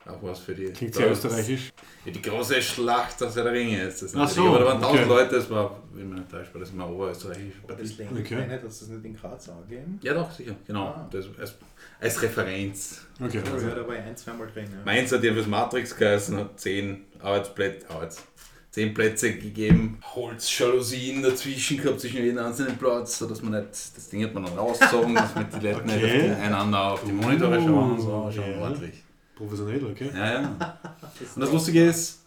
Auch 0.08 0.22
was 0.22 0.40
für 0.40 0.54
die. 0.54 0.66
Klingt 0.66 0.94
sehr 0.94 1.10
österreichisch. 1.12 1.72
Ja, 2.06 2.12
die 2.12 2.22
große 2.22 2.62
Schlacht 2.62 3.22
aus 3.24 3.34
der 3.34 3.52
Ringe 3.52 3.82
ist 3.84 4.04
das. 4.04 4.14
Ach 4.14 4.20
natürlich. 4.20 4.36
so, 4.36 4.48
Aber 4.50 4.60
da 4.60 4.66
waren 4.66 4.78
1000 4.78 5.00
okay. 5.02 5.10
Leute, 5.10 5.36
das 5.36 5.50
war, 5.50 5.80
wenn 5.94 6.10
man 6.10 6.18
nicht 6.20 6.30
täuscht, 6.32 6.54
war 6.54 6.62
das 6.62 6.70
immer 6.70 6.90
oberösterreichisch. 6.90 7.54
war 7.68 7.76
das 7.76 7.98
länger 7.98 8.12
Okay. 8.20 8.36
okay. 8.36 8.60
dass 8.64 8.80
das 8.80 8.88
nicht 8.90 9.04
in 9.06 9.16
Graz 9.16 9.50
angeben? 9.50 10.00
Ja, 10.04 10.14
doch, 10.14 10.32
sicher, 10.32 10.54
genau. 10.68 10.86
Ah. 10.90 11.10
Das, 11.12 11.26
als, 11.40 11.56
als 12.00 12.22
Referenz. 12.22 13.02
Okay. 13.20 13.42
Also, 13.52 13.68
ja, 13.68 13.74
da 13.76 13.88
war 13.88 13.96
ich 13.96 14.02
ein, 14.02 14.16
zweimal 14.16 14.48
drin. 14.54 14.66
Ja. 14.72 14.78
Mainz 14.86 15.12
hat 15.12 15.24
ja 15.24 15.34
fürs 15.34 15.48
Matrix 15.48 15.96
geheißen, 15.98 16.38
hat 16.38 16.60
10 16.60 17.02
Arbeitsplätze, 17.22 17.90
Arbeits, 17.90 18.24
10 18.70 18.94
Plätze 18.94 19.34
gegeben, 19.34 19.98
Holzjalousien 20.14 21.24
dazwischen 21.24 21.78
gehabt, 21.82 22.00
zwischen 22.00 22.18
jedem 22.18 22.38
einzelnen 22.46 22.78
Platz, 22.78 23.18
sodass 23.18 23.42
man 23.42 23.54
nicht, 23.54 23.70
das 23.72 24.10
Ding 24.10 24.24
hat 24.24 24.34
man 24.36 24.44
dann 24.46 24.54
rausgezogen, 24.58 25.16
dass 25.16 25.34
mit 25.34 25.48
die 25.52 25.66
Leute 25.66 25.84
nicht 25.86 25.96
auf 25.96 26.04
Okay. 26.04 26.22
die, 26.28 26.42
einander 26.44 26.92
auf 26.92 27.04
die 27.04 27.12
Monitore 27.12 27.60
schauen 27.60 27.92
und 27.94 28.02
so, 28.02 28.30
schon 28.32 28.60
ordentlich. 28.60 29.02
Professionell, 29.36 29.84
okay. 29.86 30.10
Ja, 30.14 30.42
ja. 30.42 30.48
Und 31.36 31.42
das 31.42 31.52
Lustige 31.52 31.86
ist, 31.86 32.22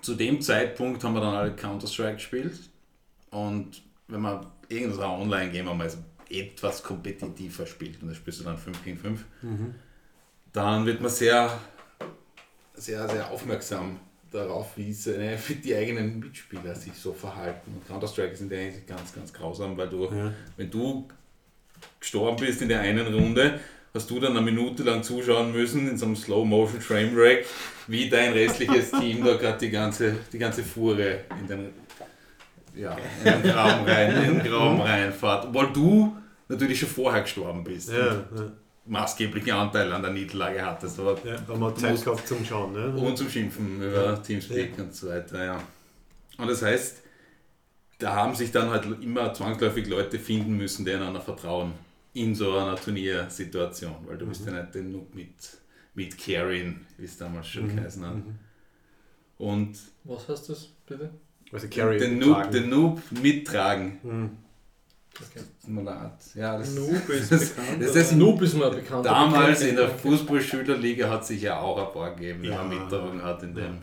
zu 0.00 0.14
dem 0.14 0.40
Zeitpunkt 0.40 1.02
haben 1.04 1.14
wir 1.14 1.20
dann 1.20 1.34
alle 1.34 1.54
Counter-Strike 1.54 2.14
gespielt. 2.14 2.58
Und 3.30 3.82
wenn 4.08 4.20
man 4.20 4.46
irgendein 4.68 5.08
Online-Game 5.10 5.68
einmal 5.68 5.88
so 5.90 5.98
etwas 6.30 6.82
kompetitiver 6.82 7.66
spielt, 7.66 8.00
und 8.02 8.08
das 8.08 8.16
spielst 8.16 8.40
du 8.40 8.44
dann 8.44 8.56
5 8.58 8.84
gegen 8.84 8.98
5, 8.98 9.24
Mhm. 9.42 9.74
dann 10.52 10.86
wird 10.86 11.00
man 11.00 11.10
sehr, 11.10 11.58
sehr, 12.74 13.08
sehr 13.08 13.30
aufmerksam 13.30 14.00
darauf, 14.30 14.76
wie, 14.76 14.92
seine, 14.92 15.38
die 15.62 15.74
eigenen 15.74 16.18
Mitspieler 16.18 16.74
sich 16.74 16.94
so 16.94 17.12
verhalten. 17.12 17.72
Und 17.74 17.86
Counter-Strike 17.86 18.34
sind 18.36 18.50
ja 18.50 18.58
eigentlich 18.58 18.86
ganz, 18.86 19.14
ganz 19.14 19.32
grausam, 19.32 19.76
weil 19.76 19.88
du, 19.88 20.04
Ja. 20.06 20.32
wenn 20.56 20.70
du 20.70 21.06
gestorben 22.00 22.36
bist 22.44 22.62
in 22.62 22.68
der 22.68 22.80
einen 22.80 23.06
Runde, 23.14 23.60
hast 23.94 24.10
du 24.10 24.18
dann 24.18 24.32
eine 24.32 24.40
Minute 24.40 24.82
lang 24.82 25.04
zuschauen 25.04 25.52
müssen 25.52 25.88
in 25.88 25.96
so 25.96 26.06
einem 26.06 26.16
Slow-Motion 26.16 26.80
Frame-Rate, 26.80 27.44
wie 27.86 28.08
dein 28.08 28.32
restliches 28.32 28.90
Team 29.00 29.24
da 29.24 29.36
gerade 29.36 29.58
die 29.58 29.70
ganze, 29.70 30.16
die 30.32 30.38
ganze 30.38 30.64
Fuhre 30.64 31.20
in 31.40 31.46
den, 31.46 31.68
ja, 32.74 32.96
in 33.24 33.24
den 33.24 33.42
Graben 33.44 33.84
rein, 33.86 34.16
in 34.16 34.38
den 34.38 34.42
Graben 34.50 34.80
reinfahrt. 34.80 35.46
Obwohl 35.46 35.72
du 35.72 36.16
natürlich 36.48 36.80
schon 36.80 36.88
vorher 36.88 37.22
gestorben 37.22 37.62
bist. 37.62 37.92
Ja, 37.92 38.14
ja. 38.14 38.52
maßgeblichen 38.84 39.52
Anteil 39.52 39.92
an 39.92 40.02
der 40.02 40.10
Niederlage 40.10 40.60
hattest. 40.64 40.98
Aber 40.98 41.16
Ja, 41.24 41.38
haben 41.46 41.60
wir 41.60 41.74
Zeit 41.76 42.04
gehabt 42.04 42.26
zum 42.26 42.44
Schauen. 42.44 42.72
Ne? 42.72 42.88
und 42.88 43.16
zum 43.16 43.30
Schimpfen 43.30 43.80
über 43.80 44.20
Teamspeak 44.20 44.76
und 44.76 44.92
so 44.92 45.08
weiter, 45.08 45.44
ja. 45.44 45.62
Und 46.36 46.48
das 46.48 46.62
heißt, 46.62 47.00
da 48.00 48.12
haben 48.12 48.34
sich 48.34 48.50
dann 48.50 48.70
halt 48.70 48.86
immer 49.00 49.32
zwangsläufig 49.32 49.86
Leute 49.86 50.18
finden 50.18 50.56
müssen, 50.56 50.84
die 50.84 50.92
einander 50.92 51.20
vertrauen 51.20 51.74
in 52.14 52.34
so 52.34 52.56
einer 52.56 52.76
Turniersituation, 52.76 53.94
weil 54.06 54.16
du 54.18 54.26
bist 54.26 54.46
ja 54.46 54.52
nicht 54.52 54.74
den 54.74 54.92
Noob 54.92 55.14
mit, 55.14 55.34
mit 55.94 56.16
Carrying, 56.18 56.80
wie 56.96 57.04
es 57.04 57.16
damals 57.18 57.48
schon 57.48 57.74
geheißen 57.74 58.06
hat. 58.06 58.16
Und 59.38 59.76
Was 60.04 60.28
heißt 60.28 60.48
das, 60.48 60.68
bitte? 60.86 61.10
Also 61.52 61.68
Carry 61.68 61.98
den 61.98 62.18
Noob, 62.18 62.34
tragen. 62.34 62.52
den 62.52 62.70
Noob 62.70 63.02
mittragen. 63.22 63.98
Mhm. 64.02 64.30
Okay. 65.16 65.44
Ja, 66.34 66.58
das, 66.58 66.74
Noob 66.74 67.08
ist 67.08 67.30
das, 67.32 67.50
bekannt, 67.50 67.82
das 67.82 67.94
ist 67.96 68.12
Noob 68.16 68.42
ist 68.42 68.54
mir 68.54 68.70
bekannt. 68.70 69.06
Damals 69.06 69.62
in 69.62 69.76
der. 69.76 69.88
Fußballschülerliga 69.88 71.08
hat 71.08 71.24
sich 71.24 71.42
ja 71.42 71.60
auch 71.60 71.86
ein 71.86 71.92
paar 71.92 72.14
gegeben, 72.16 72.42
die 72.42 72.48
Ja. 72.48 72.56
man 72.64 72.68
mitgetragen 72.70 73.22
hat 73.22 73.42
in 73.44 73.54
dem, 73.54 73.78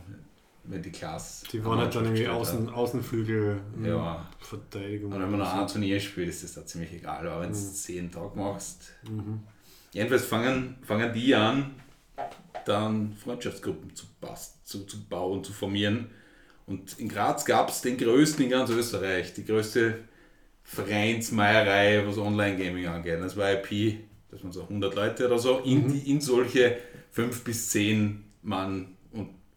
wenn 0.63 0.81
die 0.81 0.91
Klasse. 0.91 1.45
Die 1.51 1.63
waren 1.65 1.79
halt 1.79 1.95
dann 1.95 2.05
irgendwie 2.05 2.27
Außen. 2.27 2.69
Außenflügel, 2.69 3.59
mhm, 3.75 3.85
Ja. 3.85 4.29
Verteidigung. 4.39 5.11
Und 5.11 5.21
wenn 5.21 5.31
man 5.31 5.39
noch 5.39 5.53
ein 5.53 5.67
Turnier 5.67 5.99
spielt, 5.99 6.29
ist 6.29 6.43
das 6.43 6.53
da 6.53 6.65
ziemlich 6.65 6.93
egal. 6.93 7.27
Aber 7.27 7.41
wenn 7.41 7.49
du 7.49 7.55
es 7.55 7.87
jeden 7.87 8.11
Tag 8.11 8.35
machst. 8.35 8.93
Mhm. 9.09 9.41
Jedenfalls 9.93 10.25
fangen, 10.25 10.77
fangen 10.83 11.11
die 11.13 11.35
an, 11.35 11.71
dann 12.65 13.13
Freundschaftsgruppen 13.15 13.93
zu, 13.95 14.05
zu, 14.63 14.85
zu 14.85 15.03
bauen, 15.09 15.43
zu 15.43 15.51
formieren. 15.51 16.11
Und 16.67 16.97
in 16.99 17.09
Graz 17.09 17.43
gab 17.43 17.69
es 17.69 17.81
den 17.81 17.97
größten 17.97 18.45
in 18.45 18.51
ganz 18.51 18.69
Österreich, 18.69 19.33
die 19.33 19.43
größte 19.43 19.99
Vereinsmeierei, 20.63 22.03
was 22.05 22.17
Online-Gaming 22.17 22.87
angeht. 22.87 23.19
Das 23.19 23.35
war 23.35 23.51
IP, 23.51 23.99
das 24.29 24.43
waren 24.43 24.51
so 24.51 24.63
100 24.63 24.95
Leute 24.95 25.25
oder 25.27 25.39
so, 25.39 25.59
in, 25.59 25.87
Mhm. 25.87 26.01
in 26.05 26.21
solche 26.21 26.77
5 27.11 27.43
bis 27.43 27.69
10 27.69 28.23
Mann 28.43 28.95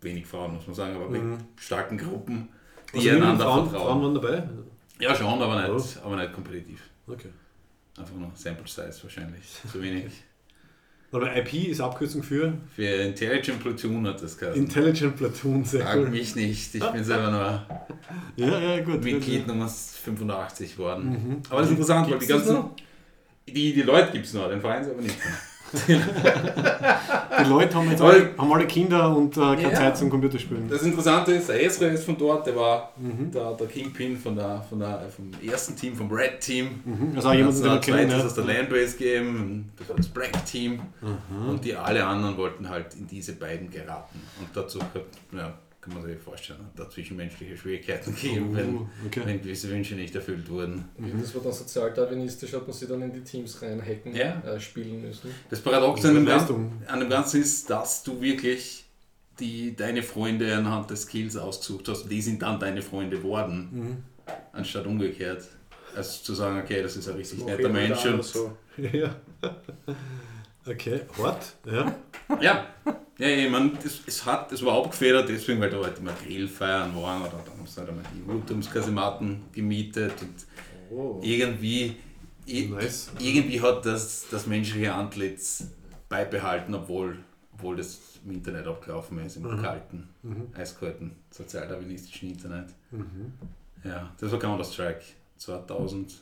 wenig 0.04 0.26
Frauen, 0.26 0.54
muss 0.54 0.66
man 0.66 0.74
sagen, 0.76 0.94
aber 0.96 1.08
Mhm. 1.08 1.30
mit 1.32 1.40
starken 1.56 1.98
Gruppen, 1.98 2.48
die 2.92 2.98
Also 3.10 3.10
einander 3.22 3.44
Frauen, 3.44 3.68
vertrauen. 3.70 3.88
Frauen 4.00 4.02
waren 4.02 4.14
dabei? 4.14 4.48
Ja, 5.00 5.14
schon, 5.14 5.42
aber 5.42 5.60
nicht, 5.74 5.98
aber 6.04 6.16
nicht 6.16 6.32
kompetitiv. 6.32 6.80
Okay. 7.06 7.28
Einfach 7.98 8.14
nur 8.14 8.30
Sample 8.34 8.66
Size 8.66 8.98
wahrscheinlich. 9.02 9.42
Zu 9.70 9.82
wenig. 9.82 10.12
Aber 11.12 11.36
IP 11.36 11.68
ist 11.68 11.80
Abkürzung 11.80 12.24
für 12.24 12.54
Für 12.74 12.82
Intelligent 12.82 13.60
Platoon 13.60 14.04
hat 14.08 14.20
das 14.20 14.36
geheißen. 14.36 14.60
Intelligent 14.60 15.14
Platoon, 15.16 15.64
sehr 15.64 15.82
Frag 15.84 15.98
cool. 15.98 16.08
mich 16.08 16.34
nicht, 16.34 16.74
ich 16.74 16.90
bin 16.90 17.04
selber 17.04 17.30
nur 17.30 17.66
Ja, 18.48 18.58
ja, 18.58 18.80
gut. 18.82 19.04
Mitglied 19.04 19.46
Nummer 19.46 19.68
85 19.68 20.72
geworden. 20.76 21.10
Mhm. 21.10 21.42
Aber 21.50 21.60
das 21.60 21.66
ist 21.70 21.72
interessant, 21.78 22.10
weil 22.10 22.18
die 22.18 22.26
ganzen. 22.26 22.64
Die, 23.46 23.72
die 23.74 23.82
Leute 23.82 24.10
gibt 24.10 24.26
es 24.26 24.32
noch, 24.34 24.48
den 24.48 24.60
Verein 24.60 24.84
aber 24.90 25.00
nicht. 25.02 25.16
Die 27.44 27.48
Leute 27.50 27.74
haben 27.74 27.90
jetzt 27.90 28.00
alle, 28.00 28.30
haben 28.38 28.52
alle 28.52 28.66
Kinder 28.66 29.14
und 29.16 29.36
äh, 29.36 29.40
keine 29.40 29.62
Ja. 29.62 29.74
Zeit 29.74 29.98
zum 29.98 30.08
Computerspielen. 30.10 30.68
Das 30.68 30.82
Interessante 30.82 31.32
ist, 31.32 31.48
der 31.48 31.62
Ezra 31.62 31.86
ist 31.86 32.04
von 32.04 32.16
dort, 32.16 32.46
der 32.46 32.56
war 32.56 32.92
Mhm. 32.96 33.30
der, 33.32 33.52
der 33.54 33.66
Kingpin 33.66 34.16
von 34.16 34.36
der, 34.36 34.62
von 34.68 34.78
der, 34.78 35.00
vom 35.14 35.30
ersten 35.46 35.74
Team, 35.76 35.94
vom 35.96 36.10
Red 36.12 36.40
Team. 36.40 36.80
Mhm. 36.84 37.12
Also 37.16 37.28
auch 37.28 37.34
jemand, 37.34 37.56
den 37.58 37.64
wir 37.64 37.80
kennen. 37.80 38.10
Ja. 38.10 38.24
aus 38.24 38.34
der 38.34 38.44
Landbase 38.44 38.96
gegeben, 38.96 39.72
das 39.78 39.88
war 39.88 39.96
das 39.96 40.08
Black 40.08 40.44
Team. 40.46 40.80
Mhm. 41.00 41.48
Und 41.48 41.64
die 41.64 41.74
alle 41.74 42.04
anderen 42.06 42.36
wollten 42.36 42.68
halt 42.68 42.94
in 42.94 43.06
diese 43.06 43.32
beiden 43.34 43.70
geraten. 43.70 44.20
Und 44.38 44.48
dazu 44.54 44.80
hat, 44.80 44.88
ja, 45.32 45.52
kann 45.84 45.94
man 45.94 46.04
sich 46.04 46.18
vorstellen, 46.18 46.60
hat 46.60 46.78
da 46.78 46.88
zwischenmenschliche 46.90 47.56
Schwierigkeiten 47.56 48.14
gegeben, 48.14 48.56
wenn, 48.56 48.76
Oh, 48.78 48.88
okay. 49.06 49.22
wenn 49.24 49.40
gewisse 49.42 49.68
Wünsche 49.70 49.94
nicht 49.94 50.14
erfüllt 50.14 50.48
wurden. 50.48 50.84
Das 51.20 51.34
war 51.34 51.42
dann 51.42 51.52
sozialdarwinistisch, 51.52 52.52
hat 52.54 52.66
man 52.66 52.72
sie 52.76 52.86
dann 52.86 53.02
in 53.02 53.12
die 53.12 53.20
Teams 53.22 53.60
reinhacken, 53.62 54.14
Ja. 54.16 54.40
äh, 54.40 54.58
spielen 54.58 55.02
müssen. 55.02 55.30
Das 55.50 55.60
Paradox 55.60 56.04
an 56.04 56.26
ist 56.26 56.48
dem, 56.48 56.72
an 56.86 57.00
dem 57.00 57.08
Ganzen 57.08 57.40
ist, 57.42 57.68
dass 57.70 58.02
du 58.02 58.20
wirklich 58.20 58.84
die, 59.38 59.74
deine 59.76 60.02
Freunde 60.02 60.56
anhand 60.56 60.90
des 60.90 61.02
Skills 61.02 61.36
ausgesucht 61.36 61.88
hast. 61.88 62.08
Die 62.08 62.22
sind 62.22 62.42
dann 62.42 62.58
deine 62.60 62.82
Freunde 62.82 63.18
geworden, 63.18 63.68
Mhm. 63.72 63.96
anstatt 64.52 64.86
umgekehrt. 64.86 65.42
Also 65.96 66.22
zu 66.24 66.34
sagen, 66.34 66.58
okay, 66.60 66.82
das 66.82 66.96
ist 66.96 67.08
ein 67.08 67.16
richtig 67.16 67.44
netter 67.44 67.68
Mensch. 67.68 68.04
Und, 68.06 68.24
so. 68.24 68.56
Ja. 68.76 69.14
Okay, 70.66 71.00
hart. 71.18 71.52
Ja. 71.66 71.94
ja, 72.40 72.66
ja, 73.18 73.28
ich 73.28 73.50
meine, 73.50 73.72
es, 73.84 74.00
es, 74.06 74.24
hat, 74.26 74.50
es 74.52 74.64
war 74.64 74.76
abgefedert, 74.84 75.28
deswegen, 75.28 75.60
weil 75.60 75.70
da 75.70 75.82
halt 75.82 75.98
immer 75.98 76.12
Grillfeiern 76.12 76.94
waren 76.96 77.22
oder 77.22 77.30
dann 77.46 77.58
haben 77.58 77.66
sie 77.66 77.78
halt 77.80 77.88
einmal 77.90 78.04
die 78.14 78.30
Jutumskasematten 78.32 79.42
gemietet 79.52 80.12
und 80.22 80.34
Oh. 80.90 81.18
irgendwie, 81.24 81.96
Nice. 82.46 83.10
irgendwie 83.18 83.60
hat 83.60 83.84
das, 83.86 84.26
das 84.30 84.46
menschliche 84.46 84.92
Antlitz 84.92 85.64
beibehalten, 86.08 86.74
obwohl, 86.74 87.18
obwohl 87.54 87.76
das 87.76 87.98
im 88.24 88.32
Internet 88.32 88.66
abgelaufen 88.66 89.18
ist, 89.24 89.36
im 89.36 89.44
kalten, 89.60 90.08
Mhm. 90.22 90.48
eiskalten, 90.54 91.12
sozialdarwinistischen 91.30 92.30
Internet. 92.30 92.68
Mhm. 92.90 93.32
Ja, 93.82 94.12
das 94.20 94.30
war 94.30 94.38
Counter-Strike 94.38 95.02
2000 95.38 96.14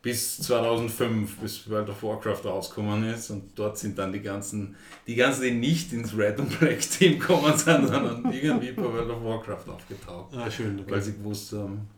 bis 0.00 0.38
2005, 0.38 1.38
bis 1.38 1.68
World 1.68 1.88
of 1.90 2.02
Warcraft 2.02 2.44
rausgekommen 2.44 3.04
ist 3.12 3.30
und 3.30 3.50
dort 3.58 3.78
sind 3.78 3.98
dann 3.98 4.12
die 4.12 4.20
ganzen, 4.20 4.76
die 5.06 5.16
ganzen, 5.16 5.42
die 5.42 5.50
nicht 5.50 5.92
ins 5.92 6.16
Red 6.16 6.38
und 6.38 6.58
Black 6.60 6.80
Team 6.80 7.18
gekommen 7.18 7.56
sind, 7.56 7.88
sondern 7.88 8.32
irgendwie 8.32 8.72
bei 8.72 8.82
World 8.84 9.10
of 9.10 9.24
Warcraft 9.24 9.68
aufgetaucht, 9.72 10.34
Ah, 10.36 10.50
schön. 10.50 10.78
weil 10.86 10.94
Okay. 10.94 11.00
sie 11.00 11.12
gewusst 11.14 11.52
haben, 11.52 11.88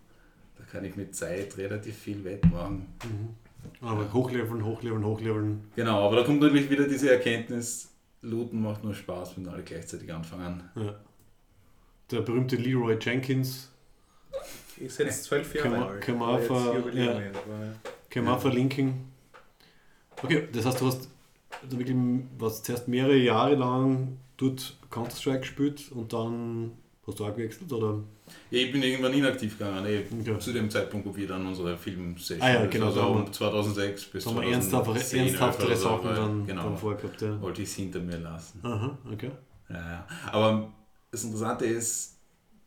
da 0.56 0.64
kann 0.64 0.84
ich 0.84 0.96
mit 0.96 1.14
Zeit 1.14 1.56
relativ 1.58 1.96
viel 1.96 2.24
wettmachen. 2.24 2.86
Mhm. 3.04 3.86
Aber 3.86 4.10
hochleveln, 4.12 4.64
hochleveln, 4.64 5.04
hochleveln. 5.04 5.64
Genau, 5.76 6.06
aber 6.06 6.16
da 6.16 6.22
kommt 6.24 6.40
natürlich 6.40 6.70
wieder 6.70 6.88
diese 6.88 7.10
Erkenntnis, 7.12 7.90
Looten 8.22 8.62
macht 8.62 8.82
nur 8.82 8.94
Spaß, 8.94 9.36
wenn 9.36 9.46
alle 9.48 9.62
gleichzeitig 9.62 10.12
anfangen. 10.12 10.62
Ja. 10.74 10.94
Der 12.10 12.22
berühmte 12.22 12.56
Leroy 12.56 12.96
Jenkins, 13.00 13.70
Ist 14.80 14.98
jetzt 14.98 15.24
zwölf 15.24 15.54
Jahre 15.54 15.68
Können 15.68 15.82
alt. 15.82 16.00
können 16.00 16.18
wir 16.20 17.04
ja. 17.04 17.20
können 18.08 18.26
wir 18.26 18.32
auch 18.34 18.40
verlinken. 18.40 19.10
Okay, 20.22 20.48
das 20.52 20.66
heißt, 20.66 20.80
du 20.80 20.86
hast 20.86 21.08
also 21.62 21.78
wirklich 21.78 21.96
was 22.38 22.62
zuerst 22.62 22.88
mehrere 22.88 23.16
Jahre 23.16 23.54
lang 23.54 24.18
dort 24.36 24.76
Counter-Strike 24.90 25.40
gespielt 25.40 25.90
und 25.92 26.12
dann 26.12 26.72
hast 27.06 27.18
du 27.20 27.24
auch 27.24 27.34
gewechselt, 27.34 27.72
oder? 27.72 28.00
Ja, 28.50 28.60
ich 28.60 28.70
bin 28.72 28.82
irgendwann 28.82 29.12
inaktiv 29.12 29.58
gegangen, 29.58 29.84
Okay. 30.20 30.38
zu 30.38 30.52
dem 30.52 30.70
Zeitpunkt, 30.70 31.06
wo 31.06 31.16
wir 31.16 31.26
dann 31.26 31.46
unsere 31.46 31.76
Filmsession, 31.76 32.40
Ah 32.42 32.52
ja, 32.52 32.66
genau, 32.66 32.86
also 32.86 33.02
um 33.02 33.32
2006 33.32 34.06
bis 34.06 34.24
Da 34.24 34.30
haben 34.30 34.40
wir 34.42 34.60
2010 34.60 35.20
ernsthaftere, 35.26 35.76
so, 35.76 35.88
Sachen 35.88 36.14
dann, 36.14 36.46
genau, 36.46 36.62
dann 36.64 36.76
vorgehabt. 36.76 37.20
Ja. 37.22 37.40
wollte 37.40 37.62
ich 37.62 37.68
es 37.68 37.74
hinter 37.74 37.98
mir 38.00 38.18
lassen. 38.18 38.60
Aha, 38.62 38.96
okay. 39.12 39.30
Ja. 39.68 40.06
Aber 40.30 40.70
das 41.10 41.24
Interessante 41.24 41.64
ist, 41.66 42.19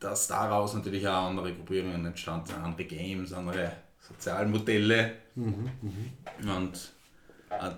dass 0.04 0.28
daraus 0.28 0.74
natürlich 0.74 1.06
auch 1.08 1.28
andere 1.28 1.54
Gruppierungen 1.54 2.04
entstanden 2.06 2.46
sind, 2.46 2.58
andere 2.58 2.84
Games, 2.84 3.32
andere 3.32 3.72
Sozialmodelle 4.00 5.12
Mhm, 5.36 5.68
mhm. 5.82 6.50
und 6.56 6.92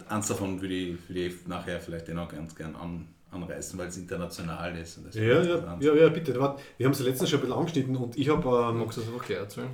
eins 0.09 0.29
davon 0.29 0.61
würde 0.61 0.74
ich, 0.74 1.09
würde 1.09 1.20
ich 1.27 1.47
nachher 1.47 1.81
vielleicht 1.81 2.09
eh 2.09 2.14
noch 2.14 2.29
ganz 2.29 2.55
gern 2.55 2.77
an, 2.77 3.09
anreißen, 3.31 3.79
weil 3.79 3.89
es 3.89 3.97
international 3.97 4.77
ist. 4.79 4.99
Und 4.99 5.07
das 5.07 5.14
Ja, 5.14 5.43
ja, 5.43 5.77
ja, 5.81 5.95
ja, 5.95 6.09
bitte. 6.09 6.39
Warte, 6.39 6.62
Wir 6.77 6.87
haben 6.87 6.93
es 6.93 7.01
letztens 7.01 7.31
schon 7.31 7.39
ein 7.41 7.43
bisschen 7.43 7.59
angeschnitten 7.59 7.97
und 7.97 8.16
ich 8.18 8.29
habe 8.29 8.49
ähm, 8.70 8.79
Magst 8.79 8.99
du 8.99 9.03
das 9.03 9.11
einfach 9.11 9.27
gleich 9.27 9.39
erzählen? 9.39 9.68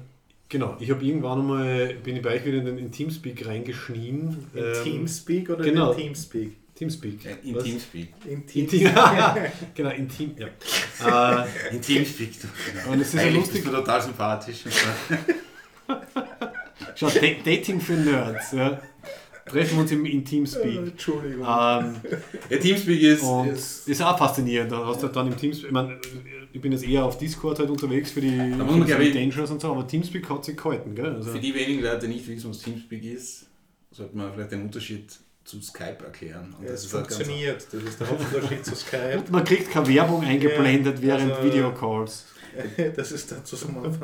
genau, 0.49 0.77
ich 0.81 0.91
habe 0.91 1.05
irgendwann 1.05 1.41
einmal 1.41 1.95
bin 1.95 2.17
ich 2.17 2.23
bei 2.23 2.35
euch 2.37 2.45
wieder 2.45 2.59
in 2.59 2.67
den 2.67 2.79
in 2.79 2.93
Teamspeak 2.93 3.47
reingeschnien. 3.47 4.47
In 4.55 4.65
Ähm, 4.65 4.75
Teamspeak 4.85 5.51
oder 5.51 5.65
genau. 5.65 5.93
in 5.93 5.99
Teamspeak? 5.99 6.57
Teamspeak. 6.89 7.25
Ja, 7.25 7.31
In 7.43 7.55
Was? 7.55 7.65
Teamspeak. 7.65 8.09
In 8.29 8.47
Teamspeak. 8.47 8.81
Team, 8.81 8.93
genau, 9.75 9.91
in 9.91 10.09
Team, 10.09 10.35
ja. 10.37 10.47
äh, 11.45 11.49
In 11.75 11.81
Teamspeak. 11.83 12.31
du. 12.41 12.91
und 12.91 13.01
es 13.01 13.15
ist 13.15 13.23
ja 13.23 13.31
lustig, 13.31 13.63
bist 13.63 13.67
du 13.75 13.79
total 13.79 14.03
sympathisch. 14.03 14.65
schau, 16.95 17.09
Da- 17.09 17.21
Dating 17.45 17.81
für 17.81 17.93
Nerds, 17.95 18.53
ja. 18.53 18.81
Treffen 19.45 19.75
wir 19.77 19.83
uns 19.83 19.91
im, 19.91 20.07
in 20.07 20.25
Teamspeak. 20.25 20.77
Entschuldigung. 20.79 21.41
Ähm, 21.41 21.97
Ja, 22.49 22.57
Teamspeak 22.59 23.03
ist, 23.03 23.23
und 23.23 23.49
ist 23.49 23.89
ist 23.89 24.01
auch 24.01 24.17
faszinierend. 24.17 24.71
Da 24.71 24.87
hast 24.87 25.03
du 25.03 25.09
dann 25.09 25.27
im 25.27 25.37
Teamspeak, 25.37 25.67
ich, 25.67 25.73
mein, 25.73 25.99
ich 26.53 26.61
bin 26.61 26.71
jetzt 26.73 26.85
eher 26.85 27.05
auf 27.05 27.19
Discord 27.19 27.59
halt 27.59 27.69
unterwegs 27.69 28.13
für 28.13 28.21
die, 28.21 28.31
muss 28.31 28.57
man, 28.77 28.87
für 28.87 28.99
die 28.99 29.09
ich- 29.09 29.15
Dangerous 29.15 29.51
und 29.51 29.61
so, 29.61 29.73
aber 29.73 29.87
Teamspeak 29.87 30.29
hat 30.31 30.45
sich 30.45 30.57
gehalten, 30.57 30.95
gell? 30.95 31.15
Also, 31.17 31.33
für 31.33 31.41
die 31.41 31.55
wenigen 31.55 31.83
Leute, 31.83 32.07
die 32.07 32.15
nicht 32.15 32.27
wissen, 32.29 32.51
was 32.51 32.61
Teamspeak 32.61 33.05
ist, 33.05 33.47
sollte 33.91 34.17
man 34.17 34.33
vielleicht 34.33 34.53
den 34.53 34.63
Unterschied 34.63 35.07
zu 35.45 35.61
Skype 35.61 35.99
erklären. 36.05 36.55
Und 36.59 36.67
es 36.67 36.93
halt 36.93 37.05
ganz- 37.09 37.17
funktioniert. 37.17 37.67
Das 37.73 37.83
ist 37.83 38.01
der 38.01 38.11
Hauptunterschied 38.11 38.65
zu 38.65 38.75
Skype. 38.77 39.23
man 39.31 39.45
kriegt 39.45 39.71
keine 39.71 39.89
Werbung 39.89 40.23
eingeblendet 40.25 40.97
Ja, 40.99 41.03
während 41.03 41.33
also- 41.33 41.45
Videocalls. 41.45 42.27
Das 42.97 43.13
ist 43.13 43.31
der 43.31 43.43
Zusammenhang. 43.45 43.99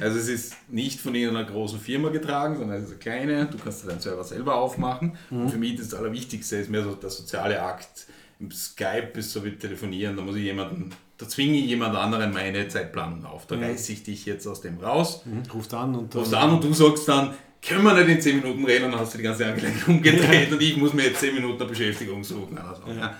Also 0.00 0.16
es 0.16 0.28
ist 0.28 0.54
nicht 0.68 1.00
von 1.00 1.16
irgendeiner 1.16 1.50
großen 1.50 1.80
Firma 1.80 2.10
getragen, 2.10 2.56
sondern 2.56 2.76
es 2.78 2.84
ist 2.84 2.90
eine 2.90 2.98
kleine. 3.00 3.46
Du 3.46 3.58
kannst 3.58 3.88
deinen 3.88 3.98
Server 3.98 4.22
selber 4.22 4.54
aufmachen. 4.54 5.16
Und 5.30 5.48
für 5.50 5.58
mich 5.58 5.74
das 5.80 5.92
Allerwichtigste 5.92 6.58
ist 6.58 6.70
mehr 6.70 6.84
so 6.84 6.94
der 6.94 7.10
soziale 7.10 7.60
Akt. 7.60 8.06
Im 8.38 8.52
Skype 8.52 9.10
ist 9.18 9.32
so 9.32 9.44
wie 9.44 9.50
telefonieren, 9.56 10.16
da 10.16 10.22
muss 10.22 10.36
ich 10.36 10.44
jemanden, 10.44 10.90
da 11.18 11.28
zwinge 11.28 11.58
ich 11.58 11.66
jemand 11.66 11.96
anderen 11.96 12.32
meine 12.32 12.68
Zeitplanung 12.68 13.24
auf. 13.24 13.46
Da 13.48 13.56
reiße 13.56 13.92
ich 13.92 14.04
dich 14.04 14.26
jetzt 14.26 14.46
aus 14.46 14.60
dem 14.60 14.78
raus. 14.78 15.22
Mhm. 15.24 15.42
Rufst 15.52 15.74
an 15.74 15.96
und 15.96 16.14
Rufst 16.14 16.34
an 16.34 16.50
und 16.54 16.62
du 16.62 16.72
sagst 16.72 17.08
dann, 17.08 17.34
können 17.66 17.84
wir 17.84 17.94
nicht 17.94 18.08
in 18.08 18.20
10 18.20 18.36
Minuten 18.40 18.64
reden 18.64 18.86
und 18.86 18.92
dann 18.92 19.00
hast 19.00 19.14
du 19.14 19.18
die 19.18 19.24
ganze 19.24 19.46
Angelegenheit 19.46 19.88
umgedreht 19.88 20.52
und 20.52 20.60
ich 20.60 20.76
muss 20.76 20.92
mir 20.92 21.04
jetzt 21.04 21.20
10 21.20 21.34
Minuten 21.34 21.60
eine 21.60 21.68
Beschäftigung 21.70 22.22
suchen. 22.24 22.52
Oder 22.58 22.74
so. 22.84 22.92
Ja. 22.92 23.18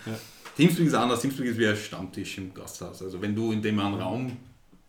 Teamspeak 0.56 0.86
ist 0.88 0.94
anders. 0.94 1.20
Teamspeak 1.20 1.46
ist 1.46 1.58
wie 1.58 1.66
ein 1.68 1.76
Stammtisch 1.76 2.38
im 2.38 2.52
Gasthaus. 2.52 3.02
Also 3.02 3.20
wenn 3.22 3.34
du 3.34 3.52
in 3.52 3.62
dem 3.62 3.78
einen 3.78 3.94
Raum, 3.94 4.36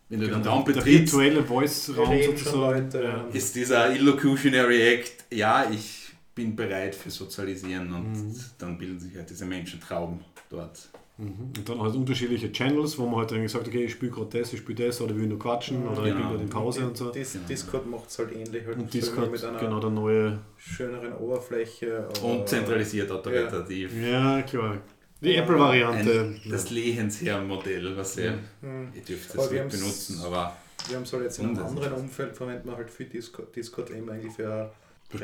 wenn 0.09 0.19
du 0.19 0.27
den 0.27 0.41
Raum 0.45 0.65
Der 0.65 0.73
betrittst, 0.73 1.13
virtuelle 1.13 1.35
Wir 1.37 1.45
Voice-Raum 1.45 2.23
sozusagen. 2.23 2.59
Leute. 2.59 3.03
Ja. 3.03 3.25
ist 3.31 3.55
dieser 3.55 3.95
Illocutionary 3.95 4.81
Act, 4.81 5.25
ja, 5.31 5.65
ich 5.71 6.11
bin 6.35 6.55
bereit 6.55 6.95
für 6.95 7.09
Sozialisieren 7.11 7.93
und 7.93 8.11
Mhm. 8.11 8.35
dann 8.57 8.77
bilden 8.77 8.99
sich 8.99 9.15
halt 9.15 9.29
diese 9.29 9.45
Menschentrauben 9.45 10.19
dort. 10.49 10.89
Mhm. 11.18 11.51
Und 11.55 11.70
dann 11.70 11.80
halt 11.82 11.93
unterschiedliche 11.95 12.51
Channels, 12.51 12.97
wo 12.97 13.05
man 13.05 13.18
halt 13.20 13.32
irgendwie 13.32 13.47
sagt, 13.49 13.68
okay, 13.68 13.86
ich 13.86 13.91
spiele 13.91 14.11
gerade 14.11 14.39
das, 14.39 14.51
ich 14.53 14.59
spiele 14.59 14.88
das 14.88 14.99
oder 14.99 15.16
will 15.16 15.28
nur 15.28 15.38
quatschen 15.38 15.88
oder 15.88 16.03
ich 16.05 16.14
Genau. 16.14 16.18
bin 16.20 16.28
gerade 16.30 16.43
in 16.43 16.49
Pause 16.49 16.88
und 16.88 16.97
so. 16.97 17.11
Dis. 17.11 17.38
Discord 17.47 17.86
macht 17.88 18.09
es 18.09 18.18
halt 18.18 18.32
ähnlich. 18.36 18.66
Halt 18.66 18.78
Und 18.78 18.91
Discord, 18.93 19.32
mit 19.32 19.43
einer 19.43 19.59
genau, 19.59 19.80
der 19.80 19.89
neue. 19.91 20.39
schöneren 20.57 21.14
Oberfläche. 21.14 22.07
Und 22.24 22.49
zentralisiert 22.49 23.11
autoritativ. 23.11 23.91
Ja, 24.01 24.41
klar. 24.41 24.78
Die 25.22 25.36
Apple-Variante. 25.36 26.36
Das 26.49 26.70
Lehensherrn-Modell, 26.72 27.95
was 27.95 28.18
ihr, 28.18 28.39
Hm. 28.61 28.89
ihr 28.93 29.01
dürft 29.03 29.36
wir 29.36 29.64
nicht 29.64 29.78
benutzen, 29.80 30.20
aber 30.26 30.57
Wir 30.89 30.97
haben 30.97 31.03
es 31.03 31.14
halt 31.14 31.24
jetzt 31.24 31.39
in 31.39 31.45
einem 31.49 31.66
anderen 31.66 31.93
Umfeld 31.93 32.36
verwenden 32.36 32.68
wir 32.68 32.76
halt 32.76 32.89
viel 32.89 33.05
Discord, 33.05 33.55
Discord 33.55 33.89
eben 33.91 34.09
eigentlich 34.09 34.34
für 34.34 34.51
eine. 34.51 34.70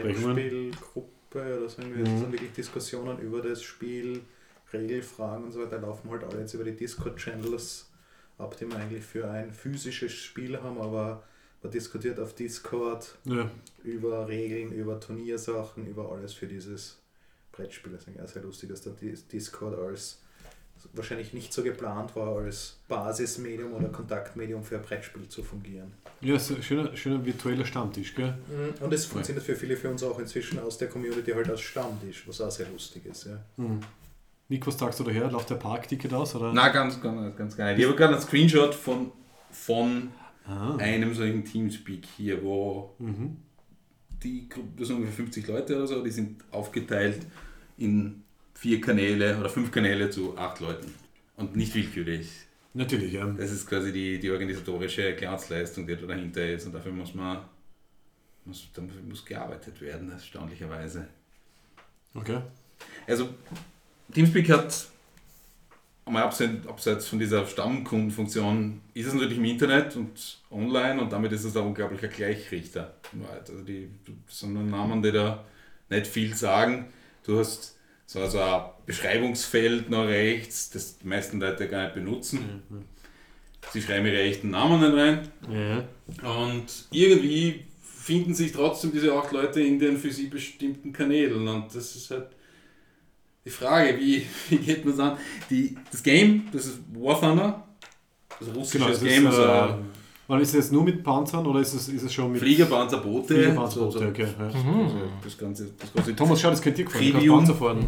Brettspielgruppe 0.03 1.57
oder 1.57 1.67
so. 1.69 1.81
Mhm. 1.81 2.03
Das 2.03 2.19
sind 2.19 2.31
wirklich 2.31 2.51
Diskussionen 2.53 3.19
über 3.19 3.41
das 3.41 3.61
Spiel, 3.63 4.21
Regelfragen 4.73 5.45
und 5.45 5.51
so 5.51 5.61
weiter, 5.61 5.79
laufen 5.79 6.09
halt 6.09 6.23
alle 6.23 6.39
jetzt 6.41 6.53
über 6.53 6.63
die 6.63 6.75
Discord-Channels 6.75 7.89
ab, 8.37 8.55
die 8.57 8.67
wir 8.69 8.77
eigentlich 8.77 9.03
für 9.03 9.29
ein 9.29 9.53
physisches 9.53 10.13
Spiel 10.13 10.59
haben, 10.61 10.79
aber 10.79 11.23
man 11.61 11.71
diskutiert 11.71 12.19
auf 12.19 12.33
Discord 12.35 13.17
Ja. 13.25 13.49
über 13.83 14.27
Regeln, 14.27 14.71
über 14.71 14.99
Turniersachen, 14.99 15.85
über 15.87 16.11
alles 16.11 16.33
für 16.33 16.47
dieses 16.47 16.99
Brettspiel. 17.51 17.91
Das 17.91 18.03
ist 18.03 18.07
eigentlich 18.07 18.21
auch 18.23 18.27
sehr 18.29 18.43
lustig, 18.43 18.69
dass 18.69 18.81
Dis- 18.81 19.27
Discord 19.27 19.77
als 19.77 20.19
wahrscheinlich 20.93 21.33
nicht 21.33 21.51
so 21.51 21.61
geplant 21.61 22.15
war, 22.15 22.37
als 22.37 22.77
Basismedium 22.87 23.73
oder 23.73 23.89
Kontaktmedium 23.89 24.63
für 24.63 24.77
ein 24.77 24.81
Brettspiel 24.81 25.27
zu 25.27 25.43
fungieren. 25.43 25.91
Ja, 26.21 26.39
so, 26.39 26.61
schöner, 26.61 26.95
schöner 26.95 27.25
virtueller 27.25 27.65
Stammtisch, 27.65 28.15
gell? 28.15 28.37
Und 28.79 28.93
es 28.93 29.05
funktioniert 29.05 29.45
für 29.45 29.55
viele 29.57 29.75
für 29.75 29.89
uns 29.89 30.01
auch 30.03 30.17
inzwischen 30.19 30.57
aus 30.59 30.77
der 30.77 30.87
Community 30.87 31.31
halt 31.31 31.49
als 31.49 31.59
Stammtisch, 31.59 32.25
was 32.25 32.39
auch 32.39 32.49
sehr 32.51 32.69
lustig 32.69 33.05
ist. 33.05 33.25
Ja. 33.25 33.43
Mhm. 33.57 33.81
Nick, 34.49 34.65
was 34.67 34.77
sagst 34.77 34.99
du 34.99 35.03
daher? 35.03 35.29
Läuft 35.31 35.49
der 35.49 35.55
Parkticket 35.55 36.13
aus? 36.13 36.35
Oder? 36.35 36.51
na 36.53 36.69
ganz, 36.69 36.99
ganz, 37.01 37.35
ganz 37.37 37.55
geil. 37.55 37.79
Ich 37.79 37.85
habe 37.85 37.95
gerade 37.95 38.13
einen 38.15 38.21
Screenshot 38.21 38.73
von, 38.75 39.11
von 39.51 40.09
Ah. 40.45 40.75
einem 40.77 41.13
solchen 41.13 41.45
Teamspeak 41.45 42.05
hier, 42.17 42.43
wo 42.43 42.95
Mhm. 42.97 43.37
die 44.23 44.49
Gruppe, 44.49 44.69
das 44.79 44.87
sind 44.87 44.97
ungefähr 44.97 45.15
50 45.17 45.47
Leute 45.47 45.75
oder 45.75 45.85
so, 45.85 46.03
die 46.03 46.09
sind 46.09 46.43
aufgeteilt 46.51 47.25
in 47.77 48.23
vier 48.55 48.81
Kanäle 48.81 49.37
oder 49.39 49.47
fünf 49.49 49.71
Kanäle 49.71 50.09
zu 50.09 50.35
acht 50.37 50.59
Leuten. 50.59 50.91
Und 51.35 51.55
nicht 51.55 51.75
willkürlich. 51.75 52.29
Natürlich, 52.73 53.13
ja. 53.13 53.25
Das 53.27 53.51
ist 53.51 53.67
quasi 53.67 53.93
die, 53.93 54.19
die 54.19 54.31
organisatorische 54.31 55.15
Glanzleistung, 55.15 55.85
die 55.87 55.95
da 55.95 56.05
dahinter 56.07 56.45
ist. 56.49 56.65
Und 56.65 56.73
dafür 56.73 56.91
muss 56.91 57.13
man 57.13 57.39
muss, 58.45 58.67
dafür 58.73 59.01
muss 59.07 59.23
gearbeitet 59.23 59.79
werden, 59.81 60.09
erstaunlicherweise. 60.11 61.07
Okay. 62.15 62.41
Also 63.07 63.29
Teamspeak 64.13 64.49
hat, 64.49 64.87
einmal 66.05 66.23
abseits, 66.23 67.07
von 67.07 67.19
dieser 67.19 67.45
Stammkundenfunktion, 67.45 68.81
ist 68.93 69.07
es 69.07 69.13
natürlich 69.13 69.37
im 69.37 69.45
Internet 69.45 69.95
und 69.95 70.39
online 70.51 71.01
und 71.01 71.11
damit 71.11 71.31
ist 71.31 71.43
es 71.43 71.55
ein 71.55 71.63
unglaublicher 71.63 72.07
Gleichrichter. 72.07 72.95
Also 73.31 73.61
die 73.61 73.89
das 74.25 74.39
sind 74.39 74.69
Namen, 74.69 75.01
die 75.03 75.11
da 75.11 75.45
nicht 75.89 76.07
viel 76.07 76.35
sagen. 76.35 76.85
Du 77.23 77.39
hast 77.39 77.77
so 78.05 78.19
also 78.19 78.41
ein 78.41 78.63
Beschreibungsfeld 78.85 79.89
nach 79.89 80.07
rechts, 80.07 80.71
das 80.71 80.97
die 80.97 81.07
meisten 81.07 81.39
Leute 81.39 81.67
gar 81.67 81.83
nicht 81.83 81.93
benutzen. 81.93 82.63
Sie 83.71 83.81
schreiben 83.81 84.07
ihre 84.07 84.21
echten 84.21 84.49
Namen 84.49 84.81
nicht 84.81 84.93
rein. 84.93 85.27
Ja. 85.51 86.41
Und 86.41 86.87
irgendwie 86.91 87.65
finden 87.83 88.33
sich 88.33 88.51
trotzdem 88.51 88.91
diese 88.91 89.13
acht 89.13 89.31
Leute 89.31 89.61
in 89.61 89.77
den 89.77 89.97
für 89.97 90.11
sie 90.11 90.25
bestimmten 90.25 90.91
Kanälen. 90.91 91.47
Und 91.47 91.75
das 91.75 91.95
ist 91.95 92.09
halt 92.09 92.29
die 93.45 93.49
Frage, 93.49 93.97
wie, 93.99 94.25
wie 94.49 94.57
geht 94.57 94.85
man 94.85 94.93
es 94.93 94.99
an? 94.99 95.17
Die, 95.49 95.75
das 95.91 96.03
Game, 96.03 96.43
das 96.51 96.65
ist 96.65 96.79
War 96.93 97.19
Thunder, 97.19 97.67
das 98.39 98.47
russische 98.55 98.77
Genau, 98.77 98.89
das 98.89 99.01
ist, 99.01 99.07
Game, 99.07 99.31
so 99.31 99.41
äh, 99.41 99.61
ein 99.61 99.89
wann 100.29 100.41
ist 100.41 100.49
es 100.49 100.55
jetzt 100.55 100.71
nur 100.71 100.83
mit 100.83 101.03
Panzern 101.03 101.45
oder 101.45 101.59
ist 101.59 101.73
es, 101.73 101.89
ist 101.89 102.03
es 102.03 102.13
schon 102.13 102.31
mit 102.31 102.39
Fliegerpanzerboote. 102.39 103.33
Fliegerpanzerboote, 103.33 103.93
so, 103.93 103.99
so, 103.99 104.05
okay. 104.05 104.27
Ja. 104.39 104.51
so, 104.51 105.01
das 105.23 105.37
ganze, 105.37 105.71
das 105.77 105.91
ganze 105.91 106.15
Thomas, 106.15 106.39
schau, 106.39 106.51
das 106.51 106.61
könnte 106.61 106.83
dir 106.83 106.85
gefallen. 106.85 107.25
Du. 107.25 107.35
Panzer 107.35 107.55
fahren. 107.55 107.85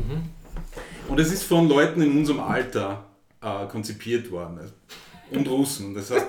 Und 1.08 1.20
es 1.20 1.32
ist 1.32 1.44
von 1.44 1.70
Leuten 1.70 2.02
in 2.02 2.18
unserem 2.18 2.40
Alter 2.40 3.06
äh, 3.42 3.68
konzipiert 3.68 4.32
worden. 4.32 4.58
Also, 4.58 4.74
Und 5.32 5.48
Russen. 5.48 5.94
Das 5.94 6.10
heißt, 6.10 6.28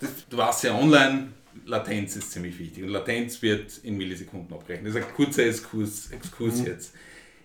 das, 0.00 0.10
du 0.28 0.36
weißt 0.36 0.64
ja 0.64 0.78
online, 0.78 1.28
Latenz 1.66 2.16
ist 2.16 2.32
ziemlich 2.32 2.58
wichtig. 2.58 2.84
Und 2.84 2.90
Latenz 2.90 3.42
wird 3.42 3.78
in 3.78 3.98
Millisekunden 3.98 4.56
abgerechnet. 4.56 4.94
Das 4.94 5.02
ist 5.02 5.08
ein 5.08 5.14
kurzer 5.14 5.44
Exkurs, 5.44 6.10
Exkurs 6.12 6.64
jetzt. 6.64 6.94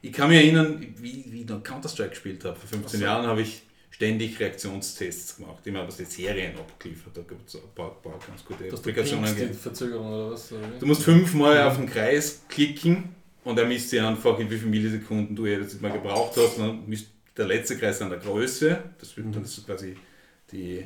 Ich 0.04 0.12
kann 0.12 0.30
mich 0.30 0.38
erinnern, 0.38 0.86
wie, 0.97 1.24
wie 1.30 1.41
ich 1.41 1.47
noch 1.47 1.64
Counter-Strike 1.64 2.10
gespielt 2.10 2.43
habe. 2.43 2.58
Vor 2.60 2.68
15 2.68 2.99
Jahren 2.99 3.26
habe 3.26 3.41
ich 3.41 3.62
ständig 3.89 4.38
Reaktionstests 4.38 5.38
gemacht. 5.38 5.66
Immer 5.66 5.80
habe 5.80 5.93
die 5.97 6.04
Serien 6.04 6.58
abgeliefert. 6.58 7.16
Da 7.16 7.22
gibt 7.22 7.47
es 7.47 7.56
ein 7.56 7.62
paar, 7.74 8.01
paar 8.01 8.20
ganz 8.28 8.43
gute 8.43 8.66
Dass 8.66 8.82
du 8.82 8.89
Applikationen. 8.89 9.34
gegeben. 9.34 9.54
Verzögerung 9.54 10.08
oder 10.08 10.32
was? 10.32 10.51
Oder? 10.51 10.68
Du 10.78 10.86
musst 10.86 11.04
fünfmal 11.04 11.62
auf 11.64 11.78
den 11.78 11.86
Kreis 11.86 12.41
klicken 12.49 13.16
und 13.45 13.58
er 13.58 13.66
misst 13.66 13.93
dir 13.93 14.06
einfach, 14.06 14.38
in 14.39 14.51
wie 14.51 14.58
viele 14.58 14.72
Millisekunden 14.72 15.38
du 15.38 15.45
jetzt 15.45 15.82
mal 15.82 15.91
gebraucht 15.91 16.36
hast. 16.36 16.58
Und 16.58 16.68
dann 16.68 16.89
misst 16.89 17.08
der 17.38 17.45
letzte 17.45 17.78
Kreis 17.78 18.01
an 18.01 18.10
der 18.10 18.20
Größe. 18.20 18.84
Das 18.99 19.16
wird 19.16 19.34
dann 19.34 19.41
das 19.41 19.58
ist 19.58 19.66
quasi 19.66 19.95
die, 20.51 20.84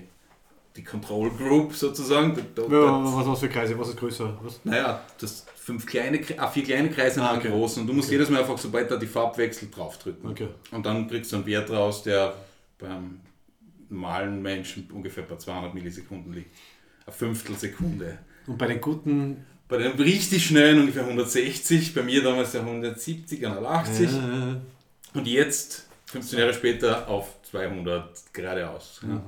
die 0.78 0.84
Control 0.84 1.30
Group 1.32 1.74
sozusagen. 1.76 2.36
Da, 2.56 2.62
da, 2.62 2.72
Ja, 2.72 3.04
was, 3.18 3.28
was 3.28 3.40
für 3.40 3.50
Kreise? 3.50 3.78
Was 3.78 3.90
ist 3.90 3.98
größer? 3.98 4.38
Was? 4.44 4.60
naja, 4.64 5.02
das 5.20 5.46
fünf 5.56 5.86
kleine, 5.86 6.22
ah, 6.38 6.48
vier 6.48 6.64
kleine 6.64 6.90
Kreise 6.90 7.22
Ah, 7.22 7.32
und 7.32 7.40
okay. 7.40 7.48
einen 7.50 7.58
großen. 7.58 7.82
Und 7.82 7.88
du 7.88 7.94
musst 7.94 8.08
Okay. 8.08 8.16
jedes 8.16 8.30
Mal 8.30 8.40
einfach, 8.42 8.58
sobald 8.58 8.90
da 8.92 8.96
die 8.98 9.08
Farbwechsel 9.08 9.70
draufdrücken. 9.70 10.30
Okay. 10.30 10.48
Und 10.72 10.86
dann 10.86 11.08
kriegst 11.10 11.32
du 11.32 11.38
einen 11.38 11.46
Wert 11.46 11.70
raus, 11.72 12.04
der 12.04 12.34
beim 12.78 13.20
normalen 13.90 14.42
Menschen 14.42 14.90
ungefähr 14.94 15.24
bei 15.24 15.36
200 15.38 15.74
Millisekunden 15.74 16.34
liegt. 16.34 16.56
Eine 17.06 17.14
Fünftelsekunde. 17.16 18.20
Und 18.46 18.58
bei 18.58 18.68
den 18.68 18.80
guten. 18.82 19.46
Bei 19.70 19.78
den 19.78 19.92
richtig 19.94 20.46
schnellen 20.46 20.80
ungefähr 20.80 21.04
160, 21.04 21.94
bei 21.94 22.02
mir 22.02 22.24
damals 22.24 22.54
der 22.54 22.62
170, 22.62 23.46
180 23.46 24.10
Äh, 24.14 25.18
und 25.18 25.28
jetzt, 25.28 25.88
15 26.06 26.40
Jahre 26.40 26.54
später, 26.54 27.08
auf 27.10 27.42
200 27.52 28.34
geradeaus. 28.34 29.02
Ja. 29.06 29.22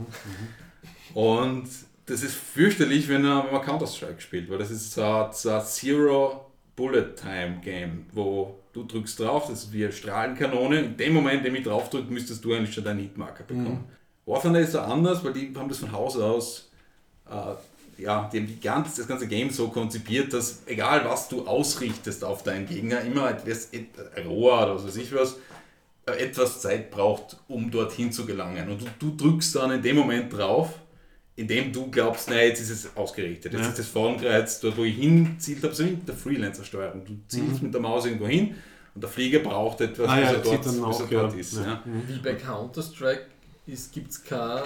Und 1.14 1.68
das 2.05 2.24
ist 2.24 2.36
fürchterlich, 2.36 3.07
wenn 3.07 3.22
man 3.24 3.62
Counter-Strike 3.62 4.20
spielt, 4.22 4.49
weil 4.49 4.57
das 4.57 4.72
ist 4.72 4.91
so 4.93 5.03
ein, 5.03 5.32
so 5.32 5.51
ein 5.51 5.64
Zero-Bullet-Time-Game, 5.64 8.05
wo 8.14 8.60
du 8.74 8.84
drückst 8.84 9.20
drauf, 9.20 9.47
das 9.49 9.64
ist 9.66 9.74
wie 9.74 9.84
eine 9.84 9.93
Strahlenkanone, 9.93 10.80
in 10.82 10.97
dem 10.97 11.14
Moment, 11.14 11.39
in 11.39 11.43
dem 11.45 11.55
ich 11.55 11.64
drauf 11.64 11.89
drücke, 11.89 12.12
müsstest 12.12 12.43
du 12.45 12.53
eigentlich 12.53 12.74
schon 12.74 12.84
deinen 12.84 12.99
Hitmarker 12.99 13.43
bekommen. 13.43 13.86
War 14.26 14.41
Thunder 14.41 14.60
ist 14.60 14.72
so 14.74 14.80
anders, 14.80 15.24
weil 15.24 15.34
die 15.34 15.51
haben 15.55 15.70
das 15.70 15.80
von 15.80 15.91
Haus 15.91 16.18
aus 16.18 16.70
äh, 17.30 17.53
ja, 18.01 18.30
die 18.32 18.38
haben 18.39 18.47
die 18.47 18.60
ganz, 18.62 18.95
das 18.95 19.07
ganze 19.07 19.28
Game 19.28 19.49
so 19.49 19.68
konzipiert, 19.68 20.32
dass 20.34 20.62
egal 20.68 21.03
was 21.03 21.28
du 21.28 21.45
ausrichtest 21.45 22.24
auf 22.24 22.43
deinen 22.43 22.66
Gegner, 22.66 23.01
immer 23.01 23.30
etwas, 23.30 23.74
et- 23.74 23.89
ein 24.16 24.26
Rohr 24.28 24.64
oder 24.64 24.76
was 24.76 24.86
weiß 24.86 24.95
ich 24.97 25.14
was, 25.14 25.36
äh, 26.05 26.12
etwas 26.14 26.62
Zeit 26.62 26.91
braucht, 26.91 27.36
um 27.49 27.70
dorthin 27.72 28.12
zu 28.14 28.26
gelangen. 28.26 28.70
Und 28.70 28.82
du, 28.82 28.86
du 28.99 29.16
drückst 29.18 29.55
dann 29.55 29.72
in 29.72 29.82
dem 29.82 29.97
Moment 29.97 30.32
drauf, 30.32 30.70
in 31.40 31.48
dem 31.48 31.72
du 31.72 31.90
glaubst, 31.90 32.30
naja, 32.30 32.44
jetzt 32.44 32.60
ist 32.62 32.70
es 32.70 32.98
ausgerichtet. 32.98 33.54
Jetzt 33.54 33.62
Ja. 33.64 33.70
ist 33.70 33.80
das 33.80 33.88
Formkreuz 33.88 34.60
dort, 34.60 34.78
wo 34.78 34.84
ich 34.84 34.96
hinzielt 34.98 35.64
habe, 35.64 35.74
so 35.74 35.84
mit 35.84 36.08
der 36.08 36.16
Freelancer-Steuerung. 36.16 37.06
Du 37.06 37.14
zielst 37.28 37.62
mit 37.64 37.74
der 37.74 37.82
Maus 37.82 38.06
irgendwo 38.06 38.28
hin 38.28 38.56
und 38.94 39.02
der 39.02 39.10
Flieger 39.10 39.40
braucht 39.40 39.80
etwas, 39.82 40.06
Mhm. 40.07 40.11
Ah 40.11 40.20
ja, 40.20 40.26
bis 40.26 40.32
er 40.32 40.44
zieht 40.44 40.52
dort, 40.53 40.66
dann 40.66 40.74
bis 40.76 40.84
auch, 40.84 40.99
er 41.11 41.22
dort 41.22 41.34
ja. 41.34 41.40
ist. 41.40 41.53
Ja. 41.56 41.61
Ja. 41.64 41.84
Wie 42.07 42.20
bei 42.20 42.34
Counter-Strike 42.34 43.26
gibt 43.94 44.11
es 44.11 44.24
keine 44.24 44.64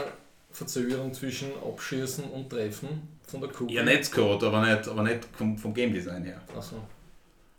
Verzögerung 0.51 1.13
zwischen 1.13 1.49
Abschießen 1.63 2.23
und 2.25 2.49
Treffen 2.49 2.89
von 3.27 3.41
der 3.41 3.49
Kugel. 3.51 3.75
Ja, 3.75 3.83
Netzcode, 3.83 4.43
aber 4.43 4.61
nicht, 4.65 4.87
aber 4.87 5.03
nicht 5.03 5.19
vom, 5.37 5.57
vom 5.57 5.73
Game 5.73 5.93
Design 5.93 6.23
her. 6.23 6.41
Achso. 6.55 6.75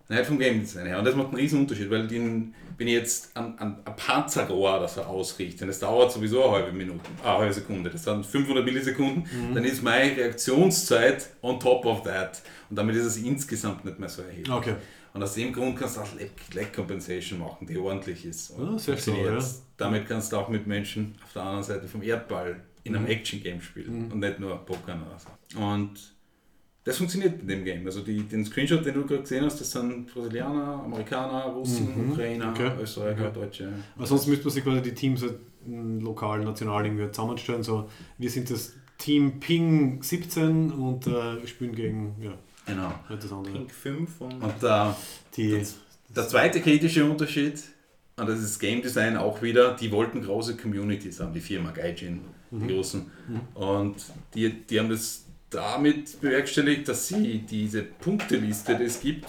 Nicht 0.09 0.27
vom 0.27 0.39
Game 0.39 0.61
Design 0.61 0.87
her. 0.87 0.99
Und 0.99 1.05
das 1.07 1.15
macht 1.15 1.29
einen 1.29 1.37
riesen 1.37 1.61
Unterschied, 1.61 1.91
weil 1.91 2.07
den, 2.07 2.55
wenn 2.77 2.89
ich 2.89 2.93
jetzt 2.95 3.35
an, 3.37 3.55
an 3.59 3.79
ein 3.85 3.97
Panzerrohr 3.97 4.79
das 4.81 4.99
er 4.99 5.09
ausrichte, 5.09 5.65
und 5.65 5.69
das 5.69 5.79
dauert 5.79 6.13
sowieso 6.13 6.45
eine 6.45 6.53
halbe 6.53 6.73
Minute, 6.73 7.01
eine 7.23 7.39
halbe 7.39 7.53
Sekunde, 7.55 7.89
das 7.89 8.05
sind 8.05 8.27
500 8.27 8.65
Millisekunden, 8.65 9.25
dann 9.55 9.65
ist 9.65 9.83
meine 9.83 10.15
Reaktionszeit 10.17 11.31
on 11.43 11.59
top 11.59 11.87
of 11.87 12.03
that. 12.03 12.43
Und 12.71 12.77
damit 12.77 12.97
ist 12.97 13.05
es 13.07 13.17
insgesamt 13.19 13.85
nicht 13.85 13.99
mehr 13.99 14.09
so 14.09 14.23
erheblich. 14.23 14.51
Okay. 14.51 14.75
Und 15.13 15.23
aus 15.23 15.35
dem 15.35 15.53
Grund 15.53 15.79
kannst 15.79 15.97
du 15.97 16.01
auch 16.01 16.09
Lag, 16.19 16.29
Lag 16.55 16.73
Compensation 16.73 17.39
machen, 17.39 17.67
die 17.67 17.79
ordentlich 17.79 18.25
ist. 18.25 18.51
Und 18.51 18.81
sehr 18.81 18.95
funktioniert. 18.97 19.27
schlau, 19.43 19.49
ja. 19.49 19.55
Damit 19.77 20.09
kannst 20.09 20.33
du 20.33 20.37
auch 20.37 20.49
mit 20.49 20.67
Menschen 20.67 21.15
auf 21.25 21.33
der 21.33 21.43
anderen 21.43 21.63
Seite 21.65 21.87
vom 21.89 22.03
Erdball 22.03 22.61
in 22.83 22.93
Mhm. 22.93 22.99
einem 22.99 23.07
Action-Game 23.07 23.61
spielen 23.63 24.11
und 24.13 24.19
nicht 24.19 24.39
nur 24.41 24.57
Pokern 24.67 25.03
oder 25.03 25.19
so. 25.19 25.59
Und 25.59 26.15
Das 26.85 26.99
funktioniert 26.99 27.41
in 27.41 27.49
dem 27.49 27.65
Game. 27.65 27.87
Also 27.87 28.03
die, 28.03 28.23
den 28.25 28.45
Screenshot, 28.45 28.85
den 28.85 28.95
du 28.95 29.07
gerade 29.07 29.23
gesehen 29.23 29.45
hast, 29.45 29.59
das 29.61 29.71
sind 29.73 30.13
Brasilianer, 30.13 30.83
Amerikaner, 30.85 31.45
Russen, 31.45 31.95
Mhm. 32.07 32.13
Ukrainer, 32.13 32.51
Okay. 32.51 32.71
Österreicher, 32.83 33.29
Okay. 33.29 33.41
Deutsche. 33.41 33.73
Aber 33.97 34.07
sonst 34.07 34.27
müsste 34.27 34.45
man 34.45 34.53
sich 34.53 34.65
quasi 34.65 34.83
die 34.83 34.93
Teams 34.95 35.23
halt, 35.23 35.39
lokal, 35.67 36.45
national 36.45 36.85
irgendwie 36.85 37.11
zusammenstellen. 37.11 37.63
So, 37.63 37.89
wir 38.19 38.29
sind 38.31 38.51
das 38.51 38.75
Team 38.99 39.41
Ping 39.41 40.03
17 40.03 40.71
und 40.73 41.07
äh, 41.07 41.47
spielen 41.47 41.75
gegen 41.75 42.17
ja, 42.21 42.35
Genau. 42.67 42.93
halt 43.09 43.25
das 43.25 43.33
andere. 43.33 43.55
Pink 43.55 43.71
5 43.73 44.21
und 44.21 44.43
Und 44.43 44.63
der, 44.63 44.95
Die, 45.37 45.59
das, 45.59 45.77
der 46.15 46.29
zweite 46.29 46.61
kritische 46.61 47.05
Unterschied, 47.05 47.63
und 48.17 48.29
das 48.29 48.41
ist 48.41 48.59
Game 48.61 48.83
Design 48.83 49.17
auch 49.17 49.41
wieder, 49.43 49.75
die 49.75 49.91
wollten 49.91 50.23
große 50.23 50.57
Communities 50.59 51.19
haben, 51.21 51.33
die 51.33 51.41
Firma 51.41 51.71
Gaijin, 51.71 52.21
die 52.51 52.73
Großen. 52.73 53.11
Und 53.55 53.97
die, 54.35 54.51
die 54.67 54.79
haben 54.79 54.91
das 54.91 55.24
damit 55.55 56.21
bewerkstelligt, 56.21 56.89
dass 56.89 57.09
sie 57.09 57.39
diese 57.39 57.83
Punkteliste, 57.83 58.77
die 58.77 58.85
es 58.85 59.01
gibt, 59.01 59.27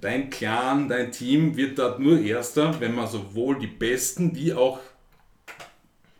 dein 0.00 0.30
Clan, 0.30 0.88
dein 0.88 1.12
Team 1.12 1.56
wird 1.56 1.78
dort 1.78 2.00
nur 2.00 2.20
Erster, 2.20 2.78
wenn 2.80 2.94
man 2.94 3.06
sowohl 3.08 3.58
die 3.58 3.66
besten 3.66 4.34
wie 4.34 4.52
auch 4.52 4.80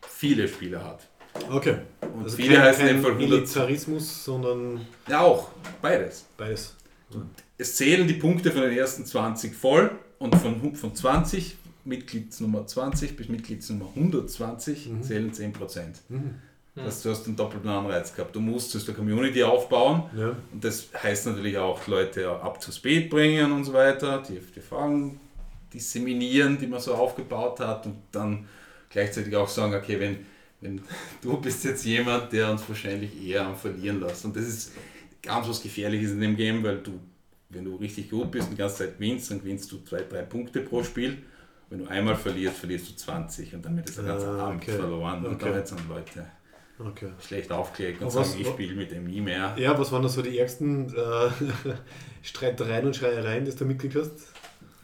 viele 0.09 0.47
Spieler 0.47 0.83
hat. 0.83 1.07
okay. 1.51 1.77
Und 2.01 2.23
Also 2.23 2.37
viele 2.37 2.55
kein, 2.55 2.63
heißen 2.63 2.87
in 2.87 3.01
kein 3.01 3.05
100. 3.11 3.29
Militarismus, 3.29 4.23
sondern 4.23 4.81
Ja, 5.07 5.21
auch, 5.21 5.49
beides. 5.81 6.25
beides. 6.37 6.75
Es 7.57 7.75
zählen 7.75 8.07
die 8.07 8.13
Punkte 8.15 8.51
von 8.51 8.61
den 8.61 8.71
ersten 8.77 9.05
20 9.05 9.53
voll 9.55 9.91
und 10.17 10.35
von, 10.35 10.75
von 10.75 10.95
20, 10.95 11.57
Mitgliedsnummer 11.83 12.65
20 12.65 13.15
bis 13.15 13.29
Mitgliedsnummer 13.29 13.89
120 13.95 14.89
zählen 15.01 15.31
10%. 15.31 15.53
Das 15.53 16.01
heißt, 16.83 17.05
du 17.05 17.09
hast 17.09 17.25
einen 17.27 17.35
doppelten 17.35 17.69
Anreiz 17.69 18.13
gehabt. 18.13 18.35
Du 18.35 18.39
musst 18.41 18.75
es 18.75 18.85
der 18.85 18.93
Community 18.95 19.43
aufbauen 19.43 20.03
Ja. 20.15 20.35
und 20.51 20.63
das 20.63 20.89
heißt 21.01 21.27
natürlich 21.27 21.57
auch 21.57 21.85
Leute 21.87 22.29
up 22.29 22.59
to 22.59 22.71
speed 22.71 23.09
bringen 23.09 23.51
und 23.51 23.63
so 23.63 23.73
weiter, 23.73 24.21
die, 24.27 24.39
die 24.39 24.59
Fragen 24.59 25.19
disseminieren, 25.73 26.57
die 26.59 26.67
man 26.67 26.79
so 26.79 26.93
aufgebaut 26.95 27.59
hat 27.59 27.85
und 27.85 27.97
dann 28.11 28.47
gleichzeitig 28.89 29.35
auch 29.35 29.47
sagen, 29.49 29.73
okay, 29.75 29.99
wenn, 29.99 30.17
wenn 30.61 30.81
du 31.21 31.37
bist 31.37 31.63
jetzt 31.65 31.85
jemand, 31.85 32.31
der 32.31 32.51
uns 32.51 32.67
wahrscheinlich 32.67 33.11
eher 33.25 33.45
am 33.45 33.55
Verlieren 33.55 33.99
lässt. 33.99 34.25
Und 34.25 34.35
das 34.35 34.45
ist 34.45 34.71
ganz 35.21 35.47
was 35.47 35.61
Gefährliches 35.61 36.11
in 36.11 36.21
dem 36.21 36.35
Game, 36.35 36.63
weil 36.63 36.77
du, 36.77 36.99
wenn 37.49 37.65
du 37.65 37.75
richtig 37.75 38.09
gut 38.09 38.31
bist 38.31 38.47
und 38.47 38.53
die 38.53 38.57
ganze 38.57 38.77
Zeit 38.77 38.93
gewinnst, 38.97 39.31
dann 39.31 39.39
gewinnst 39.39 39.71
du 39.71 39.79
zwei, 39.83 40.01
drei 40.01 40.21
Punkte 40.21 40.61
pro 40.61 40.83
Spiel. 40.83 41.17
Wenn 41.69 41.79
du 41.79 41.87
einmal 41.87 42.15
verlierst, 42.15 42.57
verlierst 42.57 42.89
du 42.91 42.95
20 42.95 43.55
und 43.55 43.65
damit 43.65 43.89
ist 43.89 43.97
der 43.97 44.05
ganze 44.05 44.27
Ah, 44.27 44.47
Abend 44.47 44.61
okay. 44.61 44.77
verloren. 44.77 45.25
Und 45.25 45.33
Okay. 45.35 45.45
damit 45.45 45.67
sind 45.67 45.81
Leute 45.89 46.25
Okay. 46.77 47.09
schlecht 47.25 47.51
aufgelegt 47.51 48.01
und 48.01 48.07
was- 48.13 48.31
sagen, 48.31 48.41
ich 48.41 48.47
spiele 48.47 48.75
mit 48.75 48.91
dem 48.91 49.05
nie 49.05 49.21
mehr. 49.21 49.55
Ja, 49.57 49.77
was 49.79 49.91
waren 49.91 50.03
da 50.03 50.09
so 50.09 50.21
die 50.21 50.37
ärgsten 50.37 50.89
äh, 50.95 51.29
Streitereien 52.23 52.85
und 52.87 52.95
Schreiereien, 52.95 53.45
die 53.45 53.51
du 53.51 53.57
da 53.57 53.65
mitgekriegt 53.65 53.95
hast? 54.05 54.27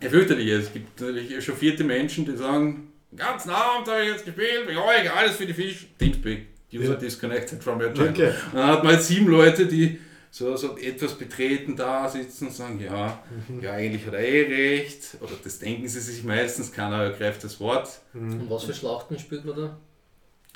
Ja, 0.01 0.09
fürchterlich. 0.09 0.47
Es 0.49 0.73
gibt 0.73 0.99
natürlich 0.99 1.31
echauffierte 1.35 1.83
Menschen, 1.83 2.25
die 2.25 2.35
sagen, 2.35 2.91
den 3.11 3.17
ganzen 3.17 3.49
Abend 3.51 3.87
habe 3.87 4.01
ich 4.03 4.07
jetzt 4.09 4.25
gespielt, 4.25 4.67
ich 4.69 4.77
euch 4.77 5.11
alles 5.13 5.35
für 5.35 5.45
die 5.45 5.53
Fisch. 5.53 5.87
Teamspeak, 5.99 6.47
user 6.73 6.93
Ja. 6.93 6.95
disconnected 6.95 7.63
from 7.63 7.79
your 7.81 7.93
channel. 7.93 8.09
Okay. 8.11 8.29
Und 8.51 8.55
dann 8.57 8.67
hat 8.67 8.83
man 8.83 8.93
jetzt 8.93 9.07
sieben 9.07 9.27
Leute, 9.27 9.65
die 9.65 9.99
so, 10.33 10.55
so 10.55 10.77
etwas 10.77 11.15
betreten 11.17 11.75
da 11.75 12.07
sitzen 12.07 12.47
und 12.47 12.53
sagen, 12.55 12.79
ja, 12.79 13.21
Mhm. 13.49 13.61
ja, 13.61 13.73
eigentlich 13.73 14.05
hat 14.07 14.13
er 14.13 14.21
eh 14.21 14.43
recht. 14.79 15.17
Oder 15.19 15.33
das 15.43 15.59
denken 15.59 15.87
sie 15.89 15.99
sich 15.99 16.23
meistens, 16.23 16.71
keiner 16.71 17.03
ergreift 17.03 17.43
das 17.43 17.59
Wort. 17.59 17.89
Und 18.13 18.49
was 18.49 18.63
für 18.63 18.73
Schlachten 18.73 19.19
spielt 19.19 19.43
man 19.43 19.55
da? 19.57 19.77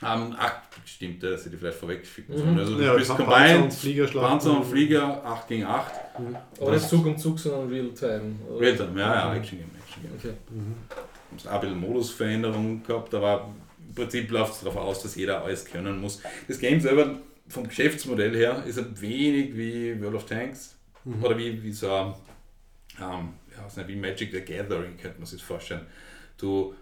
Ähm, 0.04 0.36
ach, 0.38 0.54
stimmt, 0.86 1.24
das 1.24 1.46
hätte 1.46 1.56
ich 1.56 1.60
vielleicht 1.62 1.78
vorwegschicken 1.78 2.36
Mhm. 2.36 2.40
sollen. 2.40 2.60
Also 2.60 2.76
du 2.78 2.84
Ja, 2.84 2.94
spielst 2.94 3.10
Panzer 3.16 3.24
und 3.24 3.34
Combined, 3.34 3.74
Fliegerschlachten. 3.74 4.30
Panzer 4.30 4.58
und 4.58 4.66
Flieger, 4.66 5.26
8 5.26 5.48
gegen 5.48 5.64
8. 5.66 5.92
Aber 6.60 6.72
nicht 6.74 6.90
Zug 6.90 7.06
um 7.06 7.18
Zug, 7.18 7.40
sondern 7.40 7.70
Real-Time. 7.70 8.36
Realtime, 8.60 9.00
ja, 9.00 9.14
ja, 9.16 9.36
Action 9.36 9.60
Game, 9.60 9.70
Action 9.82 10.04
Game. 10.04 10.12
Okay. 10.18 10.34
haben 10.50 11.38
es 11.38 11.48
auch 11.48 11.52
ein 11.54 11.62
bisschen 11.62 11.80
Modusveränderungen 11.80 12.84
gehabt, 12.84 13.14
aber 13.14 13.54
im 13.88 13.96
Prinzip 13.96 14.30
läuft 14.32 14.54
es 14.56 14.60
darauf 14.62 14.76
aus, 14.78 15.02
dass 15.04 15.16
jeder 15.16 15.44
alles 15.44 15.64
können 15.64 16.00
muss. 16.02 16.22
Das 16.48 16.60
Game 16.60 16.82
selber 16.82 17.18
vom 17.48 17.66
Geschäftsmodell 17.68 18.36
her 18.36 18.64
ist 18.66 18.78
ein 18.78 19.00
wenig 19.00 19.56
wie 19.56 20.02
World 20.02 20.16
of 20.16 20.26
Tanks 20.26 20.76
oder 21.22 21.38
wie, 21.38 21.62
wie 21.64 21.72
so 21.72 21.90
ein, 21.94 22.14
ähm, 23.00 23.30
ja, 23.56 23.64
nicht, 23.78 23.88
wie 23.88 23.96
Magic 23.96 24.32
the 24.34 24.42
Gathering, 24.42 24.98
könnte 24.98 25.20
man 25.20 25.26
sich 25.26 25.40
das 25.40 25.48
vorstellen. 25.48 25.86
Du, 26.38 26.74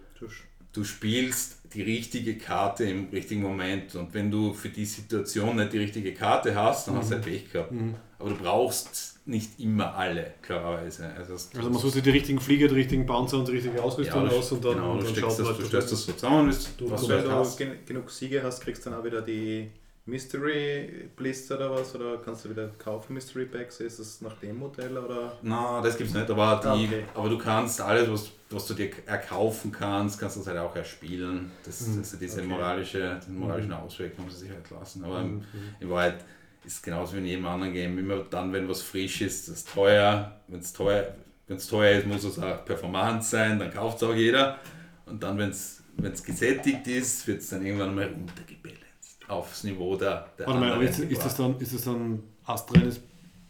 du 0.73 0.83
spielst 0.83 1.57
die 1.73 1.81
richtige 1.81 2.37
Karte 2.37 2.83
im 2.83 3.07
richtigen 3.11 3.41
Moment 3.41 3.95
und 3.95 4.13
wenn 4.13 4.29
du 4.29 4.53
für 4.53 4.69
die 4.69 4.85
Situation 4.85 5.55
nicht 5.55 5.73
die 5.73 5.79
richtige 5.79 6.13
Karte 6.13 6.53
hast, 6.55 6.87
dann 6.87 6.97
hast 6.97 7.09
du 7.11 7.15
halt 7.15 7.25
Pech 7.25 7.51
gehabt. 7.51 7.71
Aber 8.19 8.29
du 8.29 8.35
brauchst 8.35 9.19
nicht 9.25 9.59
immer 9.59 9.95
alle, 9.95 10.33
klarerweise. 10.41 11.11
Also, 11.17 11.33
es- 11.35 11.49
Also 11.55 11.69
man 11.69 11.79
sucht 11.81 11.93
sich 11.93 12.03
die 12.03 12.09
richtigen 12.09 12.39
Flieger, 12.39 12.67
die 12.67 12.75
richtigen 12.75 13.05
Panzer 13.05 13.37
und 13.39 13.47
die 13.47 13.53
richtige 13.53 13.81
Ausrüstung 13.81 14.27
du- 14.29 14.35
aus 14.35 14.51
und 14.51 14.63
dann, 14.65 14.73
genau, 14.75 14.91
und 14.93 14.99
du 15.01 15.05
dann 15.05 15.15
schaut 15.15 15.29
das, 15.31 15.37
man 15.39 15.47
du 15.47 15.53
halt, 15.59 15.67
stellst 15.67 15.91
das 15.93 16.03
so 16.05 16.11
zusammen, 16.13 16.47
was 16.49 16.75
Du- 16.77 16.91
was 16.91 17.01
du- 17.01 17.07
du 17.07 17.13
wenn 17.13 17.19
halt 17.19 17.29
du 17.31 17.35
hast. 17.35 17.57
gen 17.57 17.71
genug 17.85 18.09
Siege 18.11 18.43
hast, 18.43 18.61
kriegst 18.61 18.85
du 18.85 18.89
dann 18.89 18.99
auch 18.99 19.03
wieder 19.05 19.21
die 19.21 19.69
Mystery 20.05 21.09
Blister 21.15 21.55
oder 21.55 21.71
was? 21.71 21.95
Oder 21.95 22.17
kannst 22.17 22.45
du 22.45 22.49
wieder 22.49 22.67
kaufen 22.77 23.13
Mystery 23.13 23.45
Packs? 23.45 23.79
Ist 23.79 23.99
das 23.99 24.21
nach 24.21 24.37
dem 24.39 24.57
Modell 24.59 24.97
oder? 24.97 25.37
Na, 25.41 25.81
das 25.81 25.97
gibt's 25.97 26.13
nicht, 26.13 26.29
aber, 26.29 26.59
die, 26.63 26.67
Ah, 26.67 26.73
okay. 26.75 27.03
aber 27.13 27.29
du 27.29 27.37
kannst 27.37 27.81
alles, 27.81 28.09
was, 28.09 28.29
was 28.53 28.67
du 28.67 28.73
dir 28.73 28.89
erkaufen 29.05 29.71
kannst, 29.71 30.19
kannst 30.19 30.35
du 30.35 30.39
das 30.41 30.47
halt 30.47 30.59
auch 30.59 30.75
erspielen. 30.75 31.51
Das, 31.65 31.87
Mhm. 31.87 32.01
ist 32.01 32.21
diese 32.21 32.39
Okay. 32.39 32.47
moralische, 32.47 33.19
den 33.27 33.37
moralischen 33.37 33.73
Ausweg 33.73 34.17
haben 34.17 34.29
sie 34.29 34.37
sich 34.37 34.49
halt 34.49 34.69
lassen. 34.69 35.03
Aber 35.03 35.21
Mhm. 35.23 35.43
in 35.79 35.89
Wahrheit 35.89 36.23
ist 36.65 36.75
es 36.75 36.81
genauso 36.81 37.13
wie 37.15 37.19
in 37.19 37.25
jedem 37.25 37.45
anderen 37.45 37.73
Game. 37.73 37.97
Immer 37.97 38.19
dann, 38.29 38.53
wenn 38.53 38.67
was 38.69 38.81
frisch 38.81 39.21
ist, 39.21 39.47
das 39.47 39.55
ist 39.57 39.69
teuer. 39.73 40.39
Wenn 40.47 40.59
es 40.59 40.71
teuer, 40.73 41.13
wenn's 41.47 41.67
teuer 41.67 41.99
ist, 41.99 42.07
muss 42.07 42.23
es 42.23 42.39
auch 42.39 42.63
Performance 42.65 43.29
sein, 43.29 43.59
dann 43.59 43.71
kauft 43.71 43.97
es 43.97 44.03
auch 44.03 44.15
jeder. 44.15 44.57
Und 45.05 45.21
dann, 45.23 45.37
wenn 45.37 45.49
es 45.49 46.23
gesättigt 46.23 46.87
ist, 46.87 47.27
wird 47.27 47.41
es 47.41 47.49
dann 47.49 47.65
irgendwann 47.65 47.93
mal 47.95 48.05
runtergebalanced 48.05 48.79
aufs 49.27 49.63
Niveau 49.63 49.95
der, 49.95 50.27
der 50.37 50.47
Warte 50.47 50.59
mal, 50.59 50.71
aber 50.73 50.83
ist, 50.83 50.99
ist, 50.99 51.25
das 51.25 51.35
dann, 51.35 51.57
ist 51.59 51.73
das 51.73 51.83
dann 51.83 52.23
astreines 52.45 53.01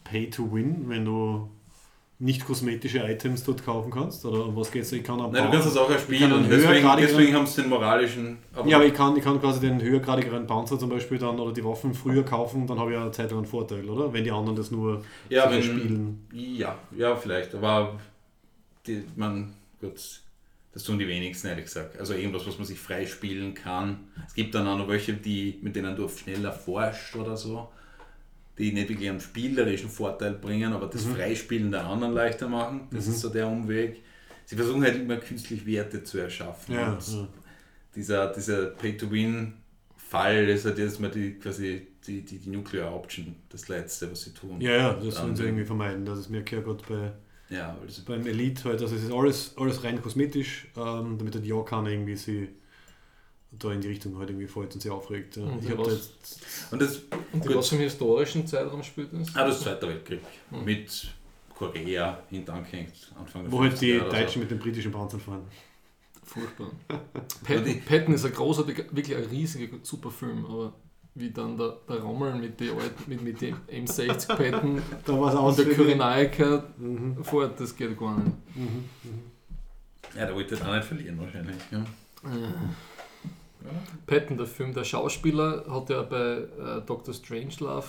Pay 0.04 0.30
to 0.30 0.52
Win, 0.52 0.88
wenn 0.88 1.04
du 1.04 1.50
nicht 2.18 2.46
kosmetische 2.46 2.98
Items 2.98 3.44
dort 3.44 3.64
kaufen 3.64 3.90
kannst? 3.90 4.24
Oder 4.24 4.46
um 4.46 4.56
was 4.56 4.70
geht's? 4.70 4.92
Ich 4.92 5.02
kann 5.02 5.18
Nein, 5.18 5.32
du 5.32 5.50
kannst 5.50 5.66
das 5.66 5.76
auch 5.76 5.90
erspielen 5.90 6.32
und 6.32 6.50
deswegen, 6.50 6.88
deswegen 6.96 7.34
haben 7.34 7.46
sie 7.46 7.62
den 7.62 7.70
moralischen. 7.70 8.38
ja, 8.66 8.76
aber 8.76 8.86
ich 8.86 8.94
kann, 8.94 9.16
ich 9.16 9.24
kann 9.24 9.40
quasi 9.40 9.60
den 9.60 9.80
höhergradigeren 9.82 10.46
Panzer 10.46 10.78
zum 10.78 10.90
Beispiel 10.90 11.18
dann 11.18 11.38
oder 11.40 11.52
die 11.52 11.64
Waffen 11.64 11.92
früher 11.92 12.24
kaufen, 12.24 12.66
dann 12.66 12.78
habe 12.78 12.90
ich 12.90 12.96
ja 12.96 13.02
eine 13.02 13.10
Zeit 13.10 13.30
lang 13.30 13.38
einen 13.40 13.46
Vorteil, 13.46 13.88
oder? 13.88 14.12
Wenn 14.12 14.24
die 14.24 14.30
anderen 14.30 14.56
das 14.56 14.70
nur 14.70 15.02
Ja, 15.28 15.50
wenn, 15.50 15.62
spielen. 15.62 16.26
Ja, 16.32 16.78
ja, 16.96 17.16
vielleicht. 17.16 17.54
Aber 17.54 17.98
die, 18.86 19.02
man, 19.16 19.54
gut, 19.80 20.00
das 20.72 20.82
tun 20.82 20.98
die 20.98 21.06
wenigsten, 21.08 21.48
ehrlich 21.48 21.66
gesagt. 21.66 21.98
Also 21.98 22.14
irgendwas, 22.14 22.46
was 22.46 22.58
man 22.58 22.66
sich 22.66 22.78
freispielen 22.78 23.54
kann. 23.54 24.08
Es 24.26 24.34
gibt 24.34 24.54
dann 24.54 24.66
auch 24.66 24.76
noch 24.76 24.88
welche, 24.88 25.14
die, 25.14 25.58
mit 25.62 25.76
denen 25.76 25.94
du 25.96 26.08
schneller 26.08 26.52
forschst 26.52 27.14
oder 27.16 27.36
so, 27.36 27.68
die 28.58 28.72
nicht 28.72 28.88
wirklich 28.88 29.08
einen 29.10 29.20
spielerischen 29.20 29.90
Vorteil 29.90 30.34
bringen, 30.34 30.72
aber 30.72 30.86
das 30.88 31.04
Freispielen 31.04 31.70
der 31.70 31.86
anderen 31.86 32.14
leichter 32.14 32.48
machen. 32.48 32.88
Das 32.92 33.06
ist 33.08 33.20
so 33.20 33.28
der 33.30 33.48
Umweg. 33.48 34.02
Sie 34.44 34.56
versuchen 34.56 34.82
halt 34.82 34.96
immer 34.96 35.16
künstlich 35.16 35.66
Werte 35.66 36.02
zu 36.04 36.18
erschaffen. 36.18 36.74
Ja, 36.74 36.92
Und 36.92 37.06
ja. 37.06 37.28
dieser, 37.96 38.32
dieser 38.32 38.66
Pay-to-Win-Fall 38.66 40.48
ist 40.48 40.64
halt 40.64 40.78
jetzt 40.78 41.00
mal 41.00 41.10
die, 41.10 41.34
quasi 41.38 41.88
die, 42.06 42.22
die, 42.24 42.38
die 42.38 42.50
Nuclear 42.50 42.94
Option, 42.94 43.36
das 43.48 43.68
Letzte, 43.68 44.10
was 44.10 44.22
sie 44.22 44.34
tun. 44.34 44.60
ja, 44.60 44.72
ja, 44.76 44.94
das 44.94 45.16
sollen 45.16 45.36
sie 45.36 45.44
irgendwie 45.44 45.64
vermeiden. 45.64 46.04
Das 46.04 46.18
ist 46.18 46.28
mir 46.30 46.42
klar 46.42 46.62
gerade 46.62 46.84
bei, 46.88 47.12
Ja, 47.48 47.76
das 47.86 48.00
beim 48.00 48.26
Elite 48.26 48.64
halt, 48.64 48.80
also 48.80 48.96
es 48.96 49.04
ist 49.04 49.12
alles, 49.12 49.54
alles 49.56 49.84
rein 49.84 50.00
kosmetisch, 50.02 50.66
ähm, 50.76 51.18
damit 51.18 51.34
halt 51.34 51.44
ja 51.44 51.62
keiner 51.62 51.90
irgendwie 51.90 52.16
sie 52.16 52.48
da 53.58 53.72
in 53.72 53.80
die 53.80 53.88
Richtung 53.88 54.16
halt 54.18 54.30
irgendwie 54.30 54.46
und 54.74 54.80
sie 54.80 54.90
aufregt. 54.90 55.36
Ja. 55.36 55.44
Und 55.44 55.62
Ich 55.64 55.76
was- 55.78 55.86
da 55.88 55.92
jetzt 55.94 56.72
Und 56.72 56.82
das, 56.82 57.00
Und 57.32 57.46
Gut. 57.46 57.56
was 57.56 57.68
für 57.68 57.74
einem 57.76 57.84
historischen 57.84 58.46
Zeitraum 58.46 58.82
spielt 58.82 59.08
das? 59.12 59.34
ah, 59.36 59.46
das 59.46 59.56
ist 59.58 59.62
Zweiter 59.64 59.88
Weltkrieg. 59.88 60.20
Mhm. 60.50 60.64
Mit 60.64 61.06
Korea 61.54 62.18
hinterhängt, 62.30 63.12
Anfang 63.18 63.50
Wo 63.50 63.60
halt 63.62 63.80
die 63.80 63.94
50er 63.94 64.00
oder 64.02 64.10
so. 64.10 64.16
Deutschen 64.16 64.40
mit 64.42 64.50
den 64.50 64.58
britischen 64.58 64.92
Panzern 64.92 65.20
fahren. 65.20 65.42
Furchtbar. 66.24 66.70
Patton, 67.44 67.80
Patton 67.86 68.14
ist 68.14 68.24
ein 68.24 68.32
großartiger, 68.32 68.84
wirklich 68.90 69.16
ein 69.16 69.24
riesiger, 69.24 69.76
super 69.82 70.10
Film, 70.10 70.44
aber 70.46 70.72
wie 71.16 71.30
dann 71.30 71.56
der, 71.56 71.76
der 71.88 72.00
Rommel 72.00 72.34
mit, 72.34 72.58
die 72.58 72.70
alten, 72.70 73.04
mit, 73.06 73.22
mit 73.22 73.40
dem 73.40 73.56
M60 73.70 74.26
Patton 74.34 74.82
Da 75.04 75.12
und 75.12 75.58
der 75.58 75.66
Kyrenaika 75.66 76.64
Mhm, 76.76 77.22
fort, 77.22 77.60
das 77.60 77.76
geht 77.76 77.96
gar 77.98 78.18
nicht. 78.18 78.34
mhm, 78.56 78.62
mhm. 79.04 79.20
Ja, 80.18 80.26
der 80.26 80.34
wollte 80.34 80.54
auch 80.66 80.74
nicht 80.74 80.84
verlieren 80.86 81.18
wahrscheinlich. 81.20 81.56
Ja. 81.70 81.84
Patton, 84.06 84.36
der 84.36 84.46
Film, 84.46 84.74
der 84.74 84.84
Schauspieler, 84.84 85.64
hat 85.68 85.90
ja 85.90 86.02
bei 86.02 86.36
äh, 86.36 86.82
Dr. 86.86 87.14
Strangelove 87.14 87.86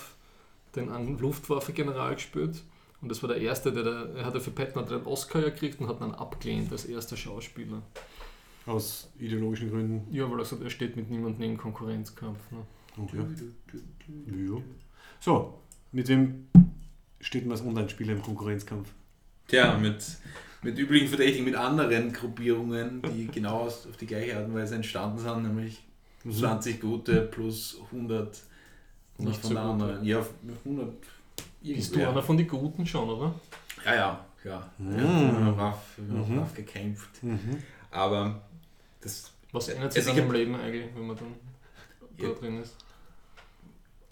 den 0.75 0.89
einen 0.89 1.17
Luftwaffe-General 1.17 2.15
gespielt. 2.15 2.63
Und 3.01 3.09
das 3.09 3.21
war 3.21 3.29
der 3.29 3.37
erste, 3.37 3.71
der, 3.71 3.83
der 3.83 4.15
er 4.15 4.25
hat 4.25 4.33
ja 4.33 4.39
für 4.39 4.51
Patton 4.51 4.81
hat 4.81 4.91
einen 4.91 5.05
Oscar 5.05 5.41
ja 5.41 5.49
gekriegt 5.49 5.79
und 5.79 5.87
hat 5.87 6.01
dann 6.01 6.13
abgelehnt 6.13 6.71
als 6.71 6.85
erster 6.85 7.17
Schauspieler. 7.17 7.81
Aus 8.65 9.11
ideologischen 9.19 9.69
Gründen. 9.69 10.13
Ja, 10.13 10.29
weil 10.29 10.39
er 10.39 10.45
sagt, 10.45 10.63
er 10.63 10.69
steht 10.69 10.95
mit 10.95 11.09
niemandem 11.09 11.43
in 11.43 11.57
Konkurrenzkampf. 11.57 12.39
Ne? 12.51 12.57
Okay. 12.97 13.25
Ja. 14.07 14.61
So, 15.19 15.59
mit 15.91 16.07
wem 16.07 16.47
steht 17.19 17.45
man 17.45 17.51
als 17.51 17.61
Online-Spieler 17.65 18.13
im 18.13 18.21
Konkurrenzkampf? 18.21 18.89
Tja, 19.47 19.77
mit, 19.77 20.03
mit 20.65 20.77
üblichen 20.79 21.07
Verdächtigen, 21.07 21.45
mit 21.45 21.55
anderen 21.55 22.11
Gruppierungen, 22.11 23.01
die 23.13 23.27
genau 23.33 23.61
auf 23.67 23.85
die 23.99 24.05
gleiche 24.07 24.35
Art 24.37 24.45
und 24.47 24.55
Weise 24.55 24.75
entstanden 24.75 25.19
sind, 25.19 25.43
nämlich 25.43 25.81
20 26.29 26.81
gute 26.81 27.21
plus 27.21 27.77
100 27.91 28.27
Nicht 29.19 29.27
nicht 29.29 29.39
von 29.41 29.47
so 29.49 29.53
der 29.55 29.63
anderen. 29.63 30.03
Ja, 30.05 30.25
100 30.65 30.93
Bist 31.61 31.95
du 31.95 32.07
einer 32.09 32.21
von 32.23 32.37
den 32.37 32.47
Guten 32.47 32.85
schon, 32.85 33.09
oder? 33.09 33.33
Ja, 33.85 33.95
ja, 33.95 34.25
klar. 34.41 34.69
Mhm. 34.77 34.97
Ja, 34.97 35.03
haben 35.03 35.45
Mhm. 35.97 36.35
brav 36.35 36.53
gekämpft. 36.55 37.23
Mhm. 37.23 37.57
Aber 37.91 38.41
das 39.01 39.31
Was 39.51 39.69
ändert 39.69 39.93
sich 39.93 40.05
Also 40.07 40.19
hab- 40.21 40.33
Leben 40.33 40.55
eigentlich, 40.55 40.85
wenn 40.95 41.07
man 41.07 41.15
dann 41.15 41.27
da 42.17 42.23
Ja. 42.25 42.33
drin 42.33 42.61
ist? 42.61 42.75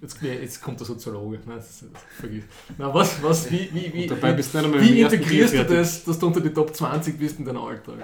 Jetzt, 0.04 0.22
nee, 0.22 0.34
jetzt 0.34 0.62
kommt 0.62 0.78
der 0.82 0.86
Soziologe. 0.86 1.40
Nein, 1.46 1.56
das 1.56 1.86
vergiss. 2.20 2.44
Na, 2.78 2.94
was, 2.94 3.24
was, 3.24 3.50
wie, 3.50 3.70
wie, 3.74 3.94
wie, 3.94 4.10
wie 4.10 5.02
integrierst 5.02 5.54
du 5.54 5.64
das, 5.64 6.04
dass 6.04 6.20
du 6.20 6.28
unter 6.28 6.42
die 6.42 6.50
Top 6.50 6.76
20 6.76 7.18
bist 7.18 7.40
in 7.40 7.46
deinem 7.46 7.62
Alltag? 7.62 7.96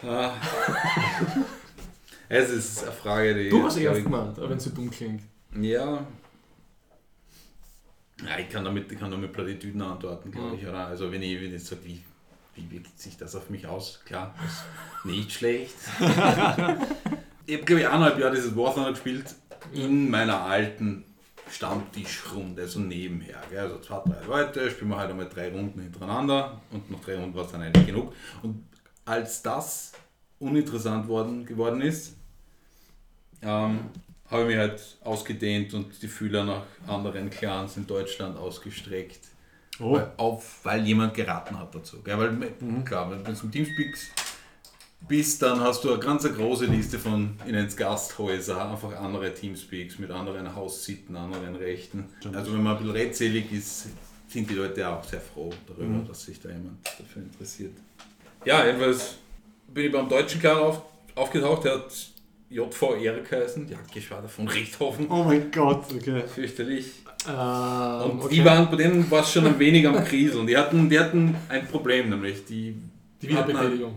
Ah. 0.00 0.34
es 2.28 2.50
ist 2.50 2.84
eine 2.84 2.92
Frage, 2.92 3.34
die. 3.34 3.50
Du 3.50 3.64
hast 3.64 3.74
glaub 3.74 3.86
erst 3.86 3.98
ich- 3.98 4.04
gemeint, 4.04 4.36
wenn 4.38 4.56
es 4.56 4.62
so 4.62 4.70
dumm 4.70 4.90
klingt. 4.92 5.22
Ja. 5.60 6.06
Ja, 8.24 8.38
ich 8.38 8.48
kann 8.48 8.64
damit, 8.64 8.92
ich 8.92 8.98
kann 9.00 9.10
damit 9.10 9.32
Plattitüden 9.32 9.82
antworten, 9.82 10.30
glaube 10.30 10.54
ich. 10.54 10.64
Oder? 10.64 10.86
Also 10.86 11.10
wenn 11.10 11.22
ich, 11.22 11.42
wenn 11.42 11.52
ich 11.52 11.64
sage, 11.64 11.80
wie, 11.84 12.00
wie 12.54 12.70
wirkt 12.70 12.96
sich 13.00 13.16
das 13.16 13.34
auf 13.34 13.50
mich 13.50 13.66
aus? 13.66 14.00
Klar, 14.04 14.36
ist 14.46 15.04
nicht 15.04 15.32
schlecht. 15.32 15.74
ich 15.98 16.06
habe, 16.06 17.64
glaube 17.64 17.80
ich, 17.80 17.88
eineinhalb 17.88 18.20
Jahre 18.20 18.36
dieses 18.36 18.54
War 18.54 18.72
Thunder 18.72 18.90
gespielt 18.92 19.34
in 19.74 20.10
meiner 20.10 20.42
alten 20.42 21.04
Stammtischrunde, 21.50 22.66
so 22.66 22.80
nebenher. 22.80 23.42
Gell? 23.50 23.60
Also 23.60 23.78
zwei, 23.80 24.00
drei 24.04 24.26
Leute, 24.26 24.70
spielen 24.70 24.90
wir 24.90 24.96
halt 24.96 25.10
einmal 25.10 25.28
drei 25.28 25.50
Runden 25.50 25.80
hintereinander 25.80 26.60
und 26.70 26.90
nach 26.90 27.00
drei 27.00 27.16
Runden 27.16 27.34
war 27.34 27.44
es 27.44 27.52
dann 27.52 27.62
eigentlich 27.62 27.86
genug. 27.86 28.14
Und 28.42 28.64
als 29.04 29.42
das 29.42 29.92
uninteressant 30.38 31.06
worden, 31.08 31.44
geworden 31.44 31.80
ist, 31.80 32.16
ähm, 33.42 33.80
habe 34.30 34.42
ich 34.42 34.48
mich 34.48 34.56
halt 34.56 34.96
ausgedehnt 35.04 35.74
und 35.74 36.00
die 36.02 36.08
Fühler 36.08 36.44
nach 36.44 36.64
anderen 36.86 37.28
Clans 37.28 37.76
in 37.76 37.86
Deutschland 37.86 38.36
ausgestreckt. 38.38 39.28
Oh, 39.78 39.94
Weil, 39.94 40.12
auf, 40.16 40.64
weil 40.64 40.86
jemand 40.86 41.14
geraten 41.14 41.58
hat 41.58 41.74
dazu. 41.74 42.02
Gell? 42.02 42.18
Weil, 42.18 42.84
klar, 42.84 43.10
wenn 43.10 43.24
du 43.24 43.40
im 43.42 43.50
Teamspeaks 43.50 44.10
bist, 45.08 45.42
dann 45.42 45.60
hast 45.60 45.84
du 45.84 45.90
eine 45.92 45.98
ganz 45.98 46.24
große 46.24 46.66
Liste 46.66 46.98
von 46.98 47.36
in 47.46 47.54
ins 47.54 47.76
Gasthäuser, 47.76 48.70
einfach 48.70 48.96
andere 48.96 49.32
Teamspeaks 49.34 49.98
mit 49.98 50.10
anderen 50.10 50.54
Haussitten, 50.54 51.16
anderen 51.16 51.56
Rechten. 51.56 52.04
Also 52.34 52.52
wenn 52.52 52.62
man 52.62 52.76
ein 52.76 52.78
bisschen 52.78 52.96
redselig 52.96 53.52
ist, 53.52 53.88
sind 54.28 54.48
die 54.48 54.54
Leute 54.54 54.88
auch 54.88 55.04
sehr 55.04 55.20
froh 55.20 55.50
darüber, 55.66 56.06
dass 56.08 56.24
sich 56.24 56.40
da 56.40 56.48
jemand 56.48 56.78
dafür 56.84 57.22
interessiert. 57.22 57.72
Ja, 58.44 58.64
jedenfalls 58.64 59.16
bin 59.68 59.86
ich 59.86 59.92
beim 59.92 60.08
deutschen 60.08 60.40
Clan 60.40 60.58
auf, 60.58 60.82
aufgetaucht, 61.14 61.64
der 61.64 61.74
hat 61.74 61.92
JVR 62.48 63.20
geheißen, 63.20 63.68
Jagdgeschwader 63.68 64.28
von 64.28 64.48
Richthofen. 64.48 65.06
oh 65.08 65.24
mein 65.24 65.50
Gott, 65.50 65.84
okay. 65.94 66.22
Fürchterlich. 66.26 67.02
Ähm, 67.26 68.10
Und 68.10 68.24
okay. 68.24 68.34
die 68.34 68.44
waren, 68.44 68.70
bei 68.70 68.76
denen 68.76 69.10
war 69.10 69.22
es 69.22 69.32
schon 69.32 69.46
ein 69.46 69.58
wenig 69.58 69.86
am 69.86 70.04
Kriseln. 70.04 70.46
Die 70.46 70.56
hatten, 70.56 70.90
die 70.90 70.98
hatten 70.98 71.34
ein 71.48 71.66
Problem, 71.68 72.10
nämlich 72.10 72.44
die. 72.44 72.74
die 73.20 73.28
Wiederbetätigung. 73.28 73.94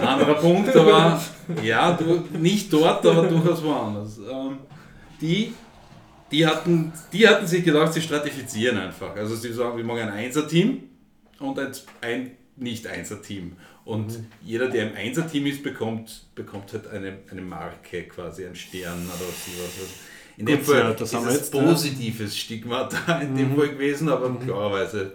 Anderer 0.00 0.34
Punkt, 0.34 0.74
aber 0.74 1.22
ja, 1.62 1.92
du, 1.92 2.24
nicht 2.38 2.72
dort, 2.72 3.04
aber 3.04 3.26
durchaus 3.26 3.62
woanders. 3.62 4.18
Ähm, 4.18 4.58
die, 5.20 5.52
die, 6.30 6.46
hatten, 6.46 6.92
die 7.12 7.28
hatten 7.28 7.46
sich 7.46 7.64
gedacht, 7.64 7.92
sie 7.92 8.00
stratifizieren 8.00 8.78
einfach. 8.78 9.14
Also 9.16 9.36
sie 9.36 9.52
sagen, 9.52 9.76
wir 9.76 9.84
machen 9.84 10.00
ein 10.00 10.10
Einser-Team 10.10 10.84
und 11.40 11.58
ein, 11.58 11.72
ein 12.00 12.30
Nicht-Einser-Team. 12.56 13.56
Und 13.84 14.18
jeder, 14.42 14.68
der 14.68 14.90
im 14.90 14.96
Einser-Team 14.96 15.46
ist, 15.46 15.62
bekommt, 15.62 16.26
bekommt 16.34 16.72
halt 16.72 16.88
eine, 16.88 17.18
eine 17.30 17.40
Marke, 17.40 18.04
quasi 18.04 18.44
einen 18.44 18.54
Stern 18.54 19.04
oder 19.06 19.16
sowas. 19.16 19.90
In 20.36 20.46
dem 20.46 20.58
Gut, 20.58 20.66
Fall 20.66 20.78
ja, 20.78 20.90
ist 20.90 21.00
das 21.00 21.12
wir 21.12 21.26
es 21.26 21.34
jetzt, 21.34 21.54
ja. 21.54 21.62
positives 21.62 22.36
Stigma 22.36 22.88
da 23.06 23.20
in 23.20 23.34
dem 23.34 23.56
Fall 23.56 23.70
gewesen, 23.70 24.08
aber 24.08 24.32
klarerweise 24.38 25.12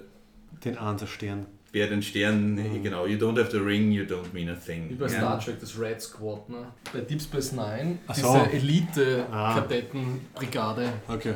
Den 0.65 0.77
Ansa-Stern. 0.77 1.45
Wer 1.73 1.87
den 1.87 2.01
Stern, 2.01 2.81
genau, 2.81 3.05
you 3.05 3.17
don't 3.17 3.37
have 3.37 3.51
the 3.51 3.57
ring, 3.57 3.91
you 3.91 4.05
don't 4.05 4.31
mean 4.31 4.47
a 4.47 4.55
thing. 4.55 4.89
Wie 4.89 4.95
bei 4.95 5.07
Ja. 5.07 5.11
Star 5.17 5.37
Trek, 5.39 5.59
das 5.59 5.77
Red 5.77 6.01
Squad, 6.01 6.47
ne? 6.49 6.67
Bei 6.93 7.01
Deep 7.01 7.21
Space 7.21 7.51
Nine, 7.51 7.99
Ach 8.07 8.15
diese 8.15 8.27
so. 8.27 8.33
Ah. 8.33 8.47
Elite-Kadettenbrigade. 8.53 10.89
Okay. 11.07 11.35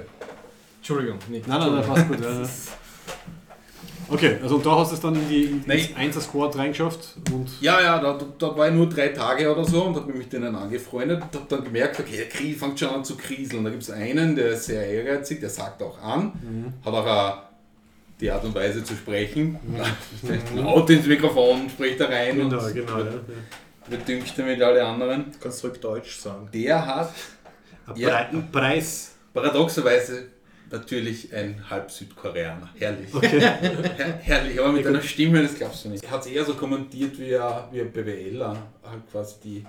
Entschuldigung, 0.77 1.17
nicht. 1.29 1.47
Nein, 1.47 1.59
nein, 1.59 1.75
nein, 1.75 1.85
passt 1.85 2.07
gut. 2.07 2.19
Ja. 2.21 2.43
Okay, 4.09 4.37
also 4.41 4.55
und 4.55 4.65
da 4.65 4.73
hast 4.77 4.91
du 4.91 4.95
es 4.95 5.01
dann 5.01 5.15
in 5.15 5.27
die 5.27 5.43
in 5.43 5.63
Nein. 5.67 5.79
ins 5.79 5.93
Einser-Squad 5.97 6.57
reingeschafft 6.57 7.17
und 7.29 7.49
Ja, 7.59 7.81
ja, 7.81 7.99
da, 7.99 8.17
da 8.39 8.57
war 8.57 8.69
ich 8.69 8.73
nur 8.73 8.87
drei 8.87 9.09
Tage 9.09 9.51
oder 9.51 9.65
so 9.65 9.83
und 9.83 9.97
habe 9.97 10.07
mich 10.07 10.15
mit 10.19 10.31
denen 10.31 10.55
angefreundet 10.55 11.21
und 11.23 11.35
habe 11.35 11.45
dann 11.49 11.61
gemerkt, 11.65 11.99
okay, 11.99 12.15
der 12.15 12.29
Krieg 12.29 12.57
fängt 12.57 12.79
schon 12.79 12.87
an 12.87 13.03
zu 13.03 13.17
kriseln. 13.17 13.65
Da 13.65 13.69
gibt 13.69 13.83
es 13.83 13.91
einen, 13.91 14.33
der 14.37 14.51
ist 14.51 14.67
sehr 14.67 14.87
ehrgeizig, 14.87 15.41
der 15.41 15.49
sagt 15.49 15.83
auch 15.83 16.01
an, 16.01 16.73
hat 16.85 16.93
auch 16.93 17.05
eine, 17.05 17.33
die 18.19 18.31
Art 18.31 18.43
und 18.43 18.55
Weise 18.55 18.83
zu 18.83 18.95
sprechen. 18.95 19.59
Vielleicht 20.21 20.55
laut 20.55 20.89
ins 20.89 21.05
Mikrofon, 21.05 21.69
spricht 21.69 21.99
da 21.99 22.05
rein 22.05 22.35
genau, 22.37 22.63
und 22.63 22.73
genau, 22.73 22.99
ja. 22.99 23.11
bedüngt 23.89 24.33
damit 24.37 24.61
alle 24.61 24.83
anderen. 24.83 25.31
Du 25.31 25.37
kannst 25.39 25.59
zurück 25.59 25.79
Deutsch 25.81 26.17
sagen. 26.17 26.49
Der 26.53 26.85
hat 26.85 27.13
Ein 27.87 27.95
Ja. 27.95 28.29
Preis. 28.51 29.15
paradoxerweise 29.33 30.27
natürlich 30.69 31.33
ein 31.33 31.63
halb 31.69 31.89
Südkoreaner. 31.91 32.69
Herrlich. 32.77 33.09
Her 33.21 34.19
herrlich, 34.21 34.59
aber 34.59 34.71
mit 34.73 34.85
einer 34.85 35.01
Stimme, 35.01 35.41
das 35.41 35.55
glaubst 35.55 35.85
du 35.85 35.89
nicht. 35.89 36.03
Er 36.03 36.11
hat 36.11 36.25
es 36.25 36.31
eher 36.31 36.43
so 36.43 36.55
kommentiert 36.55 37.17
wie 37.19 37.35
ein, 37.37 37.63
wie 37.71 37.81
ein 37.81 37.91
BWLer. 37.91 38.57
Halt 38.83 39.11
quasi 39.11 39.35
die, 39.43 39.65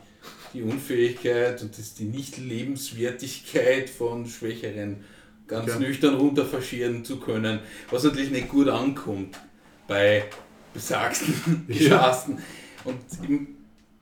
die 0.52 0.62
Unfähigkeit 0.62 1.60
und 1.62 1.76
das, 1.78 1.94
die 1.94 2.04
Nicht-Lebenswertigkeit 2.04 3.90
von 3.90 4.26
Schwächeren 4.26 5.04
ganz 5.48 5.70
Okay. 5.70 5.80
nüchtern 5.80 6.14
runterfaschieren 6.14 7.04
zu 7.04 7.18
können, 7.18 7.60
was 7.90 8.04
natürlich 8.04 8.30
nicht 8.30 8.48
gut 8.48 8.68
ankommt 8.68 9.38
bei 9.88 10.24
besagten 10.74 11.64
Geschasten. 11.68 12.38
Und 12.84 13.00
im, 13.26 13.48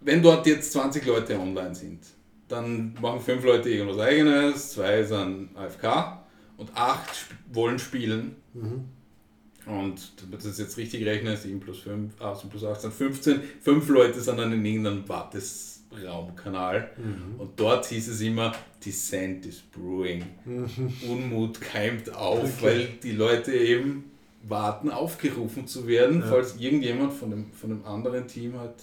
wenn 0.00 0.22
dort 0.22 0.46
jetzt 0.46 0.72
20 0.72 1.06
Leute 1.06 1.38
online 1.38 1.74
sind, 1.74 2.00
dann 2.48 2.94
machen 3.00 3.20
fünf 3.20 3.44
Leute 3.44 3.70
irgendwas 3.70 3.98
eigenes, 3.98 4.72
zwei 4.72 5.02
sind 5.02 5.50
AFK 5.56 6.18
und 6.56 6.70
acht 6.74 7.10
sp 7.14 7.32
wollen 7.52 7.78
spielen. 7.78 8.36
Und 9.66 10.12
damit 10.22 10.44
das 10.44 10.58
jetzt 10.58 10.76
richtig 10.76 11.04
rechne, 11.04 11.36
7 11.36 11.58
plus 11.58 11.80
5, 11.80 12.20
18 12.20 12.50
plus 12.50 12.64
8 12.64 12.80
sind 12.82 12.94
15. 12.94 13.40
Fünf 13.60 13.88
Leute 13.88 14.20
sind 14.20 14.38
dann 14.38 14.52
in 14.52 14.64
irgendeinem 14.64 15.04
Wartesraumkanal. 15.90 16.90
Und 17.38 17.58
dort 17.58 17.86
hieß 17.86 18.08
es 18.08 18.20
immer, 18.20 18.52
Dissent 18.84 19.46
is 19.46 19.60
brewing. 19.60 20.24
Unmut 21.08 21.60
keimt 21.60 22.14
auf, 22.14 22.62
weil 22.62 22.88
die 23.02 23.12
Leute 23.12 23.52
eben 23.52 24.10
warten, 24.48 24.90
aufgerufen 24.90 25.66
zu 25.66 25.88
werden, 25.88 26.22
falls 26.22 26.56
irgendjemand 26.58 27.12
von 27.12 27.30
dem, 27.30 27.52
von 27.52 27.70
dem 27.70 27.84
anderen 27.84 28.28
Team 28.28 28.58
halt 28.58 28.74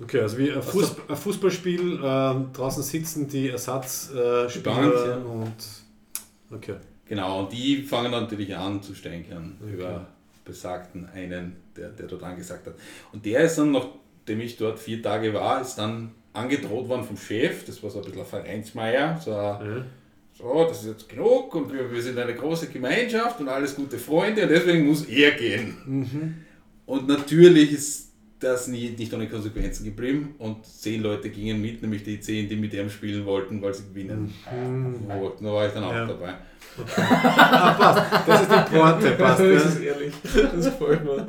Okay, 0.00 0.20
also 0.20 0.38
wie 0.38 0.50
ein, 0.50 0.62
Fuß, 0.62 0.96
ein 1.06 1.16
Fußballspiel, 1.16 2.00
ähm, 2.02 2.46
draußen 2.52 2.82
sitzen 2.82 3.28
die 3.28 3.50
Ersatzspieler 3.50 4.48
äh, 4.48 4.58
Bank, 4.60 4.94
ja. 4.94 5.16
und 5.16 5.54
okay. 6.50 6.76
Genau, 7.06 7.40
und 7.40 7.52
die 7.52 7.82
fangen 7.82 8.10
natürlich 8.10 8.56
an 8.56 8.82
zu 8.82 8.94
stänkern 8.94 9.58
über 9.60 10.06
besagten 10.44 11.08
einen, 11.14 11.56
der, 11.76 11.90
der 11.90 12.06
dort 12.06 12.22
angesagt 12.22 12.66
hat. 12.66 12.74
Und 13.12 13.24
der 13.26 13.40
ist 13.42 13.58
dann, 13.58 13.72
nachdem 13.72 14.40
ich 14.40 14.56
dort 14.56 14.78
vier 14.78 15.02
Tage 15.02 15.34
war, 15.34 15.60
ist 15.60 15.76
dann 15.76 16.12
angedroht 16.32 16.88
worden 16.88 17.04
vom 17.04 17.16
Chef, 17.16 17.64
das 17.64 17.82
war 17.82 17.90
so 17.90 17.98
ein 17.98 18.04
bisschen 18.04 18.20
ein 18.20 18.26
Vereinsmeier, 18.26 19.20
so, 19.22 19.34
ein, 19.34 19.84
so 20.36 20.64
das 20.68 20.80
ist 20.82 20.88
jetzt 20.88 21.08
genug 21.08 21.54
und 21.54 21.72
wir, 21.72 21.90
wir 21.92 22.00
sind 22.02 22.18
eine 22.18 22.34
große 22.34 22.68
Gemeinschaft 22.68 23.40
und 23.40 23.48
alles 23.48 23.74
gute 23.76 23.98
Freunde 23.98 24.42
und 24.42 24.48
deswegen 24.50 24.86
muss 24.86 25.04
er 25.06 25.32
gehen. 25.32 26.44
Und 26.86 27.06
natürlich 27.08 27.72
ist 27.72 28.08
das 28.40 28.66
nie, 28.66 28.90
nicht 28.98 29.12
ohne 29.14 29.28
Konsequenzen 29.28 29.84
geblieben 29.84 30.34
und 30.38 30.66
zehn 30.66 31.00
Leute 31.02 31.28
gingen 31.30 31.60
mit, 31.62 31.80
nämlich 31.80 32.02
die 32.02 32.18
zehn, 32.18 32.48
die 32.48 32.56
mit 32.56 32.72
ihm 32.74 32.90
spielen 32.90 33.24
wollten, 33.24 33.62
weil 33.62 33.72
sie 33.72 33.84
gewinnen 33.84 34.34
wollten. 35.06 35.44
Da 35.44 35.52
war 35.52 35.66
ich 35.66 35.72
dann 35.72 35.84
auch 35.84 35.92
Ja. 35.92 36.06
dabei. 36.06 36.34
Ah, 36.96 37.72
passt. 37.74 38.28
Das 38.28 38.42
ist 38.42 38.50
die 38.50 38.74
Porte, 38.76 39.10
passt. 39.12 39.40
Das 39.44 39.64
ist 39.66 39.80
ehrlich. 39.80 40.12
Das 40.24 40.64
gefällt 40.64 41.04
mir. 41.04 41.26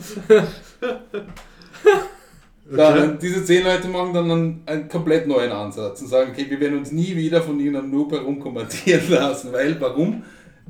Ja, 2.72 3.03
und 3.03 3.22
diese 3.22 3.44
zehn 3.44 3.64
Leute 3.64 3.88
machen 3.90 4.14
dann 4.14 4.31
einen, 4.31 4.61
einen 4.65 4.88
komplett 4.88 5.27
neuen 5.27 5.52
Ansatz 5.52 6.02
und 6.02 6.07
sagen, 6.07 6.31
okay, 6.31 6.45
wir 6.49 6.60
werden 6.60 6.80
uns 6.80 6.91
nie 6.91 7.15
wieder 7.15 7.41
von 7.41 7.60
irgendeinem 7.60 7.91
Noob 7.91 8.11
herumkommandieren 8.14 9.02
lassen, 9.10 9.52
weil 9.52 9.80
warum? 9.81 10.23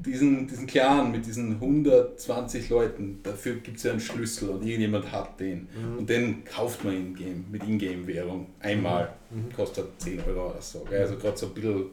Diesen, 0.03 0.48
diesen 0.48 0.65
Clan 0.65 1.11
mit 1.11 1.26
diesen 1.28 1.53
120 1.61 2.68
Leuten, 2.70 3.20
dafür 3.22 3.53
gibt 3.57 3.78
es 3.78 3.84
ja 3.84 3.91
einen 3.91 3.99
Schlüssel 3.99 4.49
und 4.49 4.65
irgendjemand 4.65 5.11
hat 5.11 5.40
den. 5.40 5.68
Und 5.98 6.10
den 6.10 6.44
kauft 6.44 6.84
man 6.84 6.95
in 6.95 7.15
Game, 7.15 7.45
mit 7.52 7.64
Ingame-Währung 7.64 8.48
einmal. 8.60 9.14
Kostet 9.56 9.86
10 9.99 10.20
Euro 10.28 10.49
oder 10.49 10.61
so. 10.61 10.84
Gell? 10.90 11.02
Also 11.02 11.15
gerade 11.18 11.38
so 11.38 11.45
ein 11.45 11.53
bisschen 11.53 11.84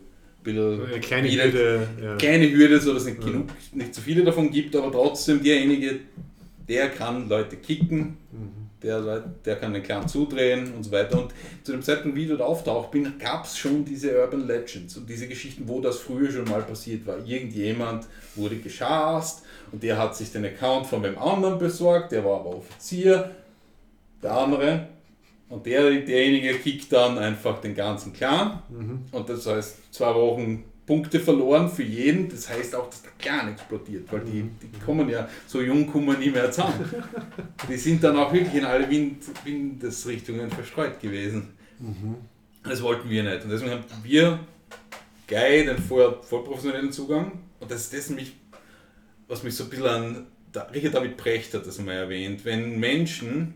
bisschen 0.42 0.86
Eine 0.86 1.00
kleine 1.00 1.28
wieder- 1.30 1.44
Hürde. 1.44 1.86
Ja. 2.02 2.16
kleine 2.16 2.50
Hürde, 2.50 2.80
so 2.80 2.94
dass 2.94 3.02
es 3.02 3.08
nicht 3.10 3.20
genug, 3.20 3.48
nicht 3.74 3.94
so 3.94 4.00
viele 4.00 4.24
davon 4.24 4.50
gibt, 4.50 4.74
aber 4.74 4.90
trotzdem 4.90 5.42
derjenige, 5.42 6.00
der 6.66 6.88
kann 6.88 7.28
Leute 7.28 7.56
kicken, 7.56 8.16
der, 8.82 9.20
der 9.44 9.56
kann 9.56 9.72
den 9.72 9.82
Clan 9.82 10.08
zudrehen 10.08 10.72
und 10.74 10.84
so 10.84 10.92
weiter. 10.92 11.20
Und 11.20 11.32
zu 11.62 11.72
dem 11.72 11.82
Zeitpunkt, 11.82 12.16
wie 12.16 12.22
ich 12.22 12.28
dort 12.28 12.40
auftaucht 12.40 12.90
bin, 12.90 13.18
gab 13.18 13.44
es 13.44 13.58
schon 13.58 13.84
diese 13.84 14.18
Urban 14.18 14.46
Legends 14.46 14.96
und 14.96 15.08
diese 15.08 15.28
Geschichten, 15.28 15.68
wo 15.68 15.80
das 15.80 15.98
früher 15.98 16.30
schon 16.30 16.44
mal 16.44 16.62
passiert 16.62 17.06
war. 17.06 17.18
Irgendjemand 17.24 18.06
wurde 18.36 18.56
geschast 18.56 19.42
und 19.72 19.82
der 19.82 19.98
hat 19.98 20.16
sich 20.16 20.32
den 20.32 20.44
Account 20.44 20.86
von 20.86 21.02
dem 21.02 21.18
anderen 21.18 21.58
besorgt, 21.58 22.12
der 22.12 22.24
war 22.24 22.40
aber 22.40 22.56
Offizier, 22.56 23.30
der 24.22 24.32
andere. 24.32 24.88
Und 25.48 25.66
der, 25.66 25.90
derjenige 25.90 26.54
kickt 26.54 26.92
dann 26.92 27.18
einfach 27.18 27.60
den 27.60 27.74
ganzen 27.74 28.12
Clan. 28.12 28.62
Und 29.10 29.28
das 29.28 29.46
heißt, 29.46 29.92
zwei 29.92 30.14
Wochen 30.14 30.64
Punkte 30.90 31.20
verloren 31.20 31.70
für 31.70 31.84
jeden. 31.84 32.28
Das 32.28 32.48
heißt 32.48 32.74
auch, 32.74 32.90
dass 32.90 33.02
der 33.02 33.12
Clan 33.16 33.52
explodiert, 33.52 34.12
weil 34.12 34.22
die, 34.22 34.42
die 34.42 34.76
kommen 34.84 35.08
ja, 35.08 35.28
so 35.46 35.60
jung 35.60 35.86
kommen 35.86 36.18
nie 36.18 36.30
mehr 36.30 36.50
zusammen. 36.50 36.84
Die 37.68 37.76
sind 37.76 38.02
dann 38.02 38.16
auch 38.16 38.32
wirklich 38.32 38.54
in 38.56 38.64
alle 38.64 38.90
Wind, 38.90 39.22
Windesrichtungen 39.44 40.50
verstreut 40.50 40.98
gewesen. 40.98 41.50
Das 42.64 42.82
wollten 42.82 43.08
wir 43.08 43.22
nicht. 43.22 43.44
Und 43.44 43.50
deswegen 43.50 43.70
haben 43.70 43.84
wir 44.02 44.40
Guy 45.28 45.64
den 45.64 45.78
voll, 45.78 46.18
vollprofessionellen 46.22 46.90
Zugang. 46.90 47.38
Und 47.60 47.70
das 47.70 47.82
ist 47.82 47.94
das 47.94 48.10
mich, 48.10 48.32
was 49.28 49.44
mich 49.44 49.54
so 49.54 49.62
ein 49.62 49.70
bisschen 49.70 49.86
an 49.86 50.26
Richard 50.74 50.94
David 50.94 51.16
Precht 51.16 51.54
hat 51.54 51.68
das 51.68 51.78
mal 51.78 51.92
erwähnt. 51.92 52.44
Wenn 52.44 52.80
Menschen, 52.80 53.54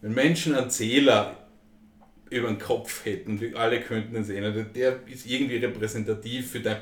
wenn 0.00 0.14
Menschen 0.14 0.54
einen 0.54 0.70
Zähler 0.70 1.43
über 2.34 2.48
den 2.48 2.58
Kopf 2.58 3.04
hätten, 3.04 3.40
wir 3.40 3.56
alle 3.56 3.80
könnten 3.80 4.14
ihn 4.16 4.24
sehen, 4.24 4.44
also 4.44 4.62
der 4.62 4.98
ist 5.06 5.26
irgendwie 5.26 5.56
repräsentativ 5.56 6.50
für 6.50 6.60
dein, 6.60 6.78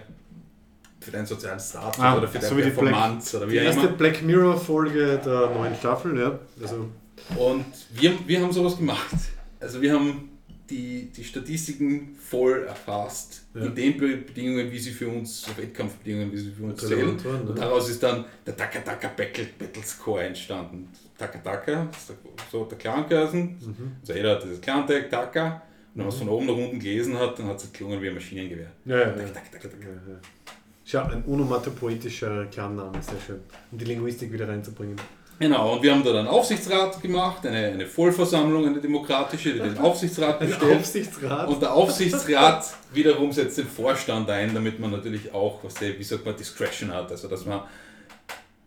für 1.01 1.11
deinen 1.11 1.27
sozialen 1.27 1.61
Status 1.61 1.99
Ah, 2.01 2.17
oder 2.17 2.29
für 2.29 2.39
deine 2.39 2.49
so 2.51 2.57
wie 2.57 2.63
die 2.63 2.71
Black- 2.71 2.79
Performance 2.93 3.37
oder 3.37 3.47
Die 3.47 3.53
wie 3.53 3.61
auch 3.61 3.65
erste 3.65 3.87
immer. 3.87 3.97
Black 3.97 4.23
Mirror 4.23 4.57
Folge 4.61 5.21
der 5.25 5.51
neuen 5.51 5.75
Staffel, 5.75 6.19
ja. 6.19 6.39
Also, 6.61 6.89
Und 7.37 7.65
wir, 7.95 8.15
wir 8.27 8.41
haben 8.41 8.53
sowas 8.53 8.77
gemacht. 8.77 9.15
Also 9.61 9.81
wir 9.83 9.93
haben 9.93 10.29
die, 10.71 11.11
die 11.15 11.23
Statistiken 11.25 12.17
voll 12.19 12.65
erfasst, 12.67 13.43
Ja. 13.55 13.63
in 13.67 13.75
den 13.75 13.99
Be- 13.99 14.17
Bedingungen, 14.17 14.71
wie 14.73 14.79
sie 14.79 14.91
für 14.91 15.09
uns, 15.09 15.43
so 15.43 15.51
Wettkampfbedingungen, 15.57 16.33
wie 16.33 16.39
sie 16.39 16.51
für 16.51 16.65
uns 16.65 16.81
zählen. 16.81 17.19
Und 17.47 17.59
daraus 17.59 17.91
ist 17.91 18.03
dann 18.03 18.25
der 18.47 18.57
Taka 18.57 18.81
Taka 18.81 19.09
Battle, 19.09 19.47
Battle 19.59 19.83
Score 19.83 20.23
entstanden. 20.25 20.89
Taka 21.23 21.39
Taka, 21.39 21.89
so 22.51 22.65
der 22.65 22.79
Clan-Cursen. 22.79 23.59
Mhm. 23.61 23.93
Also 24.01 24.15
jeder 24.15 24.33
hat 24.33 24.43
dieses 24.43 24.61
Clan-Tag, 24.61 25.11
Taka. 25.11 25.47
Und 25.47 25.61
wenn 25.95 26.05
man 26.05 26.09
es 26.09 26.19
von 26.19 26.29
oben 26.29 26.47
nach 26.47 26.55
unten 26.55 26.79
gelesen 26.79 27.19
hat, 27.19 27.39
dann 27.39 27.47
hat 27.47 27.59
es 27.59 27.71
geklungen 27.71 28.01
wie 28.03 28.09
ein 28.09 28.15
Maschinengewehr. 28.15 28.71
Ja, 28.85 28.97
ja, 28.97 29.07
ja. 29.09 29.13
Tak, 29.13 29.53
tak, 29.53 29.61
tak, 29.61 29.63
tak. 29.63 29.81
ja, 29.81 29.89
ja. 29.89 30.19
Schau, 30.85 31.05
ein 31.05 31.25
onomatopoetischer 31.27 32.47
Clanname, 32.47 33.01
sehr 33.01 33.21
schön. 33.25 33.41
Um 33.71 33.79
die 33.79 33.85
Linguistik 33.85 34.33
wieder 34.33 34.49
reinzubringen. 34.49 34.97
Genau, 35.39 35.75
und 35.75 35.83
wir 35.83 35.93
haben 35.93 36.05
da 36.05 36.11
einen 36.11 36.29
Aufsichtsrat 36.29 37.01
gemacht, 37.01 37.47
eine, 37.47 37.69
eine 37.69 37.87
Vollversammlung, 37.87 38.67
eine 38.67 38.81
demokratische, 38.81 39.53
die 39.53 39.61
den 39.61 39.79
Aufsichtsrat 39.79 40.39
bestellt. 40.41 40.79
Aufsichtsrat. 40.79 41.49
Und 41.49 41.63
der 41.63 41.73
Aufsichtsrat 41.73 42.65
wiederum 42.93 43.33
setzt 43.33 43.59
den 43.59 43.67
Vorstand 43.67 44.29
ein, 44.31 44.55
damit 44.55 44.79
man 44.79 44.91
natürlich 44.91 45.33
auch, 45.33 45.63
was 45.63 45.75
der, 45.75 45.99
wie 45.99 46.03
sagt 46.03 46.25
man, 46.25 46.37
Discretion 46.37 46.93
hat, 46.93 47.11
also 47.11 47.29
dass 47.29 47.45
man 47.45 47.63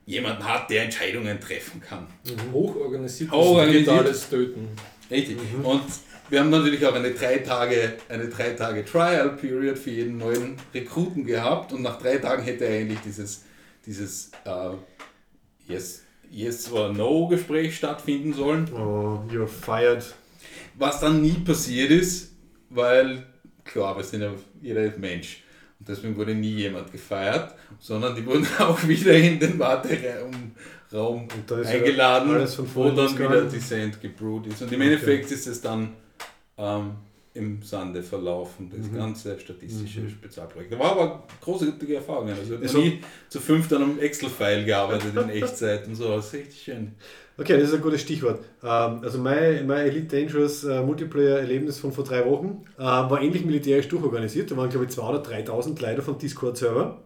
jemanden 0.05 0.43
hat, 0.43 0.69
der 0.69 0.83
Entscheidungen 0.83 1.39
treffen 1.39 1.81
kann. 1.81 2.07
Hochorganisiertes 2.51 3.35
Hochorganisiert. 3.35 3.87
digitales 3.87 4.29
Töten. 4.29 4.67
Richtig. 5.09 5.37
Und 5.63 5.83
wir 6.29 6.39
haben 6.39 6.49
natürlich 6.49 6.85
auch 6.85 6.93
eine 6.95 7.11
drei 7.11 7.37
Tage, 7.39 7.93
eine 8.09 8.27
drei 8.27 8.51
Tage 8.51 8.83
Trial 8.83 9.29
Period 9.35 9.77
für 9.77 9.91
jeden 9.91 10.17
neuen 10.17 10.57
Rekruten 10.73 11.25
gehabt 11.25 11.73
und 11.73 11.81
nach 11.81 11.99
drei 11.99 12.17
Tagen 12.17 12.43
hätte 12.43 12.67
eigentlich 12.67 12.99
dieses, 13.05 13.43
dieses 13.85 14.31
äh, 14.45 14.71
Yes, 15.67 16.03
yes 16.29 16.71
or 16.71 16.93
No 16.93 17.27
Gespräch 17.27 17.75
stattfinden 17.77 18.33
sollen. 18.33 18.71
Oh, 18.73 19.23
you're 19.31 19.47
fired. 19.47 20.13
Was 20.75 20.99
dann 20.99 21.21
nie 21.21 21.33
passiert 21.33 21.89
ist, 21.91 22.33
weil 22.69 23.25
klar, 23.63 23.97
wir 23.97 24.03
sind 24.03 24.21
ja, 24.21 24.31
jeder 24.61 24.83
ist 24.83 24.99
Mensch. 24.99 25.43
Und 25.79 25.89
deswegen 25.89 26.15
wurde 26.15 26.35
nie 26.35 26.53
jemand 26.55 26.91
gefeiert, 26.91 27.55
sondern 27.79 28.15
die 28.15 28.25
wurden 28.25 28.45
auch 28.59 28.87
wieder 28.87 29.13
in 29.13 29.39
den 29.39 29.57
Warteraum 29.59 30.31
dann 31.47 31.65
eingeladen, 31.65 32.31
alles 32.31 32.55
von 32.55 32.67
wo 32.73 32.89
dann 32.91 33.17
wieder 33.17 33.41
Descent 33.43 34.01
gebrewt 34.01 34.47
ist. 34.47 34.61
Und 34.61 34.71
im 34.71 34.81
Endeffekt 34.81 35.31
ist 35.31 35.47
es 35.47 35.61
dann 35.61 35.89
ähm, 36.57 36.91
im 37.33 37.61
Sande 37.61 38.01
verlaufen, 38.01 38.71
das 38.73 38.89
Mhm. 38.89 38.95
ganze 38.95 39.37
statistische 39.37 40.09
Spezialprojekt. 40.09 40.71
Da 40.71 40.79
war 40.79 40.91
aber 40.91 41.23
großartige 41.41 41.95
Erfahrungen. 41.95 42.29
Also 42.29 42.55
ich 42.55 42.69
habe 42.73 42.79
nie 42.79 43.01
zu 43.27 43.41
fünft 43.41 43.73
an 43.73 43.83
einem 43.83 43.99
Excel-File 43.99 44.63
gearbeitet 44.63 45.13
in 45.15 45.29
Echtzeit 45.29 45.85
und 45.87 45.95
so. 45.95 46.15
Das 46.15 46.27
ist 46.27 46.33
richtig 46.33 46.61
schön. 46.61 46.91
Okay, 47.37 47.59
das 47.59 47.67
ist 47.67 47.75
ein 47.75 47.81
gutes 47.81 47.99
Stichwort. 47.99 48.39
Ähm, 48.63 48.99
also 49.03 49.17
mein, 49.17 49.67
mein 49.67 49.87
Elite 49.87 50.15
Dangerous 50.15 50.63
äh, 50.63 50.81
Multiplayer-Erlebnis 50.81 51.77
von 51.79 51.91
vor 51.91 52.05
drei 52.05 52.23
Wochen 52.25 52.63
äh, 52.77 52.83
war 52.83 53.21
ähnlich 53.21 53.43
militärisch 53.43 53.89
durchorganisiert. 53.89 54.49
Da 54.49 54.55
waren 54.55 54.69
glaube 54.69 54.85
ich 54.85 54.91
2.000 54.91 55.09
oder 55.09 55.21
3.000 55.21 55.81
Leute 55.81 56.01
vom 56.01 56.17
Discord-Server. 56.17 57.01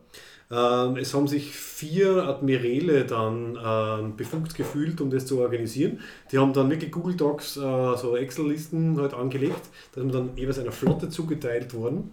Ähm, 0.52 0.98
es 0.98 1.14
haben 1.14 1.28
sich 1.28 1.52
vier 1.52 2.24
Admirale 2.24 3.06
dann 3.06 3.58
ähm, 3.64 4.16
befugt 4.16 4.56
gefühlt, 4.56 5.00
um 5.00 5.12
das 5.12 5.28
zu 5.28 5.40
organisieren. 5.40 6.00
Die 6.32 6.40
haben 6.40 6.54
dann 6.54 6.70
wirklich 6.72 6.92
Google 6.92 7.16
Docs, 7.16 7.58
äh, 7.58 7.98
so 7.98 8.18
Excel-Listen 8.18 9.00
halt 9.00 9.14
angelegt, 9.14 9.62
dass 9.94 10.04
man 10.04 10.12
dann 10.12 10.30
jeweils 10.36 10.58
einer 10.58 10.72
Flotte 10.72 11.10
zugeteilt 11.10 11.74
worden. 11.74 12.12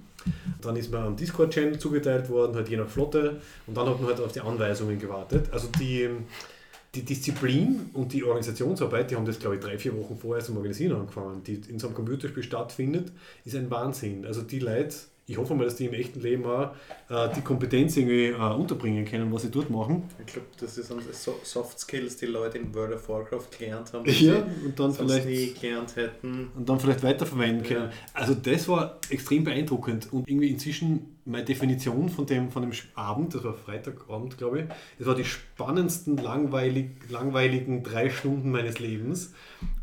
Dann 0.60 0.76
ist 0.76 0.92
man 0.92 1.04
am 1.04 1.16
Discord-Channel 1.16 1.78
zugeteilt 1.78 2.28
worden, 2.28 2.56
halt 2.56 2.68
je 2.68 2.76
nach 2.76 2.88
Flotte. 2.88 3.40
Und 3.66 3.76
dann 3.76 3.88
hat 3.88 4.00
man 4.00 4.10
halt 4.10 4.20
auf 4.20 4.32
die 4.32 4.40
Anweisungen 4.40 4.98
gewartet. 4.98 5.48
Also 5.52 5.68
die, 5.80 6.10
die 6.94 7.02
Disziplin 7.02 7.90
und 7.94 8.12
die 8.12 8.24
Organisationsarbeit, 8.24 9.10
die 9.10 9.16
haben 9.16 9.24
das, 9.24 9.38
glaube 9.38 9.56
ich, 9.56 9.62
drei, 9.62 9.78
vier 9.78 9.96
Wochen 9.96 10.16
vorher 10.16 10.44
zum 10.44 10.56
Organisieren 10.56 10.96
angefangen, 10.96 11.42
die 11.44 11.60
in 11.68 11.78
so 11.78 11.86
einem 11.86 11.96
Computerspiel 11.96 12.42
stattfindet, 12.42 13.12
ist 13.44 13.54
ein 13.54 13.70
Wahnsinn. 13.70 14.26
Also 14.26 14.42
die 14.42 14.58
Leute, 14.58 14.96
ich 15.28 15.36
hoffe 15.38 15.54
mal, 15.54 15.64
dass 15.64 15.74
die 15.76 15.86
im 15.86 15.94
echten 15.94 16.20
Leben 16.20 16.44
auch 16.44 16.70
äh, 17.08 17.28
die 17.34 17.40
Kompetenz 17.40 17.96
irgendwie 17.96 18.26
äh, 18.26 18.34
unterbringen 18.54 19.04
können, 19.04 19.32
was 19.32 19.42
sie 19.42 19.50
dort 19.50 19.70
machen. 19.70 20.04
Ich 20.24 20.32
glaube, 20.32 20.46
das 20.60 20.78
unsere 20.78 21.12
so 21.12 21.40
Soft 21.42 21.80
Skills, 21.80 22.16
die 22.16 22.26
Leute 22.26 22.58
in 22.58 22.72
World 22.74 22.94
of 22.94 23.08
Warcraft 23.08 23.48
gelernt 23.58 23.92
haben, 23.92 24.04
Ja, 24.08 24.36
und 24.64 24.78
dann 24.78 24.92
vielleicht 24.92 25.26
nie 25.26 25.52
gelernt 25.60 25.96
hätten. 25.96 26.50
und 26.56 26.68
dann 26.68 26.78
vielleicht 26.78 27.02
weiterverwenden 27.02 27.64
Ja. 27.64 27.68
können. 27.74 27.90
Also 28.14 28.34
das 28.34 28.68
war 28.68 29.00
extrem 29.10 29.42
beeindruckend 29.44 30.12
und 30.12 30.28
irgendwie 30.28 30.48
inzwischen 30.50 31.16
meine 31.24 31.44
Definition 31.44 32.08
von 32.08 32.24
dem, 32.26 32.52
von 32.52 32.62
dem 32.62 32.70
Abend, 32.94 33.34
das 33.34 33.42
war 33.42 33.54
Freitagabend, 33.54 34.38
glaube 34.38 34.60
ich, 34.60 34.64
das 34.98 35.08
war 35.08 35.16
die 35.16 35.24
spannendsten, 35.24 36.18
langweilig, 36.18 36.90
langweiligen 37.10 37.82
drei 37.82 38.10
Stunden 38.10 38.52
meines 38.52 38.78
Lebens. 38.78 39.32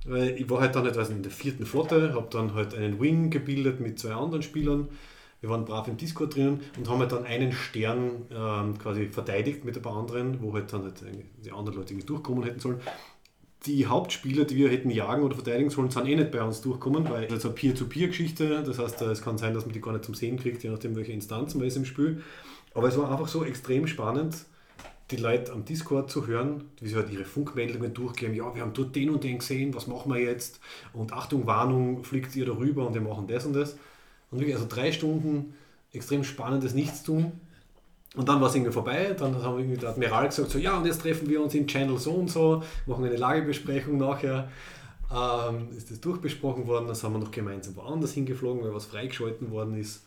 Weil 0.05 0.29
ich 0.39 0.49
war 0.49 0.61
halt 0.61 0.75
dann 0.75 0.85
etwas 0.85 1.09
in 1.09 1.21
der 1.21 1.31
vierten 1.31 1.65
Flotte, 1.65 2.13
habe 2.13 2.27
dann 2.31 2.53
halt 2.53 2.73
einen 2.75 2.99
Wing 3.01 3.29
gebildet 3.29 3.81
mit 3.81 3.99
zwei 3.99 4.13
anderen 4.13 4.41
Spielern. 4.41 4.87
Wir 5.43 5.49
waren 5.49 5.65
brav 5.65 5.89
im 5.89 5.97
Discord 5.97 6.35
drinnen 6.35 6.61
und 6.77 6.89
haben 6.89 6.99
halt 6.99 7.11
dann 7.11 7.25
einen 7.25 7.51
Stern 7.51 8.27
ähm, 8.31 8.79
quasi 8.79 9.07
verteidigt 9.07 9.65
mit 9.65 9.75
ein 9.75 9.81
paar 9.81 9.97
anderen, 9.97 10.41
wo 10.41 10.53
halt 10.53 10.71
dann 10.71 10.83
halt 10.83 11.03
die 11.43 11.51
anderen 11.51 11.77
Leute 11.77 11.91
irgendwie 11.91 12.07
durchkommen 12.07 12.45
hätten 12.45 12.61
sollen 12.61 12.79
die 13.65 13.85
Hauptspieler, 13.85 14.45
die 14.45 14.57
wir 14.57 14.69
hätten 14.69 14.89
jagen 14.89 15.23
oder 15.23 15.35
verteidigen 15.35 15.69
sollen, 15.69 15.89
sind 15.89 16.07
eh 16.07 16.15
nicht 16.15 16.31
bei 16.31 16.41
uns 16.43 16.61
durchgekommen, 16.61 17.09
weil 17.09 17.27
das 17.27 17.39
ist 17.39 17.45
eine 17.45 17.53
Peer-to-Peer-Geschichte. 17.53 18.63
Das 18.63 18.77
heißt, 18.77 19.01
es 19.03 19.21
kann 19.21 19.37
sein, 19.37 19.53
dass 19.53 19.65
man 19.65 19.73
die 19.73 19.81
gar 19.81 19.93
nicht 19.93 20.03
zum 20.03 20.15
Sehen 20.15 20.37
kriegt, 20.37 20.63
je 20.63 20.69
nachdem, 20.69 20.95
welche 20.95 21.13
Instanz 21.13 21.55
man 21.55 21.65
ist 21.65 21.77
im 21.77 21.85
Spiel. 21.85 22.21
Aber 22.73 22.89
es 22.89 22.97
war 22.97 23.09
einfach 23.09 23.27
so 23.27 23.45
extrem 23.45 23.87
spannend, 23.87 24.35
die 25.11 25.17
Leute 25.17 25.53
am 25.53 25.63
Discord 25.63 26.09
zu 26.09 26.27
hören, 26.27 26.65
wie 26.81 26.89
sie 26.89 26.95
halt 26.95 27.11
ihre 27.11 27.23
Funkmeldungen 27.23 27.93
durchgeben. 27.93 28.35
Ja, 28.35 28.53
wir 28.53 28.61
haben 28.61 28.73
dort 28.73 28.95
den 28.95 29.09
und 29.09 29.23
den 29.23 29.37
gesehen, 29.37 29.73
was 29.73 29.87
machen 29.87 30.11
wir 30.13 30.19
jetzt? 30.19 30.59
Und 30.91 31.13
Achtung, 31.13 31.45
Warnung, 31.45 32.03
fliegt 32.03 32.35
ihr 32.35 32.45
darüber 32.45 32.87
und 32.87 32.93
wir 32.93 33.01
machen 33.01 33.27
das 33.27 33.45
und 33.45 33.53
das. 33.53 33.77
Und 34.33 34.39
wirklich, 34.39 34.55
also 34.55 34.67
drei 34.67 34.91
Stunden 34.91 35.53
extrem 35.93 36.23
spannendes 36.23 36.73
Nichtstun. 36.73 37.31
Und 38.15 38.29
dann 38.29 38.41
war 38.41 38.49
es 38.49 38.55
irgendwie 38.55 38.71
vorbei, 38.71 39.15
dann 39.17 39.41
haben 39.41 39.57
irgendwie 39.57 39.77
der 39.77 39.89
Admiral 39.89 40.27
gesagt, 40.27 40.51
so 40.51 40.59
ja, 40.59 40.77
und 40.77 40.85
jetzt 40.85 41.01
treffen 41.01 41.29
wir 41.29 41.41
uns 41.41 41.55
im 41.55 41.65
Channel 41.65 41.97
so 41.97 42.11
und 42.11 42.29
so, 42.29 42.61
machen 42.85 43.05
eine 43.05 43.15
Lagebesprechung 43.15 43.97
nachher. 43.97 44.49
Ähm, 45.11 45.67
ist 45.75 45.89
das 45.89 45.99
durchbesprochen 45.99 46.67
worden, 46.67 46.87
dann 46.87 46.95
sind 46.95 47.11
wir 47.11 47.19
noch 47.19 47.31
gemeinsam 47.31 47.75
woanders 47.75 48.13
hingeflogen, 48.13 48.63
weil 48.63 48.73
was 48.73 48.85
freigeschalten 48.85 49.51
worden 49.51 49.77
ist. 49.77 50.05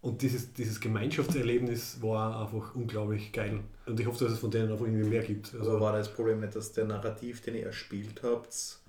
Und 0.00 0.22
dieses, 0.22 0.52
dieses 0.54 0.80
Gemeinschaftserlebnis 0.80 1.98
war 2.00 2.40
einfach 2.40 2.74
unglaublich 2.74 3.32
geil. 3.32 3.60
Und 3.86 4.00
ich 4.00 4.06
hoffe, 4.06 4.24
dass 4.24 4.32
es 4.34 4.38
von 4.38 4.50
denen 4.50 4.70
einfach 4.72 4.86
irgendwie 4.86 5.08
mehr 5.08 5.22
gibt. 5.22 5.52
Also 5.54 5.72
Also, 5.72 5.80
war 5.80 5.92
das 5.92 6.12
Problem 6.12 6.40
nicht, 6.40 6.56
dass 6.56 6.72
der 6.72 6.86
Narrativ, 6.86 7.42
den 7.42 7.56
ihr 7.56 7.66
erspielt 7.66 8.22
habt, 8.22 8.79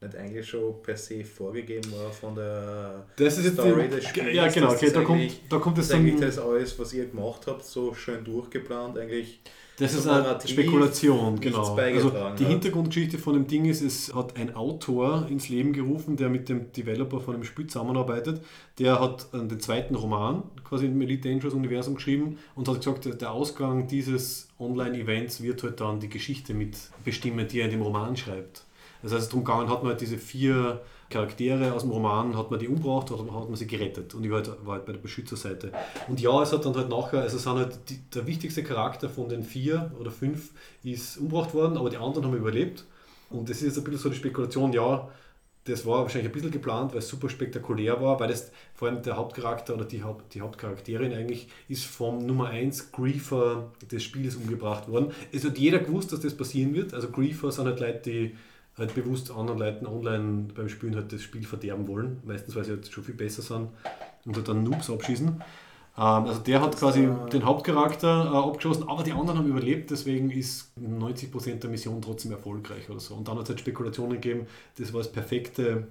nicht 0.00 0.14
eigentlich 0.14 0.46
schon 0.48 0.82
per 0.82 0.96
se 0.96 1.24
vorgegeben 1.24 1.90
war 1.92 2.10
von 2.12 2.34
der 2.34 3.06
Das 3.16 3.38
ist 3.38 3.44
jetzt 3.46 3.54
Story 3.54 3.84
die, 3.88 3.96
des 3.96 4.04
Spiels. 4.04 4.34
Ja, 4.34 4.48
genau, 4.48 4.70
okay, 4.72 4.90
da 4.92 5.02
kommt, 5.02 5.30
da 5.48 5.58
kommt 5.58 5.78
es 5.78 5.88
Das 5.88 5.96
ist 5.96 6.00
eigentlich 6.00 6.14
dann. 6.20 6.28
das 6.28 6.38
alles, 6.38 6.78
was 6.78 6.92
ihr 6.92 7.06
gemacht 7.06 7.42
habt, 7.46 7.64
so 7.64 7.94
schön 7.94 8.22
durchgeplant, 8.24 8.98
eigentlich 8.98 9.40
Das 9.78 9.94
ist 9.94 10.06
eine 10.06 10.38
Spekulation, 10.46 11.40
genau. 11.40 11.74
Also 11.76 12.10
die 12.10 12.16
hat. 12.16 12.38
Hintergrundgeschichte 12.40 13.16
von 13.18 13.34
dem 13.34 13.46
Ding 13.46 13.64
ist, 13.64 13.80
es 13.80 14.14
hat 14.14 14.36
ein 14.36 14.54
Autor 14.54 15.26
ins 15.30 15.48
Leben 15.48 15.72
gerufen, 15.72 16.16
der 16.16 16.28
mit 16.28 16.48
dem 16.50 16.72
Developer 16.72 17.20
von 17.20 17.32
dem 17.34 17.44
Spiel 17.44 17.66
zusammenarbeitet. 17.66 18.42
Der 18.78 19.00
hat 19.00 19.26
äh, 19.32 19.38
den 19.46 19.60
zweiten 19.60 19.94
Roman 19.94 20.42
quasi 20.64 20.86
im 20.86 21.00
Elite 21.00 21.28
Dangerous 21.30 21.54
Universum 21.54 21.94
geschrieben 21.94 22.38
und 22.54 22.68
hat 22.68 22.76
gesagt, 22.76 23.06
der- 23.06 23.14
der 23.14 23.32
Ausgang 23.32 23.86
dieses 23.86 24.48
Online-Events 24.58 25.42
wird 25.42 25.62
halt 25.62 25.80
dann 25.80 26.00
die 26.00 26.08
Geschichte 26.10 26.52
mit 26.52 26.76
bestimmen, 27.04 27.48
die 27.48 27.60
er 27.60 27.64
in 27.66 27.70
dem 27.72 27.82
Roman 27.82 28.14
schreibt. 28.16 28.64
Das 29.02 29.12
heißt, 29.12 29.30
darum 29.30 29.44
gegangen 29.44 29.70
hat 29.70 29.82
man 29.82 29.92
halt 29.92 30.00
diese 30.00 30.18
vier 30.18 30.80
Charaktere 31.08 31.72
aus 31.72 31.82
dem 31.82 31.92
Roman, 31.92 32.36
hat 32.36 32.50
man 32.50 32.58
die 32.58 32.68
umgebracht 32.68 33.10
oder 33.10 33.22
hat 33.32 33.48
man 33.48 33.54
sie 33.54 33.66
gerettet. 33.66 34.14
Und 34.14 34.24
ich 34.24 34.30
war 34.30 34.38
halt, 34.38 34.66
war 34.66 34.74
halt 34.74 34.86
bei 34.86 34.92
der 34.92 35.00
Beschützerseite. 35.00 35.70
Und 36.08 36.20
ja, 36.20 36.42
es 36.42 36.52
hat 36.52 36.64
dann 36.64 36.74
halt 36.74 36.88
nachher, 36.88 37.20
also 37.20 37.36
es 37.36 37.44
sind 37.44 37.54
halt 37.54 37.78
die, 37.88 38.00
der 38.12 38.26
wichtigste 38.26 38.64
Charakter 38.64 39.08
von 39.08 39.28
den 39.28 39.44
vier 39.44 39.92
oder 40.00 40.10
fünf 40.10 40.50
ist 40.82 41.18
umgebracht 41.18 41.54
worden, 41.54 41.76
aber 41.76 41.90
die 41.90 41.96
anderen 41.96 42.26
haben 42.26 42.36
überlebt. 42.36 42.84
Und 43.30 43.48
das 43.48 43.58
ist 43.58 43.64
jetzt 43.64 43.78
ein 43.78 43.84
bisschen 43.84 44.00
so 44.00 44.08
die 44.08 44.16
Spekulation, 44.16 44.72
ja, 44.72 45.08
das 45.66 45.84
war 45.84 46.02
wahrscheinlich 46.02 46.30
ein 46.30 46.32
bisschen 46.32 46.50
geplant, 46.52 46.92
weil 46.92 47.00
es 47.00 47.08
super 47.08 47.28
spektakulär 47.28 48.00
war, 48.00 48.20
weil 48.20 48.28
das 48.28 48.52
vor 48.74 48.88
allem 48.88 49.02
der 49.02 49.16
Hauptcharakter 49.16 49.74
oder 49.74 49.84
die, 49.84 50.02
Haupt, 50.02 50.32
die 50.34 50.40
Hauptcharakterin 50.40 51.12
eigentlich 51.12 51.48
ist 51.68 51.84
vom 51.84 52.24
Nummer 52.24 52.48
1 52.48 52.92
Griefer 52.92 53.72
des 53.90 54.04
Spiels 54.04 54.36
umgebracht 54.36 54.88
worden. 54.88 55.12
Es 55.32 55.44
hat 55.44 55.58
jeder 55.58 55.80
gewusst, 55.80 56.12
dass 56.12 56.20
das 56.20 56.36
passieren 56.36 56.72
wird. 56.74 56.94
Also 56.94 57.08
Griefer 57.10 57.50
sind 57.50 57.66
halt 57.66 57.80
Leute, 57.80 58.00
die 58.10 58.36
halt 58.78 58.94
bewusst 58.94 59.30
anderen 59.30 59.58
Leuten 59.58 59.86
online 59.86 60.48
beim 60.54 60.68
Spielen 60.68 60.94
halt 60.96 61.12
das 61.12 61.22
Spiel 61.22 61.44
verderben 61.46 61.88
wollen. 61.88 62.20
Meistens, 62.24 62.54
weil 62.56 62.64
sie 62.64 62.72
halt 62.72 62.86
schon 62.88 63.04
viel 63.04 63.14
besser 63.14 63.42
sind 63.42 63.68
und 64.24 64.36
halt 64.36 64.48
dann 64.48 64.62
Noobs 64.64 64.90
abschießen. 64.90 65.28
Ähm, 65.28 65.42
also 65.96 66.40
der 66.40 66.60
hat 66.60 66.76
quasi 66.76 67.04
äh, 67.04 67.30
den 67.30 67.44
Hauptcharakter 67.44 68.24
äh, 68.26 68.36
abgeschossen, 68.36 68.86
aber 68.88 69.02
die 69.02 69.12
anderen 69.12 69.38
haben 69.38 69.48
überlebt, 69.48 69.90
deswegen 69.90 70.30
ist 70.30 70.70
90% 70.78 71.54
der 71.60 71.70
Mission 71.70 72.02
trotzdem 72.02 72.32
erfolgreich 72.32 72.90
oder 72.90 73.00
so. 73.00 73.14
Und 73.14 73.28
dann 73.28 73.36
hat 73.36 73.44
es 73.44 73.48
halt 73.48 73.60
Spekulationen 73.60 74.20
gegeben, 74.20 74.46
das 74.78 74.92
war 74.92 75.00
das 75.00 75.10
perfekte 75.10 75.86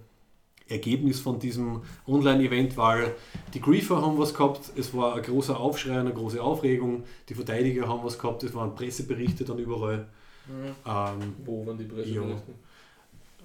Ergebnis 0.68 1.20
von 1.20 1.40
diesem 1.40 1.82
Online-Event, 2.08 2.76
weil 2.78 3.14
die 3.54 3.62
Griefer 3.62 4.02
haben 4.02 4.18
was 4.18 4.34
gehabt, 4.34 4.72
es 4.76 4.94
war 4.96 5.16
ein 5.16 5.22
großer 5.24 5.60
Aufschrei, 5.60 6.00
eine 6.00 6.14
große 6.14 6.42
Aufregung, 6.42 7.04
die 7.30 7.36
Verteidiger 7.36 7.88
haben 7.88 8.04
was 8.04 8.18
gehabt, 8.18 8.44
es 8.44 8.54
waren 8.56 8.74
Presseberichte 8.76 9.44
dann 9.44 9.60
überall. 9.60 10.08
Ähm, 10.48 11.34
Wo 11.46 11.66
waren 11.66 11.78
die 11.78 11.84
Ja. 11.86 11.90
Presseberichte? 11.94 12.22
und, 12.22 12.42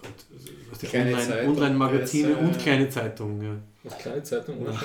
äh, 0.03 0.71
was 0.71 0.79
die 0.79 0.87
Kleine 0.87 1.11
Online- 1.13 1.27
Zeitung, 1.27 1.57
Online-Magazine 1.57 2.29
Presse, 2.35 2.41
und 2.47 2.57
ja. 2.57 2.63
kleine 2.63 2.89
Zeitungen. 2.89 3.43
Ja. 3.43 3.51
Was 3.85 3.99
kleine 3.99 4.23
Zeitung 4.23 4.57
Ja. 4.63 4.71
oder 4.71 4.81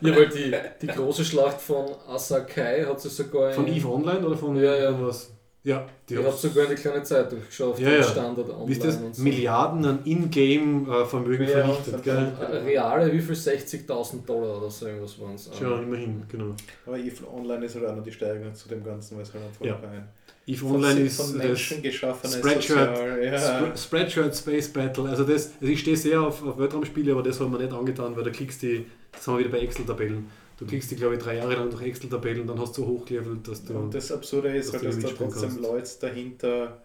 Ja, 0.00 0.16
weil 0.16 0.28
die, 0.28 0.52
die 0.82 0.86
große 0.88 1.24
Schlacht 1.24 1.60
von 1.60 1.86
Asakai 2.08 2.84
hat 2.84 3.00
sie 3.00 3.08
sogar 3.08 3.52
Von 3.52 3.66
EVE 3.68 3.88
Online 3.88 4.26
oder 4.26 4.36
von 4.36 4.56
Ja, 4.56 4.74
ja. 4.74 5.00
was? 5.00 5.30
Ja, 5.62 5.84
die 6.08 6.14
die 6.14 6.24
hat 6.24 6.38
sogar 6.38 6.64
in 6.64 6.70
die 6.70 6.76
kleine 6.80 7.02
Zeitung 7.02 7.40
geschaut, 7.44 7.76
Ja, 7.80 7.88
den 7.90 7.98
ja. 7.98 8.04
Standard 8.04 8.48
online 8.50 8.78
das? 8.78 8.96
und 8.98 9.16
so. 9.16 9.22
Milliarden 9.22 9.84
an 9.84 9.98
Ingame-Vermögen 10.04 11.42
Ja, 11.48 11.64
vernichtet, 11.64 12.02
gell? 12.04 12.32
Äh, 12.40 12.56
Reale, 12.58 13.12
wie 13.12 13.20
viel? 13.20 13.34
60.000 13.34 14.24
Dollar 14.24 14.58
oder 14.58 14.70
so 14.70 14.86
irgendwas 14.86 15.20
waren 15.20 15.34
es. 15.34 15.50
Schon, 15.58 15.82
immerhin, 15.82 16.22
genau. 16.28 16.54
Aber 16.86 16.96
EVE 16.98 17.26
Online 17.34 17.66
ist 17.66 17.74
halt 17.74 17.86
auch 17.86 17.96
noch 17.96 18.04
die 18.04 18.12
Steigerung 18.12 18.54
zu 18.54 18.68
dem 18.68 18.84
Ganzen, 18.84 19.16
weil 19.16 19.24
es 19.24 19.34
halt 19.34 19.42
von 19.58 19.66
Ja. 19.66 19.74
vornherein 19.76 20.06
EVE 20.46 20.64
Online 20.66 21.00
ist 21.00 21.20
von 21.20 21.36
Menschen 21.36 21.82
geschaffenes 21.82 22.36
Spreadshirt- 22.36 22.96
Sozial, 22.96 23.24
ja. 23.24 23.36
Spre- 23.36 23.76
Spreadshirt 23.76 24.36
Space 24.36 24.68
Battle. 24.72 25.08
Also, 25.08 25.24
das, 25.24 25.52
also 25.60 25.72
ich 25.72 25.80
stehe 25.80 25.96
sehr 25.96 26.20
auf, 26.22 26.42
auf 26.44 26.56
Weltraumspiele, 26.58 27.12
aber 27.12 27.22
das 27.22 27.40
haben 27.40 27.50
wir 27.52 27.58
nicht 27.58 27.72
angetan, 27.72 28.14
weil 28.16 28.22
da 28.24 28.30
klickst 28.30 28.62
die, 28.62 28.86
das 29.12 29.24
sind 29.24 29.34
wir 29.34 29.40
wieder 29.40 29.50
bei 29.50 29.58
Excel-Tabellen. 29.60 30.30
Du 30.58 30.64
klickst 30.66 30.90
die, 30.90 30.96
glaube 30.96 31.16
ich, 31.16 31.22
drei 31.22 31.36
Jahre 31.36 31.54
lang 31.54 31.68
durch 31.70 31.82
Excel-Tabellen, 31.82 32.46
dann 32.46 32.58
hast 32.60 32.76
du 32.78 32.82
so 32.82 32.88
hochgelevelt, 32.88 33.46
dass 33.48 33.64
du. 33.64 33.74
Und 33.74 33.92
das 33.94 34.10
Absurde 34.12 34.56
ist 34.56 34.72
dass 34.72 34.82
halt, 34.82 34.94
du 34.94 35.00
dass 35.00 35.10
da 35.10 35.16
trotzdem 35.24 35.40
kannst. 35.50 35.60
Leute 35.60 35.90
dahinter 36.00 36.82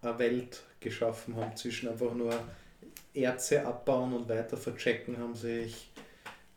eine 0.00 0.18
Welt 0.18 0.62
geschaffen 0.80 1.36
haben, 1.36 1.54
zwischen 1.56 1.88
einfach 1.90 2.14
nur 2.14 2.32
Erze 3.14 3.64
abbauen 3.66 4.14
und 4.14 4.28
weiter 4.28 4.56
verchecken, 4.56 5.18
haben 5.18 5.34
sich 5.34 5.90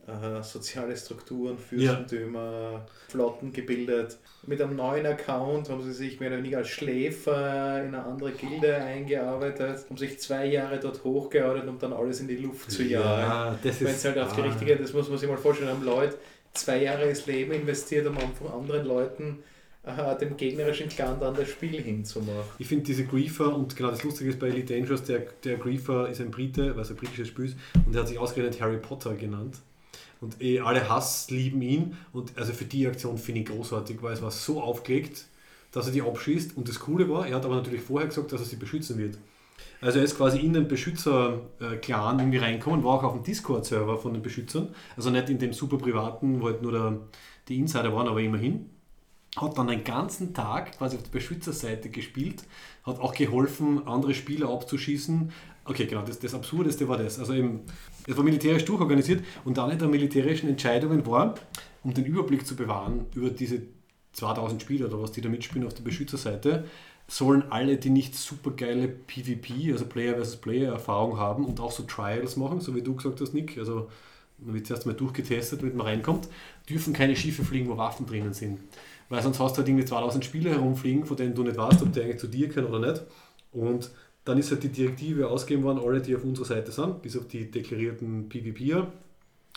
äh, 0.07 0.43
soziale 0.43 0.95
Strukturen, 0.95 1.57
Fürstentümer, 1.57 2.85
Flotten 3.09 3.51
gebildet. 3.51 4.17
Mit 4.45 4.61
einem 4.61 4.75
neuen 4.75 5.05
Account 5.05 5.69
haben 5.69 5.81
sie 5.81 5.93
sich 5.93 6.19
mehr 6.19 6.29
oder 6.29 6.37
weniger 6.37 6.59
als 6.59 6.67
Schläfer 6.67 7.81
in 7.83 7.95
eine 7.95 8.03
andere 8.03 8.31
Gilde 8.31 8.75
eingearbeitet, 8.75 9.85
haben 9.89 9.97
sich 9.97 10.19
zwei 10.19 10.45
Jahre 10.45 10.79
dort 10.79 11.03
hochgearbeitet, 11.03 11.67
um 11.67 11.79
dann 11.79 11.93
alles 11.93 12.19
in 12.19 12.27
die 12.27 12.37
Luft 12.37 12.69
zu 12.71 12.83
jagen. 12.83 13.03
ja, 13.03 13.59
das 13.63 13.81
Wenn 13.81 13.87
ist. 13.87 13.97
es 13.97 14.05
halt 14.05 14.19
auf 14.19 14.35
die 14.35 14.41
richtige, 14.41 14.75
das 14.75 14.93
muss 14.93 15.09
man 15.09 15.17
sich 15.17 15.27
mal 15.27 15.37
vorstellen, 15.37 15.69
haben 15.69 15.83
Leute 15.83 16.17
zwei 16.53 16.83
Jahre 16.83 17.09
ins 17.09 17.25
Leben 17.25 17.51
investiert, 17.51 18.07
um 18.07 18.15
von 18.15 18.47
anderen 18.51 18.85
Leuten 18.85 19.39
äh, 19.83 20.17
dem 20.17 20.37
gegnerischen 20.37 20.89
Clan 20.89 21.19
dann 21.19 21.35
das 21.35 21.49
Spiel 21.49 21.81
hinzumachen. 21.81 22.43
Ich 22.59 22.67
finde 22.67 22.85
diese 22.85 23.05
Griefer, 23.05 23.55
und 23.55 23.75
genau 23.75 23.89
das 23.91 24.03
Lustige 24.03 24.29
ist 24.29 24.39
bei 24.39 24.47
Elite 24.47 24.73
Dangerous, 24.73 25.03
der, 25.03 25.23
der 25.43 25.57
Griefer 25.57 26.09
ist 26.09 26.21
ein 26.21 26.31
Brite, 26.31 26.75
weil 26.75 26.83
es 26.83 26.89
ein 26.89 26.95
britisches 26.95 27.27
Spiel 27.27 27.45
ist, 27.45 27.57
und 27.85 27.93
der 27.93 28.01
hat 28.01 28.07
sich 28.07 28.17
ausgerechnet 28.17 28.61
Harry 28.61 28.77
Potter 28.77 29.13
genannt. 29.15 29.57
Und 30.21 30.41
eh 30.41 30.59
alle 30.59 30.89
Hass 30.89 31.29
lieben 31.29 31.61
ihn. 31.61 31.97
Und 32.13 32.37
also 32.37 32.53
für 32.53 32.65
die 32.65 32.87
Aktion 32.87 33.17
finde 33.17 33.41
ich 33.41 33.47
großartig, 33.47 34.01
weil 34.01 34.13
es 34.13 34.21
war 34.21 34.31
so 34.31 34.61
aufgelegt, 34.61 35.25
dass 35.71 35.87
er 35.87 35.93
die 35.93 36.01
abschießt. 36.01 36.57
Und 36.57 36.69
das 36.69 36.79
Coole 36.79 37.09
war, 37.09 37.27
er 37.27 37.35
hat 37.35 37.45
aber 37.45 37.55
natürlich 37.55 37.81
vorher 37.81 38.07
gesagt, 38.07 38.31
dass 38.31 38.41
er 38.41 38.47
sie 38.47 38.55
beschützen 38.55 38.97
wird. 38.97 39.17
Also 39.81 39.99
er 39.99 40.05
ist 40.05 40.17
quasi 40.17 40.39
in 40.39 40.53
den 40.53 40.67
Beschützer-Clan 40.67 42.19
irgendwie 42.19 42.37
reinkommen, 42.37 42.83
war 42.83 42.95
auch 42.95 43.03
auf 43.03 43.13
dem 43.13 43.23
Discord-Server 43.23 43.97
von 43.97 44.13
den 44.13 44.21
Beschützern. 44.21 44.69
Also 44.95 45.09
nicht 45.09 45.29
in 45.29 45.37
dem 45.37 45.53
super 45.53 45.77
privaten, 45.77 46.41
wo 46.41 46.45
halt 46.45 46.61
nur 46.61 46.71
der, 46.71 46.97
die 47.47 47.59
Insider 47.59 47.93
waren, 47.93 48.07
aber 48.07 48.21
immerhin 48.21 48.69
hat 49.35 49.57
dann 49.57 49.67
den 49.67 49.83
ganzen 49.83 50.33
Tag 50.33 50.77
quasi 50.77 50.95
auf 50.95 51.03
der 51.03 51.11
Beschützerseite 51.11 51.89
gespielt, 51.89 52.43
hat 52.83 52.99
auch 52.99 53.13
geholfen, 53.13 53.85
andere 53.87 54.13
Spieler 54.13 54.49
abzuschießen. 54.49 55.31
Okay, 55.65 55.85
genau, 55.87 56.03
das, 56.03 56.19
das 56.19 56.33
Absurdeste 56.33 56.87
war 56.87 56.97
das. 56.97 57.19
Also 57.19 57.33
eben, 57.33 57.61
es 58.07 58.17
war 58.17 58.23
militärisch 58.23 58.65
durchorganisiert 58.65 59.23
und 59.43 59.57
eine 59.59 59.77
der 59.77 59.87
militärischen 59.87 60.49
Entscheidungen 60.49 61.05
war, 61.05 61.35
um 61.83 61.93
den 61.93 62.05
Überblick 62.05 62.45
zu 62.45 62.55
bewahren 62.55 63.05
über 63.15 63.29
diese 63.29 63.61
2000 64.13 64.61
Spieler 64.61 64.87
oder 64.87 65.01
was, 65.01 65.11
die 65.11 65.21
da 65.21 65.29
mitspielen 65.29 65.67
auf 65.67 65.73
der 65.73 65.83
Beschützerseite, 65.83 66.65
sollen 67.07 67.43
alle, 67.51 67.77
die 67.77 67.89
nicht 67.89 68.15
super 68.15 68.51
geile 68.51 68.87
PvP, 68.87 69.71
also 69.71 69.85
Player 69.85 70.15
versus 70.15 70.37
Player 70.37 70.71
Erfahrung 70.71 71.17
haben 71.19 71.45
und 71.45 71.59
auch 71.59 71.71
so 71.71 71.83
Trials 71.83 72.35
machen, 72.35 72.61
so 72.61 72.75
wie 72.75 72.81
du 72.81 72.95
gesagt 72.95 73.21
hast, 73.21 73.33
Nick, 73.33 73.57
also 73.57 73.89
man 74.39 74.55
wird 74.55 74.67
zuerst 74.67 74.85
mal 74.85 74.93
durchgetestet, 74.93 75.61
damit 75.61 75.75
man 75.75 75.85
reinkommt, 75.85 76.27
dürfen 76.69 76.93
keine 76.93 77.15
Schiffe 77.15 77.43
fliegen, 77.43 77.69
wo 77.69 77.77
Waffen 77.77 78.05
drinnen 78.05 78.33
sind. 78.33 78.59
Weil 79.07 79.21
sonst 79.21 79.39
hast 79.39 79.53
du 79.53 79.57
halt 79.59 79.67
irgendwie 79.67 79.85
2000 79.85 80.25
Spieler 80.25 80.51
herumfliegen, 80.51 81.05
von 81.05 81.15
denen 81.15 81.35
du 81.35 81.43
nicht 81.43 81.57
weißt, 81.57 81.83
ob 81.83 81.93
die 81.93 82.01
eigentlich 82.01 82.19
zu 82.19 82.27
dir 82.27 82.49
können 82.49 82.67
oder 82.67 82.91
nicht. 82.91 83.03
Und 83.51 83.91
dann 84.25 84.39
ist 84.39 84.51
halt 84.51 84.63
die 84.63 84.69
Direktive 84.69 85.29
ausgegeben 85.29 85.63
worden, 85.63 85.79
alle, 85.83 86.01
die 86.01 86.15
auf 86.15 86.23
unserer 86.23 86.45
Seite 86.45 86.71
sind, 86.71 87.01
bis 87.01 87.15
auf 87.15 87.27
die 87.27 87.49
deklarierten 87.49 88.27
PvPer, 88.27 88.91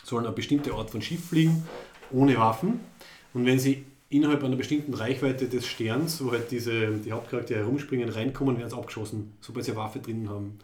sollen 0.05 0.27
eine 0.27 0.35
bestimmte 0.35 0.73
Art 0.75 0.91
von 0.91 1.03
Schiff 1.03 1.25
fliegen, 1.25 1.65
ohne 2.13 2.37
Waffen. 2.37 2.81
Und 3.35 3.47
wenn 3.47 3.59
sie 3.59 3.85
innerhalb 4.11 4.45
einer 4.45 4.57
bestimmten 4.57 4.95
Reichweite 4.95 5.49
des 5.49 5.67
Sterns, 5.67 6.23
wo 6.25 6.33
halt 6.33 6.51
diese, 6.51 6.93
die 6.93 7.13
Hauptcharaktere 7.13 7.61
herumspringen, 7.61 8.09
reinkommen, 8.09 8.59
werden 8.59 8.71
sie 8.71 8.77
abgeschossen, 8.77 9.33
sobald 9.41 9.65
sie 9.65 9.73
eine 9.73 9.81
Waffe 9.81 9.99
drinnen 9.99 10.29
haben. 10.29 10.59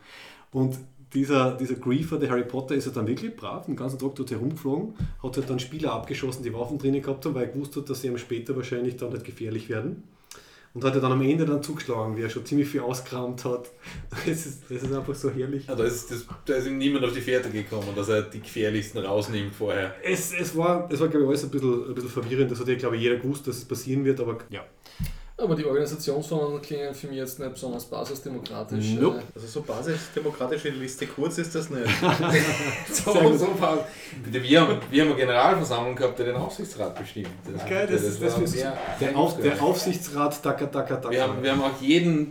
Und 0.53 0.79
dieser, 1.13 1.57
dieser 1.57 1.75
Griefer, 1.75 2.19
der 2.19 2.31
Harry 2.31 2.45
Potter, 2.45 2.75
ist 2.75 2.87
halt 2.87 2.97
dann 2.97 3.07
wirklich 3.07 3.37
brav, 3.37 3.67
den 3.67 3.77
ganzen 3.77 3.99
Tag 3.99 4.15
dort 4.17 4.31
herumgeflogen, 4.31 4.95
hat 5.23 5.37
halt 5.37 5.49
dann 5.49 5.61
Spieler 5.61 5.93
abgeschossen, 5.93 6.43
die 6.43 6.53
Waffen 6.53 6.79
drinnen 6.79 7.03
gehabt 7.03 7.25
haben, 7.25 7.35
weil 7.35 7.45
er 7.45 7.53
gewusst 7.53 7.77
hat, 7.77 7.89
dass 7.89 8.01
sie 8.01 8.09
ihm 8.09 8.19
später 8.19 8.57
wahrscheinlich 8.57 8.97
dann 8.97 9.13
nicht 9.13 9.25
gefährlich 9.25 9.69
werden. 9.69 10.03
Und 10.75 10.83
hat 10.83 10.95
er 10.95 11.01
dann 11.01 11.13
am 11.13 11.23
Ende 11.23 11.47
dann 11.47 11.63
zugeschlagen, 11.63 12.17
wie 12.17 12.23
er 12.23 12.31
schon 12.31 12.45
ziemlich 12.45 12.69
viel 12.69 12.81
ausgerammt 12.81 13.45
hat. 13.45 13.71
Es 14.27 14.45
ist, 14.45 14.63
das 14.69 14.83
ist 14.83 14.93
einfach 14.93 15.15
so 15.15 15.31
herrlich. 15.31 15.67
Ja, 15.67 15.77
da, 15.77 15.85
ist, 15.85 16.11
das, 16.11 16.27
da 16.45 16.55
ist 16.55 16.67
ihm 16.67 16.79
niemand 16.79 17.05
auf 17.05 17.13
die 17.13 17.21
Fährte 17.21 17.51
gekommen, 17.51 17.89
dass 17.95 18.09
er 18.09 18.23
die 18.23 18.41
gefährlichsten 18.41 18.99
rausnimmt 18.99 19.55
vorher. 19.55 19.95
Es, 20.03 20.33
es 20.33 20.57
war, 20.57 20.89
es 20.91 21.01
war 21.01 21.09
glaube 21.09 21.25
ich, 21.25 21.29
alles 21.29 21.45
ein 21.45 21.51
bisschen, 21.51 21.89
ein 21.89 21.95
bisschen 21.95 22.11
verwirrend. 22.11 22.51
Das 22.51 22.59
hat 22.59 22.67
ja, 22.67 22.75
glaube 22.75 22.97
ich, 22.97 23.03
jeder 23.03 23.17
gewusst, 23.17 23.47
dass 23.47 23.57
es 23.57 23.65
passieren 23.65 24.05
wird, 24.05 24.21
aber 24.21 24.39
ja. 24.51 24.65
Aber 25.37 25.57
die 25.57 25.65
Organisationsformen 25.65 26.63
klingen 26.63 26.95
für 26.95 27.09
mich 27.09 27.17
jetzt 27.17 27.41
nicht 27.41 27.53
besonders 27.53 27.85
basisdemokratisch. 27.87 28.93
Nope. 29.01 29.21
Also 29.35 29.47
so 29.49 29.63
basisdemokratische 29.63 30.69
Liste 30.69 31.07
kurz 31.09 31.39
ist 31.39 31.55
das 31.55 31.71
nicht. 31.71 31.83
So, 32.93 33.13
so 33.37 33.49
Bitte, 34.25 34.43
wir, 34.43 34.61
haben, 34.61 34.79
wir 34.91 35.03
haben 35.03 35.09
eine 35.11 35.19
Generalversammlung 35.19 35.97
gehabt, 35.97 36.19
der 36.21 36.27
den 36.27 36.37
Aufsichtsrat 36.37 36.97
bestimmt. 36.97 37.29
Das, 37.53 37.69
Geil, 37.69 37.89
das 37.91 38.03
ist- 38.03 38.23
das 38.23 38.35
war 38.37 38.43
ist- 38.45 38.65
Der, 39.01 39.17
Auf, 39.17 39.41
der 39.41 39.61
Aufsichtsrat, 39.61 40.41
Taka 40.41 40.67
Taka 40.67 40.97
Taka. 40.97 41.11
wir, 41.11 41.23
haben, 41.23 41.43
wir 41.43 41.51
haben 41.51 41.63
auch 41.63 41.81
jeden 41.81 42.31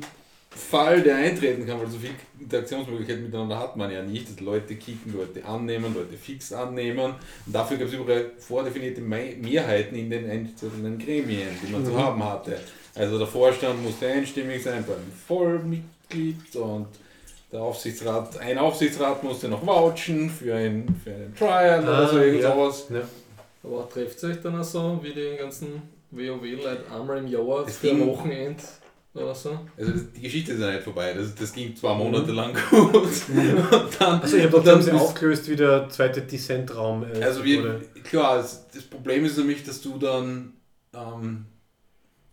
Fall, 0.56 1.02
der 1.02 1.18
eintreten 1.18 1.66
kann, 1.68 1.80
weil 1.82 1.90
so 1.90 1.98
viel 1.98 2.12
Interaktionsmöglichkeiten 2.40 3.24
miteinander 3.24 3.60
hat 3.60 3.76
man 3.76 3.92
ja 3.92 4.02
nicht, 4.04 4.30
dass 4.30 4.40
Leute 4.40 4.76
kicken, 4.76 5.14
Leute 5.14 5.44
annehmen, 5.46 5.94
Leute 5.94 6.16
fix 6.16 6.54
annehmen. 6.54 7.16
Und 7.46 7.54
dafür 7.54 7.78
gab 7.78 7.88
es 7.88 7.94
überall 7.96 8.32
vordefinierte 8.38 9.02
Mehrheiten 9.02 9.96
in 9.96 10.10
den 10.10 10.30
einzelnen 10.30 10.98
Gremien, 11.00 11.50
die 11.62 11.72
man 11.72 11.84
zu 11.84 11.92
Mhm. 11.92 11.98
haben 11.98 12.24
hatte. 12.24 12.60
Also 12.96 13.18
der 13.18 13.28
Vorstand 13.28 13.82
musste 13.84 14.08
einstimmig 14.08 14.64
sein 14.64 14.84
beim 14.88 14.98
Vollmitglied 15.28 16.56
und 16.56 16.88
der 17.52 17.62
Aufsichtsrat, 17.62 18.38
ein 18.40 18.58
Aufsichtsrat 18.58 19.24
musste 19.24 19.48
noch 19.48 19.66
vouchen 19.66 20.30
für, 20.30 20.56
ein, 20.56 20.88
für 21.04 21.12
einen 21.12 21.36
Trial 21.36 21.84
oder 21.84 22.08
so 22.08 22.18
Ah, 22.18 22.22
irgend 22.22 22.42
ja. 22.42 22.52
sowas. 22.54 22.86
Ja. 22.90 23.02
Aber 23.64 23.88
trefft 23.90 24.24
euch 24.24 24.42
dann 24.42 24.60
auch 24.60 24.64
so, 24.64 25.00
wie 25.02 25.14
die 25.14 25.38
ganzen 25.38 25.82
WoW-Leute 26.12 26.84
einmal 26.92 27.18
im 27.20 27.28
Jahr 27.28 27.64
Das 27.66 27.78
für 27.78 27.90
ein 27.92 27.98
Ding- 27.98 28.08
Wochenend 28.08 28.60
oder 29.14 29.34
so? 29.36 29.58
Also 29.78 29.92
das, 29.92 30.02
die 30.16 30.22
Geschichte 30.22 30.54
ist 30.54 30.60
ja 30.62 30.72
nicht 30.72 30.84
vorbei. 30.84 31.14
Das, 31.14 31.34
das 31.36 31.54
ging 31.54 31.76
zwei 31.76 31.94
Monate 31.94 32.32
lang 32.32 32.56
gut. 32.70 32.94
und 32.96 33.88
dann, 34.00 34.22
Also 34.22 34.38
ich 34.38 34.44
habe 34.44 34.56
dann 34.58 34.66
dann 34.66 34.82
sie 34.82 34.92
aufgelöst, 34.92 35.48
wie 35.50 35.56
der 35.56 35.88
zweite 35.90 36.22
Descent-Raum 36.22 37.06
äh, 37.14 37.24
Also 37.24 37.44
wir, 37.44 37.82
klar, 38.04 38.38
das, 38.38 38.68
das 38.74 38.84
Problem 38.84 39.26
ist 39.26 39.38
nämlich, 39.38 39.64
dass 39.64 39.82
du 39.82 39.98
dann 40.00 40.54
ähm, 40.96 41.46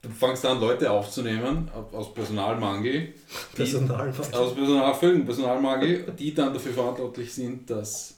du 0.03 0.09
fangst 0.09 0.45
an 0.47 0.61
Leute 0.61 0.91
aufzunehmen 0.91 1.69
au- 1.75 1.97
aus 1.97 2.15
Personalmangel, 2.15 3.09
die, 3.53 3.57
Personalmangel. 3.57 4.15
aus 4.35 4.55
Personal, 4.55 4.95
völligen 4.95 5.25
Personalmangel, 5.25 6.13
die 6.19 6.33
dann 6.35 6.53
dafür 6.55 6.73
verantwortlich 6.73 7.33
sind, 7.33 7.69
dass, 7.71 8.17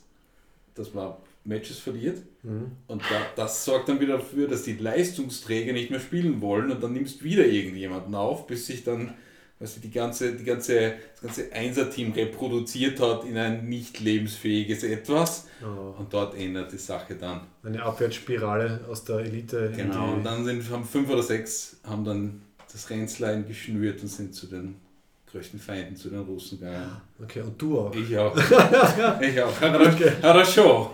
dass 0.74 0.94
man 0.94 1.14
Matches 1.44 1.78
verliert. 1.78 2.18
Mhm. 2.44 2.72
Und 2.86 3.02
da, 3.02 3.20
das 3.36 3.64
sorgt 3.64 3.88
dann 3.88 3.98
wieder 4.00 4.18
dafür, 4.18 4.46
dass 4.46 4.62
die 4.62 4.74
Leistungsträger 4.74 5.72
nicht 5.72 5.90
mehr 5.90 6.00
spielen 6.00 6.40
wollen 6.40 6.70
und 6.70 6.82
dann 6.82 6.92
nimmst 6.92 7.20
du 7.20 7.24
wieder 7.24 7.44
irgendjemanden 7.46 8.14
auf, 8.14 8.46
bis 8.46 8.66
sich 8.66 8.84
dann 8.84 9.14
weißt 9.61 9.77
du, 9.77 9.80
die 9.81 9.89
ganze, 9.91 10.34
die 10.34 10.44
ganze, 10.44 10.94
das 11.14 11.22
ganze 11.35 11.52
Einser-Team 11.53 12.11
reproduziert 12.11 12.99
hat 12.99 13.23
in 13.26 13.38
ein 13.38 13.68
nicht 13.68 13.99
lebensfähiges 13.99 14.84
Etwas. 14.84 15.48
Oh, 15.64 15.99
Und 15.99 16.14
dort 16.14 16.35
ändert 16.38 16.72
die 16.72 16.77
Sache 16.77 17.15
dann. 17.15 17.41
eine 17.64 17.81
Abwärtsspirale 17.84 18.81
aus 18.89 19.03
der 19.03 19.18
Elite. 19.19 19.57
in 19.72 19.77
Genau. 19.89 20.14
Und 20.14 20.19
die- 20.19 20.23
dann 20.23 20.45
sind, 20.45 20.69
haben 20.69 20.84
fünf 20.85 21.10
oder 21.10 21.23
sechs 21.23 21.77
haben 21.88 22.03
dann 22.06 22.41
das 22.72 22.89
Ränzlein 22.89 23.48
geschnürt 23.48 24.02
und 24.02 24.10
sind 24.10 24.35
zu 24.35 24.45
den 24.45 24.76
größten 25.31 25.60
Feinden, 25.60 25.95
zu 25.95 26.10
den 26.10 26.19
Russen 26.19 26.60
gegangen. 26.60 27.02
Okay, 27.22 27.41
und 27.41 27.61
du 27.61 27.80
auch. 27.80 27.94
Ich 27.95 28.18
auch. 28.18 28.35
ich 29.22 29.41
auch. 29.41 29.53
Хорошо. 30.22 30.91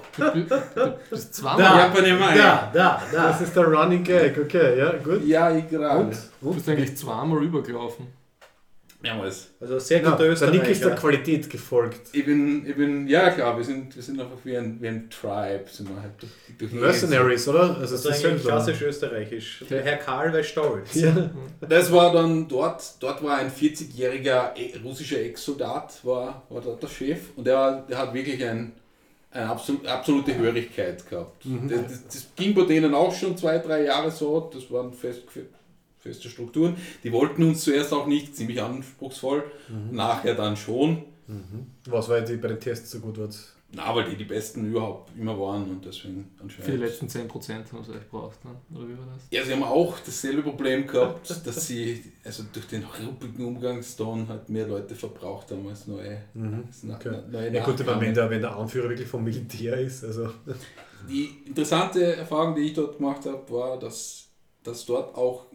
Bis 1.10 1.26
Da. 1.28 1.32
zweimal. 1.32 1.60
Ja, 1.60 1.88
понимаю. 1.90 2.38
Da, 2.38 2.72
da, 2.74 3.02
da. 3.12 3.28
Das 3.28 3.42
ist 3.42 3.56
der 3.56 3.66
Running 3.66 4.04
Gag, 4.04 4.38
okay, 4.38 4.80
ja, 4.80 4.94
gut. 4.98 5.26
Ja, 5.26 5.56
ich 5.56 5.70
gerade. 5.70 6.06
Und? 6.06 6.18
Du 6.42 6.54
bist 6.54 6.68
eigentlich 6.70 6.96
zweimal 6.98 7.38
rübergelaufen. 7.40 8.08
Mehrmals. 9.01 9.51
Also 9.61 9.79
sehr 9.79 10.03
Ja, 10.03 10.11
guter 10.11 10.25
der 10.35 10.51
Nick 10.51 10.63
ist 10.69 10.83
der 10.83 10.89
Österreicher. 10.89 10.97
Qualität 10.97 11.49
gefolgt. 11.49 12.01
Ich 12.13 12.25
bin, 12.25 12.67
ich 12.69 12.75
bin, 12.75 13.07
ja 13.07 13.31
klar, 13.31 13.57
wir 13.57 13.65
sind, 13.65 13.95
wir 13.95 14.03
sind 14.03 14.21
einfach 14.21 14.39
wie 14.43 14.57
ein, 14.57 14.79
wie 14.81 14.89
ein 14.89 15.09
Tribe, 15.09 15.65
sind 15.71 15.89
wir 15.89 16.03
halt 16.03 16.15
durch, 16.21 16.33
durch 16.59 16.73
Mercenaries, 16.73 17.47
oder? 17.47 17.77
Also 17.79 17.95
Das 17.95 18.05
es 18.05 18.19
ist 18.19 18.25
eigentlich 18.27 18.43
klassisch 18.43 18.83
österreichisch. 18.83 19.65
Der 19.71 19.83
Herr 19.85 19.99
Karl 19.99 20.33
war 20.33 20.43
stolz. 20.43 20.95
Ja. 20.97 21.31
Das 21.61 21.93
war 21.93 22.13
dann 22.13 22.49
dort, 22.49 22.83
dort 22.99 23.23
war 23.23 23.37
ein 23.39 23.53
40-jähriger 23.53 24.57
e- 24.57 24.77
russischer 24.85 25.21
Ex-Soldat, 25.21 26.05
war, 26.05 26.43
war 26.49 26.61
dort 26.61 26.83
der 26.83 26.89
Chef 26.89 27.21
und 27.37 27.47
der, 27.47 27.83
der 27.89 27.99
hat 27.99 28.13
wirklich 28.15 28.45
ein, 28.45 28.73
eine 29.31 29.47
absol- 29.47 29.87
absolute 29.87 30.37
Hörigkeit 30.37 31.09
gehabt. 31.09 31.47
Mhm. 31.47 31.69
Das, 31.69 31.83
das, 31.83 32.07
das 32.07 32.27
ging 32.35 32.53
bei 32.53 32.63
denen 32.65 32.93
auch 32.95 33.15
schon 33.15 33.37
zwei, 33.37 33.59
drei 33.59 33.85
Jahre 33.85 34.11
so, 34.11 34.51
das 34.53 34.69
waren 34.73 34.93
fest, 34.93 35.23
feste 35.99 36.29
Strukturen. 36.29 36.77
Die 37.05 37.13
wollten 37.13 37.43
uns 37.43 37.63
zuerst 37.63 37.93
auch 37.93 38.07
nicht, 38.07 38.37
ziemlich 38.37 38.63
anspruchsvoll, 38.63 39.45
Mhm. 39.69 39.97
nachher 39.97 40.35
dann 40.35 40.57
schon. 40.57 41.03
Was, 41.87 42.09
weil 42.09 42.25
die 42.25 42.37
bei 42.37 42.49
den 42.49 42.59
Tests 42.61 42.91
so 42.91 43.01
gut 43.01 43.19
wird. 43.19 43.37
Na, 43.71 43.95
weil 43.95 44.09
die 44.09 44.17
die 44.17 44.25
Besten 44.25 44.65
überhaupt 44.71 45.13
immer 45.15 45.39
waren 45.39 45.65
und 45.71 45.85
deswegen 45.85 46.25
Für 46.25 46.37
die 46.39 46.43
anscheinend. 46.43 46.81
letzten 46.81 47.07
10% 47.11 47.71
haben 47.71 47.85
sie 47.85 47.91
euch 47.93 48.01
gebraucht, 48.01 48.43
ne? 48.47 48.53
oder 48.75 48.89
wie 48.89 48.97
war 48.97 49.05
das? 49.13 49.27
Ja, 49.31 49.45
sie 49.45 49.53
haben 49.53 49.63
auch 49.63 49.99
dasselbe 50.01 50.41
Problem 50.43 50.87
gehabt, 50.87 51.29
dass 51.47 51.67
sie 51.67 52.03
also 52.25 52.45
durch 52.51 52.67
den 52.69 52.83
ruppigen 52.85 53.45
Umgangston 53.45 54.27
halt 54.27 54.49
mehr 54.49 54.67
Leute 54.67 54.95
verbraucht 54.95 55.51
haben 55.51 55.69
als 55.69 55.87
neue. 55.87 56.17
als 56.67 56.83
na- 56.85 56.95
Okay. 56.97 57.19
neue 57.31 57.53
Ja 57.55 57.63
gut, 57.63 57.79
aber 57.83 58.01
wenn 58.01 58.15
der, 58.15 58.31
wenn 58.31 58.41
der 58.41 58.57
Anführer 58.57 58.89
wirklich 58.89 59.07
vom 59.09 59.23
Militär 59.23 59.79
ist, 59.79 60.03
also... 60.05 60.31
Die 61.07 61.29
interessante 61.47 62.17
Erfahrung, 62.17 62.55
die 62.55 62.63
ich 62.63 62.73
dort 62.73 62.97
gemacht 62.97 63.27
habe, 63.27 63.43
war, 63.53 63.79
dass, 63.79 64.28
dass 64.63 64.85
dort 64.87 65.15
auch 65.15 65.47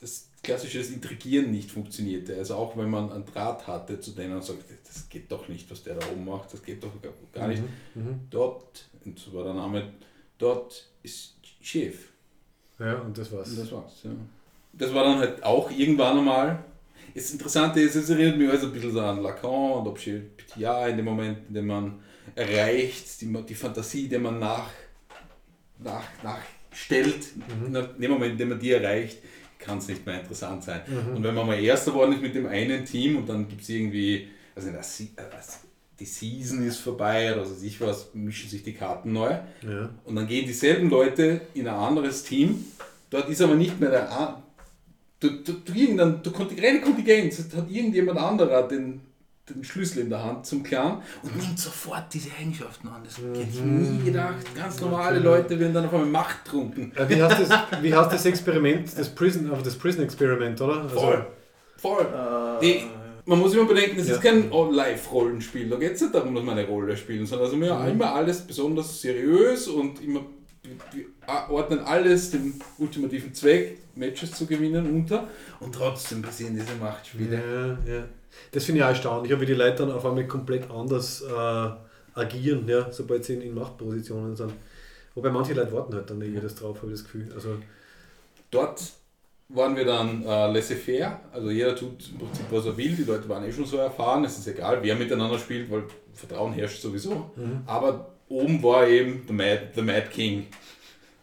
das 0.00 0.28
klassische 0.42 0.80
Intrigieren 0.80 1.50
nicht 1.50 1.70
funktionierte. 1.70 2.36
Also 2.36 2.54
auch 2.54 2.76
wenn 2.76 2.90
man 2.90 3.10
einen 3.10 3.24
Draht 3.24 3.66
hatte 3.66 4.00
zu 4.00 4.12
denen 4.12 4.34
und 4.34 4.44
sagt, 4.44 4.64
das 4.86 5.08
geht 5.08 5.30
doch 5.30 5.48
nicht, 5.48 5.70
was 5.70 5.82
der 5.82 5.96
da 5.96 6.06
oben 6.08 6.24
macht, 6.24 6.52
das 6.52 6.62
geht 6.62 6.82
doch 6.82 6.92
gar, 7.32 7.48
nicht. 7.48 7.62
Mhm. 7.94 8.20
Dort, 8.30 8.88
und 9.04 9.18
so 9.18 9.32
war 9.32 9.44
der 9.44 9.54
Name, 9.54 9.92
dort 10.38 10.88
ist 11.02 11.36
Chef. 11.60 12.10
Ja, 12.78 12.98
und 13.00 13.16
das 13.16 13.32
war's. 13.32 13.50
Und 13.50 13.58
das 13.58 13.72
war's, 13.72 14.02
ja. 14.04 14.10
Das 14.72 14.92
war 14.92 15.04
dann 15.04 15.18
halt 15.18 15.42
auch 15.42 15.70
irgendwann 15.70 16.18
einmal. 16.18 16.64
Das 17.14 17.30
Interessante 17.30 17.80
ist, 17.80 17.94
es 17.94 18.10
erinnert 18.10 18.36
mich 18.36 18.48
alles 18.48 18.64
ein 18.64 18.72
bisschen 18.72 18.92
so 18.92 19.00
an 19.00 19.22
Lacan 19.22 19.80
und 19.80 19.88
Objet 19.88 20.36
Petit 20.36 20.90
in 20.90 20.96
dem 20.96 21.04
Moment, 21.04 21.38
in 21.48 21.54
dem 21.54 21.66
man 21.66 22.00
erreicht, 22.34 23.20
die, 23.20 23.32
die 23.48 23.54
Fantasie, 23.54 24.08
die 24.08 24.18
man 24.18 24.38
nach, 24.38 24.68
nach, 25.78 26.04
nachstellt, 26.76 27.28
in 27.66 27.72
dem 28.02 28.10
Moment, 28.10 28.32
in 28.32 28.38
dem 28.38 28.48
man 28.50 28.58
die 28.60 28.72
erreicht, 28.72 29.18
kann 29.58 29.78
es 29.78 29.88
nicht 29.88 30.04
mehr 30.04 30.20
interessant 30.20 30.62
sein. 30.62 30.82
Und 31.14 31.22
wenn 31.24 31.34
man 31.34 31.46
mal 31.46 31.58
Erster 31.58 31.90
geworden 31.92 32.12
ist 32.12 32.22
mit 32.22 32.34
dem 32.34 32.46
einen 32.46 32.84
Team 32.84 33.16
und 33.16 33.28
dann 33.28 33.48
gibt 33.48 33.62
es 33.62 33.68
irgendwie, 33.70 34.28
also 34.54 34.68
die 35.98 36.04
Season 36.04 36.62
ist 36.66 36.76
vorbei 36.78 37.32
oder 37.32 37.42
weiß 37.42 37.62
ich 37.62 37.80
was, 37.80 38.10
mischen 38.12 38.50
sich 38.50 38.62
die 38.62 38.74
Karten 38.74 39.12
neu. 39.14 39.30
Ja. 39.62 39.88
Und 40.04 40.14
dann 40.16 40.26
gehen 40.26 40.46
dieselben 40.46 40.90
Leute 40.90 41.40
in 41.54 41.66
ein 41.66 41.74
anderes 41.74 42.22
Team. 42.22 42.64
Dort 43.08 43.28
ist 43.30 43.40
aber 43.40 43.54
nicht 43.54 43.80
mehr 43.80 43.90
der. 43.90 44.12
A- 44.12 44.42
Du, 45.18 45.30
du, 45.30 45.54
du, 45.54 45.72
irgendein, 45.72 46.22
du 46.22 46.30
reine 46.62 46.82
Kontingent, 46.82 47.32
hat 47.38 47.70
irgendjemand 47.70 48.18
anderer 48.18 48.68
den, 48.68 49.00
den 49.48 49.62
Schlüssel 49.64 50.00
in 50.00 50.10
der 50.10 50.22
Hand 50.24 50.44
zum 50.46 50.62
Clan 50.62 51.02
und 51.22 51.36
nimmt 51.36 51.58
sofort 51.58 52.12
diese 52.12 52.30
Eigenschaften 52.38 52.88
an. 52.88 53.02
Das 53.04 53.18
hätte 53.18 53.40
ich 53.48 53.60
nie 53.60 54.04
gedacht. 54.04 54.34
Ganz 54.56 54.80
normale 54.80 55.20
Leute 55.20 55.58
werden 55.60 55.72
dann 55.72 55.86
auf 55.86 55.94
einmal 55.94 56.08
machttrunken. 56.08 56.92
Äh, 56.96 57.08
Wie 57.08 57.22
heißt, 57.22 57.40
das, 57.48 57.82
wie 57.82 57.94
heißt 57.94 58.12
das 58.12 58.26
Experiment, 58.26 58.90
das 58.98 59.08
Prison, 59.14 59.50
das 59.62 59.76
Prison 59.76 60.02
Experiment, 60.02 60.60
oder? 60.60 60.82
Also, 60.82 60.96
Voll. 60.98 61.26
Voll. 61.76 62.02
Äh, 62.06 62.60
Die, 62.64 62.84
man 63.24 63.38
muss 63.38 63.54
immer 63.54 63.66
bedenken, 63.66 64.00
es 64.00 64.08
Ja. 64.08 64.14
ist 64.14 64.22
kein 64.22 64.50
Live-Rollenspiel. 64.50 65.68
Da 65.68 65.76
geht 65.76 65.92
es 65.94 66.00
nicht 66.00 66.14
darum, 66.14 66.34
dass 66.34 66.44
man 66.44 66.58
eine 66.58 66.66
Rolle 66.66 66.96
spielen, 66.96 67.26
sondern 67.26 67.46
also 67.46 67.60
wir 67.60 67.74
Mhm. 67.74 67.88
immer 67.90 68.14
alles 68.14 68.40
besonders 68.40 69.00
seriös 69.00 69.68
und 69.68 70.02
immer 70.02 70.20
wir 70.92 71.04
ordnen 71.48 71.78
alles 71.80 72.32
dem 72.32 72.54
ultimativen 72.78 73.32
Zweck, 73.32 73.78
Matches 73.94 74.32
zu 74.32 74.46
gewinnen, 74.46 74.84
unter. 74.92 75.28
Und 75.60 75.72
trotzdem 75.72 76.22
passieren 76.22 76.54
diese 76.54 76.74
Machtspiele. 76.80 77.78
Ja, 77.86 77.92
ja. 77.94 78.04
Das 78.52 78.64
finde 78.64 78.80
ich 78.80 78.84
auch 78.84 78.88
erstaunlich, 78.90 79.40
wie 79.40 79.46
die 79.46 79.54
Leute 79.54 79.78
dann 79.78 79.92
auf 79.92 80.04
einmal 80.06 80.26
komplett 80.26 80.70
anders 80.70 81.22
äh, 81.22 81.70
agieren, 82.18 82.66
ja, 82.68 82.90
sobald 82.92 83.24
sie 83.24 83.34
in, 83.34 83.42
in 83.42 83.54
Machtpositionen 83.54 84.36
sind. 84.36 84.52
Wobei 85.14 85.30
manche 85.30 85.54
Leute 85.54 85.72
warten 85.72 85.94
halt 85.94 86.10
dann 86.10 86.20
eh 86.22 86.40
das 86.40 86.54
drauf, 86.54 86.78
habe 86.78 86.92
ich 86.92 86.98
das 86.98 87.04
Gefühl. 87.04 87.32
Also, 87.34 87.56
Dort 88.50 88.80
waren 89.48 89.76
wir 89.76 89.84
dann 89.84 90.24
äh, 90.24 90.52
laissez-faire, 90.52 91.20
also 91.32 91.50
jeder 91.50 91.74
tut 91.76 92.10
im 92.10 92.18
Prinzip, 92.18 92.46
was 92.50 92.66
er 92.66 92.76
will. 92.76 92.94
Die 92.96 93.04
Leute 93.04 93.28
waren 93.28 93.44
eh 93.44 93.52
schon 93.52 93.64
so 93.64 93.76
erfahren, 93.76 94.24
es 94.24 94.38
ist 94.38 94.46
egal, 94.48 94.78
wer 94.82 94.94
miteinander 94.96 95.38
spielt, 95.38 95.70
weil 95.70 95.84
Vertrauen 96.12 96.52
herrscht 96.52 96.80
sowieso. 96.80 97.30
Aber 97.66 98.14
oben 98.28 98.62
war 98.62 98.88
eben 98.88 99.24
the 99.26 99.32
Mad, 99.32 99.68
the 99.74 99.82
Mad 99.82 100.08
King. 100.10 100.46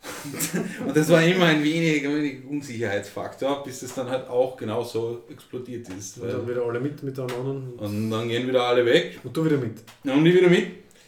Und 0.87 0.95
das 0.95 1.09
war 1.09 1.23
immer 1.23 1.45
ein 1.45 1.63
wenig, 1.63 2.05
ein 2.05 2.15
wenig 2.15 2.45
Unsicherheitsfaktor, 2.49 3.63
bis 3.63 3.81
es 3.83 3.93
dann 3.95 4.09
halt 4.09 4.27
auch 4.29 4.57
genau 4.57 4.83
so 4.83 5.23
explodiert 5.29 5.87
ist. 5.97 6.17
und 6.19 6.29
dann 6.29 6.47
wieder 6.47 6.63
alle 6.63 6.79
mit 6.79 7.01
miteinander. 7.03 7.37
Und, 7.39 7.73
und 7.79 8.09
dann 8.11 8.27
gehen 8.27 8.47
wieder 8.47 8.63
alle 8.63 8.85
weg. 8.85 9.19
und 9.23 9.35
du 9.35 9.45
wieder 9.45 9.57
mit. 9.57 9.77
Und 10.03 10.23
die 10.25 10.33
wieder 10.33 10.49
mit. 10.49 10.67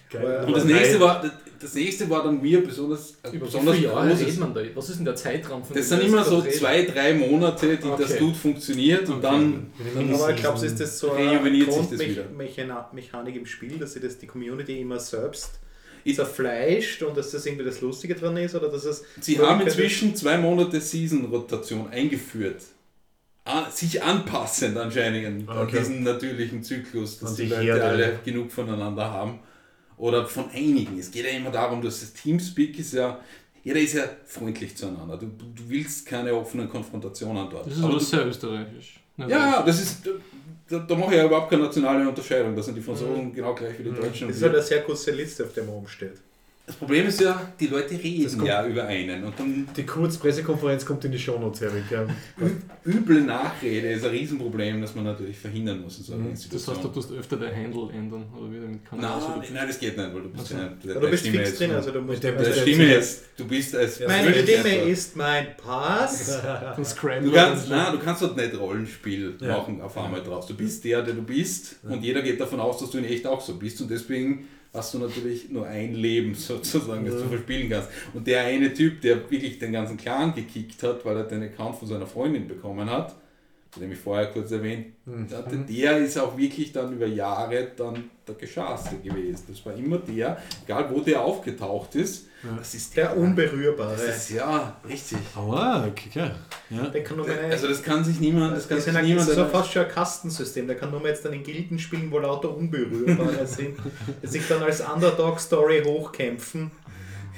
Geil. 0.10 0.44
Und 0.48 0.56
das 0.56 0.66
nächste 0.66 1.00
war, 1.00 1.24
das 1.60 1.74
nächste 1.74 2.10
war 2.10 2.24
dann 2.24 2.42
mir 2.42 2.64
besonders, 2.64 3.16
also 3.24 3.36
Über 3.36 3.46
wie 3.46 3.50
besonders 3.50 3.76
viele 3.76 3.88
Jahre 3.88 4.08
großes. 4.10 4.26
redet 4.28 4.40
man 4.40 4.54
da? 4.54 4.62
Was 4.76 4.90
ist 4.90 4.98
denn 4.98 5.06
der 5.06 5.16
Zeitraum 5.16 5.64
von 5.64 5.76
Das 5.76 5.90
sind 5.90 6.04
immer 6.04 6.24
so 6.24 6.36
Vertreten? 6.42 6.60
zwei, 6.60 6.82
drei 6.84 7.14
Monate, 7.16 7.78
die 7.78 7.88
das 7.98 8.12
Okay. 8.12 8.20
gut 8.20 8.36
funktioniert 8.38 9.10
und 9.10 9.16
Okay. 9.16 9.22
dann 9.24 10.14
Aber 10.14 10.30
ich 10.30 10.36
glaube, 10.38 10.66
ist 10.66 10.80
das 10.80 11.00
so 11.00 11.12
eine 11.12 11.40
das. 11.40 11.66
Grundmechanik 12.00 13.36
im 13.36 13.46
Spiel, 13.46 13.78
dass 13.80 13.94
sie 13.94 14.00
das 14.00 14.18
die 14.20 14.28
Community 14.28 14.80
immer 14.80 15.00
selbst 15.00 15.60
Ich- 16.06 16.16
zerfleischt 16.16 17.04
und 17.04 17.18
dass 17.18 17.32
das 17.32 17.46
irgendwie 17.46 17.66
das 17.66 17.82
Lustige 17.82 18.16
dran 18.16 18.38
ist 18.38 18.56
oder 18.56 18.70
dass 18.70 18.86
es 18.86 19.04
Sie 19.20 19.38
haben 19.40 19.60
inzwischen 19.62 20.16
zwei 20.16 20.38
Monate 20.38 20.80
Season-Rotation 20.80 21.90
eingeführt. 21.90 22.62
An, 23.44 23.70
sich 23.72 24.02
anpassend 24.02 24.76
anscheinend 24.78 25.48
an 25.50 25.58
Okay. 25.68 25.80
diesen 25.80 26.04
natürlichen 26.04 26.64
Zyklus, 26.64 27.20
dass 27.20 27.32
An 27.32 27.36
die 27.36 27.44
die 27.44 27.50
Leute 27.50 27.84
alle 27.84 28.20
genug 28.24 28.52
voneinander 28.52 29.10
haben. 29.12 29.40
Oder 29.98 30.26
von 30.28 30.50
einigen. 30.52 30.98
Es 31.00 31.12
geht 31.12 31.26
ja 31.26 31.32
immer 31.32 31.52
darum, 31.52 31.82
dass 31.82 32.00
das 32.02 32.14
Teamspeak 32.14 32.78
ist 32.80 32.94
ja, 32.94 33.20
jeder 33.64 33.80
ist 33.80 33.94
ja 33.94 34.04
freundlich 34.26 34.76
zueinander. 34.76 35.18
Du, 35.18 35.28
du, 35.28 35.46
du 35.56 35.70
willst 35.70 36.06
keine 36.06 36.34
offenen 36.34 36.70
Konfrontationen 36.70 37.50
dort. 37.50 37.68
Das 37.68 37.74
ist 37.74 37.80
Aber 37.80 37.90
aber 37.90 38.00
du, 38.00 38.06
sehr 38.06 38.26
österreichisch. 38.28 39.00
Nicht 39.18 39.30
ja, 39.30 39.38
ja, 39.38 39.64
das 39.64 39.82
ist, 39.82 40.10
da, 40.70 40.80
da 40.80 40.96
mache 40.96 41.12
ich 41.12 41.18
ja 41.18 41.26
überhaupt 41.26 41.50
keine 41.50 41.64
nationale 41.64 42.08
Unterscheidung. 42.08 42.56
Da 42.56 42.62
sind 42.62 42.76
die 42.76 42.82
Franzosen 42.82 43.34
genau 43.34 43.54
gleich 43.54 43.80
wie 43.80 43.84
die 43.84 43.92
Deutschen. 43.92 44.28
das 44.28 44.38
ist 44.38 44.44
halt 44.44 44.54
eine 44.54 44.64
sehr 44.64 44.82
kurze 44.84 45.12
Liste, 45.12 45.44
auf 45.44 45.54
der 45.54 45.64
man 45.64 45.76
oben 45.76 45.88
steht. 45.88 46.18
Das 46.68 46.76
Problem 46.78 47.06
ist 47.08 47.22
ja, 47.22 47.40
die 47.60 47.68
Leute 47.68 47.92
reden 48.02 48.30
kommt- 48.38 48.48
ja 48.48 48.66
über 48.66 48.86
einen 48.86 49.24
und 49.24 49.40
dann 49.40 49.68
Die 49.78 49.86
Kurzpressekonferenz 49.86 50.86
kommt 50.86 51.06
in 51.06 51.12
die 51.12 51.20
Shownotes, 51.20 51.62
Erik. 51.62 51.84
Ja. 51.92 52.06
üble 52.86 53.22
Nachrede 53.22 53.92
ist 53.92 54.04
ein 54.04 54.12
Riesenproblem, 54.12 54.82
das 54.82 54.96
man 54.96 55.04
natürlich 55.06 55.38
verhindern 55.38 55.82
muss 55.82 55.98
in 56.00 56.04
so 56.04 56.14
einer 56.14 56.24
Mhm. 56.24 56.32
Das 56.32 56.44
heißt, 56.44 56.54
Institution. 56.54 56.82
du 56.84 56.88
tust 56.90 57.12
öfter 57.12 57.38
dein 57.38 57.56
Handle 57.56 57.90
ändern 57.94 58.26
oder 58.36 58.50
wieder 58.52 58.62
mit 58.62 58.70
Nein, 58.72 59.02
Kanal. 59.02 59.20
nein, 59.40 59.48
nein, 59.54 59.68
das 59.68 59.80
geht 59.80 59.96
nicht, 59.98 60.14
weil 60.14 60.22
du 60.24 60.30
bist 60.30 60.44
Ach 60.46 60.50
so. 60.50 60.56
ja, 60.58 60.94
der 60.94 61.02
du 61.02 61.10
bist 61.10 61.24
Stimme 61.24 61.38
fix 61.38 61.50
ist- 61.52 61.60
drin, 61.60 61.72
also 61.72 61.92
du 61.92 62.02
musst 62.02 62.24
Der 62.24 62.32
Das 62.34 62.60
Stimme 62.60 62.94
ist, 62.96 63.24
du 63.38 63.46
bist 63.48 63.76
als 63.76 64.00
Meine 64.00 64.34
Stimme 64.34 64.76
ist 64.90 65.16
mein 65.16 65.48
Pass. 65.58 66.42
Du 66.76 66.84
Scrambler. 66.84 67.32
kannst, 67.34 67.70
nein, 67.70 67.92
du 67.94 68.00
kannst 68.00 68.22
dort 68.22 68.38
nicht 68.38 68.58
Rollenspiel 68.60 69.36
Ja. 69.40 69.58
machen 69.58 69.82
auf 69.82 69.98
einmal 69.98 70.22
draus. 70.24 70.48
Du 70.48 70.56
bist 70.56 70.84
der, 70.84 71.02
der 71.04 71.14
du 71.14 71.22
bist 71.22 71.76
und 71.84 72.04
jeder 72.04 72.22
geht 72.22 72.40
davon 72.40 72.60
aus, 72.60 72.80
dass 72.80 72.90
du 72.92 72.98
in 72.98 73.06
echt 73.06 73.26
auch 73.28 73.42
so 73.42 73.56
bist 73.56 73.80
und 73.82 73.90
deswegen 73.92 74.48
hast 74.76 74.94
du 74.94 75.00
natürlich 75.00 75.50
nur 75.50 75.66
ein 75.66 75.94
Leben 75.94 76.36
sozusagen, 76.36 77.06
das 77.06 77.16
du 77.16 77.28
verspielen 77.28 77.70
kannst. 77.70 77.90
Und 78.14 78.28
der 78.28 78.44
eine 78.44 78.74
Typ, 78.74 79.02
der 79.02 79.30
wirklich 79.30 79.60
den 79.60 79.72
ganzen 79.72 79.98
Clan 79.98 80.34
gekickt 80.36 80.84
hat, 80.84 81.06
weil 81.06 81.18
er 81.18 81.24
den 81.24 81.44
Account 81.44 81.78
von 81.78 81.88
seiner 81.88 82.08
Freundin 82.08 82.48
bekommen 82.48 82.90
hat, 82.90 83.16
den 83.76 83.92
ich 83.92 84.00
vorher 84.00 84.28
kurz 84.28 84.52
erwähnt 84.52 84.88
hatte, 85.34 85.58
der 85.58 85.98
ist 85.98 86.18
auch 86.18 86.38
wirklich 86.38 86.72
dann 86.72 86.94
über 86.94 87.06
Jahre 87.06 87.68
dann 87.76 88.10
der 88.28 88.36
Geschaste 88.36 88.98
gewesen. 88.98 89.44
Das 89.48 89.66
war 89.66 89.74
immer 89.76 89.98
der, 90.00 90.38
egal 90.66 90.90
wo 90.92 91.00
der 91.02 91.22
aufgetaucht 91.22 91.96
ist, 91.96 92.28
das 92.58 92.76
ist 92.76 92.96
Der 92.96 93.18
Unberührbare. 93.18 93.94
Das 93.98 94.18
ist 94.18 94.30
ja 94.32 94.76
richtig. 94.88 95.18
Aua, 95.36 95.88
okay, 95.88 96.10
okay. 96.10 96.32
Ja. 96.70 96.88
Der 96.88 97.04
kann 97.04 97.18
nur 97.18 97.26
mehr 97.28 97.44
Also 97.52 97.68
das 97.68 97.82
kann 97.82 98.04
sich 98.04 98.20
niemand, 98.20 98.56
das 98.56 98.68
kann 98.68 98.78
das 98.78 98.86
sich 98.86 98.94
ist, 98.94 99.00
ein, 99.00 99.06
niemand 99.06 99.28
das 99.28 99.30
ist 99.30 99.44
so 99.44 99.46
fast 99.46 99.72
schon 99.72 99.84
ein 99.86 99.90
Kastensystem. 99.92 100.68
Der 100.68 100.76
kann 100.78 100.92
nur 100.92 101.00
mehr 101.00 101.12
jetzt 101.12 101.26
dann 101.26 101.34
in 101.34 101.44
Gilden 101.44 101.80
spielen, 101.80 102.12
wo 102.12 102.20
lauter 102.20 102.56
Unberührbare 102.56 103.46
sind, 103.48 103.78
die 104.22 104.28
sich 104.28 104.48
dann 104.48 104.62
als 104.64 104.82
Underdog-Story 104.82 105.84
hochkämpfen. 105.86 106.72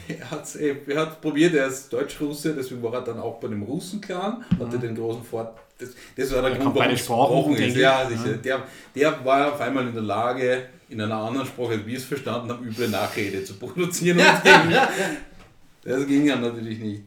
Er, 0.09 0.31
hat's, 0.31 0.55
eh- 0.55 0.76
er 0.88 1.01
hat 1.01 1.22
probiert, 1.22 1.53
er 1.53 1.68
ist 1.68 1.91
Deutsch-Russe, 1.91 2.53
deswegen 2.53 2.81
war 2.84 2.93
er 2.93 3.01
dann 3.01 3.19
auch 3.19 3.39
bei 3.39 3.47
dem 3.49 3.64
Russen-Clan, 3.64 4.43
hatte 4.59 4.80
den 4.80 4.95
großen 4.95 5.23
Vorteil. 5.23 5.61
Das, 5.77 5.89
das 6.15 6.33
war 6.33 6.41
der 6.41 6.51
Er 6.51 6.57
Grund, 6.57 6.75
warum 6.75 6.91
es 6.91 6.99
Sprachen, 7.01 7.55
ist. 7.55 7.75
Ja, 7.77 8.09
sicher. 8.09 8.37
Der, 8.37 8.63
der 8.95 9.25
war 9.25 9.53
auf 9.53 9.61
einmal 9.61 9.87
in 9.87 9.93
der 9.93 10.03
Lage, 10.03 10.69
in 10.89 11.01
einer 11.01 11.15
anderen 11.15 11.45
Sprache, 11.45 11.73
als 11.73 11.85
wir 11.85 11.97
es 11.97 12.05
verstanden 12.05 12.49
haben, 12.49 12.65
üble 12.65 12.87
Nachrede 12.87 13.43
zu 13.43 13.55
produzieren. 13.55 14.17
Das, 14.17 14.43
ging, 14.43 14.77
das 15.83 16.07
ging 16.07 16.25
ja 16.25 16.35
natürlich 16.35 16.79
nicht. 16.79 17.03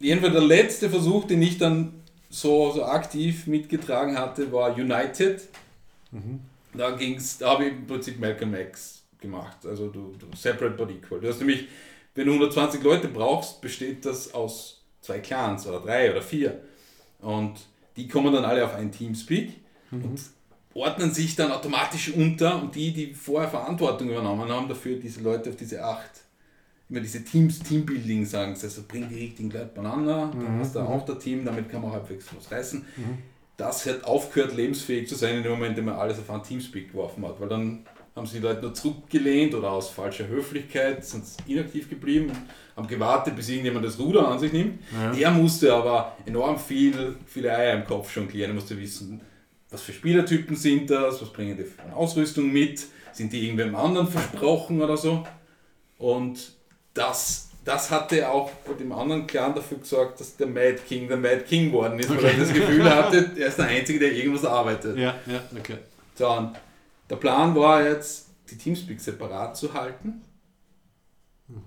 Jedenfalls 0.00 0.32
der 0.32 0.42
letzte 0.42 0.90
Versuch, 0.90 1.26
den 1.26 1.42
ich 1.42 1.58
dann 1.58 1.92
so, 2.30 2.72
so 2.72 2.84
aktiv 2.84 3.46
mitgetragen 3.46 4.18
hatte, 4.18 4.50
war 4.52 4.74
United. 4.74 5.42
Da 6.74 6.90
ging's, 6.92 7.38
da 7.38 7.50
habe 7.50 7.66
ich 7.66 7.72
im 7.72 7.86
Prinzip 7.86 8.18
Malcolm 8.18 8.54
X 8.54 9.02
gemacht. 9.20 9.58
Also 9.66 9.88
du, 9.88 10.14
du 10.18 10.26
separate 10.36 10.76
but 10.76 10.90
equal. 10.90 11.20
Du 11.20 11.28
hast 11.28 11.38
nämlich, 11.38 11.68
wenn 12.14 12.26
du 12.26 12.32
120 12.32 12.82
Leute 12.82 13.08
brauchst, 13.08 13.60
besteht 13.60 14.04
das 14.04 14.32
aus 14.34 14.82
zwei 15.00 15.20
Clans 15.20 15.66
oder 15.66 15.80
drei 15.80 16.10
oder 16.10 16.22
vier. 16.22 16.60
Und 17.20 17.54
die 17.98 18.08
kommen 18.08 18.32
dann 18.32 18.44
alle 18.44 18.64
auf 18.64 18.74
einen 18.74 18.92
Teamspeak 18.92 19.52
und 19.90 20.20
ordnen 20.74 21.12
sich 21.12 21.34
dann 21.36 21.50
automatisch 21.50 22.12
unter 22.14 22.62
und 22.62 22.74
die, 22.74 22.92
die 22.92 23.12
vorher 23.12 23.50
Verantwortung 23.50 24.08
übernommen 24.08 24.48
haben, 24.48 24.68
dafür 24.68 24.96
diese 24.96 25.20
Leute 25.20 25.50
auf 25.50 25.56
diese 25.56 25.84
acht, 25.84 26.10
immer 26.88 27.00
diese 27.00 27.24
Teams, 27.24 27.58
Teambuilding 27.58 28.24
sagen 28.24 28.54
sie, 28.54 28.66
also 28.66 28.82
bring 28.86 29.08
die 29.08 29.16
richtigen 29.16 29.50
Leute 29.50 29.72
beieinander, 29.74 30.30
dann 30.32 30.60
hast 30.60 30.74
du 30.74 30.80
auch 30.80 31.04
das 31.04 31.18
Team, 31.18 31.44
damit 31.44 31.68
kann 31.68 31.82
man 31.82 31.92
halbwegs 31.92 32.26
was 32.36 32.50
reißen. 32.50 32.84
Das 33.56 33.84
hat 33.86 34.04
aufgehört, 34.04 34.54
lebensfähig 34.54 35.08
zu 35.08 35.16
sein 35.16 35.38
in 35.38 35.42
dem 35.42 35.52
Moment, 35.52 35.70
in 35.70 35.76
dem 35.76 35.86
man 35.86 35.96
alles 35.96 36.18
auf 36.20 36.30
einen 36.30 36.44
Teamspeak 36.44 36.92
geworfen 36.92 37.26
hat, 37.26 37.40
weil 37.40 37.48
dann 37.48 37.84
haben 38.18 38.26
sich 38.26 38.40
die 38.40 38.46
Leute 38.46 38.62
nur 38.62 38.74
zurückgelehnt 38.74 39.54
oder 39.54 39.70
aus 39.70 39.88
falscher 39.88 40.26
Höflichkeit 40.28 41.04
sind 41.04 41.24
sie 41.24 41.52
inaktiv 41.52 41.88
geblieben, 41.88 42.32
haben 42.76 42.86
gewartet, 42.86 43.34
bis 43.36 43.48
irgendjemand 43.48 43.84
das 43.86 43.98
Ruder 43.98 44.28
an 44.28 44.38
sich 44.38 44.52
nimmt. 44.52 44.80
Der 45.16 45.30
musste 45.30 45.72
aber 45.72 46.16
enorm 46.26 46.58
viel, 46.58 47.16
viele 47.26 47.56
Eier 47.56 47.74
im 47.74 47.84
Kopf 47.84 48.14
jonglieren. 48.14 48.50
Er 48.50 48.54
musste 48.54 48.78
wissen, 48.78 49.20
was 49.70 49.82
für 49.82 49.92
Spielertypen 49.92 50.56
sind 50.56 50.90
das, 50.90 51.22
was 51.22 51.32
bringen 51.32 51.56
die 51.56 51.64
für 51.64 51.82
eine 51.82 51.94
Ausrüstung 51.94 52.52
mit, 52.52 52.84
sind 53.12 53.32
die 53.32 53.44
irgendwem 53.44 53.74
anderen 53.74 54.08
versprochen 54.08 54.82
oder 54.82 54.96
so. 54.96 55.24
Und 55.98 56.52
das, 56.94 57.50
das 57.64 57.90
hatte 57.90 58.28
auch 58.28 58.50
dem 58.78 58.92
anderen 58.92 59.26
Clan 59.26 59.54
dafür 59.54 59.78
gesorgt, 59.78 60.20
dass 60.20 60.36
der 60.36 60.46
Mad 60.46 60.78
King 60.88 61.08
der 61.08 61.16
Mad 61.16 61.44
King 61.48 61.66
geworden 61.66 61.98
ist, 61.98 62.10
weil 62.10 62.24
er 62.24 62.36
das 62.36 62.52
Gefühl 62.52 62.84
hatte, 62.84 63.32
er 63.36 63.48
ist 63.48 63.58
der 63.58 63.66
Einzige, 63.66 63.98
der 63.98 64.12
irgendwas 64.12 64.44
arbeitet. 64.44 64.96
Ja, 64.96 65.14
ja, 65.26 65.42
okay. 65.56 65.78
Und 66.24 66.52
der 67.10 67.16
Plan 67.16 67.54
war 67.54 67.82
jetzt, 67.86 68.28
die 68.50 68.56
Teamspeak 68.56 69.00
separat 69.00 69.56
zu 69.56 69.74
halten 69.74 70.22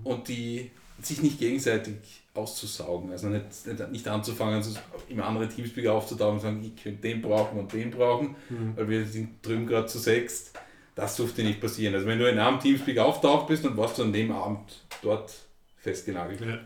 und 0.03 0.27
die 0.27 0.71
sich 1.01 1.21
nicht 1.21 1.39
gegenseitig 1.39 1.95
auszusaugen. 2.33 3.11
Also 3.11 3.27
nicht, 3.27 3.45
nicht, 3.65 3.91
nicht 3.91 4.07
anzufangen, 4.07 4.55
also 4.55 4.79
immer 5.09 5.25
andere 5.25 5.47
Teamspeak 5.49 5.87
aufzutauchen 5.87 6.35
und 6.35 6.39
sagen, 6.41 6.63
ich 6.63 6.81
könnte 6.81 7.01
den 7.01 7.21
brauchen 7.21 7.59
und 7.59 7.73
den 7.73 7.91
brauchen, 7.91 8.35
weil 8.75 8.89
wir 8.89 9.05
sind 9.05 9.45
drüben 9.45 9.67
gerade 9.67 9.87
zu 9.87 9.99
sechst. 9.99 10.53
Das 10.95 11.15
durfte 11.15 11.43
nicht 11.43 11.61
passieren. 11.61 11.95
Also 11.95 12.05
wenn 12.05 12.19
du 12.19 12.29
in 12.29 12.37
einem 12.37 12.59
Teamspeak 12.59 12.97
auftaucht 12.99 13.47
bist, 13.47 13.63
dann 13.65 13.77
warst 13.77 13.97
du 13.97 14.03
an 14.03 14.13
dem 14.13 14.31
Abend 14.31 14.85
dort 15.01 15.33
festgenagelt. 15.77 16.41
Ja, 16.41 16.47
ja. 16.47 16.57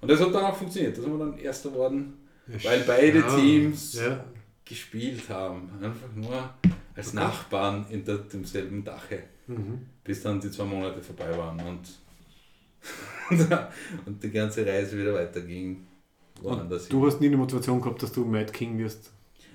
Und 0.00 0.10
das 0.10 0.20
hat 0.20 0.34
dann 0.34 0.44
auch 0.44 0.56
funktioniert. 0.56 0.96
Da 0.96 1.02
sind 1.02 1.12
wir 1.12 1.18
dann 1.18 1.36
Erster 1.38 1.70
geworden, 1.70 2.14
weil 2.46 2.80
beide 2.86 3.18
Ja, 3.18 3.36
Teams 3.36 3.94
Ja, 3.94 4.24
gespielt 4.64 5.28
haben. 5.28 5.70
Einfach 5.82 6.08
nur 6.14 6.54
als 6.96 7.12
Nachbarn 7.12 7.86
hinter 7.88 8.18
demselben 8.18 8.84
Dache. 8.84 9.24
Mhm. 9.46 9.86
Bis 10.04 10.22
dann 10.22 10.40
die 10.40 10.50
zwei 10.50 10.64
Monate 10.64 11.00
vorbei 11.02 11.36
waren 11.36 11.60
und, 11.60 11.88
und 14.06 14.22
die 14.22 14.30
ganze 14.30 14.66
Reise 14.66 14.98
wieder 14.98 15.14
weiterging. 15.14 15.86
Woanders. 16.40 16.88
Du 16.88 17.06
hast 17.06 17.20
nie 17.20 17.28
eine 17.28 17.36
Motivation 17.36 17.80
gehabt, 17.80 18.02
dass 18.02 18.12
du 18.12 18.24
Mad 18.24 18.52
King 18.52 18.78
wirst. 18.78 19.12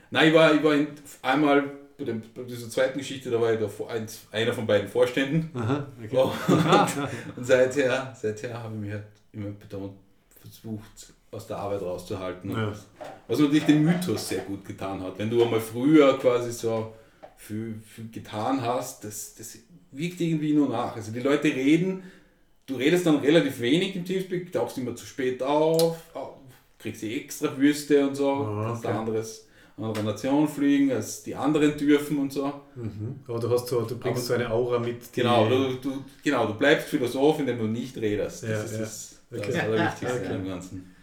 Nein, 0.10 0.30
ich 0.30 0.34
war, 0.34 0.54
ich 0.54 0.64
war 0.64 0.74
in, 0.74 0.88
einmal 1.22 1.64
bei, 1.98 2.06
dem, 2.06 2.22
bei 2.34 2.44
dieser 2.44 2.70
zweiten 2.70 2.98
Geschichte, 2.98 3.30
da 3.30 3.42
war 3.42 3.52
ich 3.52 3.60
der, 3.60 3.68
Vor- 3.68 3.90
einer 4.32 4.54
von 4.54 4.66
beiden 4.66 4.88
Vorständen. 4.88 5.50
Aha, 5.54 5.88
okay. 6.02 6.16
Oh, 6.18 6.32
und 7.36 7.46
seither, 7.46 8.16
seither 8.20 8.64
habe 8.64 8.76
ich 8.76 8.82
mich 8.82 8.92
halt 8.92 9.04
immer 9.34 9.50
betont 9.50 9.94
versucht, 10.40 11.14
aus 11.32 11.48
der 11.48 11.58
Arbeit 11.58 11.82
rauszuhalten. 11.82 12.52
Ja. 12.52 12.68
Und 12.68 12.78
Was 13.28 13.40
natürlich 13.40 13.66
den 13.66 13.84
Mythos 13.84 14.30
sehr 14.30 14.44
gut 14.44 14.64
getan 14.64 15.02
hat. 15.04 15.20
Wenn 15.20 15.30
du 15.30 15.44
einmal 15.44 15.60
früher 15.60 16.18
quasi 16.18 16.52
so 16.52 16.94
viel, 17.38 17.76
viel 17.86 18.10
getan 18.12 18.62
hast, 18.62 19.04
das, 19.04 19.36
das 19.36 19.58
wirkt 19.92 20.20
irgendwie 20.22 20.54
nur 20.54 20.70
nach. 20.70 20.96
Also 20.96 21.12
die 21.12 21.20
Leute 21.22 21.48
reden, 21.48 22.04
du 22.66 22.76
redest 22.76 23.06
dann 23.06 23.18
relativ 23.18 23.60
wenig 23.60 23.96
im 23.96 24.04
Teamspeak, 24.06 24.52
tauchst 24.52 24.78
immer 24.78 24.96
zu 24.96 25.06
spät 25.06 25.42
auf, 25.44 25.98
au- 26.16 26.38
kriegst 26.80 27.02
die 27.02 27.22
extra 27.24 27.58
Würste 27.58 28.08
und 28.08 28.16
so, 28.16 28.30
Ah, 28.32 28.66
kannst 28.68 28.86
okay. 28.86 28.94
anderes, 28.98 29.48
andere 29.78 30.04
Nation 30.04 30.48
fliegen, 30.48 30.92
als 30.92 31.24
die 31.24 31.36
anderen 31.36 31.78
dürfen 31.78 32.18
und 32.18 32.34
so. 32.34 32.52
Mhm. 32.76 33.20
Aber 33.28 33.40
du 33.40 33.50
hast 33.50 33.68
so, 33.68 33.82
du 33.82 33.98
bringst 33.98 34.20
Aber- 34.20 34.28
so 34.28 34.34
eine 34.34 34.52
Aura 34.52 34.80
mit. 34.80 35.14
Genau, 35.14 35.48
du, 35.48 35.76
du, 35.76 36.04
genau, 36.24 36.48
du 36.48 36.54
bleibst 36.56 36.88
Philosoph, 36.90 37.40
indem 37.40 37.58
du 37.60 37.66
nicht 37.68 37.96
redest. 37.98 38.44
Das 38.44 38.50
Ja, 38.50 38.62
ist 38.64 38.72
ja. 38.74 38.80
das, 38.80 39.16
das 39.30 39.40
Okay. 39.42 39.60
Allerwichtigste 39.60 40.20
Okay. 40.26 40.36
im 40.36 40.48
Ganzen. 40.48 40.96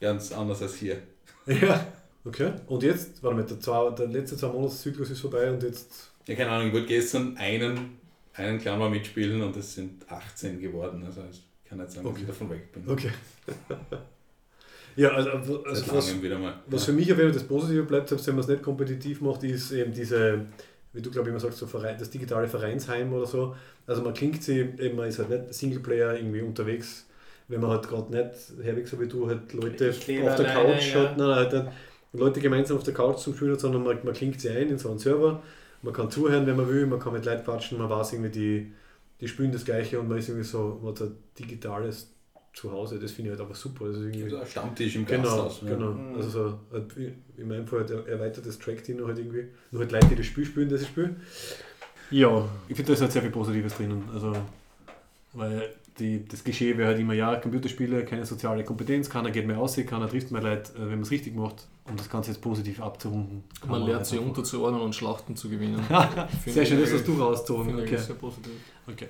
Ganz 0.00 0.32
anders 0.32 0.62
als 0.62 0.74
hier. 0.76 0.98
Ja, 1.46 1.86
okay. 2.24 2.52
Und 2.66 2.82
jetzt, 2.82 3.22
warte 3.22 3.36
mal, 3.36 3.44
der, 3.44 3.60
zwei, 3.60 3.90
der 3.90 4.06
letzte 4.06 4.36
zwei 4.36 4.48
Monatszyklus 4.48 5.10
ist 5.10 5.20
vorbei 5.20 5.50
und 5.50 5.62
jetzt. 5.62 6.10
Ja, 6.26 6.34
keine 6.34 6.50
Ahnung, 6.50 6.68
ich 6.68 6.74
wollte 6.74 6.86
gestern 6.88 7.36
einen, 7.36 7.98
einen 8.34 8.62
mal 8.78 8.90
mitspielen 8.90 9.42
und 9.42 9.56
es 9.56 9.74
sind 9.74 10.08
18 10.10 10.60
geworden. 10.60 11.04
Also 11.04 11.22
ich 11.30 11.42
kann 11.68 11.78
nicht 11.78 11.90
sagen, 11.90 12.04
dass 12.04 12.12
Okay. 12.12 12.20
ich 12.22 12.26
davon 12.28 12.50
weg 12.50 12.72
bin. 12.72 12.88
Okay. 12.88 13.10
ja, 14.96 15.08
also, 15.10 15.30
also 15.64 15.84
Seit 15.84 15.94
was, 15.94 16.08
langem 16.08 16.22
wieder 16.22 16.38
mal. 16.38 16.62
was 16.66 16.84
für 16.84 16.92
mich 16.92 17.10
auf 17.12 17.18
jeden 17.18 17.30
Fall 17.30 17.38
das 17.38 17.48
Positive 17.48 17.82
bleibt, 17.84 18.08
selbst 18.08 18.26
wenn 18.26 18.34
man 18.34 18.42
es 18.44 18.48
nicht 18.48 18.62
kompetitiv 18.62 19.20
macht, 19.20 19.42
ist 19.44 19.72
eben 19.72 19.92
diese, 19.92 20.46
wie 20.92 21.02
du 21.02 21.10
glaube 21.10 21.28
ich 21.28 21.30
immer 21.32 21.40
sagst, 21.40 21.58
so 21.58 21.66
Verein, 21.66 21.96
das 21.98 22.10
digitale 22.10 22.46
Vereinsheim 22.48 23.12
oder 23.12 23.26
so. 23.26 23.56
Also 23.86 24.02
man 24.02 24.14
klingt 24.14 24.42
sie, 24.44 24.60
eben, 24.60 24.96
man 24.96 25.08
ist 25.08 25.18
halt 25.18 25.30
nicht 25.30 25.54
Singleplayer 25.54 26.16
irgendwie 26.16 26.42
unterwegs, 26.42 27.06
wenn 27.48 27.60
man 27.60 27.70
halt 27.70 27.88
gerade 27.88 28.12
nicht 28.14 28.64
herweg, 28.64 28.86
so 28.86 29.00
wie 29.00 29.08
du, 29.08 29.28
halt 29.28 29.52
Leute 29.54 29.90
auf 29.90 30.04
der 30.04 30.38
alleine, 30.38 30.74
Couch 30.74 30.94
ja. 30.94 31.00
hat, 31.00 31.16
nein, 31.18 31.34
halt 31.34 31.68
Leute 32.12 32.40
gemeinsam 32.40 32.76
auf 32.76 32.82
der 32.84 32.94
Couch 32.94 33.18
zum 33.18 33.34
Spielen 33.34 33.58
sondern 33.58 33.82
man, 33.84 33.98
man 34.04 34.14
klingt 34.14 34.40
sie 34.40 34.50
ein 34.50 34.68
in 34.68 34.78
so 34.78 34.90
einen 34.90 34.98
Server, 34.98 35.42
man 35.82 35.92
kann 35.94 36.10
zuhören, 36.10 36.46
wenn 36.46 36.56
man 36.56 36.68
will, 36.68 36.86
man 36.86 36.98
kann 37.00 37.12
mit 37.14 37.24
Leuten 37.24 37.44
quatschen, 37.44 37.78
man 37.78 37.88
weiß 37.90 38.12
irgendwie, 38.12 38.30
die, 38.30 38.72
die 39.20 39.28
spielen 39.28 39.52
das 39.52 39.64
Gleiche 39.64 39.98
und 39.98 40.08
man 40.08 40.18
ist 40.18 40.28
irgendwie 40.28 40.46
so, 40.46 40.78
man 40.82 40.90
hat 40.90 40.98
so 40.98 41.04
ein 41.06 41.16
digitales 41.38 42.08
Zuhause, 42.54 42.98
das 42.98 43.12
finde 43.12 43.30
ich 43.30 43.38
halt 43.38 43.48
einfach 43.48 43.58
super. 43.60 43.86
Das 43.86 43.96
ist 43.96 44.02
irgendwie, 44.02 44.24
Also 44.24 44.36
ein 44.36 44.46
Stammtisch 44.46 44.96
im 44.96 45.06
Genau, 45.06 45.22
Gasthaus. 45.22 45.62
ja. 45.62 45.74
genau. 45.74 45.92
Mhm. 45.92 46.14
Also 46.16 46.28
so, 46.28 46.58
ein- 46.76 47.14
in 47.38 47.48
meinem 47.48 47.66
Fall 47.66 47.80
halt 47.80 47.92
ein 47.92 48.06
erweitertes 48.06 48.58
Track-Team 48.58 48.98
noch 48.98 49.06
halt 49.08 49.18
irgendwie. 49.18 49.46
Nur 49.70 49.80
halt 49.80 49.92
Leute, 49.92 50.08
die 50.08 50.16
das 50.16 50.26
Spiel 50.26 50.44
spielen, 50.44 50.68
das 50.68 50.82
ich 50.82 50.88
spiele. 50.88 51.16
Ja, 52.10 52.46
ich 52.68 52.76
finde, 52.76 52.88
da 52.88 52.92
ist 52.94 53.00
halt 53.00 53.12
sehr 53.12 53.22
viel 53.22 53.30
Positives 53.30 53.74
drinnen. 53.74 54.04
Also, 54.12 54.36
weil 55.32 55.74
die, 55.98 56.24
das 56.26 56.44
Klischee 56.44 56.76
wäre 56.76 56.88
halt 56.88 56.98
immer, 57.00 57.14
ja, 57.14 57.36
Computerspiele, 57.36 58.04
keine 58.04 58.26
soziale 58.26 58.64
Kompetenz, 58.64 59.08
keiner 59.08 59.30
geht 59.30 59.46
mehr 59.46 59.58
aus, 59.58 59.76
keiner 59.76 60.08
trifft 60.08 60.30
mehr 60.30 60.42
Leute, 60.42 60.72
äh, 60.74 60.80
wenn 60.80 60.90
man 60.90 61.02
es 61.02 61.10
richtig 61.10 61.34
macht. 61.34 61.66
Um 61.84 61.96
das 61.96 62.08
Ganze 62.08 62.30
jetzt 62.30 62.40
positiv 62.40 62.80
abzurunden. 62.80 63.42
kann 63.60 63.70
Man 63.70 63.82
lernt 63.82 64.06
sich 64.06 64.18
einfach- 64.18 64.28
unterzuordnen 64.30 64.80
und 64.82 64.94
Schlachten 64.94 65.34
zu 65.34 65.48
gewinnen. 65.48 65.80
sehr 66.46 66.64
schön, 66.64 66.80
das 66.80 66.92
hast 66.92 67.04
du 67.06 67.12
ich 67.14 67.74
Okay. 67.74 67.96
sehr 67.96 68.14
positiv. 68.14 68.52
okay. 68.86 69.08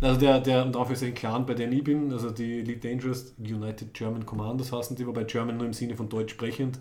Also 0.00 0.18
der, 0.18 0.40
der, 0.40 0.64
und 0.64 0.74
dafür 0.74 0.94
ist 0.94 1.02
ein 1.02 1.14
Clan, 1.14 1.44
bei 1.44 1.54
dem 1.54 1.70
ich 1.72 1.84
bin, 1.84 2.10
also 2.12 2.30
die 2.30 2.60
Elite 2.60 2.88
Dangerous 2.88 3.34
United 3.38 3.92
German 3.92 4.24
Commandos 4.24 4.72
heißen 4.72 4.96
die, 4.96 5.06
wobei 5.06 5.24
German 5.24 5.56
nur 5.58 5.66
im 5.66 5.72
Sinne 5.74 5.96
von 5.96 6.08
deutsch 6.08 6.32
sprechend. 6.32 6.78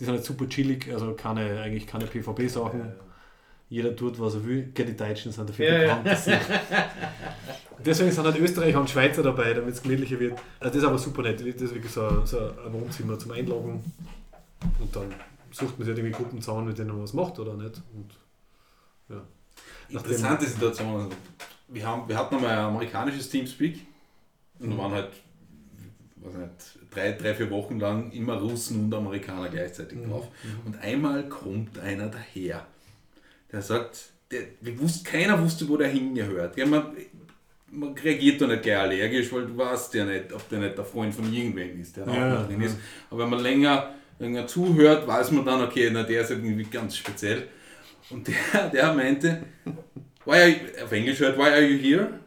Die 0.00 0.04
sind 0.04 0.12
halt 0.14 0.24
super 0.24 0.48
chillig, 0.48 0.92
also 0.92 1.12
keine, 1.14 1.60
eigentlich 1.60 1.86
keine 1.86 2.06
PvP-Sachen. 2.06 2.92
Jeder 3.70 3.94
tut, 3.94 4.18
was 4.20 4.34
er 4.34 4.44
will. 4.44 4.70
Gell, 4.74 4.86
die 4.86 4.96
Deutschen 4.96 5.30
sind 5.32 5.48
dafür 5.48 5.66
Ja, 5.66 5.72
ja. 5.78 5.82
bekannt. 5.94 6.06
dass 6.06 6.24
sie- 6.24 6.32
Deswegen 7.84 8.10
sind 8.10 8.24
halt 8.24 8.38
Österreicher 8.38 8.80
und 8.80 8.90
Schweizer 8.90 9.22
dabei, 9.22 9.52
damit 9.54 9.74
es 9.74 9.82
gemütlicher 9.82 10.18
wird. 10.18 10.32
Also 10.58 10.74
das 10.74 10.76
ist 10.76 10.84
aber 10.84 10.98
super 10.98 11.22
nett. 11.22 11.40
Das 11.40 11.46
ist 11.46 11.74
wirklich 11.74 11.92
so, 11.92 12.02
ein- 12.06 12.26
so 12.26 12.38
ein 12.38 12.72
Wohnzimmer 12.72 13.18
zum 13.18 13.30
Einloggen. 13.32 13.82
Und 14.80 14.94
dann 14.94 15.14
sucht 15.50 15.78
man 15.78 15.86
sich 15.86 15.88
halt 15.88 15.98
irgendwie 15.98 16.16
Gruppen 16.16 16.40
zusammen, 16.40 16.66
mit 16.66 16.78
denen 16.78 16.88
man 16.88 17.02
was 17.02 17.12
macht 17.12 17.38
oder 17.38 17.54
nicht. 17.54 17.80
Und 17.94 18.10
ja. 19.08 19.22
Interessante 19.88 20.46
Situation. 20.46 20.94
Also, 20.96 21.10
wir, 21.68 21.86
haben, 21.86 22.08
wir 22.08 22.18
hatten 22.18 22.34
einmal 22.36 22.50
ein 22.50 22.64
amerikanisches 22.64 23.28
Teamspeak 23.28 23.80
und 24.58 24.70
da 24.70 24.78
waren 24.78 24.92
halt 24.92 25.10
weiß 26.24 26.34
nicht, 26.34 26.78
drei, 26.90 27.12
drei, 27.12 27.34
vier 27.34 27.50
Wochen 27.50 27.78
lang 27.78 28.10
immer 28.12 28.34
Russen 28.34 28.84
und 28.84 28.94
Amerikaner 28.94 29.48
gleichzeitig 29.48 29.98
drauf. 30.06 30.28
Und 30.64 30.78
einmal 30.80 31.28
kommt 31.28 31.78
einer 31.78 32.08
daher, 32.08 32.66
der 33.52 33.62
sagt, 33.62 34.12
der, 34.30 34.40
wir 34.60 34.78
wussten, 34.80 35.04
keiner 35.04 35.40
wusste, 35.42 35.68
wo 35.68 35.76
der 35.76 35.88
hingehört. 35.88 36.56
Ja, 36.56 36.66
man, 36.66 36.86
man 37.70 37.92
reagiert 37.94 38.40
da 38.40 38.46
nicht 38.46 38.62
gleich 38.62 38.78
allergisch, 38.78 39.32
weil 39.32 39.46
du 39.46 39.56
weißt 39.56 39.94
ja 39.94 40.04
nicht, 40.04 40.32
ob 40.32 40.48
der 40.48 40.60
nicht 40.60 40.78
der 40.78 40.84
Freund 40.84 41.14
von 41.14 41.32
irgendwem 41.32 41.80
ist, 41.80 41.96
der 41.96 42.06
da 42.06 42.14
Ja, 42.14 42.34
auch 42.34 42.40
noch 42.40 42.48
drin 42.48 42.60
ja. 42.60 42.66
ist. 42.68 42.78
Aber 43.10 43.22
wenn 43.22 43.30
man 43.30 43.40
länger, 43.40 43.94
länger 44.24 44.46
zuhört, 44.46 45.06
weiß 45.06 45.30
man 45.32 45.44
dann, 45.44 45.62
okay, 45.62 45.90
na, 45.92 46.02
der 46.02 46.22
ist 46.22 46.30
irgendwie 46.30 46.64
ganz 46.64 46.96
speziell. 46.96 47.48
Und 48.10 48.26
der, 48.28 48.68
der 48.72 48.92
meinte, 48.94 49.42
why 50.24 50.32
are 50.34 50.48
you, 50.48 50.56
auf 50.84 50.92
Englisch 50.92 51.20
hört, 51.20 51.36
why 51.38 51.42
are 51.48 51.62
you 51.62 51.78
here? 51.78 52.20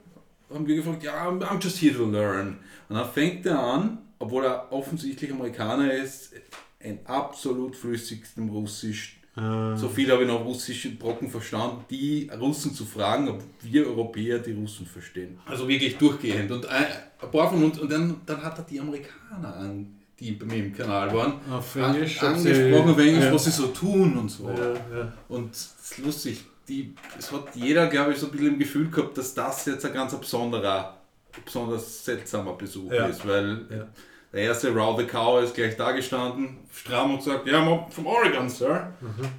Haben 0.53 0.65
wir 0.65 0.75
gefragt, 0.77 1.03
ja, 1.03 1.27
I'm, 1.27 1.41
I'm 1.41 1.61
just 1.61 1.77
here 1.81 1.93
to 1.95 2.05
learn. 2.09 2.59
Und 2.87 2.95
dann 2.95 3.09
fängt 3.11 3.45
er 3.45 3.59
an, 3.59 3.97
obwohl 4.19 4.45
er 4.45 4.71
offensichtlich 4.71 5.31
Amerikaner 5.31 5.93
ist, 5.93 6.33
ein 6.81 6.99
absolut 7.05 7.75
flüssigstem 7.75 8.49
Russisch. 8.49 9.19
Äh, 9.35 9.75
So 9.75 9.89
viel 9.89 10.09
habe 10.11 10.21
ich 10.23 10.27
noch 10.27 10.45
russische 10.45 10.91
Brocken 10.91 11.29
verstanden, 11.29 11.83
die 11.89 12.29
Russen 12.39 12.73
zu 12.73 12.85
fragen, 12.85 13.27
ob 13.27 13.43
wir 13.61 13.85
Europäer 13.87 14.39
die 14.39 14.53
Russen 14.53 14.85
verstehen. 14.85 15.37
Also 15.45 15.67
wirklich 15.67 15.97
durchgehend. 15.97 16.49
Und 16.51 16.65
ein, 16.67 16.85
ein 17.21 17.31
paar 17.31 17.49
von 17.49 17.63
uns, 17.63 17.77
und 17.79 17.91
dann, 17.91 18.21
dann 18.25 18.41
hat 18.43 18.57
er 18.57 18.63
die 18.63 18.79
Amerikaner 18.79 19.55
an, 19.55 19.97
die 20.19 20.31
bei 20.31 20.45
mir 20.45 20.65
im 20.65 20.75
Kanal 20.75 21.13
waren, 21.13 21.33
auf 21.51 21.75
Englisch. 21.75 22.21
an, 22.23 22.35
angesprochen 22.35 22.91
auf 22.91 22.97
Englisch, 22.97 23.25
ja. 23.25 23.33
was 23.33 23.43
sie 23.45 23.51
so 23.51 23.67
tun 23.67 24.17
und 24.17 24.29
so. 24.29 24.49
Ja, 24.49 24.73
ja. 24.73 25.13
Und 25.27 25.53
es 25.53 25.75
ist 25.81 25.97
lustig, 25.99 26.45
die, 26.67 26.95
es 27.17 27.31
hat 27.31 27.55
jeder, 27.55 27.87
glaube 27.87 28.13
ich, 28.13 28.19
so 28.19 28.27
ein 28.27 28.31
bisschen 28.31 28.53
im 28.53 28.59
Gefühl 28.59 28.89
gehabt, 28.89 29.17
dass 29.17 29.33
das 29.33 29.65
jetzt 29.65 29.85
ein 29.85 29.93
ganz 29.93 30.15
besonderer, 30.15 30.97
besonders 31.45 32.03
seltsamer 32.03 32.53
Besuch 32.53 32.91
ist, 32.91 33.27
weil 33.27 33.87
der 34.33 34.41
erste 34.41 34.73
Raw 34.73 34.99
the 34.99 35.07
Cow 35.07 35.41
ist 35.41 35.55
gleich 35.55 35.77
da 35.77 35.91
gestanden, 35.91 36.57
stramm 36.73 37.13
und 37.13 37.23
sagt, 37.23 37.47
ja, 37.47 37.87
from 37.89 38.07
Oregon, 38.07 38.49
Sir. 38.49 38.93
Mhm. 38.99 39.29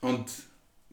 Und 0.00 0.30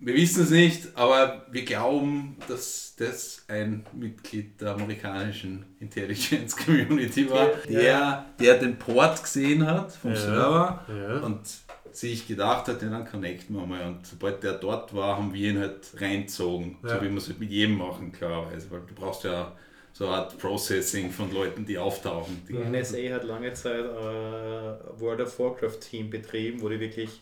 wir 0.04 0.14
wissen 0.16 0.44
es 0.44 0.50
nicht, 0.50 0.88
aber 0.96 1.46
wir 1.52 1.64
glauben, 1.64 2.38
dass 2.48 2.96
das 2.98 3.46
ein 3.48 3.86
Mitglied 3.94 4.60
der 4.60 4.72
amerikanischen 4.72 5.66
Intelligence 5.80 6.56
Community 6.58 7.30
war, 7.30 7.50
der, 7.70 8.26
der 8.40 8.58
den 8.58 8.78
Port 8.78 9.22
gesehen 9.24 9.66
hat 9.66 9.92
vom 9.94 10.12
Ja. 10.12 10.18
Server 10.18 10.86
Ja. 10.90 11.20
und 11.20 11.40
sich 11.92 12.28
gedacht 12.28 12.68
hat, 12.68 12.82
ja, 12.82 12.90
dann 12.90 13.06
connecten 13.06 13.56
wir 13.56 13.66
mal. 13.66 13.86
Und 13.86 14.08
sobald 14.08 14.42
der 14.44 14.54
dort 14.54 14.94
war, 14.96 15.18
haben 15.18 15.34
wir 15.34 15.50
ihn 15.52 15.60
halt 15.60 15.92
reinzogen. 15.98 16.78
Ja. 16.84 16.96
So 16.96 17.02
wie 17.06 17.10
wir 17.10 17.18
es 17.18 17.28
halt 17.28 17.40
mit 17.40 17.50
jedem 17.52 17.78
machen, 17.78 18.12
klarerweise. 18.12 18.72
Weil 18.72 18.82
du 18.88 18.94
brauchst 18.96 19.24
ja 19.26 19.56
so 19.94 20.06
eine 20.08 20.16
Art 20.16 20.38
Processing 20.38 21.12
von 21.12 21.34
Leuten, 21.34 21.66
die 21.66 21.78
auftauchen. 21.78 22.42
Die 22.48 22.54
Die 22.54 22.60
NSA 22.60 23.14
hat 23.16 23.24
lange 23.26 23.52
Zeit 23.54 23.84
ein 23.84 25.00
World 25.00 25.20
of 25.22 25.38
Warcraft 25.38 25.80
Team 25.82 26.10
betrieben, 26.10 26.62
wo 26.62 26.70
die 26.70 26.80
wirklich 26.80 27.22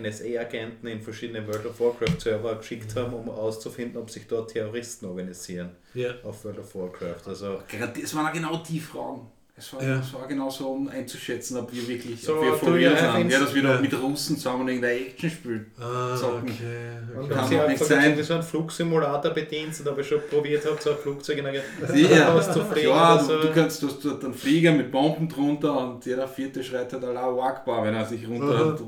NSA-Agenten 0.00 0.86
in 0.86 1.00
verschiedene 1.00 1.46
World 1.46 1.66
of 1.66 1.78
Warcraft 1.80 2.20
Server 2.20 2.54
geschickt 2.56 2.94
haben, 2.96 3.12
um 3.14 3.28
auszufinden, 3.28 4.00
ob 4.00 4.10
sich 4.10 4.26
dort 4.26 4.50
Terroristen 4.52 5.06
organisieren 5.06 5.70
Ja. 5.94 6.10
auf 6.24 6.44
World 6.44 6.58
of 6.60 6.74
Warcraft. 6.74 7.26
Also 7.28 7.58
Es 8.02 8.14
waren 8.14 8.26
auch 8.26 8.32
genau 8.32 8.56
die 8.68 8.80
Fragen. 8.80 9.26
Es 9.60 9.72
war, 9.72 9.82
Ja. 9.82 9.98
es 9.98 10.14
war 10.14 10.28
genau 10.28 10.48
so, 10.48 10.68
um 10.68 10.86
einzuschätzen, 10.86 11.56
ob 11.56 11.72
wir 11.72 11.88
wirklich 11.88 12.22
So, 12.22 12.36
ob 12.36 12.62
wir 12.62 12.70
du, 12.74 12.76
ja, 12.80 12.90
real 12.92 13.16
sind. 13.16 13.32
Ja, 13.32 13.40
dass 13.40 13.52
wir 13.52 13.62
Ja. 13.64 13.74
noch 13.74 13.80
mit 13.80 13.92
Russen 14.00 14.36
zusammen 14.36 14.68
in 14.68 14.80
der 14.80 14.92
Action 15.00 15.28
spielen. 15.28 15.72
Ah, 15.80 16.14
Zocken. 16.16 16.42
okay. 16.48 17.16
Und 17.16 17.24
okay. 17.24 17.34
Kann 17.34 17.50
halt 17.58 17.68
nicht 17.70 17.80
gesagt, 17.80 18.02
sein. 18.02 18.16
sie 18.16 18.22
so 18.22 18.34
einen 18.34 18.42
Flugsimulator 18.44 19.32
bedient 19.32 19.80
und 19.80 19.86
habe 19.86 20.00
ich 20.00 20.06
schon 20.06 20.20
probiert 20.30 20.64
habe, 20.64 20.80
so 20.80 20.90
ein 20.92 20.96
Flugzeug 20.98 21.38
in 21.38 21.46
eine 21.46 21.60
Sicher. 21.88 22.32
auszufliegen. 22.34 22.90
Ja, 22.90 23.14
oder 23.16 23.20
du, 23.20 23.26
so. 23.42 23.48
du 23.48 23.52
kannst 23.52 23.82
du 23.82 23.88
hast 23.88 24.04
dort 24.04 24.24
einen 24.24 24.34
Flieger 24.34 24.70
mit 24.70 24.92
Bomben 24.92 25.28
drunter 25.28 25.76
und 25.76 26.06
jeder 26.06 26.28
vierte 26.28 26.62
schreit 26.62 26.92
halt 26.92 27.02
Allahu 27.02 27.40
Akbar, 27.40 27.84
wenn 27.84 27.94
er 27.94 28.04
sich 28.06 28.28
runter, 28.28 28.54
Aha, 28.54 28.78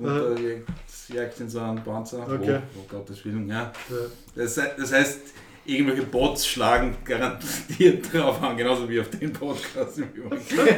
jagt 1.13 1.41
in 1.41 1.49
so 1.49 1.61
einen 1.61 1.83
Panzer. 1.83 2.27
Okay. 2.29 2.59
Oh, 2.75 2.81
oh 2.81 2.87
Gottes 2.89 3.25
Willen, 3.25 3.49
ja. 3.49 3.73
Ja. 3.89 3.97
Das, 4.35 4.55
das 4.55 4.93
heißt, 4.93 5.21
irgendwelche 5.65 6.03
Bots 6.03 6.47
schlagen 6.47 6.97
garantiert 7.05 8.13
drauf 8.13 8.43
an, 8.43 8.57
genauso 8.57 8.89
wie 8.89 9.01
auf 9.01 9.11
den 9.11 9.33
Podcast 9.33 9.99
im 9.99 10.09
Übrigen. 10.15 10.43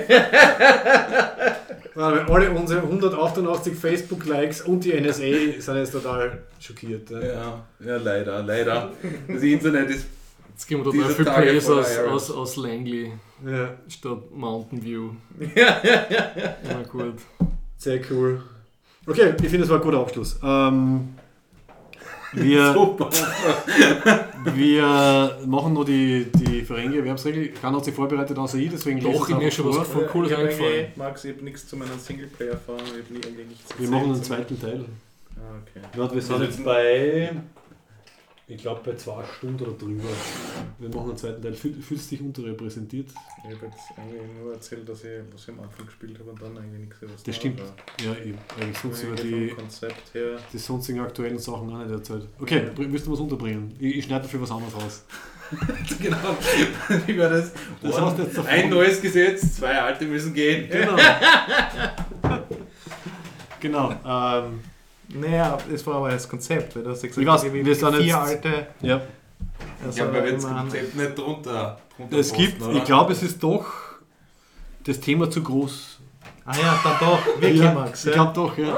Alle 1.95 2.51
unsere 2.51 2.81
188 2.81 3.75
Facebook-Likes 3.75 4.63
und 4.63 4.85
die 4.85 4.99
NSA 4.99 5.61
sind 5.61 5.77
jetzt 5.77 5.93
total 5.93 6.43
schockiert. 6.59 7.11
Ja. 7.11 7.21
Ja, 7.21 7.67
ja, 7.85 7.97
leider, 7.99 8.43
leider. 8.43 8.93
Das 9.29 9.43
Internet 9.43 9.91
ist 9.91 10.07
Jetzt 10.49 10.69
gehen 10.69 10.85
wir 10.85 10.93
viel 10.93 11.25
Tage 11.25 11.49
Plays 11.49 11.69
aus, 11.69 11.99
aus, 11.99 12.31
aus 12.31 12.57
Langley 12.57 13.11
Ja, 13.45 13.75
statt 13.89 14.31
Mountain 14.31 14.83
View. 14.83 15.11
Ja, 15.57 15.81
gut. 16.89 17.17
sehr 17.79 18.01
cool. 18.11 18.43
Okay, 19.07 19.35
ich 19.43 19.49
finde, 19.49 19.65
es 19.65 19.69
war 19.69 19.79
ein 19.79 19.83
guter 19.83 19.99
Abschluss. 19.99 20.39
Ähm, 20.43 21.15
wir, 22.33 22.73
super. 22.75 23.11
wir 24.55 25.39
machen 25.47 25.75
noch 25.75 25.85
die, 25.85 26.27
die 26.33 26.63
Ferengi 26.63 26.99
Erwerbsregel. 26.99 27.49
Keiner 27.49 27.77
hat 27.77 27.85
sich 27.85 27.95
vorbereitet 27.95 28.39
außer 28.39 28.59
ich, 28.59 28.71
deswegen 28.71 29.01
lese 29.01 29.19
Doch, 29.19 29.29
ich 29.29 29.37
mir 29.37 29.49
es 29.49 29.55
schon 29.55 29.69
was 29.77 29.89
voll 29.89 30.07
Cooles 30.07 30.33
eingefallen. 30.33 30.87
Max, 30.97 31.25
ich 31.25 31.35
habe 31.35 31.45
nichts 31.45 31.67
zu 31.67 31.77
meinen 31.77 31.99
Singleplayer 31.99 32.57
fahren, 32.57 32.81
ich 32.85 33.05
habe 33.05 33.13
nie 33.13 33.21
irgendwie 33.23 33.45
nichts 33.45 33.79
Wir 33.79 33.89
machen 33.89 34.13
einen 34.13 34.23
zweiten 34.23 34.61
Teil. 34.61 34.85
Ah, 35.37 35.59
okay. 35.61 35.87
Ja, 35.99 36.15
wir 36.15 36.23
sind 36.23 36.43
jetzt 36.43 36.65
bei, 36.65 37.33
ich 38.55 38.63
glaube, 38.63 38.81
bei 38.85 38.97
zwei 38.97 39.23
Stunden 39.25 39.63
oder 39.65 39.73
drüber. 39.73 40.05
Wir 40.79 40.89
machen 40.89 41.09
einen 41.11 41.17
zweiten 41.17 41.43
Teil. 41.43 41.55
Fühl, 41.55 41.75
fühlst 41.75 42.11
du 42.13 42.17
dich 42.17 42.25
unterrepräsentiert? 42.25 43.09
Ich 43.09 43.45
habe 43.57 43.67
jetzt 43.67 43.79
eigentlich 43.97 44.21
nur 44.43 44.53
erzählt, 44.53 44.89
dass 44.89 45.05
ich, 45.05 45.11
was 45.33 45.43
ich 45.43 45.49
am 45.49 45.61
Anfang 45.61 45.87
gespielt 45.87 46.19
habe 46.19 46.31
und 46.31 46.43
dann 46.43 46.59
eigentlich 46.59 46.81
nichts 46.81 47.03
über 47.03 47.13
Das 47.25 47.37
stimmt. 47.37 47.61
Ja, 47.61 48.13
ich 48.13 48.35
eigentlich 48.63 48.79
sonst 48.79 49.03
über 49.05 49.17
die, 49.17 49.49
Konzept 49.49 50.15
her. 50.15 50.39
die 50.53 50.59
sonstigen 50.59 51.01
aktuellen 51.01 51.39
Sachen 51.39 51.71
auch 51.73 51.79
nicht 51.79 51.91
erzählt. 51.91 52.29
Okay, 52.41 52.69
br- 52.75 52.83
müsst 52.89 53.07
ihr 53.07 53.13
was 53.13 53.21
unterbringen? 53.21 53.75
Ich, 53.79 53.97
ich 53.97 54.05
schneide 54.05 54.23
dafür 54.23 54.41
was 54.43 54.51
anderes 54.51 54.75
raus. 54.75 55.05
genau. 56.01 56.17
Wie 57.07 57.19
war 57.19 57.29
das? 57.31 57.53
Das 57.83 58.01
hast 58.01 58.19
du 58.19 58.23
jetzt 58.23 58.37
davon. 58.39 58.51
Ein 58.51 58.71
neues 58.71 59.01
Gesetz, 59.03 59.57
zwei 59.57 59.79
alte 59.81 60.05
müssen 60.07 60.33
gehen. 60.35 60.69
Genau. 60.71 60.97
genau. 63.61 63.91
Ähm, 64.05 64.61
Naja, 65.15 65.59
das 65.71 65.87
war 65.87 65.97
aber 65.97 66.11
das 66.11 66.29
Konzept, 66.29 66.75
weil 66.77 66.83
du 66.85 66.91
hast 66.91 67.03
ja 67.03 67.09
gesagt, 67.09 67.23
Ich 67.23 67.27
weiß, 67.33 67.53
wir 67.53 67.75
sind 67.75 67.95
vier 67.97 68.05
jetzt- 68.05 68.15
alte. 68.17 68.67
ja. 68.81 69.01
Ich 69.89 69.97
glaube, 69.97 70.15
wir 70.15 70.25
werden 70.25 70.37
das 70.41 70.45
Konzept 70.51 70.97
nicht 70.97 71.19
drunter. 71.19 71.79
drunter 71.97 72.17
Es 72.19 72.29
posten, 72.31 72.43
gibt, 72.45 72.63
oder? 72.63 72.73
ich 72.77 72.85
glaube, 72.85 73.13
es 73.13 73.23
ist 73.23 73.43
doch 73.43 73.67
das 74.85 75.01
Thema 75.01 75.31
zu 75.31 75.43
groß. 75.43 75.99
Ah 76.45 76.53
ja, 76.61 76.81
dann 76.83 76.97
doch, 77.01 77.27
wirklich 77.41 77.61
ja, 77.61 77.73
Max. 77.73 78.05
Ich 78.05 78.13
glaube 78.13 78.33
doch, 78.35 78.57
ja. 78.59 78.77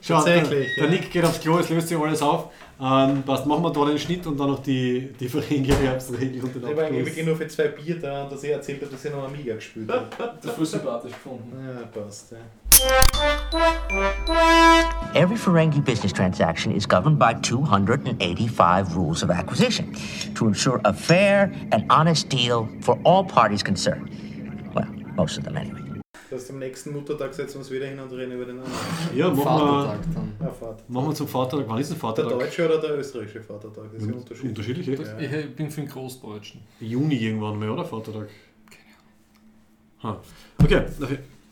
Schau, 0.00 0.14
Tatsächlich, 0.16 0.74
Der, 0.76 0.84
der 0.86 0.94
ja. 0.94 1.00
Nick 1.00 1.10
geht 1.10 1.24
aufs 1.24 1.40
Klo, 1.40 1.58
es 1.58 1.68
löst 1.68 1.88
sich 1.88 1.98
alles 1.98 2.22
auf. 2.22 2.50
Ähm, 2.80 3.22
passt, 3.22 3.46
machen 3.46 3.62
wir 3.62 3.70
da 3.72 3.84
den 3.84 3.98
Schnitt 3.98 4.26
und 4.26 4.38
dann 4.38 4.50
noch 4.50 4.58
die, 4.62 5.12
die 5.18 5.28
Verringerwerbsregel 5.28 6.42
und 6.42 6.54
den 6.56 6.62
Ich 6.62 6.76
war 6.76 6.84
eigentlich 6.84 7.00
Abschluss. 7.00 7.06
wirklich 7.06 7.26
nur 7.26 7.36
für 7.36 7.46
zwei 7.46 7.68
Bier 7.68 8.00
da 8.00 8.24
und 8.24 8.32
dass 8.32 8.42
ich 8.42 8.50
erzählt 8.50 8.82
habe, 8.82 8.90
dass 8.90 9.04
ich 9.04 9.12
noch 9.12 9.24
Amiga 9.24 9.54
gespielt 9.54 9.90
habe. 9.90 10.06
Das 10.42 10.50
ist 10.50 10.56
voll 10.56 10.66
sympathisch 10.66 11.12
gefunden. 11.12 11.52
Ja, 11.64 11.86
passt. 12.02 12.32
Ja. 12.32 12.38
Every 15.14 15.36
Ferengi 15.36 15.80
business 15.80 16.12
transaction 16.12 16.72
is 16.74 16.84
governed 16.86 17.18
by 17.20 17.34
285 17.34 18.96
rules 18.96 19.22
of 19.22 19.30
acquisition 19.30 19.94
to 20.34 20.48
ensure 20.48 20.80
a 20.84 20.92
fair 20.92 21.52
and 21.70 21.84
honest 21.90 22.28
deal 22.28 22.68
for 22.80 22.98
all 23.04 23.22
parties 23.24 23.62
concerned. 23.62 24.10
Well, 24.74 24.88
most 25.16 25.38
of 25.38 25.44
them 25.44 25.56
anyway. 25.56 25.83
Heißt, 26.34 26.50
am 26.50 26.58
nächsten 26.58 26.92
Muttertag 26.92 27.32
setzen 27.32 27.54
wir 27.54 27.58
uns 27.60 27.70
wieder 27.70 27.86
hin 27.86 27.98
und 28.00 28.10
reden 28.12 28.32
über 28.32 28.44
den 28.44 28.58
anderen. 28.58 28.74
Ja, 29.16 29.28
machen 29.30 29.38
wir, 29.38 29.44
Vatertag 29.44 30.00
dann. 30.14 30.32
Ah, 30.40 30.50
Vater. 30.52 30.82
machen 30.88 31.06
wir 31.08 31.14
zum 31.14 31.28
Vatertag. 31.28 31.68
Wann 31.68 31.78
ist 31.78 31.86
ein 31.88 31.92
Der 31.94 32.00
Vatertag? 32.00 32.32
deutsche 32.38 32.64
oder 32.66 32.78
der 32.80 32.98
österreichische 32.98 33.42
Vatertag? 33.42 33.84
Das 33.92 34.02
ist 34.02 34.08
ja 34.08 34.14
unterschiedlich. 34.14 34.48
Unterschiedlich, 34.50 34.88
echt? 34.88 35.32
Ja. 35.32 35.38
Ich 35.40 35.54
bin 35.56 35.70
für 35.70 35.80
den 35.82 35.90
Großdeutschen. 35.90 36.60
Juni 36.80 37.14
irgendwann 37.16 37.58
mal, 37.58 37.70
oder? 37.70 37.84
Vatertag. 37.84 38.28
Ha. 40.02 40.20
Okay, 40.62 40.82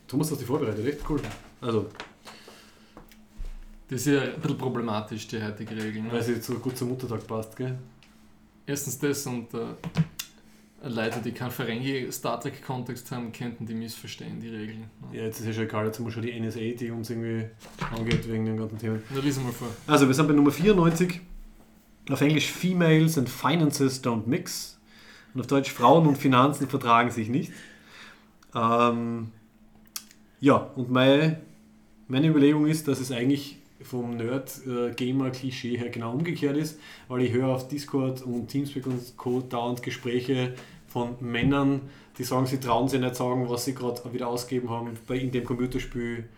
Thomas, 0.09 0.31
hast 0.31 0.41
dich 0.41 0.47
vorbereitet, 0.47 0.87
echt 0.87 0.99
cool. 1.09 1.21
Also, 1.61 1.87
Das 3.89 4.01
ist 4.01 4.07
ja 4.07 4.21
ein 4.23 4.41
bisschen 4.41 4.59
problematisch, 4.59 5.27
die 5.29 5.43
heutige 5.43 5.75
Regel. 5.77 6.03
weil 6.07 6.13
Ne? 6.19 6.23
sie 6.23 6.33
jetzt 6.35 6.47
so 6.47 6.55
gut 6.55 6.77
zum 6.77 6.89
Muttertag 6.89 7.27
passt, 7.27 7.57
gell? 7.57 7.79
Erstens 8.67 8.99
das 8.99 9.27
und 9.27 9.53
äh, 9.55 9.59
Leute, 10.85 11.21
die 11.21 11.33
keinen 11.33 11.51
Ferengi-Star 11.51 12.41
Trek-Kontext 12.41 13.11
haben, 13.13 13.33
könnten 13.33 13.67
die 13.67 13.75
missverstehen, 13.75 14.41
die 14.41 14.49
Regeln. 14.49 14.91
Ja. 15.13 15.19
Ja, 15.19 15.25
jetzt 15.27 15.41
ist 15.41 15.47
ja 15.47 15.53
schon 15.53 15.65
egal, 15.65 15.87
jetzt 15.87 15.99
haben 15.99 16.07
wir 16.07 16.13
schon 16.13 16.23
die 16.23 16.39
NSA, 16.39 16.59
die 16.59 16.91
uns 16.91 17.09
irgendwie 17.11 17.47
angeht 17.97 18.29
wegen 18.29 18.45
den 18.45 18.57
ganzen 18.57 18.79
Themen. 18.79 19.03
Nur 19.11 19.23
lies 19.23 19.39
mal 19.39 19.53
vor. 19.53 19.69
Also, 19.87 20.09
wir 20.09 20.15
sind 20.15 20.27
bei 20.27 20.35
Nummer 20.35 20.51
94. 20.51 21.21
Auf 22.11 22.21
Englisch 22.21 22.51
Females 22.51 23.17
and 23.17 23.29
Finances 23.29 24.03
don't 24.03 24.27
mix. 24.27 24.81
Und 25.35 25.41
auf 25.41 25.47
Deutsch 25.47 25.71
Frauen 25.71 26.07
und 26.07 26.19
Finanzen 26.19 26.69
vertragen 26.69 27.11
sich 27.11 27.29
nicht. 27.29 27.53
Ähm, 28.55 29.31
ja, 30.41 30.57
und 30.57 30.91
meine, 30.91 31.41
meine 32.09 32.27
Überlegung 32.27 32.67
ist, 32.67 32.89
dass 32.89 32.99
es 32.99 33.13
eigentlich 33.13 33.62
vom 33.85 34.17
Nerd-Gamer-Klischee 34.17 35.77
her 35.79 35.89
genau 35.91 36.13
umgekehrt 36.13 36.57
ist, 36.57 36.79
weil 37.09 37.23
ich 37.23 37.33
höre 37.33 37.49
auf 37.49 37.69
Discord 37.69 38.23
und 38.23 38.49
Teamspeak 38.49 38.87
und 38.87 39.17
Co. 39.17 39.41
dauernd 39.41 39.83
Gespräche 39.83 40.55
von 40.87 41.17
Männern, 41.21 41.83
die 42.19 42.25
sagen, 42.25 42.47
sie 42.47 42.61
trauen 42.61 42.89
sich 42.89 43.01
nicht 43.01 43.17
sagen, 43.17 43.49
was 43.49 43.65
sie 43.65 43.75
gerade 43.75 44.01
wieder 44.13 44.29
ausgeben 44.29 44.69
haben 44.71 44.91
bei, 45.07 45.17
in 45.17 45.31
dem 45.31 45.45
Computerspiel, 45.45 46.29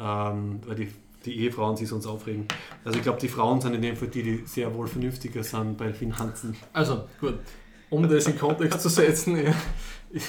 ähm, 0.00 0.60
weil 0.66 0.74
die, 0.74 0.88
die 1.24 1.36
Ehefrauen 1.40 1.76
sich 1.76 1.88
sonst 1.88 2.06
aufregen. 2.06 2.46
Also 2.84 2.98
ich 2.98 3.04
glaube, 3.04 3.20
die 3.20 3.28
Frauen 3.28 3.60
sind 3.60 3.74
in 3.74 3.82
dem 3.82 3.96
Fall 3.96 4.08
die, 4.08 4.22
die 4.22 4.42
sehr 4.46 4.74
wohl 4.74 4.88
vernünftiger 4.88 5.44
sind 5.44 5.76
bei 5.76 5.92
Finanzen. 5.92 6.56
Also, 6.72 7.04
gut. 7.20 7.38
Um 7.90 8.08
das 8.08 8.26
in 8.26 8.38
Kontext 8.38 8.80
zu 8.80 8.88
setzen, 8.88 9.36
ja, 9.36 9.52
ich- 10.12 10.22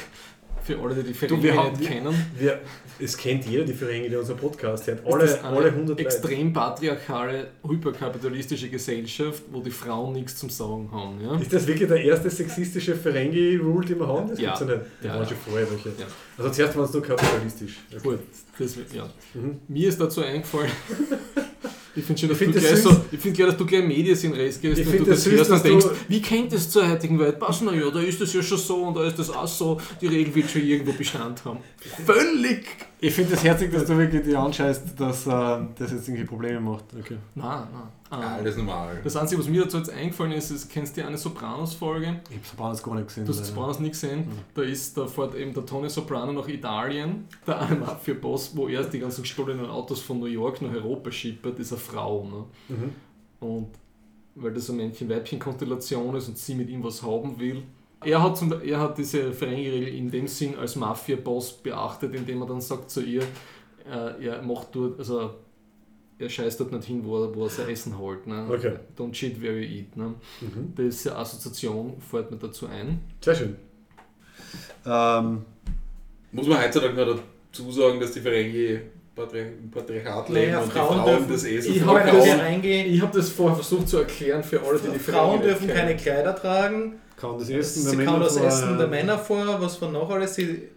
für 0.76 0.80
alle, 0.82 0.96
die 0.96 1.04
die 1.04 1.14
Ferengi 1.14 1.52
nicht 1.78 1.90
kennen, 1.90 2.14
Wir, 2.38 2.60
es 3.00 3.18
kennt 3.18 3.46
jeder 3.46 3.64
die 3.64 3.74
Ferengi, 3.74 4.10
der 4.10 4.20
unser 4.20 4.36
Podcast 4.36 4.88
hört. 4.88 5.06
Alle, 5.06 5.44
alle 5.44 5.66
100 5.70 5.90
Leute. 5.90 6.02
extrem 6.02 6.54
patriarchale, 6.54 7.48
hyperkapitalistische 7.68 8.70
Gesellschaft, 8.70 9.44
wo 9.52 9.62
die 9.62 9.72
Frauen 9.72 10.14
nichts 10.14 10.36
zum 10.38 10.50
Sagen 10.50 10.90
haben. 10.92 11.20
Ja? 11.22 11.36
Ist 11.38 11.52
das 11.54 11.68
wirklich 11.68 11.88
der 11.90 12.02
erste 12.04 12.30
sexistische 12.30 12.96
Ferengi-Rule, 12.96 13.86
den 13.88 14.00
wir 14.00 14.08
haben? 14.08 14.30
Das 14.30 14.40
Ja. 14.40 14.50
gibt's 14.56 14.62
ja 14.62 14.76
nicht. 14.78 14.86
Die 15.04 15.08
Ja, 15.08 15.16
waren 15.16 15.28
schon 15.28 15.38
vorher 15.38 15.70
welche. 15.72 15.90
Ja. 15.90 16.06
Also 16.38 16.52
zuerst 16.52 16.76
waren 16.78 16.86
es 16.86 16.94
nur 16.94 17.04
kapitalistisch. 17.04 17.78
Okay. 17.92 18.02
Gut, 18.04 18.20
das, 18.60 18.76
ja. 18.94 19.10
Mhm. 19.34 19.60
Mir 19.68 19.90
ist 19.90 20.00
dazu 20.00 20.22
eingefallen, 20.24 20.72
ich 21.96 22.04
finde 22.06 22.20
schön, 22.20 22.30
dass 22.30 22.38
find 22.38 22.56
das 22.56 22.64
gleich 22.64 22.78
so, 22.82 22.90
ich 23.12 23.20
finde 23.20 23.38
gleich, 23.38 23.50
dass 23.50 23.58
du 23.58 23.66
gleich 23.66 23.86
Medieninrest 23.86 24.62
gehst 24.62 24.80
Ich 24.80 24.86
und 24.88 24.92
find 24.94 25.06
du 25.08 25.12
das 25.12 25.26
hörst 25.26 25.52
und 25.52 25.64
denkst, 25.66 25.86
du- 25.86 25.92
wie 26.08 26.22
kennt 26.22 26.54
es 26.54 26.70
zur 26.70 26.90
heutigen 26.90 27.20
Welt? 27.20 27.40
Pass 27.40 27.62
na 27.62 27.74
ja, 27.74 27.90
da 27.90 28.00
ist 28.00 28.20
das 28.22 28.34
ja 28.34 28.42
schon 28.42 28.58
so 28.58 28.84
und 28.84 28.96
da 28.96 29.04
ist 29.06 29.18
das 29.20 29.30
auch 29.30 29.48
so, 29.48 29.80
die 30.00 30.08
Regel 30.08 30.34
wird 30.36 30.50
schon 30.50 30.62
irgendwo 30.64 30.94
Bestand 30.94 31.44
haben. 31.46 31.60
Völlig! 32.06 32.66
Ich 33.00 33.14
finde 33.14 33.32
das 33.32 33.44
herzig, 33.44 33.72
dass 33.74 33.86
du 33.86 33.98
wirklich 33.98 34.24
dir 34.24 34.40
anschaust, 34.40 34.84
dass 34.98 35.26
äh, 35.26 35.30
das 35.78 35.92
jetzt 35.92 36.08
irgendwie 36.08 36.24
Probleme 36.26 36.60
macht. 36.60 36.86
Okay. 36.98 37.18
Nein, 37.36 37.64
nein. 37.74 37.84
Ja, 38.12 38.18
Ähm, 38.18 38.24
alles 38.40 38.58
normal. 38.58 39.00
das 39.04 39.16
Einzige, 39.16 39.40
was 39.42 39.48
mir 39.48 39.64
dazu 39.64 39.78
jetzt 39.78 39.90
eingefallen 39.90 40.34
ist, 40.34 40.52
ist, 40.52 40.70
kennst 40.70 40.98
du 40.98 41.06
eine 41.06 41.18
Sopranos-Folge? 41.18 42.20
Ich 42.30 42.36
habe 42.36 42.46
Sopranos 42.46 42.84
gar 42.84 42.96
nicht 42.96 43.08
gesehen. 43.08 43.26
Du 43.26 43.32
hast. 43.34 43.46
Sopranos 43.46 43.80
nicht 43.80 43.92
gesehen. 43.94 44.28
Da 44.54 44.62
ist, 44.64 44.98
da 44.98 45.08
fährt 45.08 45.36
eben 45.36 45.54
der 45.54 45.66
Tony 45.66 45.90
Soprano 45.90 46.34
nach 46.34 46.48
Italien, 46.48 47.26
der 47.48 47.62
eine 47.62 47.76
Mafia-Boss, 47.80 48.52
wo 48.56 48.68
er 48.68 48.84
die 48.84 49.00
ganzen 49.00 49.22
gestohlenen 49.22 49.66
Autos 49.68 50.02
von 50.02 50.20
New 50.20 50.26
York 50.26 50.62
nach 50.62 50.74
Europa 50.74 51.12
schippert, 51.12 51.58
ist 51.60 51.72
eine 51.72 51.80
Frau. 51.80 52.24
Ne? 52.26 52.76
Mhm. 52.76 53.48
Und 53.48 53.68
weil 54.36 54.54
das 54.54 54.70
eine 54.70 54.82
Männchen-Weibchen-Konstellation 54.84 56.16
ist 56.16 56.28
und 56.28 56.38
sie 56.38 56.56
mit 56.56 56.70
ihm 56.70 56.84
was 56.84 57.02
haben 57.04 57.40
will. 57.40 57.64
Er 58.04 58.22
hat, 58.24 58.38
zum, 58.38 58.52
er 58.64 58.80
hat 58.80 58.98
diese 58.98 59.32
Ferengi-Regel 59.32 59.88
in 59.90 60.10
dem 60.10 60.28
Sinn 60.28 60.58
als 60.58 60.76
Mafia-Boss 60.76 61.54
beachtet, 61.62 62.16
indem 62.16 62.42
er 62.42 62.48
dann 62.48 62.60
sagt 62.62 62.90
zu 62.90 63.02
ihr, 63.02 63.22
äh, 63.90 64.26
er 64.26 64.42
macht 64.42 64.70
dort, 64.74 64.98
also 65.00 65.32
er 66.22 66.30
scheißt 66.30 66.60
dort 66.60 66.72
nicht 66.72 66.86
hin, 66.86 67.02
wo 67.04 67.24
er, 67.24 67.36
wo 67.36 67.44
er 67.46 67.50
sein 67.50 67.70
Essen 67.70 67.98
holt. 67.98 68.26
Ne? 68.28 68.46
Okay. 68.50 68.74
Don't 68.98 69.12
cheat 69.12 69.42
where 69.42 69.54
you 69.58 69.80
eat. 69.80 69.96
Ne? 69.98 70.14
Mhm. 70.42 70.74
Diese 70.78 71.16
Assoziation 71.16 71.94
fällt 72.00 72.32
mir 72.32 72.38
dazu 72.38 72.68
ein. 72.68 73.00
Sehr 73.20 73.36
schön. 73.36 73.56
Ähm, 74.86 75.46
Muss 76.32 76.48
man 76.48 76.62
heutzutage 76.64 76.94
noch 76.94 77.20
dazu 77.52 77.72
sagen, 77.72 78.00
dass 78.00 78.12
die 78.12 78.22
Ferengi 78.22 78.80
Patriarchat 79.16 80.30
leben 80.30 80.52
Naja, 80.52 80.62
und 80.64 80.72
Frauen 80.72 80.88
die 80.90 81.00
Frauen 81.04 81.06
dürfen- 81.18 81.32
das 81.34 81.44
Esel 81.44 81.72
Ich 81.72 81.78
Ich 81.78 81.86
habe 81.86 82.00
hab 82.00 82.06
das 82.06 82.16
das- 82.16 82.26
verkaufen? 82.26 82.46
eingehen. 82.46 82.94
Ich 82.94 83.02
habe 83.02 83.18
das 83.18 83.30
vorher 83.30 83.56
versucht 83.56 83.90
zu 83.90 83.98
erklären 83.98 84.44
für 84.44 84.62
alle, 84.62 84.80
die 84.80 84.90
die 84.92 85.00
Frauen 85.00 85.40
Ferengi 85.42 85.48
dürfen 85.48 85.68
keine. 85.68 85.96
Kleider 85.96 86.36
tragen. 86.36 86.94
kann 87.18 87.38
das 87.38 87.50
Essen 87.50 87.84
Sie 87.84 87.96
der 87.98 88.06
kann 88.06 88.14
Männer 88.16 88.26
das 88.26 88.38
vor- 88.38 88.48
Essen 88.48 88.78
der 88.80 88.88
Männer 88.88 89.18
vor. 89.20 89.62
Was 89.62 89.76
von 89.78 89.92
noch 89.92 90.10
alles? 90.10 90.34
Sie, 90.36 90.70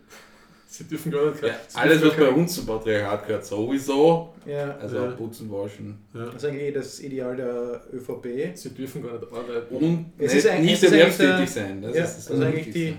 Sie 0.77 0.85
dürfen 0.85 1.13
gar 1.13 1.31
nicht. 1.31 1.41
Ja, 1.43 1.55
alles, 1.75 2.03
was 2.05 2.17
bei 2.17 2.29
uns 2.31 2.55
zum 2.57 2.67
Patriarchat 2.67 3.27
gehört, 3.29 3.47
sowieso. 3.47 4.35
ja, 4.45 4.77
Also 4.81 4.97
Ja. 4.97 5.07
putzen, 5.13 5.49
waschen. 5.53 5.99
Ja. 6.13 6.25
das 6.27 6.35
ist 6.37 6.45
eigentlich 6.47 6.75
das 6.75 7.01
Ideal 7.01 7.37
der 7.37 7.81
ÖVP. 7.93 8.57
Sie 8.57 8.71
dürfen 8.71 9.03
gar 9.03 9.13
nicht 9.13 9.33
arbeiten. 9.33 9.75
Und 9.77 10.07
Es 10.19 10.35
nicht, 10.35 10.45
ist 10.45 10.61
nicht 10.61 10.73
es 10.75 10.83
ist 10.83 10.93
eigentlich 10.93 11.01
erwerbstätig 11.21 11.37
der- 11.39 11.47
sein. 11.47 11.83
Das 11.83 11.97
ja, 11.97 12.05
ist 12.05 12.17
das 12.17 12.31
also 12.33 12.43
eigentlich 12.43 12.71
die, 12.73 12.97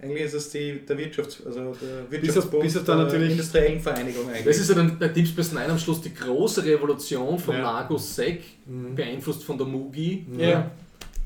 eigentlich 0.00 0.22
ist 0.22 0.34
es 0.34 0.50
die, 0.50 0.86
der 0.88 0.96
Wirtschafts-, 0.98 1.44
also 1.44 1.58
der 1.60 1.72
Bis 1.72 1.74
auf- 1.80 2.10
Wirtschaftsbund 2.12 2.62
bis 2.62 2.76
auf 2.76 2.84
dann 2.84 2.96
der 2.98 3.06
natürlich- 3.06 3.30
industriellen 3.32 3.80
Vereinigung 3.80 4.28
eigentlich. 4.28 4.44
Das 4.44 4.58
ist 4.58 4.68
ja 4.68 4.74
dann 4.76 4.96
der 4.98 5.12
Tipps 5.12 5.32
bis 5.34 5.52
Nein 5.52 5.68
am 5.70 5.78
Schluss 5.80 6.00
die 6.02 6.14
große 6.14 6.64
Revolution 6.64 7.38
von 7.40 7.56
Ja. 7.56 7.62
Lagos 7.62 8.14
Sec, 8.14 8.40
Mhm. 8.66 8.94
beeinflusst 8.94 9.42
von 9.42 9.58
der 9.58 9.66
Mugi. 9.66 10.26
Ja. 10.38 10.70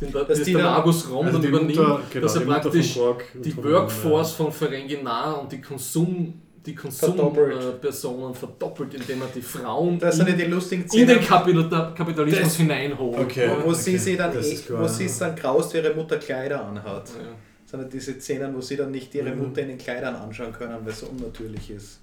Den, 0.00 0.12
Dass 0.12 0.26
das 0.28 0.42
die 0.42 0.52
der 0.54 0.62
dann- 0.62 0.72
Lagos 0.76 1.10
Rom 1.10 1.26
Also 1.26 1.32
dann 1.32 1.42
die 1.42 1.48
übernimmt, 1.48 1.76
Mutter, 1.76 2.00
genau, 2.10 2.22
dass 2.26 2.36
er 2.36 2.40
praktisch 2.42 2.98
die 3.44 3.50
von- 3.50 3.64
Workforce 3.64 4.32
von 4.32 4.50
Ferenginar 4.52 5.40
und 5.42 5.52
die 5.52 5.60
Konsum 5.60 6.40
die 6.64 6.76
Verdoppelt. 6.76 7.52
Konsumpersonen 7.54 8.34
verdoppelt, 8.34 8.92
indem 8.94 9.22
er 9.22 9.28
die 9.34 9.40
Frauen 9.42 9.98
Das 9.98 10.18
in, 10.18 10.36
die 10.36 10.44
lustigen 10.44 10.84
in 10.92 11.06
den 11.06 11.20
Kapital 11.20 11.94
Kapitalismus 11.94 12.42
Das- 12.44 12.56
hineinholt. 12.56 13.18
Okay. 13.18 13.50
wo, 13.62 13.68
wo 13.68 13.72
sie 13.72 13.90
Okay, 13.92 13.98
sie 13.98 14.16
dann, 14.16 14.32
eh- 14.36 14.58
wo 14.68 14.74
ja. 14.74 14.88
sie 14.88 15.04
es 15.06 15.18
dann 15.18 15.34
graust, 15.36 15.72
wie 15.74 15.78
ihre 15.78 15.94
Mutter 15.94 16.18
Kleider 16.18 16.64
anhat. 16.64 17.08
Ja. 17.08 17.24
Das 17.70 17.80
sind 17.80 17.92
diese 17.92 18.20
Szenen, 18.20 18.54
wo 18.54 18.60
sie 18.60 18.76
dann 18.76 18.90
nicht 18.90 19.14
ihre 19.14 19.30
Mhm. 19.34 19.38
Mutter 19.48 19.62
in 19.62 19.68
den 19.68 19.78
Kleidern 19.78 20.14
anschauen 20.16 20.52
können, 20.52 20.76
weil 20.82 20.92
es 20.92 21.00
so 21.00 21.06
unnatürlich 21.06 21.70
ist. 21.70 22.00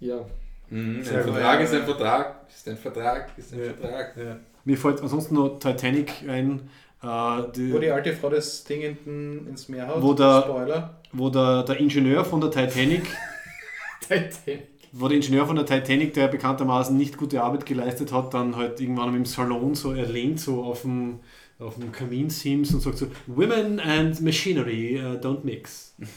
ja. 0.00 0.24
Mhm, 0.70 0.96
ein 0.98 1.04
Sehr. 1.04 1.22
Vertrag 1.24 1.60
ist 1.62 1.74
ein. 1.74 1.84
Vertrag, 1.84 2.34
ist 2.48 2.68
ein 2.68 2.76
Vertrag, 2.76 3.30
ist 3.36 3.52
ein 3.52 3.58
Ja. 3.60 3.64
Vertrag. 3.72 4.16
Ja. 4.16 4.36
Mir 4.64 4.76
fällt 4.76 5.00
ansonsten 5.00 5.34
noch 5.34 5.58
Titanic 5.58 6.12
ein, 6.28 6.68
äh, 7.02 7.42
die, 7.56 7.72
Wo 7.72 7.78
die 7.78 7.90
alte 7.90 8.12
Frau 8.12 8.28
das 8.28 8.64
Ding 8.64 8.80
hinten 8.82 9.46
ins 9.48 9.68
Meer 9.68 9.88
haut. 9.88 10.02
Wo 10.02 10.12
der- 10.14 10.42
Spoiler. 10.42 11.00
wo 11.12 11.30
der, 11.30 11.62
der 11.62 11.80
Ingenieur 11.80 12.24
von 12.24 12.40
der 12.40 12.50
Titanic, 12.50 13.02
Titanic. 14.00 14.68
wo 14.92 15.08
der 15.08 15.16
Ingenieur 15.16 15.46
von 15.46 15.56
der 15.56 15.66
Titanic, 15.66 16.14
der 16.14 16.28
bekanntermaßen 16.28 16.96
nicht 16.96 17.16
gute 17.16 17.42
Arbeit 17.42 17.66
geleistet 17.66 18.12
hat, 18.12 18.34
dann 18.34 18.56
halt 18.56 18.80
irgendwann 18.80 19.14
im 19.14 19.24
Salon 19.24 19.74
so 19.74 19.92
erlehnt 19.92 20.40
so 20.40 20.62
auf 20.64 20.82
dem, 20.82 21.20
auf 21.58 21.74
dem 21.76 21.90
Kaminsims 21.92 22.72
und 22.74 22.80
sagt 22.80 22.98
so, 22.98 23.06
Women 23.26 23.80
and 23.80 24.20
Machinery 24.20 25.00
uh, 25.00 25.18
don't 25.18 25.44
mix. 25.44 25.94
Das 25.98 26.08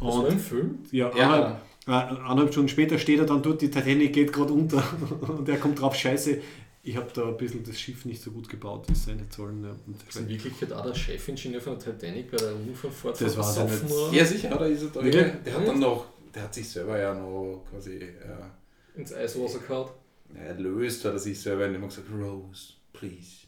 war 0.00 0.14
Und 0.14 0.30
ein 0.30 0.38
Film? 0.38 0.78
ja, 0.90 1.10
Ja. 1.16 1.50
Äh, 1.50 1.54
eineinhalb 1.86 2.52
Stunden 2.52 2.68
später 2.68 2.98
steht 2.98 3.18
er 3.20 3.26
dann 3.26 3.42
dort, 3.42 3.60
die 3.62 3.70
Titanic 3.70 4.12
geht 4.12 4.32
gerade 4.32 4.52
unter 4.52 4.82
und 5.28 5.48
er 5.48 5.56
kommt 5.58 5.80
drauf, 5.80 5.94
scheiße, 5.94 6.38
ich 6.82 6.96
habe 6.96 7.08
da 7.14 7.26
ein 7.28 7.36
bisschen 7.36 7.64
das 7.64 7.80
Schiff 7.80 8.04
nicht 8.04 8.22
so 8.22 8.30
gut 8.30 8.48
gebaut, 8.48 8.84
wie 8.88 8.92
es 8.92 9.04
sein 9.04 9.24
sollen. 9.30 9.64
Ja. 9.64 9.70
Und 9.86 9.96
Ist 10.08 10.16
in 10.16 10.28
Wirklichkeit 10.28 10.72
auch 10.72 10.84
der 10.84 10.94
Chefingenieur 10.94 11.60
von 11.60 11.78
der 11.78 11.98
Titanic 11.98 12.30
bei 12.30 12.36
der 12.36 12.54
Unfallfahrt 12.54 13.20
Das 13.20 13.34
versoffen, 13.34 13.82
nicht. 13.86 13.92
oder? 13.96 14.12
Ja, 14.12 14.24
sicher, 14.24 14.54
oder 14.54 14.66
ist 14.68 14.82
er 14.82 14.88
da? 14.90 15.02
Wirklich? 15.04 15.32
Der 15.44 15.54
hat 15.54 15.66
dann 15.68 15.80
noch, 15.80 16.06
der 16.34 16.42
hat 16.44 16.54
sich 16.54 16.68
selber 16.68 16.98
ja 16.98 17.12
noch 17.14 17.64
quasi 17.70 17.96
äh, 17.96 18.98
ins 19.00 19.12
Eiswasser 19.12 19.58
gehauen. 19.60 19.90
erlöst, 20.34 21.04
hat 21.04 21.12
er 21.14 21.18
sich 21.18 21.40
selber 21.40 21.66
indem 21.66 21.82
er 21.82 21.88
gesagt 21.88 22.06
Rose, 22.12 22.74
please. 22.92 23.46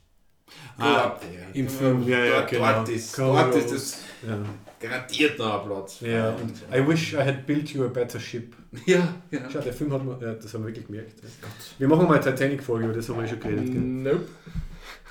Go 0.77 0.83
Ah, 0.85 1.05
up 1.05 1.21
there. 1.21 1.47
im 1.55 1.69
Film, 1.69 2.09
ja, 2.09 2.25
ja, 2.25 2.37
dort, 2.41 2.51
genau. 2.51 2.73
Dort 2.73 2.89
ist, 2.89 3.15
Go 3.17 3.35
dort 3.35 3.55
ist 3.55 3.71
das 3.73 3.99
Ja. 4.27 4.43
Garantiert 4.81 5.39
noch 5.39 5.63
ein 5.63 5.69
Platz. 5.69 6.01
Ja, 6.01 6.31
und 6.31 6.55
I 6.73 6.87
wish 6.87 7.13
I 7.13 7.19
had 7.19 7.47
built 7.47 7.71
you 7.71 7.85
a 7.85 7.89
better 7.89 8.21
ship. 8.21 8.55
ja, 8.87 9.15
ja. 9.31 9.41
Schau, 9.51 9.61
der 9.61 9.73
Film 9.73 9.93
hat 9.93 10.05
man, 10.05 10.21
ja, 10.21 10.35
das 10.35 10.53
haben 10.55 10.63
wir 10.63 10.69
wirklich 10.69 10.87
gemerkt. 10.87 11.21
Ja. 11.23 11.49
Wir 11.79 11.89
machen 11.89 12.07
mal 12.07 12.21
eine 12.21 12.25
Titanic-Folge, 12.25 12.87
über 12.87 12.95
das 12.95 13.09
haben 13.09 13.21
wir 13.21 13.29
schon 13.29 13.41
geredet. 13.41 13.67
Gell? 13.67 13.81
Nope. 13.81 14.27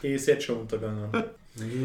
Die 0.01 0.09
ist 0.09 0.27
jetzt 0.27 0.45
schon 0.45 0.59
untergegangen. 0.61 1.11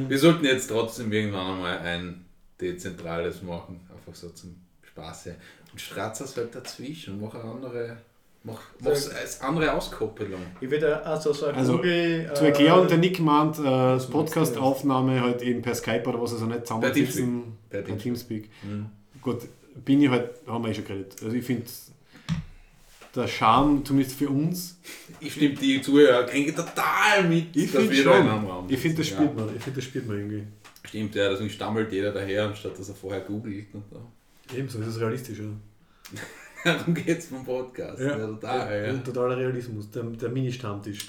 Wir 0.08 0.18
sollten 0.18 0.44
jetzt 0.44 0.68
trotzdem 0.68 1.10
irgendwann 1.10 1.54
einmal 1.54 1.78
ein 1.78 2.26
dezentrales 2.60 3.40
machen, 3.40 3.80
einfach 3.90 4.14
so 4.14 4.28
zum 4.28 4.54
Spaß. 4.82 5.30
Und 5.72 5.80
Stratzers 5.80 6.36
halt 6.36 6.54
dazwischen, 6.54 7.18
mach 7.18 7.34
eine 7.34 7.44
andere, 7.44 7.96
mach, 8.44 8.60
mach's 8.80 9.08
als 9.08 9.40
andere 9.40 9.72
Auskoppelung. 9.72 10.40
Ich 10.60 10.70
würde 10.70 11.04
also 11.04 11.32
so 11.32 11.46
ein 11.46 11.54
Also, 11.54 11.76
Google. 11.76 12.30
Zur 12.34 12.46
Erklärung, 12.46 12.88
der 12.88 12.96
äh, 12.96 13.00
Nick 13.00 13.20
meint, 13.20 13.58
äh, 13.58 13.62
du 13.62 14.06
Podcast-Aufnahme 14.10 15.20
halt 15.20 15.42
eben 15.42 15.62
per 15.62 15.74
Skype 15.74 16.04
oder 16.08 16.20
was, 16.20 16.32
also 16.32 16.46
nicht 16.46 16.66
zusammensitzen. 16.66 17.56
Per 17.70 17.82
Per 17.82 17.96
Teamspeak. 17.98 18.02
Teamspeak. 18.02 18.50
Mhm. 18.64 18.86
Gut, 19.20 19.42
bin 19.84 20.02
ich 20.02 20.10
halt, 20.10 20.30
haben 20.46 20.64
wir 20.64 20.70
eh 20.70 20.74
schon 20.74 20.84
geredet. 20.84 21.16
Also 21.22 21.36
ich 21.36 21.44
finde, 21.44 21.64
der 23.14 23.28
Charme, 23.28 23.84
zumindest 23.84 24.16
für 24.16 24.28
uns, 24.28 24.78
Ich 25.20 25.34
stimme 25.34 25.54
die 25.54 25.80
Zuhörer 25.82 26.24
kriegen 26.24 26.54
total 26.54 27.24
mit, 27.28 27.54
ich 27.54 27.70
dass 27.70 27.82
finde 27.82 27.96
wir 27.96 28.04
da 28.04 28.10
in 28.18 28.24
schon, 28.24 28.30
einem 28.32 28.46
Raum 28.46 28.66
ich 28.68 28.78
finde, 28.78 28.96
das 28.98 29.06
spielt 29.08 29.36
man, 29.36 29.54
ich 29.54 29.62
finde, 29.62 29.76
das 29.80 29.84
spielt 29.84 30.08
man 30.08 30.16
irgendwie. 30.16 30.38
Ja. 30.38 30.44
Stimmt, 30.88 31.14
ja, 31.14 31.28
deswegen 31.30 31.50
stammelt 31.50 31.92
jeder 31.92 32.12
daher, 32.12 32.46
anstatt 32.48 32.78
dass 32.78 32.88
er 32.88 32.94
vorher 32.94 33.20
googelt. 33.20 33.66
Und 33.72 33.84
so. 33.90 34.00
Ebenso 34.56 34.80
ist 34.80 34.88
es 34.88 35.00
realistisch, 35.00 35.38
ja. 35.38 36.18
Darum 36.64 36.94
geht 36.94 37.18
es 37.18 37.26
vom 37.26 37.44
Podcast. 37.44 38.00
Ja, 38.00 38.16
total, 38.16 38.86
ja. 38.86 38.92
Totaler 38.98 39.36
Realismus, 39.36 39.90
der, 39.90 40.04
der 40.04 40.28
Mini-Stammtisch. 40.28 41.08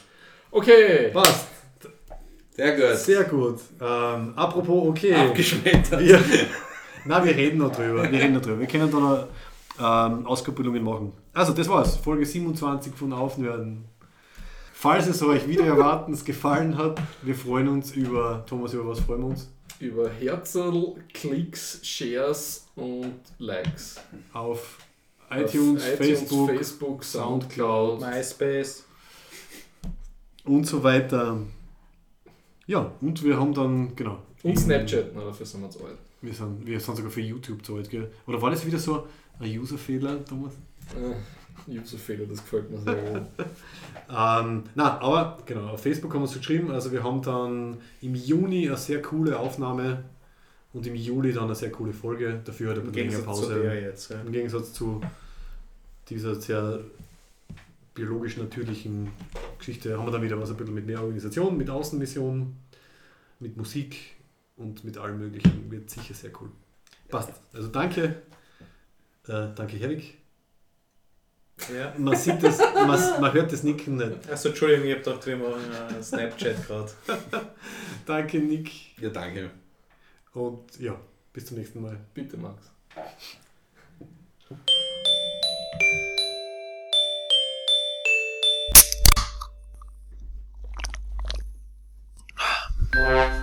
Okay. 0.51 1.09
Passt. 1.11 1.47
Sehr 2.55 2.75
gut. 2.75 2.97
Sehr 2.97 3.23
gut. 3.25 3.59
Ähm, 3.81 4.33
apropos, 4.35 4.87
okay. 4.89 5.13
Abgeschmettert. 5.13 5.99
Wir, 5.99 6.19
na, 7.05 7.23
wir 7.23 7.35
reden 7.35 7.59
noch 7.59 7.71
drüber. 7.71 8.03
Wir 8.11 8.19
reden 8.19 8.33
noch 8.33 8.41
drüber. 8.41 8.59
Wir 8.59 8.67
können 8.67 8.91
da 8.91 8.99
noch 8.99 9.27
ähm, 9.79 10.25
Auskopplungen 10.25 10.83
machen. 10.83 11.13
Also, 11.33 11.53
das 11.53 11.67
war's. 11.67 11.97
Folge 11.97 12.25
27 12.25 12.93
von 12.93 13.13
Aufnörden. 13.13 13.85
Falls 14.73 15.07
es 15.07 15.23
euch 15.23 15.47
wieder 15.47 15.65
erwartens 15.65 16.25
gefallen 16.25 16.77
hat, 16.77 16.99
wir 17.21 17.35
freuen 17.35 17.69
uns 17.69 17.95
über, 17.95 18.43
Thomas, 18.45 18.73
über 18.73 18.89
was 18.89 18.99
freuen 18.99 19.21
wir 19.21 19.27
uns? 19.27 19.49
Über 19.79 20.09
Herzl, 20.09 20.95
Klicks, 21.13 21.79
Shares 21.83 22.67
und 22.75 23.21
Likes. 23.37 24.01
Auf 24.33 24.77
Auf 25.33 25.53
iTunes, 25.53 25.83
Facebook 25.83 26.49
Facebook 26.49 27.03
Soundcloud. 27.03 27.99
MySpace. 28.01 28.83
und 30.45 30.65
so 30.65 30.83
weiter. 30.83 31.37
Ja, 32.65 32.91
und 33.01 33.23
wir 33.23 33.37
haben 33.39 33.53
dann, 33.53 33.95
genau. 33.95 34.19
Und 34.43 34.57
Snapchat, 34.57 35.11
na, 35.15 35.25
dafür 35.25 35.45
sind 35.45 35.61
wir 35.61 35.69
zu 35.69 35.85
alt. 35.85 35.97
Wir 36.21 36.33
sind, 36.33 36.65
wir 36.65 36.79
sind 36.79 36.95
sogar 36.95 37.11
für 37.11 37.21
YouTube 37.21 37.65
zu 37.65 37.75
alt, 37.75 37.89
gell? 37.89 38.09
Oder 38.27 38.41
war 38.41 38.49
das 38.51 38.65
wieder 38.65 38.79
so 38.79 39.07
ein 39.39 39.59
User-Fehler, 39.59 40.23
Thomas? 40.25 40.53
Äh, 40.95 41.77
User-Fehler, 41.79 42.25
das 42.25 42.39
gefällt 42.39 42.71
mir 42.71 42.79
sehr 42.79 42.95
gut. 42.95 43.21
Ähm, 44.15 44.63
na, 44.75 44.99
aber 44.99 45.37
genau, 45.45 45.69
auf 45.69 45.81
Facebook 45.81 46.13
haben 46.13 46.21
wir 46.21 46.25
es 46.25 46.33
geschrieben. 46.33 46.69
Also 46.69 46.91
wir 46.91 47.03
haben 47.03 47.21
dann 47.23 47.77
im 48.01 48.13
Juni 48.13 48.67
eine 48.67 48.77
sehr 48.77 49.01
coole 49.01 49.39
Aufnahme 49.39 50.03
und 50.73 50.85
im 50.85 50.93
Juli 50.93 51.33
dann 51.33 51.45
eine 51.45 51.55
sehr 51.55 51.71
coole 51.71 51.93
Folge. 51.93 52.41
Dafür 52.43 52.71
hat 52.71 52.79
ein 52.79 52.91
bisschen 52.91 53.09
länger 53.09 53.23
Pause. 53.23 53.63
jetzt. 53.81 54.11
Ja. 54.11 54.21
Im 54.21 54.31
Gegensatz 54.31 54.73
zu 54.73 55.01
dieser 56.09 56.35
sehr 56.35 56.79
biologisch 57.93 58.37
natürlichen 58.37 59.11
Geschichte 59.57 59.97
haben 59.97 60.05
wir 60.05 60.11
dann 60.11 60.21
wieder 60.21 60.39
was 60.39 60.49
ein 60.49 60.57
bisschen 60.57 60.73
mit 60.73 60.85
mehr 60.85 61.01
Organisation, 61.01 61.57
mit 61.57 61.69
Außenmission, 61.69 62.55
mit 63.39 63.57
Musik 63.57 64.15
und 64.57 64.83
mit 64.83 64.97
allem 64.97 65.19
möglichen. 65.19 65.71
Wird 65.71 65.89
sicher 65.89 66.13
sehr 66.13 66.31
cool. 66.41 66.49
Passt. 67.09 67.31
Also 67.53 67.67
danke. 67.67 68.23
Äh, 69.27 69.47
danke 69.55 69.77
Herwig. 69.77 70.17
Ja. 71.73 71.93
Man 71.97 72.15
sieht 72.15 72.41
das, 72.43 72.57
man, 72.57 73.21
man 73.21 73.33
hört 73.33 73.51
das 73.51 73.63
Nicken 73.63 73.95
nicht. 73.95 74.29
Achso, 74.29 74.49
Entschuldigung, 74.49 74.85
ich 74.85 74.95
hab 74.95 75.03
gedacht, 75.03 75.25
wir 75.27 75.37
machen 75.37 75.61
äh, 75.99 76.03
Snapchat 76.03 76.67
gerade. 76.67 76.91
Danke 78.05 78.39
Nick. 78.39 78.99
Ja, 78.99 79.09
danke. 79.09 79.51
Und 80.33 80.79
ja, 80.79 80.99
bis 81.31 81.45
zum 81.45 81.57
nächsten 81.57 81.81
Mal. 81.81 81.97
Bitte, 82.13 82.37
Max. 82.37 82.71
Música 92.95 93.42